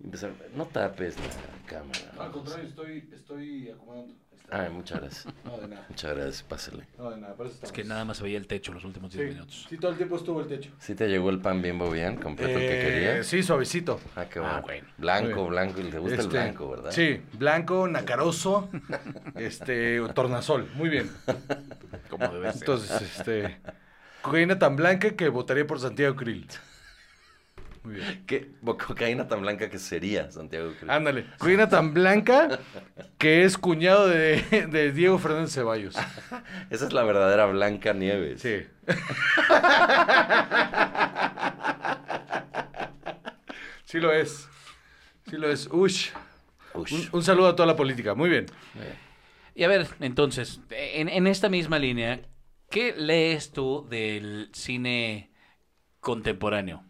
Y 0.00 0.04
Empezaron... 0.04 0.36
No 0.56 0.66
tapes 0.66 1.16
la 1.16 1.66
cámara. 1.66 2.62
estoy, 2.62 3.08
estoy 3.14 3.70
acomodando. 3.70 4.14
Ay, 4.50 4.68
muchas 4.70 5.00
gracias. 5.00 5.34
No, 5.44 5.56
de 5.58 5.68
nada. 5.68 5.86
Muchas 5.88 6.14
gracias, 6.14 6.42
pásale. 6.42 6.86
No, 6.98 7.10
de 7.10 7.16
nada, 7.16 7.34
por 7.34 7.46
eso 7.46 7.58
Es 7.62 7.72
que 7.72 7.82
nada 7.84 8.04
más 8.04 8.18
se 8.18 8.24
veía 8.24 8.36
el 8.36 8.46
techo 8.46 8.72
los 8.72 8.84
últimos 8.84 9.10
10 9.12 9.30
minutos. 9.34 9.66
sí, 9.68 9.78
todo 9.78 9.90
el 9.92 9.96
tiempo 9.96 10.16
estuvo 10.16 10.40
el 10.40 10.46
techo. 10.46 10.70
¿Sí 10.78 10.94
te 10.94 11.08
llegó 11.08 11.30
el 11.30 11.40
pan 11.40 11.62
bimbo 11.62 11.90
bien, 11.90 12.16
completo 12.16 12.58
el 12.58 12.66
que 12.66 12.80
Eh, 12.80 12.84
querías? 12.84 13.26
Sí, 13.26 13.42
suavecito. 13.42 13.98
Ah, 14.16 14.26
qué 14.26 14.40
Ah, 14.40 14.60
bueno. 14.62 14.86
Blanco, 14.98 15.46
blanco, 15.46 15.80
y 15.80 15.84
te 15.84 15.98
gusta 15.98 16.14
el 16.16 16.20
Este, 16.20 16.32
blanco, 16.32 16.70
¿verdad? 16.70 16.90
Sí, 16.90 17.22
blanco, 17.32 17.88
nacaroso, 17.88 18.68
este, 19.34 20.00
tornasol, 20.14 20.68
muy 20.74 20.90
bien. 20.90 21.10
Como 22.10 22.28
debe 22.28 22.52
ser. 22.52 22.62
Entonces, 22.62 23.00
este, 23.00 23.56
cocaína 24.20 24.58
tan 24.58 24.76
blanca 24.76 25.10
que 25.16 25.28
votaría 25.30 25.66
por 25.66 25.80
Santiago 25.80 26.16
Krill. 26.16 26.46
Muy 27.84 27.94
bien. 27.96 28.24
¿Qué 28.26 28.50
cocaína 28.64 29.28
tan 29.28 29.42
blanca 29.42 29.68
que 29.68 29.78
sería, 29.78 30.30
Santiago? 30.30 30.72
Ándale, 30.88 31.26
cocaína 31.38 31.68
tan 31.68 31.92
blanca 31.92 32.58
que 33.18 33.44
es 33.44 33.58
cuñado 33.58 34.08
de, 34.08 34.42
de 34.70 34.90
Diego 34.92 35.18
Fernández 35.18 35.52
Ceballos. 35.52 35.94
Esa 36.70 36.86
es 36.86 36.92
la 36.94 37.02
verdadera 37.04 37.46
Blanca 37.46 37.92
Nieves. 37.92 38.40
Sí. 38.40 38.62
Sí 43.84 44.00
lo 44.00 44.12
es. 44.12 44.48
Sí 45.30 45.36
lo 45.36 45.48
es. 45.48 45.68
Ush. 45.70 46.08
Ush. 46.74 46.92
Un, 46.92 47.08
un 47.12 47.22
saludo 47.22 47.48
a 47.48 47.54
toda 47.54 47.66
la 47.66 47.76
política. 47.76 48.14
Muy 48.14 48.28
bien. 48.28 48.46
Y 49.54 49.62
a 49.62 49.68
ver, 49.68 49.86
entonces, 50.00 50.60
en, 50.70 51.08
en 51.08 51.28
esta 51.28 51.48
misma 51.48 51.78
línea, 51.78 52.20
¿qué 52.70 52.92
lees 52.96 53.52
tú 53.52 53.86
del 53.88 54.50
cine 54.52 55.30
contemporáneo? 56.00 56.82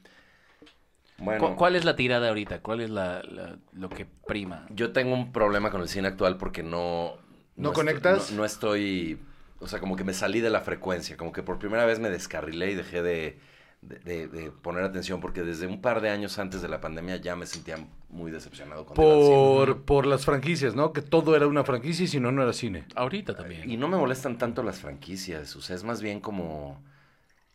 Bueno, 1.25 1.51
¿Cu- 1.51 1.57
¿Cuál 1.57 1.77
es 1.77 1.85
la 1.85 1.97
tirada 1.97 2.29
ahorita? 2.29 2.61
¿Cuál 2.61 2.81
es 2.81 2.91
la, 2.91 3.23
la- 3.23 3.59
lo 3.73 3.89
que 3.89 4.07
prima? 4.07 4.67
yo 4.75 4.93
tengo 4.93 5.15
un 5.15 5.33
problema 5.33 5.71
con 5.71 5.81
el 5.81 5.89
cine 5.89 6.09
actual 6.09 6.37
porque 6.37 6.63
no... 6.63 7.15
¿No 7.57 7.73
conectas? 7.73 8.31
no, 8.33 8.39
no 8.39 8.45
estoy... 8.45 9.19
O 9.61 9.69
sea, 9.69 9.79
como 9.81 9.97
que 9.97 10.05
me 10.05 10.13
salí 10.13 10.41
de 10.41 10.51
la 10.51 10.61
frecuencia. 10.61 11.17
Como 11.17 11.33
que 11.33 11.43
por 11.43 11.59
primera 11.59 11.87
vez 11.87 11.99
me 11.99 12.11
descarrilé 12.11 12.73
y 12.73 12.75
dejé 12.75 13.03
de, 13.03 13.39
de- 13.81 13.99
de- 14.01 14.29
de 14.29 14.51
poner 14.51 14.85
atención 14.85 15.21
porque 15.21 15.43
desde 15.43 15.67
un 15.67 15.81
par 15.81 16.01
de 16.01 16.11
años 16.11 16.39
antes 16.39 16.61
de 16.61 16.69
la 16.69 16.81
pandemia 16.81 17.17
ya 17.17 17.37
me 17.37 17.47
sentía 17.47 17.77
muy 18.11 18.31
decepcionado 18.31 18.85
con 18.85 18.99
el 18.99 19.03
cine. 19.03 19.37
Por, 19.37 19.83
por 19.83 20.07
las 20.07 20.25
franquicias, 20.25 20.75
¿no? 20.75 20.93
Que 20.93 21.03
todo 21.03 21.35
era 21.37 21.47
una 21.47 21.65
franquicia 21.65 22.05
y 22.05 22.09
si 22.09 22.21
no, 22.21 22.31
no 22.33 22.43
era 22.43 22.53
cine. 22.53 22.85
Ahorita 22.95 23.35
también. 23.35 23.71
Y 23.71 23.77
no 23.77 23.89
me 23.89 23.97
molestan 23.97 24.39
tanto 24.39 24.63
las 24.63 24.79
franquicias, 24.81 25.57
o 25.57 25.61
sea, 25.63 25.77
es 25.77 25.85
más 25.85 26.03
bien 26.03 26.21
como, 26.21 26.83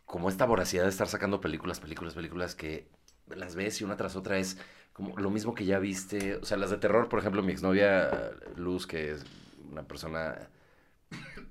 como 0.05 0.29
esta 0.29 0.45
voracidad 0.45 0.83
de 0.83 0.89
estar 0.89 1.07
sacando 1.07 1.41
películas, 1.41 1.79
películas, 1.79 2.13
películas 2.15 2.55
que 2.55 2.87
las 3.35 3.55
ves 3.55 3.81
y 3.81 3.83
una 3.83 3.97
tras 3.97 4.15
otra 4.15 4.37
es 4.37 4.57
como 4.93 5.17
lo 5.17 5.29
mismo 5.29 5.55
que 5.55 5.65
ya 5.65 5.79
viste. 5.79 6.35
O 6.35 6.45
sea, 6.45 6.57
las 6.57 6.69
de 6.69 6.77
terror, 6.77 7.09
por 7.09 7.19
ejemplo, 7.19 7.41
mi 7.41 7.51
exnovia 7.51 8.31
Luz, 8.55 8.85
que 8.85 9.11
es 9.11 9.25
una 9.71 9.83
persona 9.83 10.49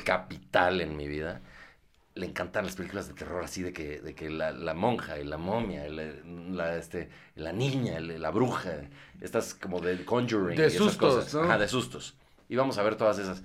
capital 0.04 0.80
en 0.80 0.96
mi 0.96 1.08
vida, 1.08 1.40
le 2.14 2.26
encantan 2.26 2.64
las 2.64 2.76
películas 2.76 3.08
de 3.08 3.14
terror 3.14 3.44
así 3.44 3.62
de 3.62 3.72
que, 3.72 4.00
de 4.00 4.14
que 4.14 4.28
la, 4.28 4.50
la 4.50 4.74
monja 4.74 5.18
y 5.18 5.24
la 5.24 5.38
momia, 5.38 5.86
y 5.86 5.94
la, 5.94 6.12
la, 6.50 6.76
este, 6.76 7.10
la 7.36 7.52
niña, 7.52 8.00
la 8.00 8.30
bruja, 8.30 8.72
estas 9.20 9.54
como 9.54 9.80
de 9.80 10.04
Conjuring. 10.04 10.56
De 10.56 10.64
y 10.64 10.66
esas 10.66 10.78
sustos, 10.78 11.14
cosas. 11.14 11.34
¿no? 11.34 11.42
Ajá, 11.42 11.58
de 11.58 11.68
sustos. 11.68 12.16
Íbamos 12.48 12.76
a 12.78 12.82
ver 12.82 12.96
todas 12.96 13.18
esas. 13.18 13.42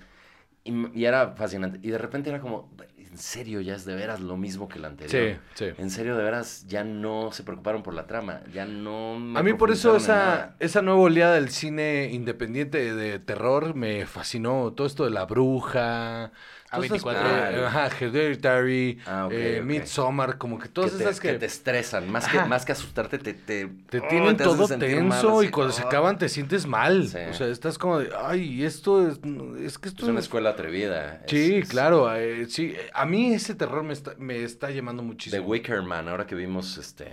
Y 0.66 1.04
era 1.06 1.34
fascinante. 1.36 1.80
Y 1.82 1.92
de 1.92 1.98
repente 1.98 2.30
era 2.30 2.40
como, 2.40 2.72
en 3.14 3.20
serio 3.20 3.62
ya 3.62 3.76
es 3.76 3.86
de 3.86 3.94
veras 3.94 4.22
lo 4.22 4.38
mismo 4.38 4.68
que 4.68 4.80
la 4.80 4.88
anterior. 4.88 5.38
Sí, 5.54 5.66
sí. 5.66 5.66
En 5.78 5.92
serio, 5.92 6.18
de 6.18 6.24
veras, 6.24 6.66
ya 6.68 6.84
no 6.84 7.32
se 7.32 7.44
preocuparon 7.44 7.84
por 7.84 7.94
la 7.94 8.08
trama. 8.08 8.42
Ya 8.52 8.66
no. 8.66 9.20
me 9.20 9.40
A 9.40 9.44
mí 9.44 9.54
por 9.54 9.70
eso 9.70 9.96
esa, 9.96 10.56
esa 10.60 10.82
nueva 10.82 11.00
oleada 11.00 11.36
del 11.36 11.50
cine 11.50 12.10
independiente 12.12 12.96
de 12.96 13.20
terror 13.20 13.76
me 13.76 14.08
fascinó. 14.08 14.74
Todo 14.74 14.88
esto 14.88 15.06
de 15.06 15.12
La 15.12 15.26
Bruja, 15.26 16.32
A24. 16.74 17.16
eh, 17.16 17.66
ajá, 17.66 17.90
Hereditary, 18.00 19.00
Ah, 19.06 19.26
ok, 19.28 19.32
eh, 19.34 19.58
ok. 19.60 19.66
Midsommar, 19.66 20.38
como 20.38 20.58
que 20.58 20.64
Que 20.68 20.70
todas 20.74 20.92
te, 20.98 21.04
esas 21.04 21.20
que 21.20 21.32
que, 21.34 21.40
te 21.40 21.46
estresan. 21.46 22.12
Más 22.12 22.28
que, 22.28 22.38
Ajá. 22.38 22.48
más 22.48 22.66
que 22.66 22.72
asustarte, 22.72 23.18
te. 23.20 23.34
Te, 23.34 23.68
te 23.90 24.00
oh, 24.00 24.08
tienen 24.10 24.38
te 24.38 24.44
todo 24.44 24.68
sentir 24.68 25.02
mal, 25.04 25.20
tenso 25.22 25.44
y 25.44 25.50
cuando 25.50 25.74
se 25.74 25.84
oh. 25.84 25.88
acaban 25.88 26.18
te 26.18 26.30
sientes 26.30 26.66
mal. 26.66 27.08
Sí. 27.08 27.18
O 27.30 27.34
sea, 27.34 27.48
estás 27.48 27.78
como 27.78 28.00
de, 28.00 28.10
ay, 28.26 28.64
esto 28.64 29.08
es, 29.08 29.20
es 29.62 29.78
que 29.78 29.90
esto 29.90 30.04
Es 30.04 30.10
una 30.10 30.20
es- 30.20 30.26
escuela 30.26 30.52
atrevida. 30.52 31.22
Sí, 31.28 31.56
es 31.56 31.70
claro, 31.70 32.14
eh, 32.16 32.46
sí. 32.50 32.74
eh, 32.76 32.90
A 32.94 33.06
mí 33.06 33.34
ese 33.34 33.56
terror 33.56 33.84
me 33.84 33.94
está, 33.94 34.14
me 34.18 34.44
está 34.44 34.70
llamando 34.72 35.02
The 35.04 35.08
muchísimo. 35.08 35.44
Wicker 35.48 35.82
Man, 35.84 36.08
ahora 36.10 36.26
que 36.26 36.36
vimos 36.36 36.78
este. 36.78 37.08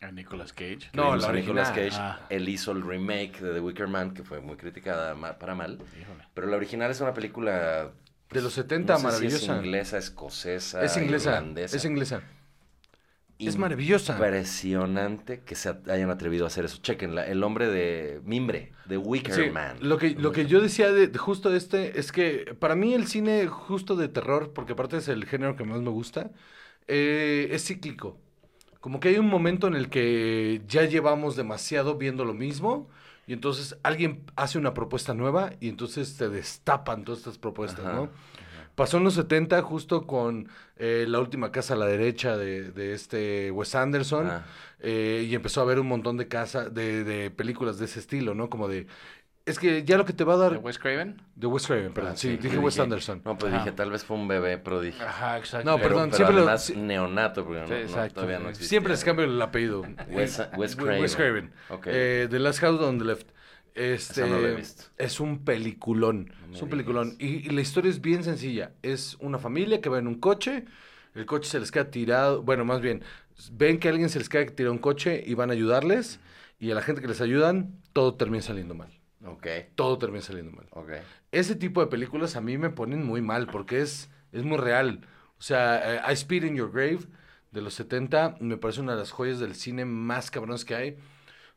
A 0.00 0.10
Nicolas 0.12 0.52
Cage. 0.52 0.90
que 0.92 0.96
No, 0.98 1.16
la 1.16 1.28
a 1.28 1.32
Nicolas 1.32 1.70
original. 1.70 1.90
Cage, 1.90 1.96
Ah. 1.98 2.26
él 2.28 2.46
hizo 2.50 2.72
el 2.72 2.82
remake 2.82 3.40
de 3.40 3.54
The 3.54 3.60
Wicker 3.60 3.88
Man, 3.88 4.12
que 4.12 4.22
fue 4.22 4.38
muy 4.40 4.56
criticada 4.56 5.14
para 5.38 5.54
mal. 5.54 5.78
Híjole. 5.98 6.24
Pero 6.34 6.46
la 6.46 6.56
original 6.56 6.90
es 6.90 7.00
una 7.00 7.14
película. 7.14 7.88
De 8.34 8.42
los 8.42 8.52
70, 8.54 8.98
no 8.98 8.98
sé 8.98 9.08
si 9.14 9.24
maravillosa. 9.24 9.36
es 9.38 9.48
inglesa, 9.48 9.98
escocesa, 9.98 10.84
es 10.84 10.96
inglesa, 10.96 11.30
irlandesa. 11.30 11.76
es 11.76 11.84
inglesa. 11.84 12.22
Es 13.44 13.58
maravillosa. 13.58 14.14
Impresionante 14.14 15.42
que 15.44 15.54
se 15.54 15.68
hayan 15.88 16.10
atrevido 16.10 16.44
a 16.44 16.48
hacer 16.48 16.64
eso. 16.64 16.78
Chequenla, 16.80 17.26
el 17.26 17.42
hombre 17.42 17.68
de 17.68 18.20
Mimbre, 18.24 18.72
de 18.84 18.96
Wicker 18.96 19.34
Sí, 19.34 19.50
Man. 19.50 19.76
Lo 19.80 19.98
que, 19.98 20.10
lo 20.10 20.32
que 20.32 20.46
yo 20.46 20.60
decía 20.60 20.92
de, 20.92 21.08
de 21.08 21.18
justo 21.18 21.54
este 21.54 21.98
es 21.98 22.12
que 22.12 22.54
para 22.58 22.74
mí 22.74 22.94
el 22.94 23.06
cine 23.06 23.46
justo 23.48 23.96
de 23.96 24.08
terror, 24.08 24.52
porque 24.54 24.72
aparte 24.72 24.96
es 24.98 25.08
el 25.08 25.26
género 25.26 25.56
que 25.56 25.64
más 25.64 25.80
me 25.80 25.90
gusta, 25.90 26.30
eh, 26.86 27.48
es 27.50 27.64
cíclico. 27.66 28.18
Como 28.80 29.00
que 29.00 29.08
hay 29.08 29.18
un 29.18 29.28
momento 29.28 29.66
en 29.66 29.74
el 29.74 29.90
que 29.90 30.62
ya 30.68 30.84
llevamos 30.84 31.36
demasiado 31.36 31.96
viendo 31.96 32.24
lo 32.24 32.34
mismo 32.34 32.88
y 33.26 33.32
entonces 33.32 33.76
alguien 33.82 34.24
hace 34.36 34.58
una 34.58 34.74
propuesta 34.74 35.14
nueva 35.14 35.52
y 35.60 35.68
entonces 35.68 36.16
te 36.16 36.28
destapan 36.28 37.04
todas 37.04 37.20
estas 37.20 37.38
propuestas, 37.38 37.84
Ajá, 37.84 37.94
¿no? 37.94 38.10
Pasó 38.74 38.96
en 38.96 39.04
los 39.04 39.14
70 39.14 39.62
justo 39.62 40.04
con 40.04 40.48
eh, 40.76 41.04
La 41.08 41.20
Última 41.20 41.52
Casa 41.52 41.74
a 41.74 41.76
la 41.76 41.86
Derecha 41.86 42.36
de, 42.36 42.72
de 42.72 42.92
este 42.92 43.52
Wes 43.52 43.74
Anderson. 43.76 44.26
Ah. 44.26 44.44
Eh, 44.80 45.26
y 45.28 45.34
empezó 45.34 45.60
a 45.60 45.64
ver 45.64 45.78
un 45.78 45.86
montón 45.86 46.16
de 46.16 46.26
casa, 46.26 46.68
de, 46.68 47.04
de 47.04 47.30
películas 47.30 47.78
de 47.78 47.84
ese 47.84 48.00
estilo, 48.00 48.34
¿no? 48.34 48.50
Como 48.50 48.66
de, 48.66 48.88
es 49.46 49.58
que 49.58 49.84
ya 49.84 49.98
lo 49.98 50.04
que 50.04 50.12
te 50.12 50.24
va 50.24 50.34
a 50.34 50.36
¿De 50.36 50.42
dar... 50.42 50.58
Wes 50.58 50.78
Craven? 50.78 51.20
De 51.36 51.46
Wes 51.46 51.66
Craven, 51.66 51.92
perdón. 51.92 52.12
Ah, 52.14 52.16
sí, 52.16 52.36
dije 52.36 52.56
Wes 52.58 52.78
Anderson. 52.78 53.20
No, 53.24 53.36
pues 53.36 53.52
Ajá. 53.52 53.62
dije, 53.64 53.76
tal 53.76 53.90
vez 53.90 54.04
fue 54.04 54.16
un 54.16 54.26
bebé, 54.26 54.56
pero 54.58 54.80
dije. 54.80 55.02
Ajá, 55.02 55.36
exacto. 55.38 55.70
No, 55.70 55.76
pero, 55.76 55.88
perdón, 55.90 56.10
pero 56.10 56.16
siempre 56.16 56.36
además 56.38 56.72
neonato, 56.76 57.44
porque 57.44 57.60
no- 57.60 57.66
Sí, 57.66 57.72
no, 57.74 57.78
exacto. 57.80 58.14
todavía 58.14 58.38
no 58.38 58.48
existía. 58.48 58.68
Siempre 58.68 58.92
les 58.92 59.04
cambio 59.04 59.24
el 59.26 59.40
apellido. 59.42 59.82
Wes- 60.10 60.40
Eh, 60.40 60.48
Wes 60.56 60.76
Wes 60.76 60.76
Craven. 60.76 61.08
Craven. 61.14 61.52
Ok. 61.70 61.86
Eh, 61.90 62.26
The 62.30 62.38
Last 62.38 62.60
House 62.60 62.80
on 62.80 62.98
the 62.98 63.04
Left. 63.04 63.28
Este, 63.74 64.22
Esa 64.22 64.26
no 64.30 64.38
la 64.40 64.48
he 64.48 64.54
visto. 64.54 64.84
Es 64.98 65.18
un 65.20 65.44
peliculón. 65.44 66.32
es 66.52 66.62
un 66.62 66.68
peliculón. 66.68 67.16
Y, 67.18 67.46
y 67.46 67.50
la 67.50 67.60
historia 67.60 67.90
es 67.90 68.00
bien 68.00 68.22
sencilla. 68.22 68.70
Es 68.82 69.16
una 69.20 69.38
familia 69.38 69.80
que 69.80 69.88
va 69.88 69.98
en 69.98 70.06
un 70.06 70.20
coche. 70.20 70.64
El 71.14 71.26
coche 71.26 71.50
se 71.50 71.58
les 71.60 71.70
queda 71.72 71.90
tirado. 71.90 72.42
Bueno, 72.42 72.64
más 72.64 72.80
bien, 72.80 73.02
ven 73.52 73.78
que 73.80 73.88
a 73.88 73.90
alguien 73.90 74.08
se 74.08 74.18
les 74.20 74.28
queda 74.28 74.46
tirado 74.46 74.72
un 74.72 74.78
coche 74.78 75.22
y 75.26 75.34
van 75.34 75.50
a 75.50 75.52
ayudarles. 75.54 76.20
Y 76.60 76.70
a 76.70 76.74
la 76.76 76.82
gente 76.82 77.02
que 77.02 77.08
les 77.08 77.20
ayudan, 77.20 77.74
todo 77.92 78.14
termina 78.14 78.42
saliendo 78.42 78.74
mal. 78.74 78.88
Ok, 79.24 79.46
Todo 79.74 79.98
termina 79.98 80.22
saliendo 80.22 80.52
mal. 80.52 80.66
ok. 80.70 80.90
Ese 81.32 81.56
tipo 81.56 81.80
de 81.80 81.86
películas 81.88 82.36
a 82.36 82.40
mí 82.40 82.58
me 82.58 82.70
ponen 82.70 83.04
muy 83.04 83.22
mal 83.22 83.46
porque 83.46 83.80
es, 83.80 84.10
es 84.32 84.44
muy 84.44 84.58
real. 84.58 85.00
O 85.38 85.42
sea, 85.42 85.96
eh, 85.96 86.00
I 86.10 86.12
Speed 86.12 86.44
in 86.44 86.56
Your 86.56 86.70
Grave 86.70 87.00
de 87.50 87.62
los 87.62 87.74
70 87.74 88.36
me 88.40 88.56
parece 88.56 88.80
una 88.80 88.92
de 88.92 88.98
las 88.98 89.10
joyas 89.10 89.38
del 89.40 89.54
cine 89.54 89.84
más 89.84 90.30
cabrones 90.30 90.64
que 90.64 90.74
hay. 90.74 90.96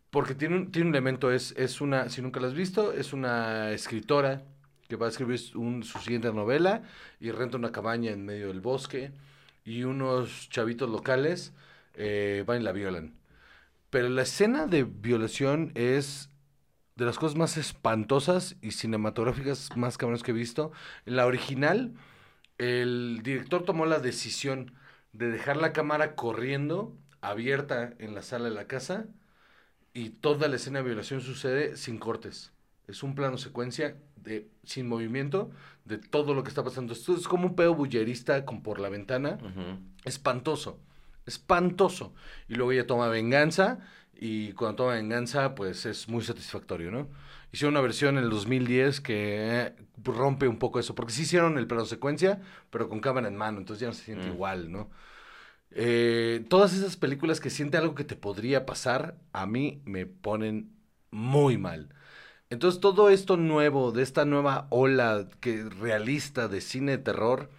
Porque 0.10 0.35
tiene 0.35 0.56
un, 0.56 0.72
tiene 0.72 0.89
un 0.89 0.95
elemento, 0.95 1.31
es, 1.31 1.53
es 1.57 1.81
una, 1.81 2.10
si 2.10 2.22
nunca 2.22 2.39
la 2.39 2.48
has 2.48 2.53
visto, 2.53 2.94
es 2.94 3.11
una 3.14 3.72
escritora 3.72 4.44
que 4.88 4.95
va 4.95 5.07
a 5.07 5.10
escribir 5.10 5.39
un- 5.56 5.84
su 5.84 5.99
siguiente 5.99 6.31
novela 6.31 6.84
y 7.19 7.31
renta 7.31 7.57
una 7.57 7.72
cabaña 7.73 8.11
en 8.11 8.26
medio 8.26 8.48
del 8.48 8.61
bosque 8.61 9.11
y 9.65 9.84
unos 9.84 10.49
chavitos 10.49 10.89
locales 10.89 11.53
eh, 11.95 12.44
van 12.48 12.61
y 12.61 12.64
la 12.64 12.72
violan. 12.72 13.15
Pero 13.89 14.10
la 14.10 14.23
escena 14.23 14.68
de 14.68 14.84
violación 14.85 15.72
es 15.76 16.30
de 16.98 17.06
las 17.06 17.19
cosas 17.19 17.38
más 17.38 17.57
espantosas 17.57 18.56
y 18.61 18.72
cinematográficas 18.72 19.69
más 19.78 19.98
cabrones 19.98 20.24
que 20.24 20.32
he 20.32 20.34
visto. 20.34 20.72
En 21.06 21.15
la 21.15 21.28
original, 21.28 21.94
el 22.57 23.22
director 23.24 23.64
tomó 23.64 23.86
la 23.86 23.99
decisión 23.99 24.74
de 25.14 25.30
dejar 25.30 25.57
la 25.57 25.74
cámara 25.74 26.15
corriendo, 26.15 26.98
abierta 27.22 27.94
en 27.99 28.15
la 28.15 28.24
sala 28.24 28.49
de 28.49 28.56
la 28.56 28.65
casa, 28.65 29.06
y 29.94 30.10
toda 30.10 30.48
la 30.48 30.56
escena 30.56 30.80
de 30.80 30.86
violación 30.86 31.22
sucede 31.22 31.78
sin 31.78 31.99
cortes. 31.99 32.52
Es 32.88 33.03
un 33.03 33.14
plano 33.14 33.38
secuencia 33.38 33.98
de, 34.15 34.49
sin 34.64 34.88
movimiento 34.88 35.52
de 35.86 35.99
todo 35.99 36.34
lo 36.34 36.41
que 36.41 36.49
está 36.49 36.64
pasando. 36.64 36.94
Esto 36.94 37.15
es 37.15 37.28
como 37.28 37.48
un 37.48 37.56
pedo 37.56 37.76
bullerista 37.76 38.44
con 38.44 38.64
por 38.64 38.80
la 38.80 38.90
ventana. 38.90 39.38
Espantoso, 40.03 40.80
espantoso. 41.28 42.14
Y 42.48 42.56
luego 42.56 42.72
ella 42.72 42.88
toma 42.88 43.07
venganza 43.07 43.80
y 44.19 44.53
cuando 44.53 44.76
toma 44.77 44.94
venganza 44.95 45.56
pues 45.56 45.85
es 45.85 46.07
muy 46.10 46.23
satisfactorio, 46.23 46.91
¿no? 46.91 47.10
Hicieron 47.52 47.73
una 47.76 47.81
versión 47.81 48.18
en 48.18 48.23
el 48.26 48.30
2010 48.30 49.02
que 49.02 49.65
eh, 49.68 49.76
rompe 50.03 50.48
un 50.48 50.60
poco 50.60 50.80
eso, 50.80 50.95
porque 50.95 51.14
sí 51.14 51.23
hicieron 51.23 51.57
el 51.57 51.68
plano 51.68 51.85
secuencia, 51.85 52.41
pero 52.69 52.89
con 52.89 52.99
cámara 52.99 53.27
en 53.27 53.35
mano, 53.38 53.60
entonces 53.60 53.81
ya 53.81 53.88
no 53.88 53.94
se 53.94 54.03
siente 54.06 54.30
Mm. 54.30 54.34
igual, 54.34 54.72
¿no? 54.72 54.89
Eh, 55.72 56.45
todas 56.49 56.73
esas 56.73 56.98
películas 56.98 57.39
que 57.39 57.49
siente 57.49 57.77
algo 57.77 57.95
que 57.95 58.03
te 58.03 58.15
podría 58.15 58.65
pasar, 58.65 59.18
a 59.34 59.45
mí 59.45 59.81
me 59.85 60.06
ponen 60.06 60.72
muy 61.11 61.57
mal. 61.57 61.94
Entonces 62.49 62.81
todo 62.81 63.10
esto 63.10 63.38
nuevo, 63.38 63.91
de 63.91 64.03
esta 64.03 64.26
nueva 64.26 64.68
ola 64.72 65.27
que, 65.41 65.64
realista 65.65 66.48
de 66.48 66.61
cine 66.61 66.94
de 66.94 66.98
terror, 66.99 67.49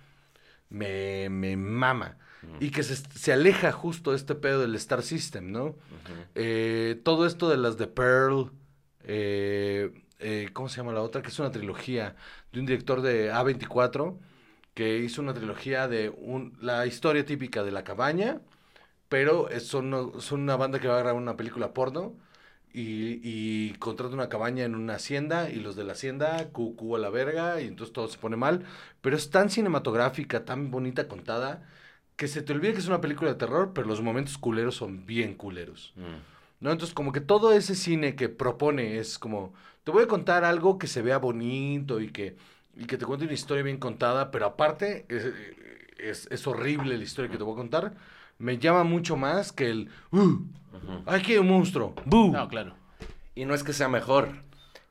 me, 0.70 1.28
me 1.30 1.56
mama. 1.56 2.18
Y 2.60 2.70
que 2.70 2.82
se, 2.82 2.96
se 2.96 3.32
aleja 3.32 3.72
justo 3.72 4.10
de 4.10 4.16
este 4.16 4.34
pedo 4.34 4.60
del 4.60 4.74
Star 4.76 5.02
System, 5.02 5.50
¿no? 5.52 5.76
Eh, 6.34 7.00
todo 7.04 7.26
esto 7.26 7.48
de 7.48 7.56
las 7.56 7.76
de 7.78 7.86
Pearl, 7.86 8.50
eh, 9.04 9.92
eh, 10.18 10.50
¿cómo 10.52 10.68
se 10.68 10.78
llama 10.78 10.92
la 10.92 11.02
otra? 11.02 11.22
Que 11.22 11.28
es 11.28 11.38
una 11.38 11.50
trilogía 11.50 12.16
de 12.52 12.60
un 12.60 12.66
director 12.66 13.00
de 13.02 13.32
A24 13.32 14.18
que 14.74 14.98
hizo 14.98 15.22
una 15.22 15.34
trilogía 15.34 15.88
de 15.88 16.10
un, 16.10 16.56
la 16.60 16.86
historia 16.86 17.24
típica 17.24 17.64
de 17.64 17.72
la 17.72 17.84
cabaña, 17.84 18.40
pero 19.08 19.48
es- 19.50 19.66
son, 19.66 20.12
son 20.20 20.40
una 20.42 20.56
banda 20.56 20.78
que 20.80 20.88
va 20.88 20.96
a 20.96 21.00
grabar 21.00 21.20
una 21.20 21.36
película 21.36 21.72
porno 21.74 22.14
y, 22.72 23.20
y 23.22 23.72
contrata 23.74 24.14
una 24.14 24.28
cabaña 24.28 24.64
en 24.64 24.74
una 24.74 24.94
hacienda 24.96 25.50
y 25.50 25.56
los 25.56 25.74
de 25.76 25.84
la 25.84 25.92
hacienda 25.92 26.48
cucú 26.52 26.96
a 26.96 26.98
la 26.98 27.10
verga 27.10 27.60
y 27.60 27.66
entonces 27.66 27.92
todo 27.92 28.08
se 28.08 28.18
pone 28.18 28.36
mal, 28.36 28.64
pero 29.00 29.16
es 29.16 29.30
tan 29.30 29.50
cinematográfica, 29.50 30.44
tan 30.44 30.70
bonita 30.70 31.08
contada, 31.08 31.66
que 32.18 32.26
se 32.26 32.42
te 32.42 32.52
olvida 32.52 32.72
que 32.72 32.80
es 32.80 32.88
una 32.88 33.00
película 33.00 33.30
de 33.30 33.36
terror, 33.36 33.70
pero 33.72 33.86
los 33.86 34.02
momentos 34.02 34.38
culeros 34.38 34.74
son 34.74 35.06
bien 35.06 35.34
culeros. 35.34 35.92
Mm. 35.94 36.64
¿no? 36.64 36.72
Entonces, 36.72 36.92
como 36.92 37.12
que 37.12 37.20
todo 37.20 37.52
ese 37.52 37.76
cine 37.76 38.16
que 38.16 38.28
propone 38.28 38.98
es 38.98 39.20
como, 39.20 39.54
te 39.84 39.92
voy 39.92 40.02
a 40.02 40.08
contar 40.08 40.44
algo 40.44 40.78
que 40.78 40.88
se 40.88 41.00
vea 41.00 41.18
bonito 41.18 42.00
y 42.00 42.08
que, 42.08 42.36
y 42.74 42.86
que 42.86 42.98
te 42.98 43.06
cuente 43.06 43.24
una 43.24 43.34
historia 43.34 43.62
bien 43.62 43.76
contada, 43.78 44.32
pero 44.32 44.46
aparte 44.46 45.06
es, 45.08 45.32
es, 45.96 46.26
es 46.32 46.46
horrible 46.48 46.98
la 46.98 47.04
historia 47.04 47.30
que 47.30 47.38
te 47.38 47.44
voy 47.44 47.54
a 47.54 47.58
contar. 47.58 47.94
Me 48.38 48.58
llama 48.58 48.82
mucho 48.82 49.16
más 49.16 49.52
que 49.52 49.70
el, 49.70 49.88
¡uh! 50.10 50.40
¡Ay, 51.06 51.22
qué 51.22 51.40
monstruo! 51.40 51.94
¡Bu! 52.04 52.32
No, 52.32 52.48
claro. 52.48 52.74
Y 53.36 53.44
no 53.44 53.54
es 53.54 53.62
que 53.62 53.72
sea 53.72 53.88
mejor, 53.88 54.30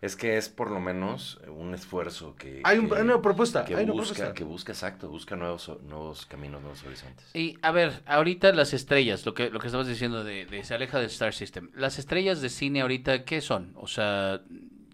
es 0.02 0.15
que 0.15 0.38
es 0.38 0.48
por 0.49 0.69
lo 0.69 0.80
menos 0.80 1.40
un 1.48 1.74
esfuerzo 1.74 2.36
que... 2.36 2.61
Hay 2.64 2.78
un- 2.78 2.88
que- 2.90 2.95
hay 2.98 3.02
una 3.02 3.22
propuesta, 3.22 3.65
Que 3.65 3.76
hay 3.76 3.84
una 3.86 3.94
busca, 3.94 4.14
propuesta. 4.14 4.34
que 4.36 4.44
busca, 4.44 4.72
exacto, 4.72 5.10
busca 5.10 5.36
nuevos, 5.36 5.72
nuevos 5.84 6.26
caminos, 6.28 6.61
nuevos 6.61 6.84
horizontes. 6.84 7.26
Y 7.36 7.57
a 7.61 7.72
ver, 7.72 8.03
ahorita 8.06 8.52
las 8.53 8.74
estrellas, 8.74 9.26
lo 9.26 9.34
que, 9.34 9.49
lo 9.49 9.60
que 9.60 9.68
estabas 9.68 9.88
diciendo 9.88 10.24
de, 10.24 10.45
de 10.45 10.64
se 10.64 10.76
aleja 10.76 10.98
del 10.99 11.07
Star 11.07 11.34
System. 11.34 11.72
Las 11.74 11.98
estrellas 11.98 12.41
de 12.41 12.49
cine 12.49 12.82
ahorita, 12.82 13.24
¿qué 13.26 13.41
son? 13.41 13.74
O 13.76 13.88
sea, 13.88 14.41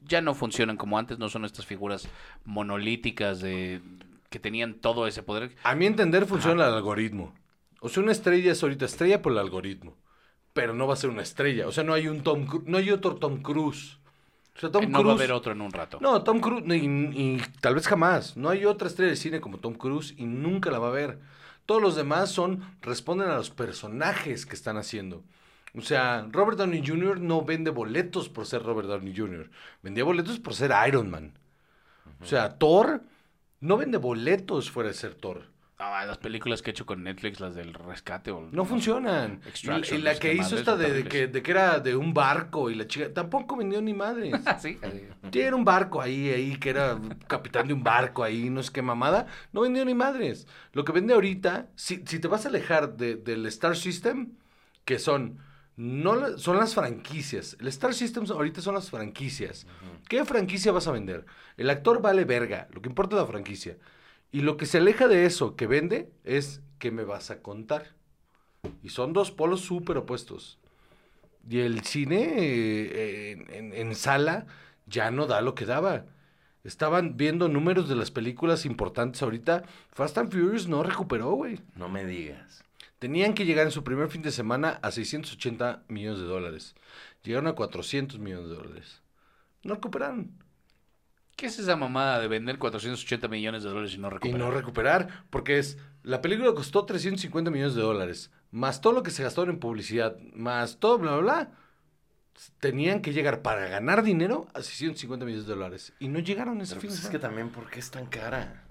ya 0.06 0.22
no 0.22 0.34
funcionan 0.36 0.78
como 0.78 0.98
antes, 0.98 1.20
no 1.20 1.28
son 1.30 1.44
estas 1.46 1.66
figuras 1.66 2.08
monolíticas 2.46 3.42
de 3.42 3.82
que 4.30 4.40
tenían 4.40 4.76
todo 4.76 5.06
ese 5.08 5.22
poder. 5.24 5.52
A 5.64 5.76
mi 5.76 5.86
entender 5.86 6.26
funciona 6.26 6.68
el 6.68 6.74
algoritmo. 6.74 7.34
O 7.82 7.90
sea, 7.90 8.02
una 8.02 8.12
estrella 8.14 8.52
es 8.54 8.64
ahorita 8.64 8.86
estrella 8.86 9.22
por 9.22 9.34
el 9.34 9.38
algoritmo. 9.38 9.98
Pero 10.54 10.74
no 10.74 10.88
va 10.88 10.94
a 10.94 10.98
ser 10.98 11.10
una 11.10 11.22
estrella. 11.24 11.68
O 11.68 11.72
sea, 11.72 11.84
no 11.84 11.94
hay 11.94 12.08
un 12.08 12.22
Tom 12.24 12.48
Cru- 12.48 12.64
no 12.66 12.78
hay 12.78 12.90
otro 12.92 13.16
Tom 13.16 13.42
Cruise. 13.42 13.98
O 14.56 14.60
sea, 14.60 14.72
Tom 14.72 14.84
Eh, 14.84 14.88
no 14.88 15.04
va 15.04 15.12
a 15.12 15.16
haber 15.16 15.32
otro 15.32 15.52
en 15.54 15.62
un 15.62 15.72
rato. 15.72 15.98
No, 16.02 16.24
Tom 16.24 16.40
Cruise, 16.40 16.64
y, 16.68 16.86
y 17.36 17.42
tal 17.62 17.76
vez 17.76 17.88
jamás. 17.88 18.38
No 18.38 18.50
hay 18.50 18.66
otra 18.66 18.88
estrella 18.88 19.12
de 19.12 19.16
cine 19.18 19.42
como 19.42 19.60
Tom 19.60 19.74
Cruise 19.76 20.14
y 20.18 20.26
nunca 20.26 20.72
la 20.72 20.80
va 20.80 20.88
a 20.88 20.90
haber. 20.92 21.20
Todos 21.66 21.82
los 21.82 21.96
demás 21.96 22.32
son, 22.32 22.62
responden 22.82 23.30
a 23.30 23.36
los 23.36 23.50
personajes 23.50 24.46
que 24.46 24.56
están 24.56 24.78
haciendo. 24.78 25.24
O 25.76 25.82
sea, 25.82 26.28
Robert 26.32 26.58
Downey 26.58 26.84
Jr. 26.86 27.20
no 27.20 27.44
vende 27.44 27.72
boletos 27.72 28.30
por 28.30 28.46
ser 28.46 28.64
Robert 28.64 28.88
Downey 28.88 29.16
Jr. 29.16 29.50
Vendía 29.82 30.04
boletos 30.04 30.40
por 30.40 30.54
ser 30.54 30.72
Iron 30.88 31.10
Man. 31.10 31.38
O 32.22 32.26
sea, 32.26 32.58
Thor 32.60 33.04
no 33.62 33.78
vende 33.78 33.98
boletos 34.00 34.72
fuera 34.72 34.90
de 34.90 34.96
ser 34.96 35.16
Thor. 35.16 35.53
No, 35.92 36.06
las 36.06 36.18
películas 36.18 36.62
que 36.62 36.70
he 36.70 36.72
hecho 36.72 36.86
con 36.86 37.04
Netflix, 37.04 37.40
las 37.40 37.56
del 37.56 37.74
rescate 37.74 38.32
o... 38.32 38.42
No 38.52 38.66
funcionan. 38.66 39.42
Extraction, 39.46 40.00
Y 40.00 40.02
la 40.04 40.18
que 40.18 40.34
hizo 40.34 40.56
esta 40.58 40.76
de, 40.78 41.04
que, 41.04 41.28
de 41.28 41.44
que 41.44 41.52
era 41.52 41.80
de 41.80 41.96
un 41.96 42.14
barco 42.14 42.70
y 42.70 42.76
la 42.76 42.88
chica 42.88 43.14
tampoco 43.14 43.56
vendió 43.58 43.82
ni 43.82 43.94
madres. 43.94 44.34
Sí. 44.60 44.78
Tiene 45.30 45.54
un 45.56 45.66
barco 45.66 46.02
ahí, 46.02 46.30
ahí, 46.30 46.56
que 46.58 46.70
era 46.70 46.98
capitán 47.28 47.68
de 47.68 47.74
un 47.74 47.84
barco 47.84 48.24
ahí, 48.24 48.50
no 48.50 48.64
sé 48.64 48.72
qué 48.72 48.82
mamada. 48.82 49.28
No 49.52 49.62
vendió 49.62 49.84
ni 49.84 49.94
madres. 49.94 50.48
Lo 50.74 50.86
que 50.86 50.92
vende 50.92 51.14
ahorita, 51.14 51.68
si, 51.76 52.04
si 52.06 52.20
te 52.20 52.28
vas 52.28 52.46
a 52.46 52.50
alejar 52.50 52.96
de- 52.96 53.16
del 53.16 53.46
Star 53.48 53.76
System, 53.76 54.34
que 54.86 55.00
son, 55.00 55.40
no, 55.76 56.38
son 56.38 56.58
las 56.58 56.76
franquicias. 56.76 57.58
El 57.60 57.68
Star 57.68 57.94
System 57.94 58.26
ahorita 58.30 58.62
son 58.62 58.76
las 58.76 58.90
franquicias. 58.90 59.66
¿Qué 60.08 60.24
franquicia 60.26 60.72
vas 60.72 60.88
a 60.88 60.92
vender? 60.92 61.26
El 61.58 61.70
actor 61.70 62.02
vale 62.02 62.26
verga, 62.26 62.68
lo 62.72 62.82
que 62.82 62.90
importa 62.90 63.16
es 63.16 63.22
la 63.22 63.28
franquicia. 63.28 63.78
Y 64.34 64.42
lo 64.42 64.58
que 64.58 64.66
se 64.66 64.80
aleja 64.80 65.08
de 65.08 65.26
eso 65.26 65.56
que 65.56 65.68
vende 65.68 66.12
es 66.26 66.62
qué 66.80 66.92
me 66.92 67.06
vas 67.06 67.32
a 67.32 67.42
contar. 67.42 67.96
Y 68.82 68.90
son 68.90 69.14
dos 69.14 69.32
polos 69.32 69.62
súper 69.62 69.98
opuestos. 69.98 70.60
Y 71.50 71.60
el 71.60 71.82
cine 71.86 72.34
eh, 72.38 73.32
en, 73.32 73.54
en- 73.54 73.74
en 73.74 73.96
sala 73.96 74.48
ya 74.88 75.12
no 75.12 75.28
da 75.28 75.40
lo 75.42 75.56
que 75.56 75.66
daba. 75.66 76.06
Estaban 76.64 77.18
viendo 77.18 77.50
números 77.50 77.90
de 77.90 77.96
las 77.96 78.10
películas 78.12 78.66
importantes 78.66 79.22
ahorita. 79.22 79.64
Fast 79.92 80.18
and 80.18 80.32
Furious 80.32 80.68
no 80.68 80.82
recuperó, 80.84 81.32
güey. 81.32 81.60
No 81.76 81.90
me 81.90 82.06
digas. 82.06 82.64
Tenían 83.00 83.34
que 83.34 83.46
llegar 83.46 83.66
en 83.66 83.72
su 83.72 83.84
primer 83.84 84.10
fin 84.10 84.22
de 84.22 84.32
semana 84.32 84.80
a 84.82 84.92
680 84.92 85.84
millones 85.90 86.20
de 86.20 86.26
dólares. 86.26 86.74
Llegaron 87.24 87.48
a 87.48 87.54
400 87.54 88.18
millones 88.20 88.50
de 88.50 88.56
dólares. 88.56 89.02
No 89.64 89.76
recuperaron. 89.76 90.32
¿Qué 91.36 91.48
es 91.48 91.58
esa 91.60 91.76
mamada 91.76 92.20
de 92.20 92.28
vender 92.28 92.60
480 92.60 93.28
millones 93.28 93.64
de 93.64 93.70
dólares 93.70 93.94
y 93.94 93.98
no 93.98 94.08
Y 94.08 94.12
recuperar? 94.12 94.40
no 94.40 94.52
recuperar, 94.52 95.24
porque 95.30 95.58
es, 95.58 95.78
la 96.04 96.22
película 96.22 96.54
costó 96.54 96.86
350 96.86 97.50
millones 97.52 97.76
de 97.76 97.82
dólares, 97.82 98.32
más 98.52 98.82
todo 98.82 98.94
lo 98.94 99.04
que 99.04 99.12
se 99.12 99.24
gastaron 99.24 99.50
en 99.56 99.60
publicidad, 99.60 100.18
más 100.34 100.78
todo, 100.80 101.00
bla, 101.00 101.12
bla, 101.18 101.22
bla. 101.22 101.52
Tenían 102.60 103.02
que 103.02 103.14
llegar 103.14 103.42
para 103.42 103.68
ganar 103.68 104.04
dinero 104.04 104.48
a 104.54 104.62
650 104.62 105.26
millones 105.26 105.46
de 105.48 105.54
dólares. 105.54 105.94
Y 106.00 106.08
no 106.08 106.20
llegaron 106.20 106.62
ese 106.62 106.72
Pero 106.76 106.82
fin 106.82 106.90
pues 106.90 107.02
de 107.02 107.08
es 107.08 107.12
que 107.12 107.20
también, 107.20 107.50
¿por 107.50 107.70
qué 107.70 107.80
es 107.80 107.92
tan 107.92 108.06
cara? 108.08 108.64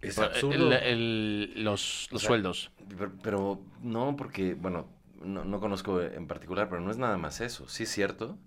Es 0.00 0.16
Pero, 0.16 0.26
absurdo. 0.28 0.54
el- 0.54 0.72
el- 0.72 1.64
los 1.64 2.08
los 2.10 2.12
O 2.12 2.18
sea, 2.18 2.28
sueldos. 2.28 2.70
Pero, 2.96 3.12
pero 3.22 3.60
no, 3.82 4.16
porque, 4.16 4.54
bueno, 4.54 4.88
no, 5.22 5.44
no 5.44 5.60
conozco 5.60 6.00
en 6.00 6.26
particular, 6.26 6.68
pero 6.68 6.80
no 6.80 6.90
es 6.90 6.96
nada 6.96 7.18
más 7.18 7.40
eso. 7.40 7.68
Sí 7.68 7.82
es 7.84 7.90
cierto, 7.90 8.38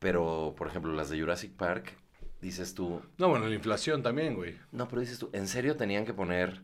pero, 0.00 0.54
por 0.58 0.66
ejemplo, 0.66 0.92
las 0.92 1.10
de 1.10 1.20
Jurassic 1.20 1.52
Park, 1.52 1.92
dices 2.40 2.74
tú, 2.74 3.00
No, 3.18 3.28
bueno, 3.28 3.46
la 3.46 3.54
inflación 3.54 4.02
también, 4.02 4.34
güey. 4.34 4.56
no, 4.72 4.88
pero 4.88 5.00
dices 5.00 5.18
tú, 5.20 5.30
¿en 5.32 5.46
serio 5.46 5.76
tenían 5.76 6.04
que 6.04 6.14
poner 6.14 6.62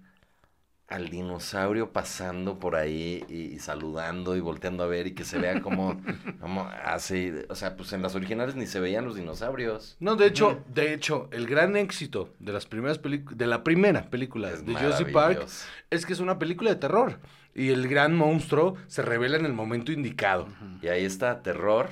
al 0.88 1.08
dinosaurio 1.08 1.92
pasando 1.92 2.60
por 2.60 2.76
ahí 2.76 3.24
y, 3.28 3.54
y 3.54 3.58
saludando 3.58 4.36
y 4.36 4.40
volteando 4.40 4.84
a 4.84 4.86
ver 4.86 5.08
y 5.08 5.14
que 5.14 5.24
se 5.24 5.38
vea 5.38 5.60
como, 5.60 6.00
como 6.40 6.62
hace, 6.62 7.44
o 7.48 7.56
sea, 7.56 7.76
pues 7.76 7.92
en 7.92 8.02
las 8.02 8.14
originales 8.14 8.54
ni 8.54 8.66
se 8.66 8.78
veían 8.80 9.04
los 9.04 9.16
dinosaurios. 9.16 9.96
No, 9.98 10.14
de 10.16 10.26
hecho, 10.26 10.62
de 10.72 10.94
hecho, 10.94 11.28
el 11.32 11.46
gran 11.46 11.76
éxito 11.76 12.32
de 12.38 12.52
las 12.52 12.66
primeras 12.66 12.98
películas, 12.98 13.36
de 13.36 13.46
la 13.46 13.64
primera 13.64 14.08
película 14.08 14.50
Es 14.50 14.64
de 14.64 14.74
Jurassic 14.74 15.12
Park 15.12 15.46
es 15.90 16.06
que 16.06 16.12
es 16.12 16.20
una 16.20 16.38
película 16.38 16.70
de 16.70 16.76
terror. 16.76 17.18
Y 17.52 17.70
el 17.70 17.88
gran 17.88 18.14
monstruo 18.14 18.76
se 18.86 19.00
revela 19.02 19.38
en 19.38 19.46
el 19.46 19.54
momento 19.54 19.90
indicado. 19.90 20.46
Y 20.82 20.88
ahí 20.88 21.04
está, 21.04 21.42
terror 21.42 21.88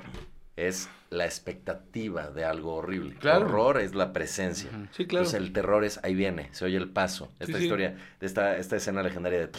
es 0.57 0.89
la 1.15 1.24
expectativa 1.24 2.28
de 2.31 2.45
algo 2.45 2.74
horrible. 2.77 3.15
Claro. 3.16 3.47
Horror 3.47 3.81
es 3.81 3.95
la 3.95 4.12
presencia. 4.12 4.70
Sí, 4.93 5.07
claro. 5.07 5.24
Entonces 5.24 5.35
el 5.35 5.53
terror 5.53 5.85
es, 5.85 6.01
ahí 6.03 6.15
viene, 6.15 6.49
se 6.53 6.65
oye 6.65 6.77
el 6.77 6.89
paso. 6.91 7.31
Esta 7.41 7.59
sí. 7.59 7.65
historia, 7.65 7.97
esta, 8.20 8.57
esta 8.57 8.77
escena 8.77 9.03
legendaria 9.03 9.39
de 9.47 9.51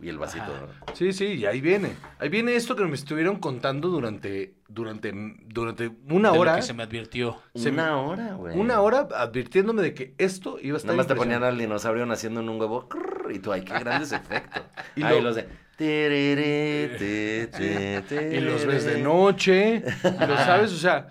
y 0.00 0.08
el 0.08 0.18
vasito. 0.18 0.44
Sí, 0.92 1.12
sí, 1.12 1.24
y 1.34 1.46
ahí 1.46 1.60
viene. 1.60 1.92
Ahí 2.18 2.28
viene 2.28 2.56
esto 2.56 2.74
que 2.76 2.84
me 2.84 2.94
estuvieron 2.94 3.36
contando 3.38 3.88
durante, 3.88 4.54
durante, 4.68 5.12
durante 5.46 5.90
una 6.10 6.30
de 6.30 6.34
lo 6.34 6.40
hora. 6.40 6.56
que 6.56 6.62
se 6.62 6.74
me 6.74 6.82
advirtió. 6.82 7.40
Se- 7.54 7.70
Una 7.70 7.96
hora, 7.98 8.34
güey. 8.34 8.58
Una 8.58 8.80
hora 8.80 9.08
advirtiéndome 9.16 9.80
de 9.82 9.94
que 9.94 10.14
esto 10.18 10.58
iba 10.60 10.74
a 10.74 10.78
estar 10.78 10.88
Nada 10.88 10.96
más 10.98 11.06
te 11.06 11.14
ponían 11.14 11.42
al 11.44 11.56
dinosaurio 11.56 12.04
naciendo 12.06 12.40
en 12.40 12.48
un 12.48 12.60
huevo 12.60 12.88
crrr, 12.88 13.32
y 13.32 13.38
tú, 13.38 13.52
ay, 13.52 13.62
qué 13.62 13.78
grandes 13.78 14.12
efectos. 14.12 14.62
Y 14.96 15.02
Ahí 15.04 15.14
lo- 15.14 15.22
los 15.22 15.36
de... 15.36 15.48
Y 18.32 18.40
los 18.40 18.66
ves 18.66 18.84
de 18.84 18.98
noche, 19.00 19.82
y 20.04 20.26
lo 20.26 20.36
sabes, 20.36 20.72
o 20.72 20.76
sea, 20.76 21.08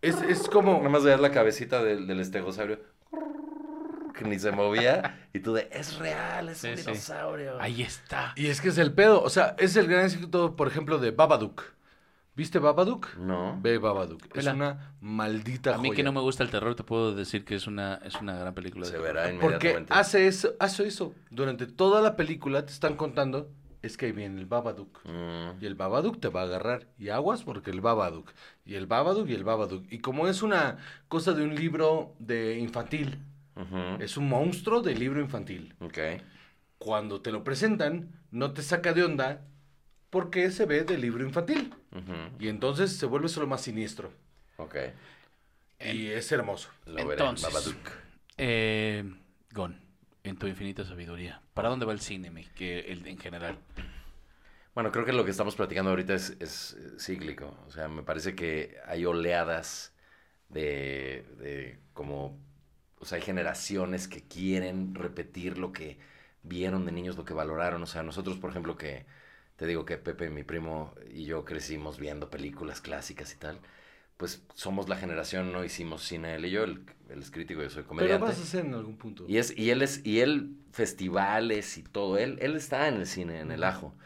es, 0.00 0.20
es 0.22 0.48
como... 0.48 0.78
Nada 0.78 0.88
más 0.88 1.04
veías 1.04 1.20
la 1.20 1.30
cabecita 1.30 1.82
del, 1.82 2.06
del 2.06 2.20
estegosaurio 2.20 2.78
que 4.14 4.24
ni 4.24 4.38
se 4.38 4.52
movía 4.52 5.26
y 5.32 5.40
tú 5.40 5.54
de, 5.54 5.68
es 5.72 5.98
real, 5.98 6.48
es 6.50 6.62
un 6.64 6.76
sí. 6.76 6.82
dinosaurio. 6.82 7.58
Ahí 7.60 7.82
está. 7.82 8.32
Y 8.36 8.48
es 8.48 8.60
que 8.60 8.68
es 8.68 8.78
el 8.78 8.92
pedo, 8.92 9.22
o 9.22 9.30
sea, 9.30 9.56
es 9.58 9.74
el 9.76 9.86
gran 9.88 10.04
éxito, 10.04 10.54
por 10.54 10.68
ejemplo, 10.68 10.98
de 10.98 11.12
Babadook. 11.12 11.62
¿Viste 12.34 12.58
Babadook? 12.58 13.14
No. 13.16 13.58
Ve 13.60 13.78
Babadook. 13.78 14.24
Es 14.26 14.32
Vela. 14.32 14.54
una 14.54 14.94
maldita 15.00 15.74
A 15.74 15.78
mí 15.78 15.88
joya. 15.88 15.96
que 15.96 16.02
no 16.02 16.12
me 16.12 16.20
gusta 16.20 16.42
el 16.42 16.50
terror, 16.50 16.74
te 16.74 16.82
puedo 16.82 17.14
decir 17.14 17.44
que 17.44 17.54
es 17.54 17.66
una, 17.66 17.96
es 18.04 18.16
una 18.20 18.36
gran 18.38 18.54
película. 18.54 18.86
de 18.86 18.92
Se 18.92 18.98
terror. 18.98 19.14
verá 19.14 19.22
Porque 19.40 19.68
inmediatamente. 19.68 19.86
hace 19.88 20.26
eso, 20.26 20.54
hace 20.58 20.86
eso. 20.86 21.14
Durante 21.30 21.66
toda 21.66 22.00
la 22.00 22.16
película 22.16 22.64
te 22.64 22.72
están 22.72 22.96
contando, 22.96 23.50
es 23.82 23.96
que 23.96 24.06
ahí 24.06 24.12
viene 24.12 24.38
el 24.40 24.46
Babadook. 24.46 25.00
Mm, 25.04 25.62
Y 25.62 25.66
el 25.66 25.74
Babadook 25.74 26.20
te 26.20 26.28
va 26.28 26.42
a 26.42 26.44
agarrar. 26.44 26.86
Y 26.98 27.08
aguas 27.10 27.42
porque 27.42 27.70
el 27.70 27.80
Babadook. 27.80 28.30
Y 28.64 28.74
el 28.74 28.86
Babadook 28.86 29.28
y 29.28 29.34
el 29.34 29.44
Babadook. 29.44 29.84
Y 29.90 29.98
como 29.98 30.28
es 30.28 30.42
una 30.42 30.78
cosa 31.08 31.32
de 31.32 31.42
un 31.44 31.54
libro 31.54 32.14
de 32.18 32.58
infantil, 32.58 33.18
es 34.00 34.16
un 34.16 34.28
monstruo 34.28 34.80
de 34.82 34.94
libro 34.94 35.20
infantil. 35.20 35.74
Ok. 35.80 35.98
Cuando 36.78 37.20
te 37.20 37.30
lo 37.30 37.44
presentan, 37.44 38.10
no 38.30 38.52
te 38.52 38.62
saca 38.62 38.92
de 38.92 39.04
onda 39.04 39.42
porque 40.10 40.50
se 40.50 40.64
ve 40.66 40.84
de 40.84 40.96
libro 40.98 41.24
infantil. 41.24 41.74
Y 42.38 42.48
entonces 42.48 42.96
se 42.96 43.06
vuelve 43.06 43.28
solo 43.28 43.46
más 43.46 43.60
siniestro. 43.62 44.12
Ok. 44.56 44.76
Y 45.84 46.06
es 46.06 46.30
hermoso. 46.32 46.68
Lo 46.86 46.94
veré. 46.94 47.12
Entonces, 47.12 47.52
Babadook. 47.52 47.90
eh, 48.38 49.04
Gon, 49.52 49.78
en 50.24 50.36
tu 50.36 50.46
infinita 50.46 50.84
sabiduría, 50.84 51.42
¿para 51.54 51.68
dónde 51.68 51.86
va 51.86 51.92
el 51.92 52.00
cine 52.00 52.30
que 52.54 52.80
el, 52.80 53.06
en 53.06 53.18
general? 53.18 53.58
Bueno, 54.74 54.90
creo 54.90 55.04
que 55.04 55.12
lo 55.12 55.24
que 55.24 55.30
estamos 55.30 55.54
platicando 55.56 55.90
ahorita 55.90 56.14
es, 56.14 56.36
es, 56.40 56.74
eh, 56.74 56.98
cíclico. 56.98 57.56
O 57.66 57.70
sea, 57.70 57.88
me 57.88 58.02
parece 58.02 58.34
que 58.34 58.76
hay 58.86 59.04
oleadas 59.04 59.94
de, 60.48 61.26
de 61.38 61.80
como... 61.92 62.38
O 62.98 63.04
sea, 63.04 63.16
hay 63.16 63.22
generaciones 63.22 64.08
que 64.08 64.22
quieren 64.26 64.94
repetir 64.94 65.58
lo 65.58 65.72
que 65.72 65.98
vieron 66.42 66.86
de 66.86 66.92
niños, 66.92 67.16
lo 67.16 67.24
que 67.24 67.34
valoraron. 67.34 67.82
O 67.82 67.86
sea, 67.86 68.02
nosotros, 68.02 68.38
por 68.38 68.50
ejemplo, 68.50 68.76
que 68.76 69.06
te 69.56 69.66
digo 69.66 69.84
que 69.84 69.98
Pepe, 69.98 70.30
mi 70.30 70.44
primo 70.44 70.94
y 71.12 71.24
yo 71.24 71.44
crecimos 71.44 71.98
viendo 71.98 72.30
películas 72.30 72.80
clásicas 72.80 73.32
y 73.34 73.38
tal, 73.38 73.60
pues 74.22 74.40
somos 74.54 74.88
la 74.88 74.94
generación, 74.94 75.50
no 75.52 75.64
hicimos 75.64 76.04
cine 76.04 76.36
él 76.36 76.44
y 76.44 76.50
yo, 76.52 76.62
él, 76.62 76.84
él 77.10 77.18
es 77.18 77.32
crítico, 77.32 77.60
yo 77.60 77.70
soy 77.70 77.82
Pero 77.82 77.88
comediante. 77.88 78.24
vas 78.24 78.38
a 78.38 78.42
hacer 78.42 78.64
en 78.66 78.74
algún 78.74 78.96
punto. 78.96 79.24
Y 79.26 79.38
es, 79.38 79.52
y 79.58 79.70
él 79.70 79.82
es, 79.82 80.00
y 80.06 80.20
él, 80.20 80.54
festivales 80.70 81.76
y 81.76 81.82
todo, 81.82 82.18
él, 82.18 82.38
él 82.40 82.54
está 82.54 82.86
en 82.86 82.94
el 82.94 83.06
cine, 83.08 83.40
en 83.40 83.50
el 83.50 83.64
ajo. 83.64 83.96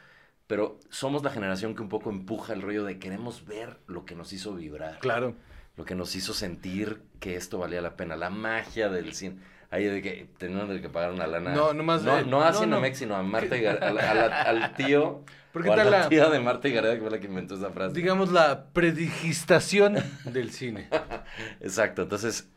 Pero 0.46 0.80
somos 0.88 1.22
la 1.22 1.28
generación 1.30 1.74
que 1.74 1.82
un 1.82 1.90
poco 1.90 2.08
empuja 2.08 2.54
el 2.54 2.62
rollo 2.62 2.82
de 2.84 2.98
queremos 2.98 3.44
ver 3.44 3.76
lo 3.86 4.06
que 4.06 4.14
nos 4.14 4.32
hizo 4.32 4.54
vibrar, 4.54 5.00
Claro. 5.00 5.34
lo 5.76 5.84
que 5.84 5.94
nos 5.94 6.16
hizo 6.16 6.32
sentir 6.32 7.02
que 7.20 7.36
esto 7.36 7.58
valía 7.58 7.82
la 7.82 7.94
pena, 7.94 8.16
la 8.16 8.30
magia 8.30 8.88
del 8.88 9.12
cine. 9.12 9.36
Ahí 9.68 9.84
de 9.84 10.00
que 10.00 10.30
tenían 10.38 10.80
que 10.80 10.88
pagar 10.88 11.12
una 11.12 11.26
lana. 11.26 11.52
No, 11.54 11.74
nomás, 11.74 12.02
No, 12.04 12.18
eh, 12.18 12.24
no 12.26 12.40
a 12.40 12.52
no, 12.52 12.58
Cinemex, 12.60 12.96
no. 12.96 12.98
sino 13.00 13.16
a 13.16 13.22
Marta 13.22 13.58
y 13.58 13.66
a 13.66 13.72
a 13.74 14.42
al 14.44 14.74
tío. 14.76 15.24
¿Por 15.56 15.62
qué 15.62 15.70
o 15.70 15.72
a 15.72 15.76
tal 15.76 15.90
la 15.90 16.08
tía 16.10 16.28
de 16.28 16.38
Marta 16.38 16.68
Gareda, 16.68 16.96
que 16.96 17.00
fue 17.00 17.10
la 17.10 17.18
que 17.18 17.28
inventó 17.28 17.54
esa 17.54 17.70
frase. 17.70 17.94
Digamos 17.94 18.30
la 18.30 18.66
predigistación 18.74 19.96
del 20.26 20.50
cine. 20.50 20.90
Exacto, 21.60 22.02
entonces 22.02 22.50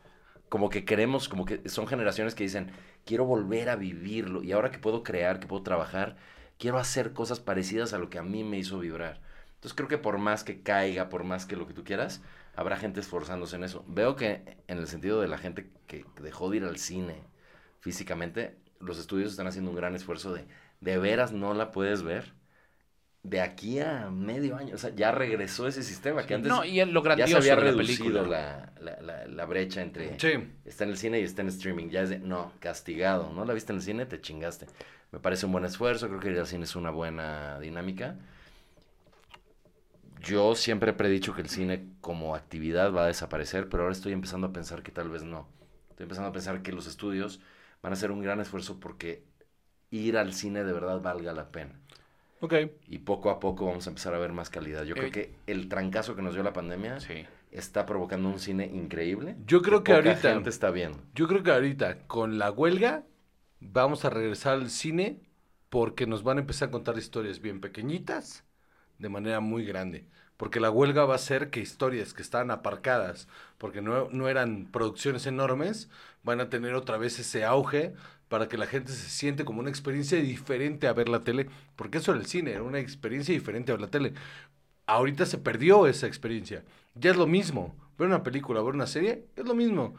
como 0.50 0.68
que 0.68 0.84
queremos, 0.84 1.30
como 1.30 1.46
que 1.46 1.66
son 1.70 1.86
generaciones 1.86 2.34
que 2.34 2.44
dicen, 2.44 2.72
quiero 3.06 3.24
volver 3.24 3.70
a 3.70 3.76
vivirlo 3.76 4.42
y 4.42 4.52
ahora 4.52 4.70
que 4.70 4.78
puedo 4.78 5.02
crear, 5.02 5.40
que 5.40 5.46
puedo 5.46 5.62
trabajar, 5.62 6.16
quiero 6.58 6.76
hacer 6.76 7.14
cosas 7.14 7.40
parecidas 7.40 7.94
a 7.94 7.98
lo 7.98 8.10
que 8.10 8.18
a 8.18 8.22
mí 8.22 8.44
me 8.44 8.58
hizo 8.58 8.78
vibrar. 8.78 9.22
Entonces 9.54 9.72
creo 9.74 9.88
que 9.88 9.96
por 9.96 10.18
más 10.18 10.44
que 10.44 10.60
caiga, 10.60 11.08
por 11.08 11.24
más 11.24 11.46
que 11.46 11.56
lo 11.56 11.66
que 11.66 11.72
tú 11.72 11.84
quieras, 11.84 12.20
habrá 12.54 12.76
gente 12.76 13.00
esforzándose 13.00 13.56
en 13.56 13.64
eso. 13.64 13.82
Veo 13.88 14.14
que 14.14 14.58
en 14.66 14.76
el 14.76 14.86
sentido 14.86 15.22
de 15.22 15.28
la 15.28 15.38
gente 15.38 15.70
que 15.86 16.04
dejó 16.20 16.50
de 16.50 16.58
ir 16.58 16.64
al 16.64 16.76
cine 16.76 17.14
físicamente, 17.78 18.58
los 18.78 18.98
estudios 18.98 19.30
están 19.30 19.46
haciendo 19.46 19.70
un 19.70 19.76
gran 19.78 19.94
esfuerzo 19.94 20.34
de, 20.34 20.44
de 20.82 20.98
veras 20.98 21.32
no 21.32 21.54
la 21.54 21.70
puedes 21.70 22.02
ver. 22.02 22.38
De 23.22 23.42
aquí 23.42 23.78
a 23.80 24.08
medio 24.10 24.56
año, 24.56 24.74
o 24.74 24.78
sea, 24.78 24.94
ya 24.94 25.12
regresó 25.12 25.66
ese 25.66 25.82
sistema 25.82 26.24
que 26.26 26.34
antes 26.34 26.50
no, 26.50 26.64
y 26.64 26.82
lo 26.86 27.02
ya 27.16 27.26
se 27.26 27.36
había 27.36 27.54
reducido 27.54 28.24
la, 28.24 28.72
la, 28.80 28.98
la, 29.02 29.26
la 29.26 29.44
brecha 29.44 29.82
entre 29.82 30.18
Sí. 30.18 30.32
está 30.64 30.84
en 30.84 30.90
el 30.90 30.96
cine 30.96 31.20
y 31.20 31.24
está 31.24 31.42
en 31.42 31.48
streaming. 31.48 31.90
Ya 31.90 32.00
es 32.00 32.08
de, 32.08 32.18
no, 32.18 32.52
castigado. 32.60 33.30
¿No 33.34 33.44
la 33.44 33.52
viste 33.52 33.72
en 33.72 33.76
el 33.76 33.82
cine? 33.82 34.06
Te 34.06 34.22
chingaste. 34.22 34.66
Me 35.12 35.18
parece 35.18 35.44
un 35.44 35.52
buen 35.52 35.66
esfuerzo. 35.66 36.08
Creo 36.08 36.18
que 36.20 36.30
ir 36.30 36.38
al 36.38 36.46
cine 36.46 36.64
es 36.64 36.74
una 36.76 36.90
buena 36.90 37.60
dinámica. 37.60 38.16
Yo 40.20 40.54
siempre 40.54 40.90
he 40.90 40.94
predicho 40.94 41.34
que 41.34 41.40
el 41.40 41.48
cine 41.48 41.88
como 42.00 42.34
actividad 42.34 42.92
va 42.92 43.04
a 43.04 43.06
desaparecer, 43.06 43.68
pero 43.68 43.84
ahora 43.84 43.92
estoy 43.94 44.12
empezando 44.12 44.48
a 44.48 44.52
pensar 44.52 44.82
que 44.82 44.92
tal 44.92 45.08
vez 45.08 45.22
no. 45.22 45.48
Estoy 45.90 46.04
empezando 46.04 46.28
a 46.28 46.32
pensar 46.32 46.62
que 46.62 46.72
los 46.72 46.86
estudios 46.86 47.40
van 47.82 47.92
a 47.92 47.96
hacer 47.96 48.10
un 48.10 48.22
gran 48.22 48.40
esfuerzo 48.40 48.80
porque 48.80 49.24
ir 49.90 50.18
al 50.18 50.34
cine 50.34 50.64
de 50.64 50.72
verdad 50.72 51.00
valga 51.00 51.32
la 51.32 51.52
pena. 51.52 51.80
Ok. 52.40 52.54
Y 52.88 52.98
poco 53.00 53.30
a 53.30 53.38
poco 53.40 53.66
vamos 53.66 53.86
a 53.86 53.90
empezar 53.90 54.14
a 54.14 54.18
ver 54.18 54.32
más 54.32 54.50
calidad. 54.50 54.84
Yo 54.84 54.94
Eh, 54.94 54.98
creo 54.98 55.12
que 55.12 55.34
el 55.46 55.68
trancazo 55.68 56.16
que 56.16 56.22
nos 56.22 56.34
dio 56.34 56.42
la 56.42 56.52
pandemia 56.52 57.00
Sí. 57.00 57.26
está 57.50 57.84
provocando 57.86 58.28
un 58.28 58.38
cine 58.38 58.66
increíble. 58.66 59.36
Yo 59.46 59.60
creo 59.62 59.84
que 59.84 59.92
poca 59.94 60.08
ahorita- 60.10 60.32
gente 60.32 60.50
está 60.50 60.70
viendo. 60.70 60.98
Yo 61.14 61.28
creo 61.28 61.42
que 61.42 61.50
ahorita, 61.50 61.98
con 62.06 62.38
la 62.38 62.50
huelga, 62.50 63.04
vamos 63.60 64.04
a 64.04 64.10
regresar 64.10 64.54
al 64.54 64.70
cine 64.70 65.20
porque 65.68 66.06
nos 66.06 66.22
van 66.22 66.38
a 66.38 66.40
empezar 66.40 66.68
a 66.68 66.72
contar 66.72 66.96
historias 66.98 67.40
bien 67.40 67.60
pequeñitas 67.60 68.44
de 68.98 69.08
manera 69.08 69.40
muy 69.40 69.64
grande. 69.64 70.06
Porque 70.36 70.58
la 70.60 70.70
huelga 70.70 71.04
va 71.04 71.12
a 71.12 71.16
hacer 71.16 71.50
que 71.50 71.60
historias 71.60 72.14
que 72.14 72.22
estaban 72.22 72.50
aparcadas, 72.50 73.28
porque 73.58 73.82
no, 73.82 74.08
no 74.10 74.28
eran 74.28 74.66
producciones 74.72 75.26
enormes, 75.26 75.90
van 76.22 76.40
a 76.40 76.48
tener 76.48 76.74
otra 76.74 76.96
vez 76.96 77.18
ese 77.18 77.44
auge 77.44 77.92
para 78.30 78.46
que 78.48 78.56
la 78.56 78.66
gente 78.66 78.92
se 78.92 79.10
siente 79.10 79.44
como 79.44 79.58
una 79.58 79.70
experiencia 79.70 80.16
diferente 80.22 80.86
a 80.86 80.92
ver 80.92 81.08
la 81.08 81.24
tele. 81.24 81.48
Porque 81.74 81.98
eso 81.98 82.12
era 82.12 82.20
el 82.20 82.26
cine, 82.26 82.52
era 82.52 82.62
una 82.62 82.78
experiencia 82.78 83.34
diferente 83.34 83.72
a 83.72 83.74
ver 83.74 83.80
la 83.80 83.90
tele. 83.90 84.12
Ahorita 84.86 85.26
se 85.26 85.36
perdió 85.36 85.88
esa 85.88 86.06
experiencia. 86.06 86.64
Ya 86.94 87.10
es 87.10 87.16
lo 87.16 87.26
mismo. 87.26 87.74
Ver 87.98 88.06
una 88.06 88.22
película, 88.22 88.62
ver 88.62 88.74
una 88.74 88.86
serie, 88.86 89.26
es 89.34 89.44
lo 89.44 89.54
mismo. 89.56 89.96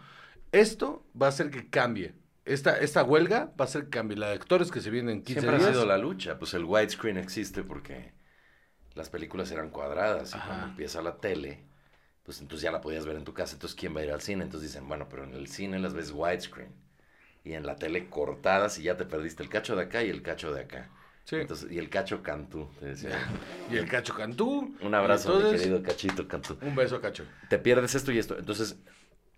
Esto 0.53 1.05
va 1.21 1.25
a 1.25 1.29
hacer 1.29 1.51
que 1.51 1.69
cambie. 1.69 2.13
Esta, 2.45 2.79
esta 2.79 3.03
huelga 3.03 3.51
va 3.59 3.65
a 3.65 3.67
hacer 3.67 3.83
que 3.83 3.89
cambie. 3.89 4.15
La 4.15 4.29
de 4.29 4.35
actores 4.35 4.71
que 4.71 4.79
se 4.79 4.91
vienen 4.91 5.17
en 5.17 5.23
15 5.23 5.41
Siempre 5.41 5.57
días. 5.59 5.69
ha 5.69 5.73
sido 5.73 5.85
la 5.85 5.97
lucha. 5.97 6.39
Pues 6.39 6.53
el 6.53 6.63
widescreen 6.63 7.17
existe 7.17 7.63
porque 7.63 8.13
las 8.95 9.09
películas 9.09 9.51
eran 9.51 9.71
cuadradas 9.71 10.31
y 10.33 10.37
Ajá. 10.37 10.47
cuando 10.47 10.67
empieza 10.67 11.01
la 11.01 11.17
tele, 11.17 11.65
pues 12.23 12.39
entonces 12.39 12.63
ya 12.63 12.71
la 12.71 12.79
podías 12.79 13.05
ver 13.05 13.17
en 13.17 13.25
tu 13.25 13.33
casa. 13.33 13.55
Entonces, 13.55 13.75
¿quién 13.77 13.93
va 13.93 13.99
a 13.99 14.05
ir 14.05 14.11
al 14.11 14.21
cine? 14.21 14.45
Entonces 14.45 14.69
dicen, 14.71 14.87
bueno, 14.87 15.09
pero 15.09 15.25
en 15.25 15.33
el 15.33 15.47
cine 15.47 15.79
las 15.79 15.93
ves 15.93 16.11
widescreen 16.15 16.71
y 17.43 17.53
en 17.53 17.65
la 17.65 17.75
tele 17.75 18.09
cortadas 18.09 18.77
y 18.79 18.83
ya 18.83 18.97
te 18.97 19.05
perdiste 19.05 19.43
el 19.43 19.49
cacho 19.49 19.75
de 19.75 19.83
acá 19.83 20.03
y 20.03 20.09
el 20.09 20.21
cacho 20.21 20.53
de 20.53 20.61
acá. 20.61 20.89
Sí. 21.25 21.35
Entonces, 21.37 21.71
y 21.71 21.77
el 21.77 21.89
cacho 21.89 22.23
Cantú, 22.23 22.67
te 22.79 22.87
decía. 22.87 23.11
Y 23.71 23.77
el 23.77 23.87
Cacho 23.87 24.13
Cantú. 24.15 24.75
Un 24.81 24.95
abrazo, 24.95 25.39
mi 25.39 25.51
querido 25.57 25.81
Cachito 25.83 26.27
Cantú. 26.27 26.57
Un 26.61 26.75
beso, 26.75 26.99
Cacho. 26.99 27.25
Te 27.47 27.57
pierdes 27.59 27.95
esto 27.95 28.11
y 28.11 28.17
esto. 28.17 28.37
Entonces, 28.37 28.77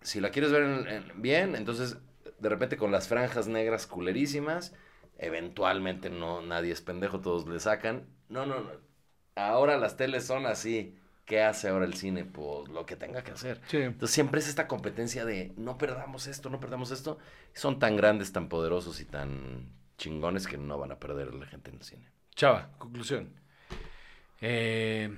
si 0.02 0.20
la 0.20 0.30
quieres 0.30 0.50
ver 0.50 0.62
en- 0.62 0.86
en- 0.88 1.22
bien, 1.22 1.54
entonces 1.54 1.98
de 2.38 2.48
repente 2.48 2.76
con 2.76 2.90
las 2.90 3.06
franjas 3.08 3.48
negras 3.48 3.86
culerísimas, 3.86 4.74
eventualmente 5.18 6.10
no, 6.10 6.42
nadie 6.42 6.72
es 6.72 6.80
pendejo, 6.80 7.20
todos 7.20 7.46
le 7.46 7.60
sacan. 7.60 8.06
No, 8.28 8.44
no, 8.46 8.60
no. 8.60 8.70
Ahora 9.36 9.76
las 9.78 9.96
teles 9.96 10.24
son 10.26 10.46
así. 10.46 10.98
¿Qué 11.24 11.42
hace 11.42 11.68
ahora 11.68 11.86
el 11.86 11.94
cine? 11.94 12.24
Pues 12.24 12.68
lo 12.68 12.84
que 12.84 12.96
tenga 12.96 13.24
que 13.24 13.32
hacer. 13.32 13.60
Sí. 13.68 13.78
Entonces 13.78 14.14
siempre 14.14 14.40
es 14.40 14.48
esta 14.48 14.68
competencia 14.68 15.24
de 15.24 15.52
no 15.56 15.78
perdamos 15.78 16.26
esto, 16.26 16.50
no 16.50 16.60
perdamos 16.60 16.90
esto. 16.90 17.18
Son 17.54 17.78
tan 17.78 17.96
grandes, 17.96 18.32
tan 18.32 18.48
poderosos 18.48 19.00
y 19.00 19.06
tan 19.06 19.72
chingones 19.96 20.46
que 20.46 20.58
no 20.58 20.78
van 20.78 20.92
a 20.92 20.98
perder 20.98 21.32
la 21.34 21.46
gente 21.46 21.70
en 21.70 21.76
el 21.76 21.82
cine. 21.82 22.10
Chava, 22.34 22.70
conclusión. 22.78 23.32
Eh, 24.40 25.08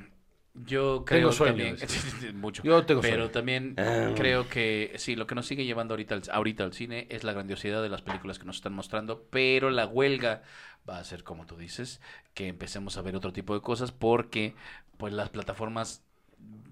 yo 0.64 1.04
creo 1.04 1.32
sueño, 1.32 1.76
también 1.76 1.76
mucho. 2.40 2.62
Yo 2.62 2.84
tengo 2.86 3.00
pero 3.02 3.16
sueño. 3.24 3.30
también 3.30 3.74
Ah. 3.78 4.12
creo 4.16 4.48
que 4.48 4.92
sí, 4.96 5.14
lo 5.16 5.26
que 5.26 5.34
nos 5.34 5.46
sigue 5.46 5.64
llevando 5.64 5.94
ahorita 5.94 6.14
al, 6.14 6.22
ahorita 6.32 6.64
al 6.64 6.72
cine 6.72 7.06
es 7.10 7.24
la 7.24 7.32
grandiosidad 7.32 7.82
de 7.82 7.88
las 7.88 8.02
películas 8.02 8.38
que 8.38 8.44
nos 8.46 8.56
están 8.56 8.72
mostrando, 8.72 9.26
pero 9.30 9.70
la 9.70 9.86
huelga 9.86 10.42
va 10.88 10.98
a 10.98 11.04
ser 11.04 11.24
como 11.24 11.46
tú 11.46 11.56
dices, 11.56 12.00
que 12.34 12.46
empecemos 12.48 12.96
a 12.96 13.02
ver 13.02 13.16
otro 13.16 13.32
tipo 13.32 13.54
de 13.54 13.60
cosas 13.60 13.92
porque 13.92 14.54
pues 14.96 15.12
las 15.12 15.28
plataformas 15.30 16.02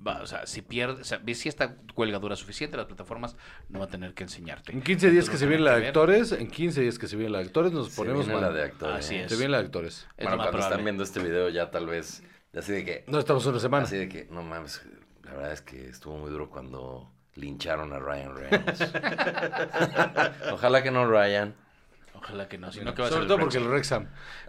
va- 0.06 0.23
o 0.23 0.27
sea, 0.27 0.47
si 0.47 0.62
pierde, 0.62 1.01
o 1.01 1.05
sea, 1.05 1.20
si 1.35 1.48
esta 1.48 1.77
huelga 1.97 2.19
dura 2.20 2.36
suficiente, 2.36 2.77
las 2.77 2.86
plataformas 2.86 3.36
no 3.69 3.81
van 3.81 3.89
a 3.89 3.90
tener 3.90 4.15
que 4.15 4.23
enseñarte. 4.24 4.73
En 4.73 4.82
15 4.82 5.11
días 5.11 5.24
Entonces, 5.24 5.31
que 5.31 5.36
se 5.39 5.44
lo 5.47 5.48
viene 5.51 5.65
van 5.65 5.65
la 5.65 5.70
a 5.73 5.74
de 5.74 5.81
tener 5.81 5.93
que 5.93 5.98
ver. 6.12 6.20
actores, 6.23 6.40
en 6.40 6.51
15 6.51 6.81
días 6.82 6.98
que 6.98 7.06
se 7.09 7.16
viene 7.16 7.32
la 7.32 7.39
de 7.39 7.44
actores, 7.44 7.73
nos 7.73 7.89
Se 7.90 7.97
ponemos 7.97 8.27
viene 8.27 8.40
la 8.40 8.47
mal. 8.48 8.55
de 8.56 8.62
actores. 8.62 8.97
Así 9.05 9.16
es. 9.16 9.31
Se 9.31 9.36
viene 9.36 9.51
la 9.52 9.59
de 9.59 9.65
actores. 9.65 10.06
Es 10.16 10.27
Bueno, 10.27 10.43
cuando 10.43 10.59
están 10.61 10.85
viendo 10.85 11.02
este 11.02 11.20
video 11.23 11.48
ya 11.48 11.70
tal 11.70 11.86
vez, 11.86 12.23
así 12.59 12.72
de 12.72 12.85
que, 12.85 13.05
No 13.06 13.18
estamos 13.18 13.44
una 13.47 13.59
semana. 13.59 13.85
Así 13.85 13.97
de 13.97 14.09
que, 14.09 14.26
no 14.31 14.43
mames, 14.43 14.82
la 15.22 15.32
verdad 15.32 15.52
es 15.52 15.62
que 15.62 15.89
estuvo 15.89 16.16
muy 16.16 16.31
duro 16.31 16.51
cuando 16.51 17.10
lincharon 17.35 17.93
a 17.93 17.98
Ryan 17.98 18.36
Reynolds. 18.36 18.93
Ojalá 20.52 20.82
que 20.82 20.90
no 20.90 21.06
Ryan. 21.06 21.55
Ojalá 22.14 22.48
que 22.48 22.56
no, 22.56 22.72
sino 22.72 22.94
que 22.94 23.02
va 23.02 23.09
a 23.09 23.10
ser 23.10 23.16
Sobre 23.18 23.22
el 23.24 23.28
todo 23.28 23.39
porque 23.39 23.59
el. 23.59 23.70
Rexham. 23.70 24.06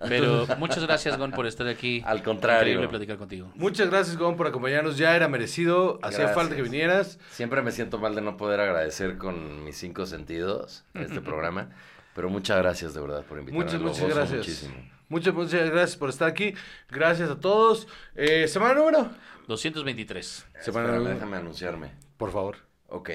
Pero 0.07 0.47
muchas 0.57 0.85
gracias, 0.85 1.17
Gon, 1.17 1.31
por 1.31 1.45
estar 1.45 1.67
aquí. 1.67 2.01
Al 2.05 2.23
contrario. 2.23 2.73
Increíble 2.73 2.87
platicar 2.87 3.17
contigo. 3.17 3.51
Muchas 3.55 3.89
gracias, 3.89 4.15
Gon, 4.17 4.37
por 4.37 4.47
acompañarnos. 4.47 4.97
Ya 4.97 5.13
era 5.13 5.27
merecido. 5.27 5.99
Hacía 6.01 6.19
Gracias. 6.19 6.35
falta 6.35 6.55
que 6.55 6.61
vinieras. 6.61 7.19
Siempre 7.31 7.61
me 7.61 7.71
siento 7.73 7.97
mal 7.97 8.15
de 8.15 8.21
no 8.21 8.37
poder 8.37 8.61
agradecer 8.61 9.17
con 9.17 9.65
mis 9.65 9.75
cinco 9.75 10.05
sentidos 10.05 10.85
en 10.93 11.01
este 11.03 11.19
programa. 11.21 11.69
Pero 12.13 12.29
muchas 12.29 12.57
gracias 12.59 12.93
de 12.93 13.01
verdad 13.01 13.23
por 13.23 13.39
invitarme. 13.39 13.65
Muchas, 13.65 13.81
muchas 13.81 14.15
gracias. 14.15 14.37
Muchísimo. 14.37 14.94
Muchas, 15.09 15.33
muchas 15.33 15.69
gracias 15.69 15.95
por 15.97 16.09
estar 16.09 16.27
aquí. 16.27 16.53
Gracias 16.89 17.29
a 17.29 17.39
todos. 17.39 17.87
Eh, 18.15 18.47
¿Semana 18.47 18.73
número? 18.75 19.09
223. 19.47 20.25
Semana 20.25 20.59
Espérame, 20.59 20.97
número. 20.97 21.13
déjame 21.15 21.37
anunciarme. 21.37 21.91
Por 22.17 22.31
favor. 22.31 22.57
Ok. 22.87 23.09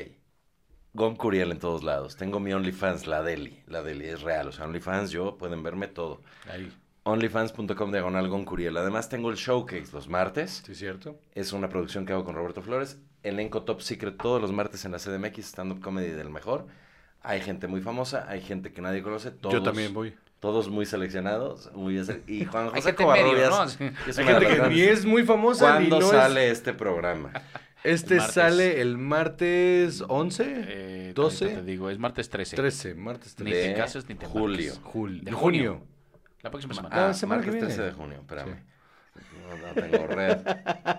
Gon 0.92 1.16
Curiel 1.16 1.52
en 1.52 1.58
todos 1.58 1.82
lados. 1.84 2.16
Tengo 2.16 2.40
mi 2.40 2.52
OnlyFans, 2.52 3.06
la 3.06 3.22
Deli. 3.22 3.62
La 3.66 3.82
Deli 3.82 4.06
es 4.06 4.22
real. 4.22 4.48
O 4.48 4.52
sea, 4.52 4.64
OnlyFans, 4.66 5.10
yo 5.10 5.36
pueden 5.38 5.62
verme 5.62 5.86
todo. 5.88 6.22
Ahí. 6.52 6.72
OnlyFans.com 7.04 7.90
diagonal 7.92 8.28
Gon 8.28 8.44
Curiel. 8.44 8.76
Además, 8.76 9.08
tengo 9.08 9.30
el 9.30 9.36
showcase 9.36 9.92
los 9.92 10.08
martes. 10.08 10.62
Sí, 10.66 10.74
cierto. 10.74 11.18
Es 11.34 11.52
una 11.52 11.68
producción 11.68 12.06
que 12.06 12.12
hago 12.12 12.24
con 12.24 12.34
Roberto 12.34 12.62
Flores. 12.62 12.98
Elenco 13.22 13.62
Top 13.64 13.80
Secret 13.80 14.16
todos 14.16 14.40
los 14.40 14.52
martes 14.52 14.84
en 14.84 14.92
la 14.92 14.98
CDMX, 14.98 15.38
stand-up 15.44 15.80
comedy 15.80 16.10
del 16.10 16.30
mejor. 16.30 16.66
Hay 17.22 17.40
gente 17.40 17.66
muy 17.66 17.82
famosa, 17.82 18.26
hay 18.28 18.40
gente 18.40 18.72
que 18.72 18.80
nadie 18.80 19.02
conoce. 19.02 19.30
Todos, 19.30 19.52
Yo 19.54 19.62
también 19.62 19.92
voy. 19.92 20.14
Todos 20.40 20.68
muy 20.68 20.86
seleccionados. 20.86 21.70
Muy 21.74 22.00
y 22.26 22.44
Juan 22.46 22.70
Hay 22.74 22.80
José 22.80 22.94
gente 22.94 23.02
en 23.02 23.08
medio, 23.10 23.24
Covarrubias, 23.24 23.78
¿no? 23.80 23.86
que 24.04 24.10
es 24.10 24.18
Hay 24.18 24.24
gente 24.24 24.46
que 24.46 24.68
ni 24.68 24.80
es 24.80 25.04
muy 25.04 25.22
famosa 25.24 25.78
ni 25.78 25.88
¿Cuándo 25.88 26.06
no 26.06 26.10
sale 26.10 26.50
este 26.50 26.72
programa? 26.74 27.30
es... 27.34 27.42
Este 27.82 28.16
El 28.16 28.20
sale 28.22 28.80
el 28.82 28.98
martes 28.98 30.04
11, 30.06 30.44
Eh, 30.46 31.12
12, 31.14 31.44
ahorita 31.44 31.60
Te 31.60 31.66
digo, 31.66 31.88
es 31.88 31.98
martes 31.98 32.28
13. 32.28 32.56
13, 32.56 32.94
martes 32.94 33.34
Ni 33.38 33.50
13. 33.52 33.68
te 33.68 33.74
cases 33.74 34.08
ni 34.08 34.14
te 34.16 34.26
julio. 34.26 34.74
Julio. 34.82 35.22
De 35.22 35.32
junio. 35.32 35.72
junio. 35.74 35.86
La 36.42 36.50
próxima 36.50 36.74
semana. 36.74 36.94
Ah, 36.94 37.08
Ah, 37.08 37.14
semana 37.14 37.40
que 37.42 37.46
martes 37.50 37.68
viene. 37.68 37.74
13 37.74 37.82
de 37.90 37.92
junio, 37.92 38.18
espérame. 38.20 38.56
No, 39.48 39.56
no 39.56 39.74
tengo 39.74 40.06
red. 40.08 40.38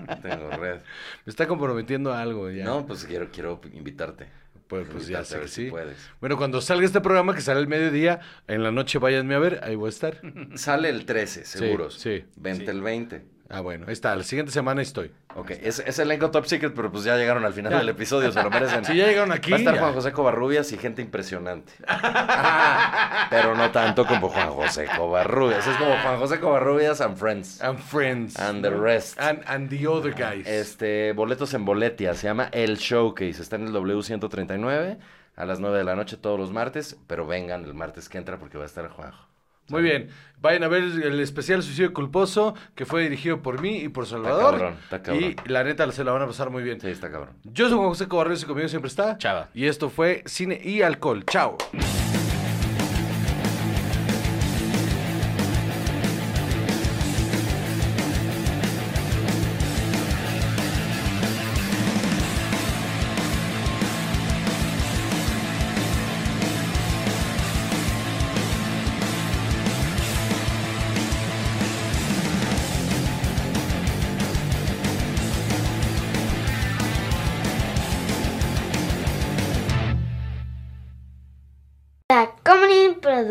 No 0.08 0.18
tengo 0.22 0.50
red. 0.58 0.80
Me 1.26 1.30
está 1.30 1.48
comprometiendo 1.48 2.14
a 2.14 2.22
algo 2.22 2.50
ya. 2.50 2.66
No, 2.66 2.86
pues 2.88 3.06
quiero, 3.06 3.30
quiero 3.32 3.62
invitarte. 3.74 4.28
Pues, 4.72 4.88
pues 4.90 5.08
ya 5.08 5.26
sé 5.26 5.34
que 5.36 5.40
ver 5.42 5.50
si 5.50 5.66
sí. 5.66 5.70
puedes. 5.70 5.98
Bueno, 6.22 6.38
cuando 6.38 6.62
salga 6.62 6.86
este 6.86 7.02
programa, 7.02 7.36
que 7.36 7.42
sale 7.42 7.60
el 7.60 7.68
mediodía, 7.68 8.22
en 8.48 8.64
la 8.64 8.72
noche 8.72 9.00
váyanme 9.00 9.36
a 9.36 9.40
ver, 9.40 9.60
ahí 9.64 9.76
voy 9.76 9.88
a 9.88 9.90
estar. 9.90 10.22
Sale 10.56 10.88
el 10.88 11.06
13, 11.06 11.44
seguros. 11.44 11.96
sí. 11.96 12.24
Vente 12.38 12.66
Sí. 12.66 12.72
el 12.72 12.82
20. 12.82 13.22
Ah, 13.54 13.60
bueno, 13.60 13.86
ahí 13.88 13.94
está. 13.94 14.16
La 14.16 14.24
siguiente 14.24 14.52
semana 14.52 14.82
estoy. 14.82 15.12
Ok, 15.36 15.52
es, 15.52 15.80
es 15.80 16.00
elenco 16.00 16.32
Top 16.32 16.46
Secret, 16.46 16.74
pero 16.74 16.90
pues 16.90 17.04
ya 17.04 17.18
llegaron 17.18 17.44
al 17.44 17.54
final 17.54 17.74
del 17.74 17.90
episodio, 17.90 18.32
se 18.32 18.42
lo 18.42 18.50
merecen. 18.50 18.86
Si 18.92 18.96
ya 18.96 19.08
llegaron 19.08 19.32
aquí. 19.32 19.52
Va 19.52 19.58
a 19.58 19.60
estar 19.60 19.76
ya. 19.76 19.82
Juan 19.82 19.94
José 19.94 20.12
Covarrubias 20.14 20.72
y 20.72 20.78
gente 20.78 21.02
impresionante. 21.02 21.74
pero 23.30 23.54
no 23.56 23.70
tanto 23.72 24.06
como 24.06 24.30
Juan 24.30 24.52
José 24.52 24.88
Covarrubias. 24.96 25.68
Es 25.68 25.76
como 25.76 25.96
Juan 25.98 26.18
José 26.18 26.40
Covarrubias 26.40 27.02
and 27.02 27.18
Friends. 27.18 27.62
And 27.62 27.78
friends. 27.78 28.40
And 28.40 28.64
the 28.64 28.72
rest. 28.72 29.20
And, 29.20 29.44
and 29.46 29.70
the 29.70 29.86
other 29.86 30.14
guys. 30.14 30.48
Este, 30.48 31.12
boletos 31.14 31.54
en 31.54 31.66
Boletia, 31.66 32.14
se 32.14 32.28
llama 32.28 32.50
El 32.54 32.78
Showcase, 32.78 33.42
está 33.42 33.58
en 33.58 33.68
el 33.68 33.74
W139 33.74 34.98
a 35.36 35.46
las 35.46 35.60
9 35.60 35.78
de 35.78 35.84
la 35.84 35.96
noche 35.96 36.18
todos 36.18 36.40
los 36.40 36.52
martes, 36.52 36.98
pero 37.08 37.28
vengan 37.28 37.66
el 37.66 37.74
martes 37.74 38.10
que 38.10 38.18
entra 38.18 38.38
porque 38.38 38.58
va 38.58 38.64
a 38.64 38.68
estar 38.68 38.88
Juanjo. 38.90 39.31
Muy 39.72 39.82
bien. 39.82 40.10
Vayan 40.42 40.64
a 40.64 40.68
ver 40.68 40.84
el 40.84 41.20
especial 41.20 41.62
Suicidio 41.62 41.94
Culposo, 41.94 42.56
que 42.74 42.86
fue 42.86 43.04
dirigido 43.04 43.44
por 43.44 43.62
mí 43.62 43.78
y 43.78 43.90
por 43.90 44.08
Salvador. 44.08 44.52
cabrón, 44.54 44.76
está 44.84 45.04
cabrón. 45.04 45.24
Y 45.24 45.50
la 45.50 45.64
neta 45.64 45.92
se 45.92 46.04
la 46.04 46.12
van 46.12 46.24
a 46.24 46.28
pasar 46.28 46.50
muy 46.50 46.64
bien. 46.64 46.82
Sí, 46.82 46.88
está 46.88 47.12
cabrón. 47.12 47.36
Yo 47.44 47.70
soy 47.70 47.78
Juan 47.78 47.90
José 47.90 48.08
Cobarrios 48.08 48.42
y 48.42 48.46
conmigo 48.48 48.68
siempre 48.68 48.88
está. 48.90 49.18
Chava. 49.20 49.50
Y 49.54 49.66
esto 49.68 49.90
fue 49.90 50.24
Cine 50.26 50.60
y 50.64 50.82
Alcohol. 50.82 51.24
Chao. 51.26 51.58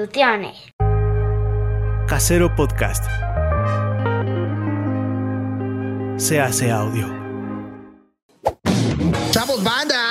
Producciones. 0.01 0.57
Casero 2.09 2.57
Podcast. 2.57 3.05
Se 6.17 6.41
hace 6.41 6.71
audio. 6.71 7.07
¡Chavos, 9.31 9.63
banda! 9.63 10.10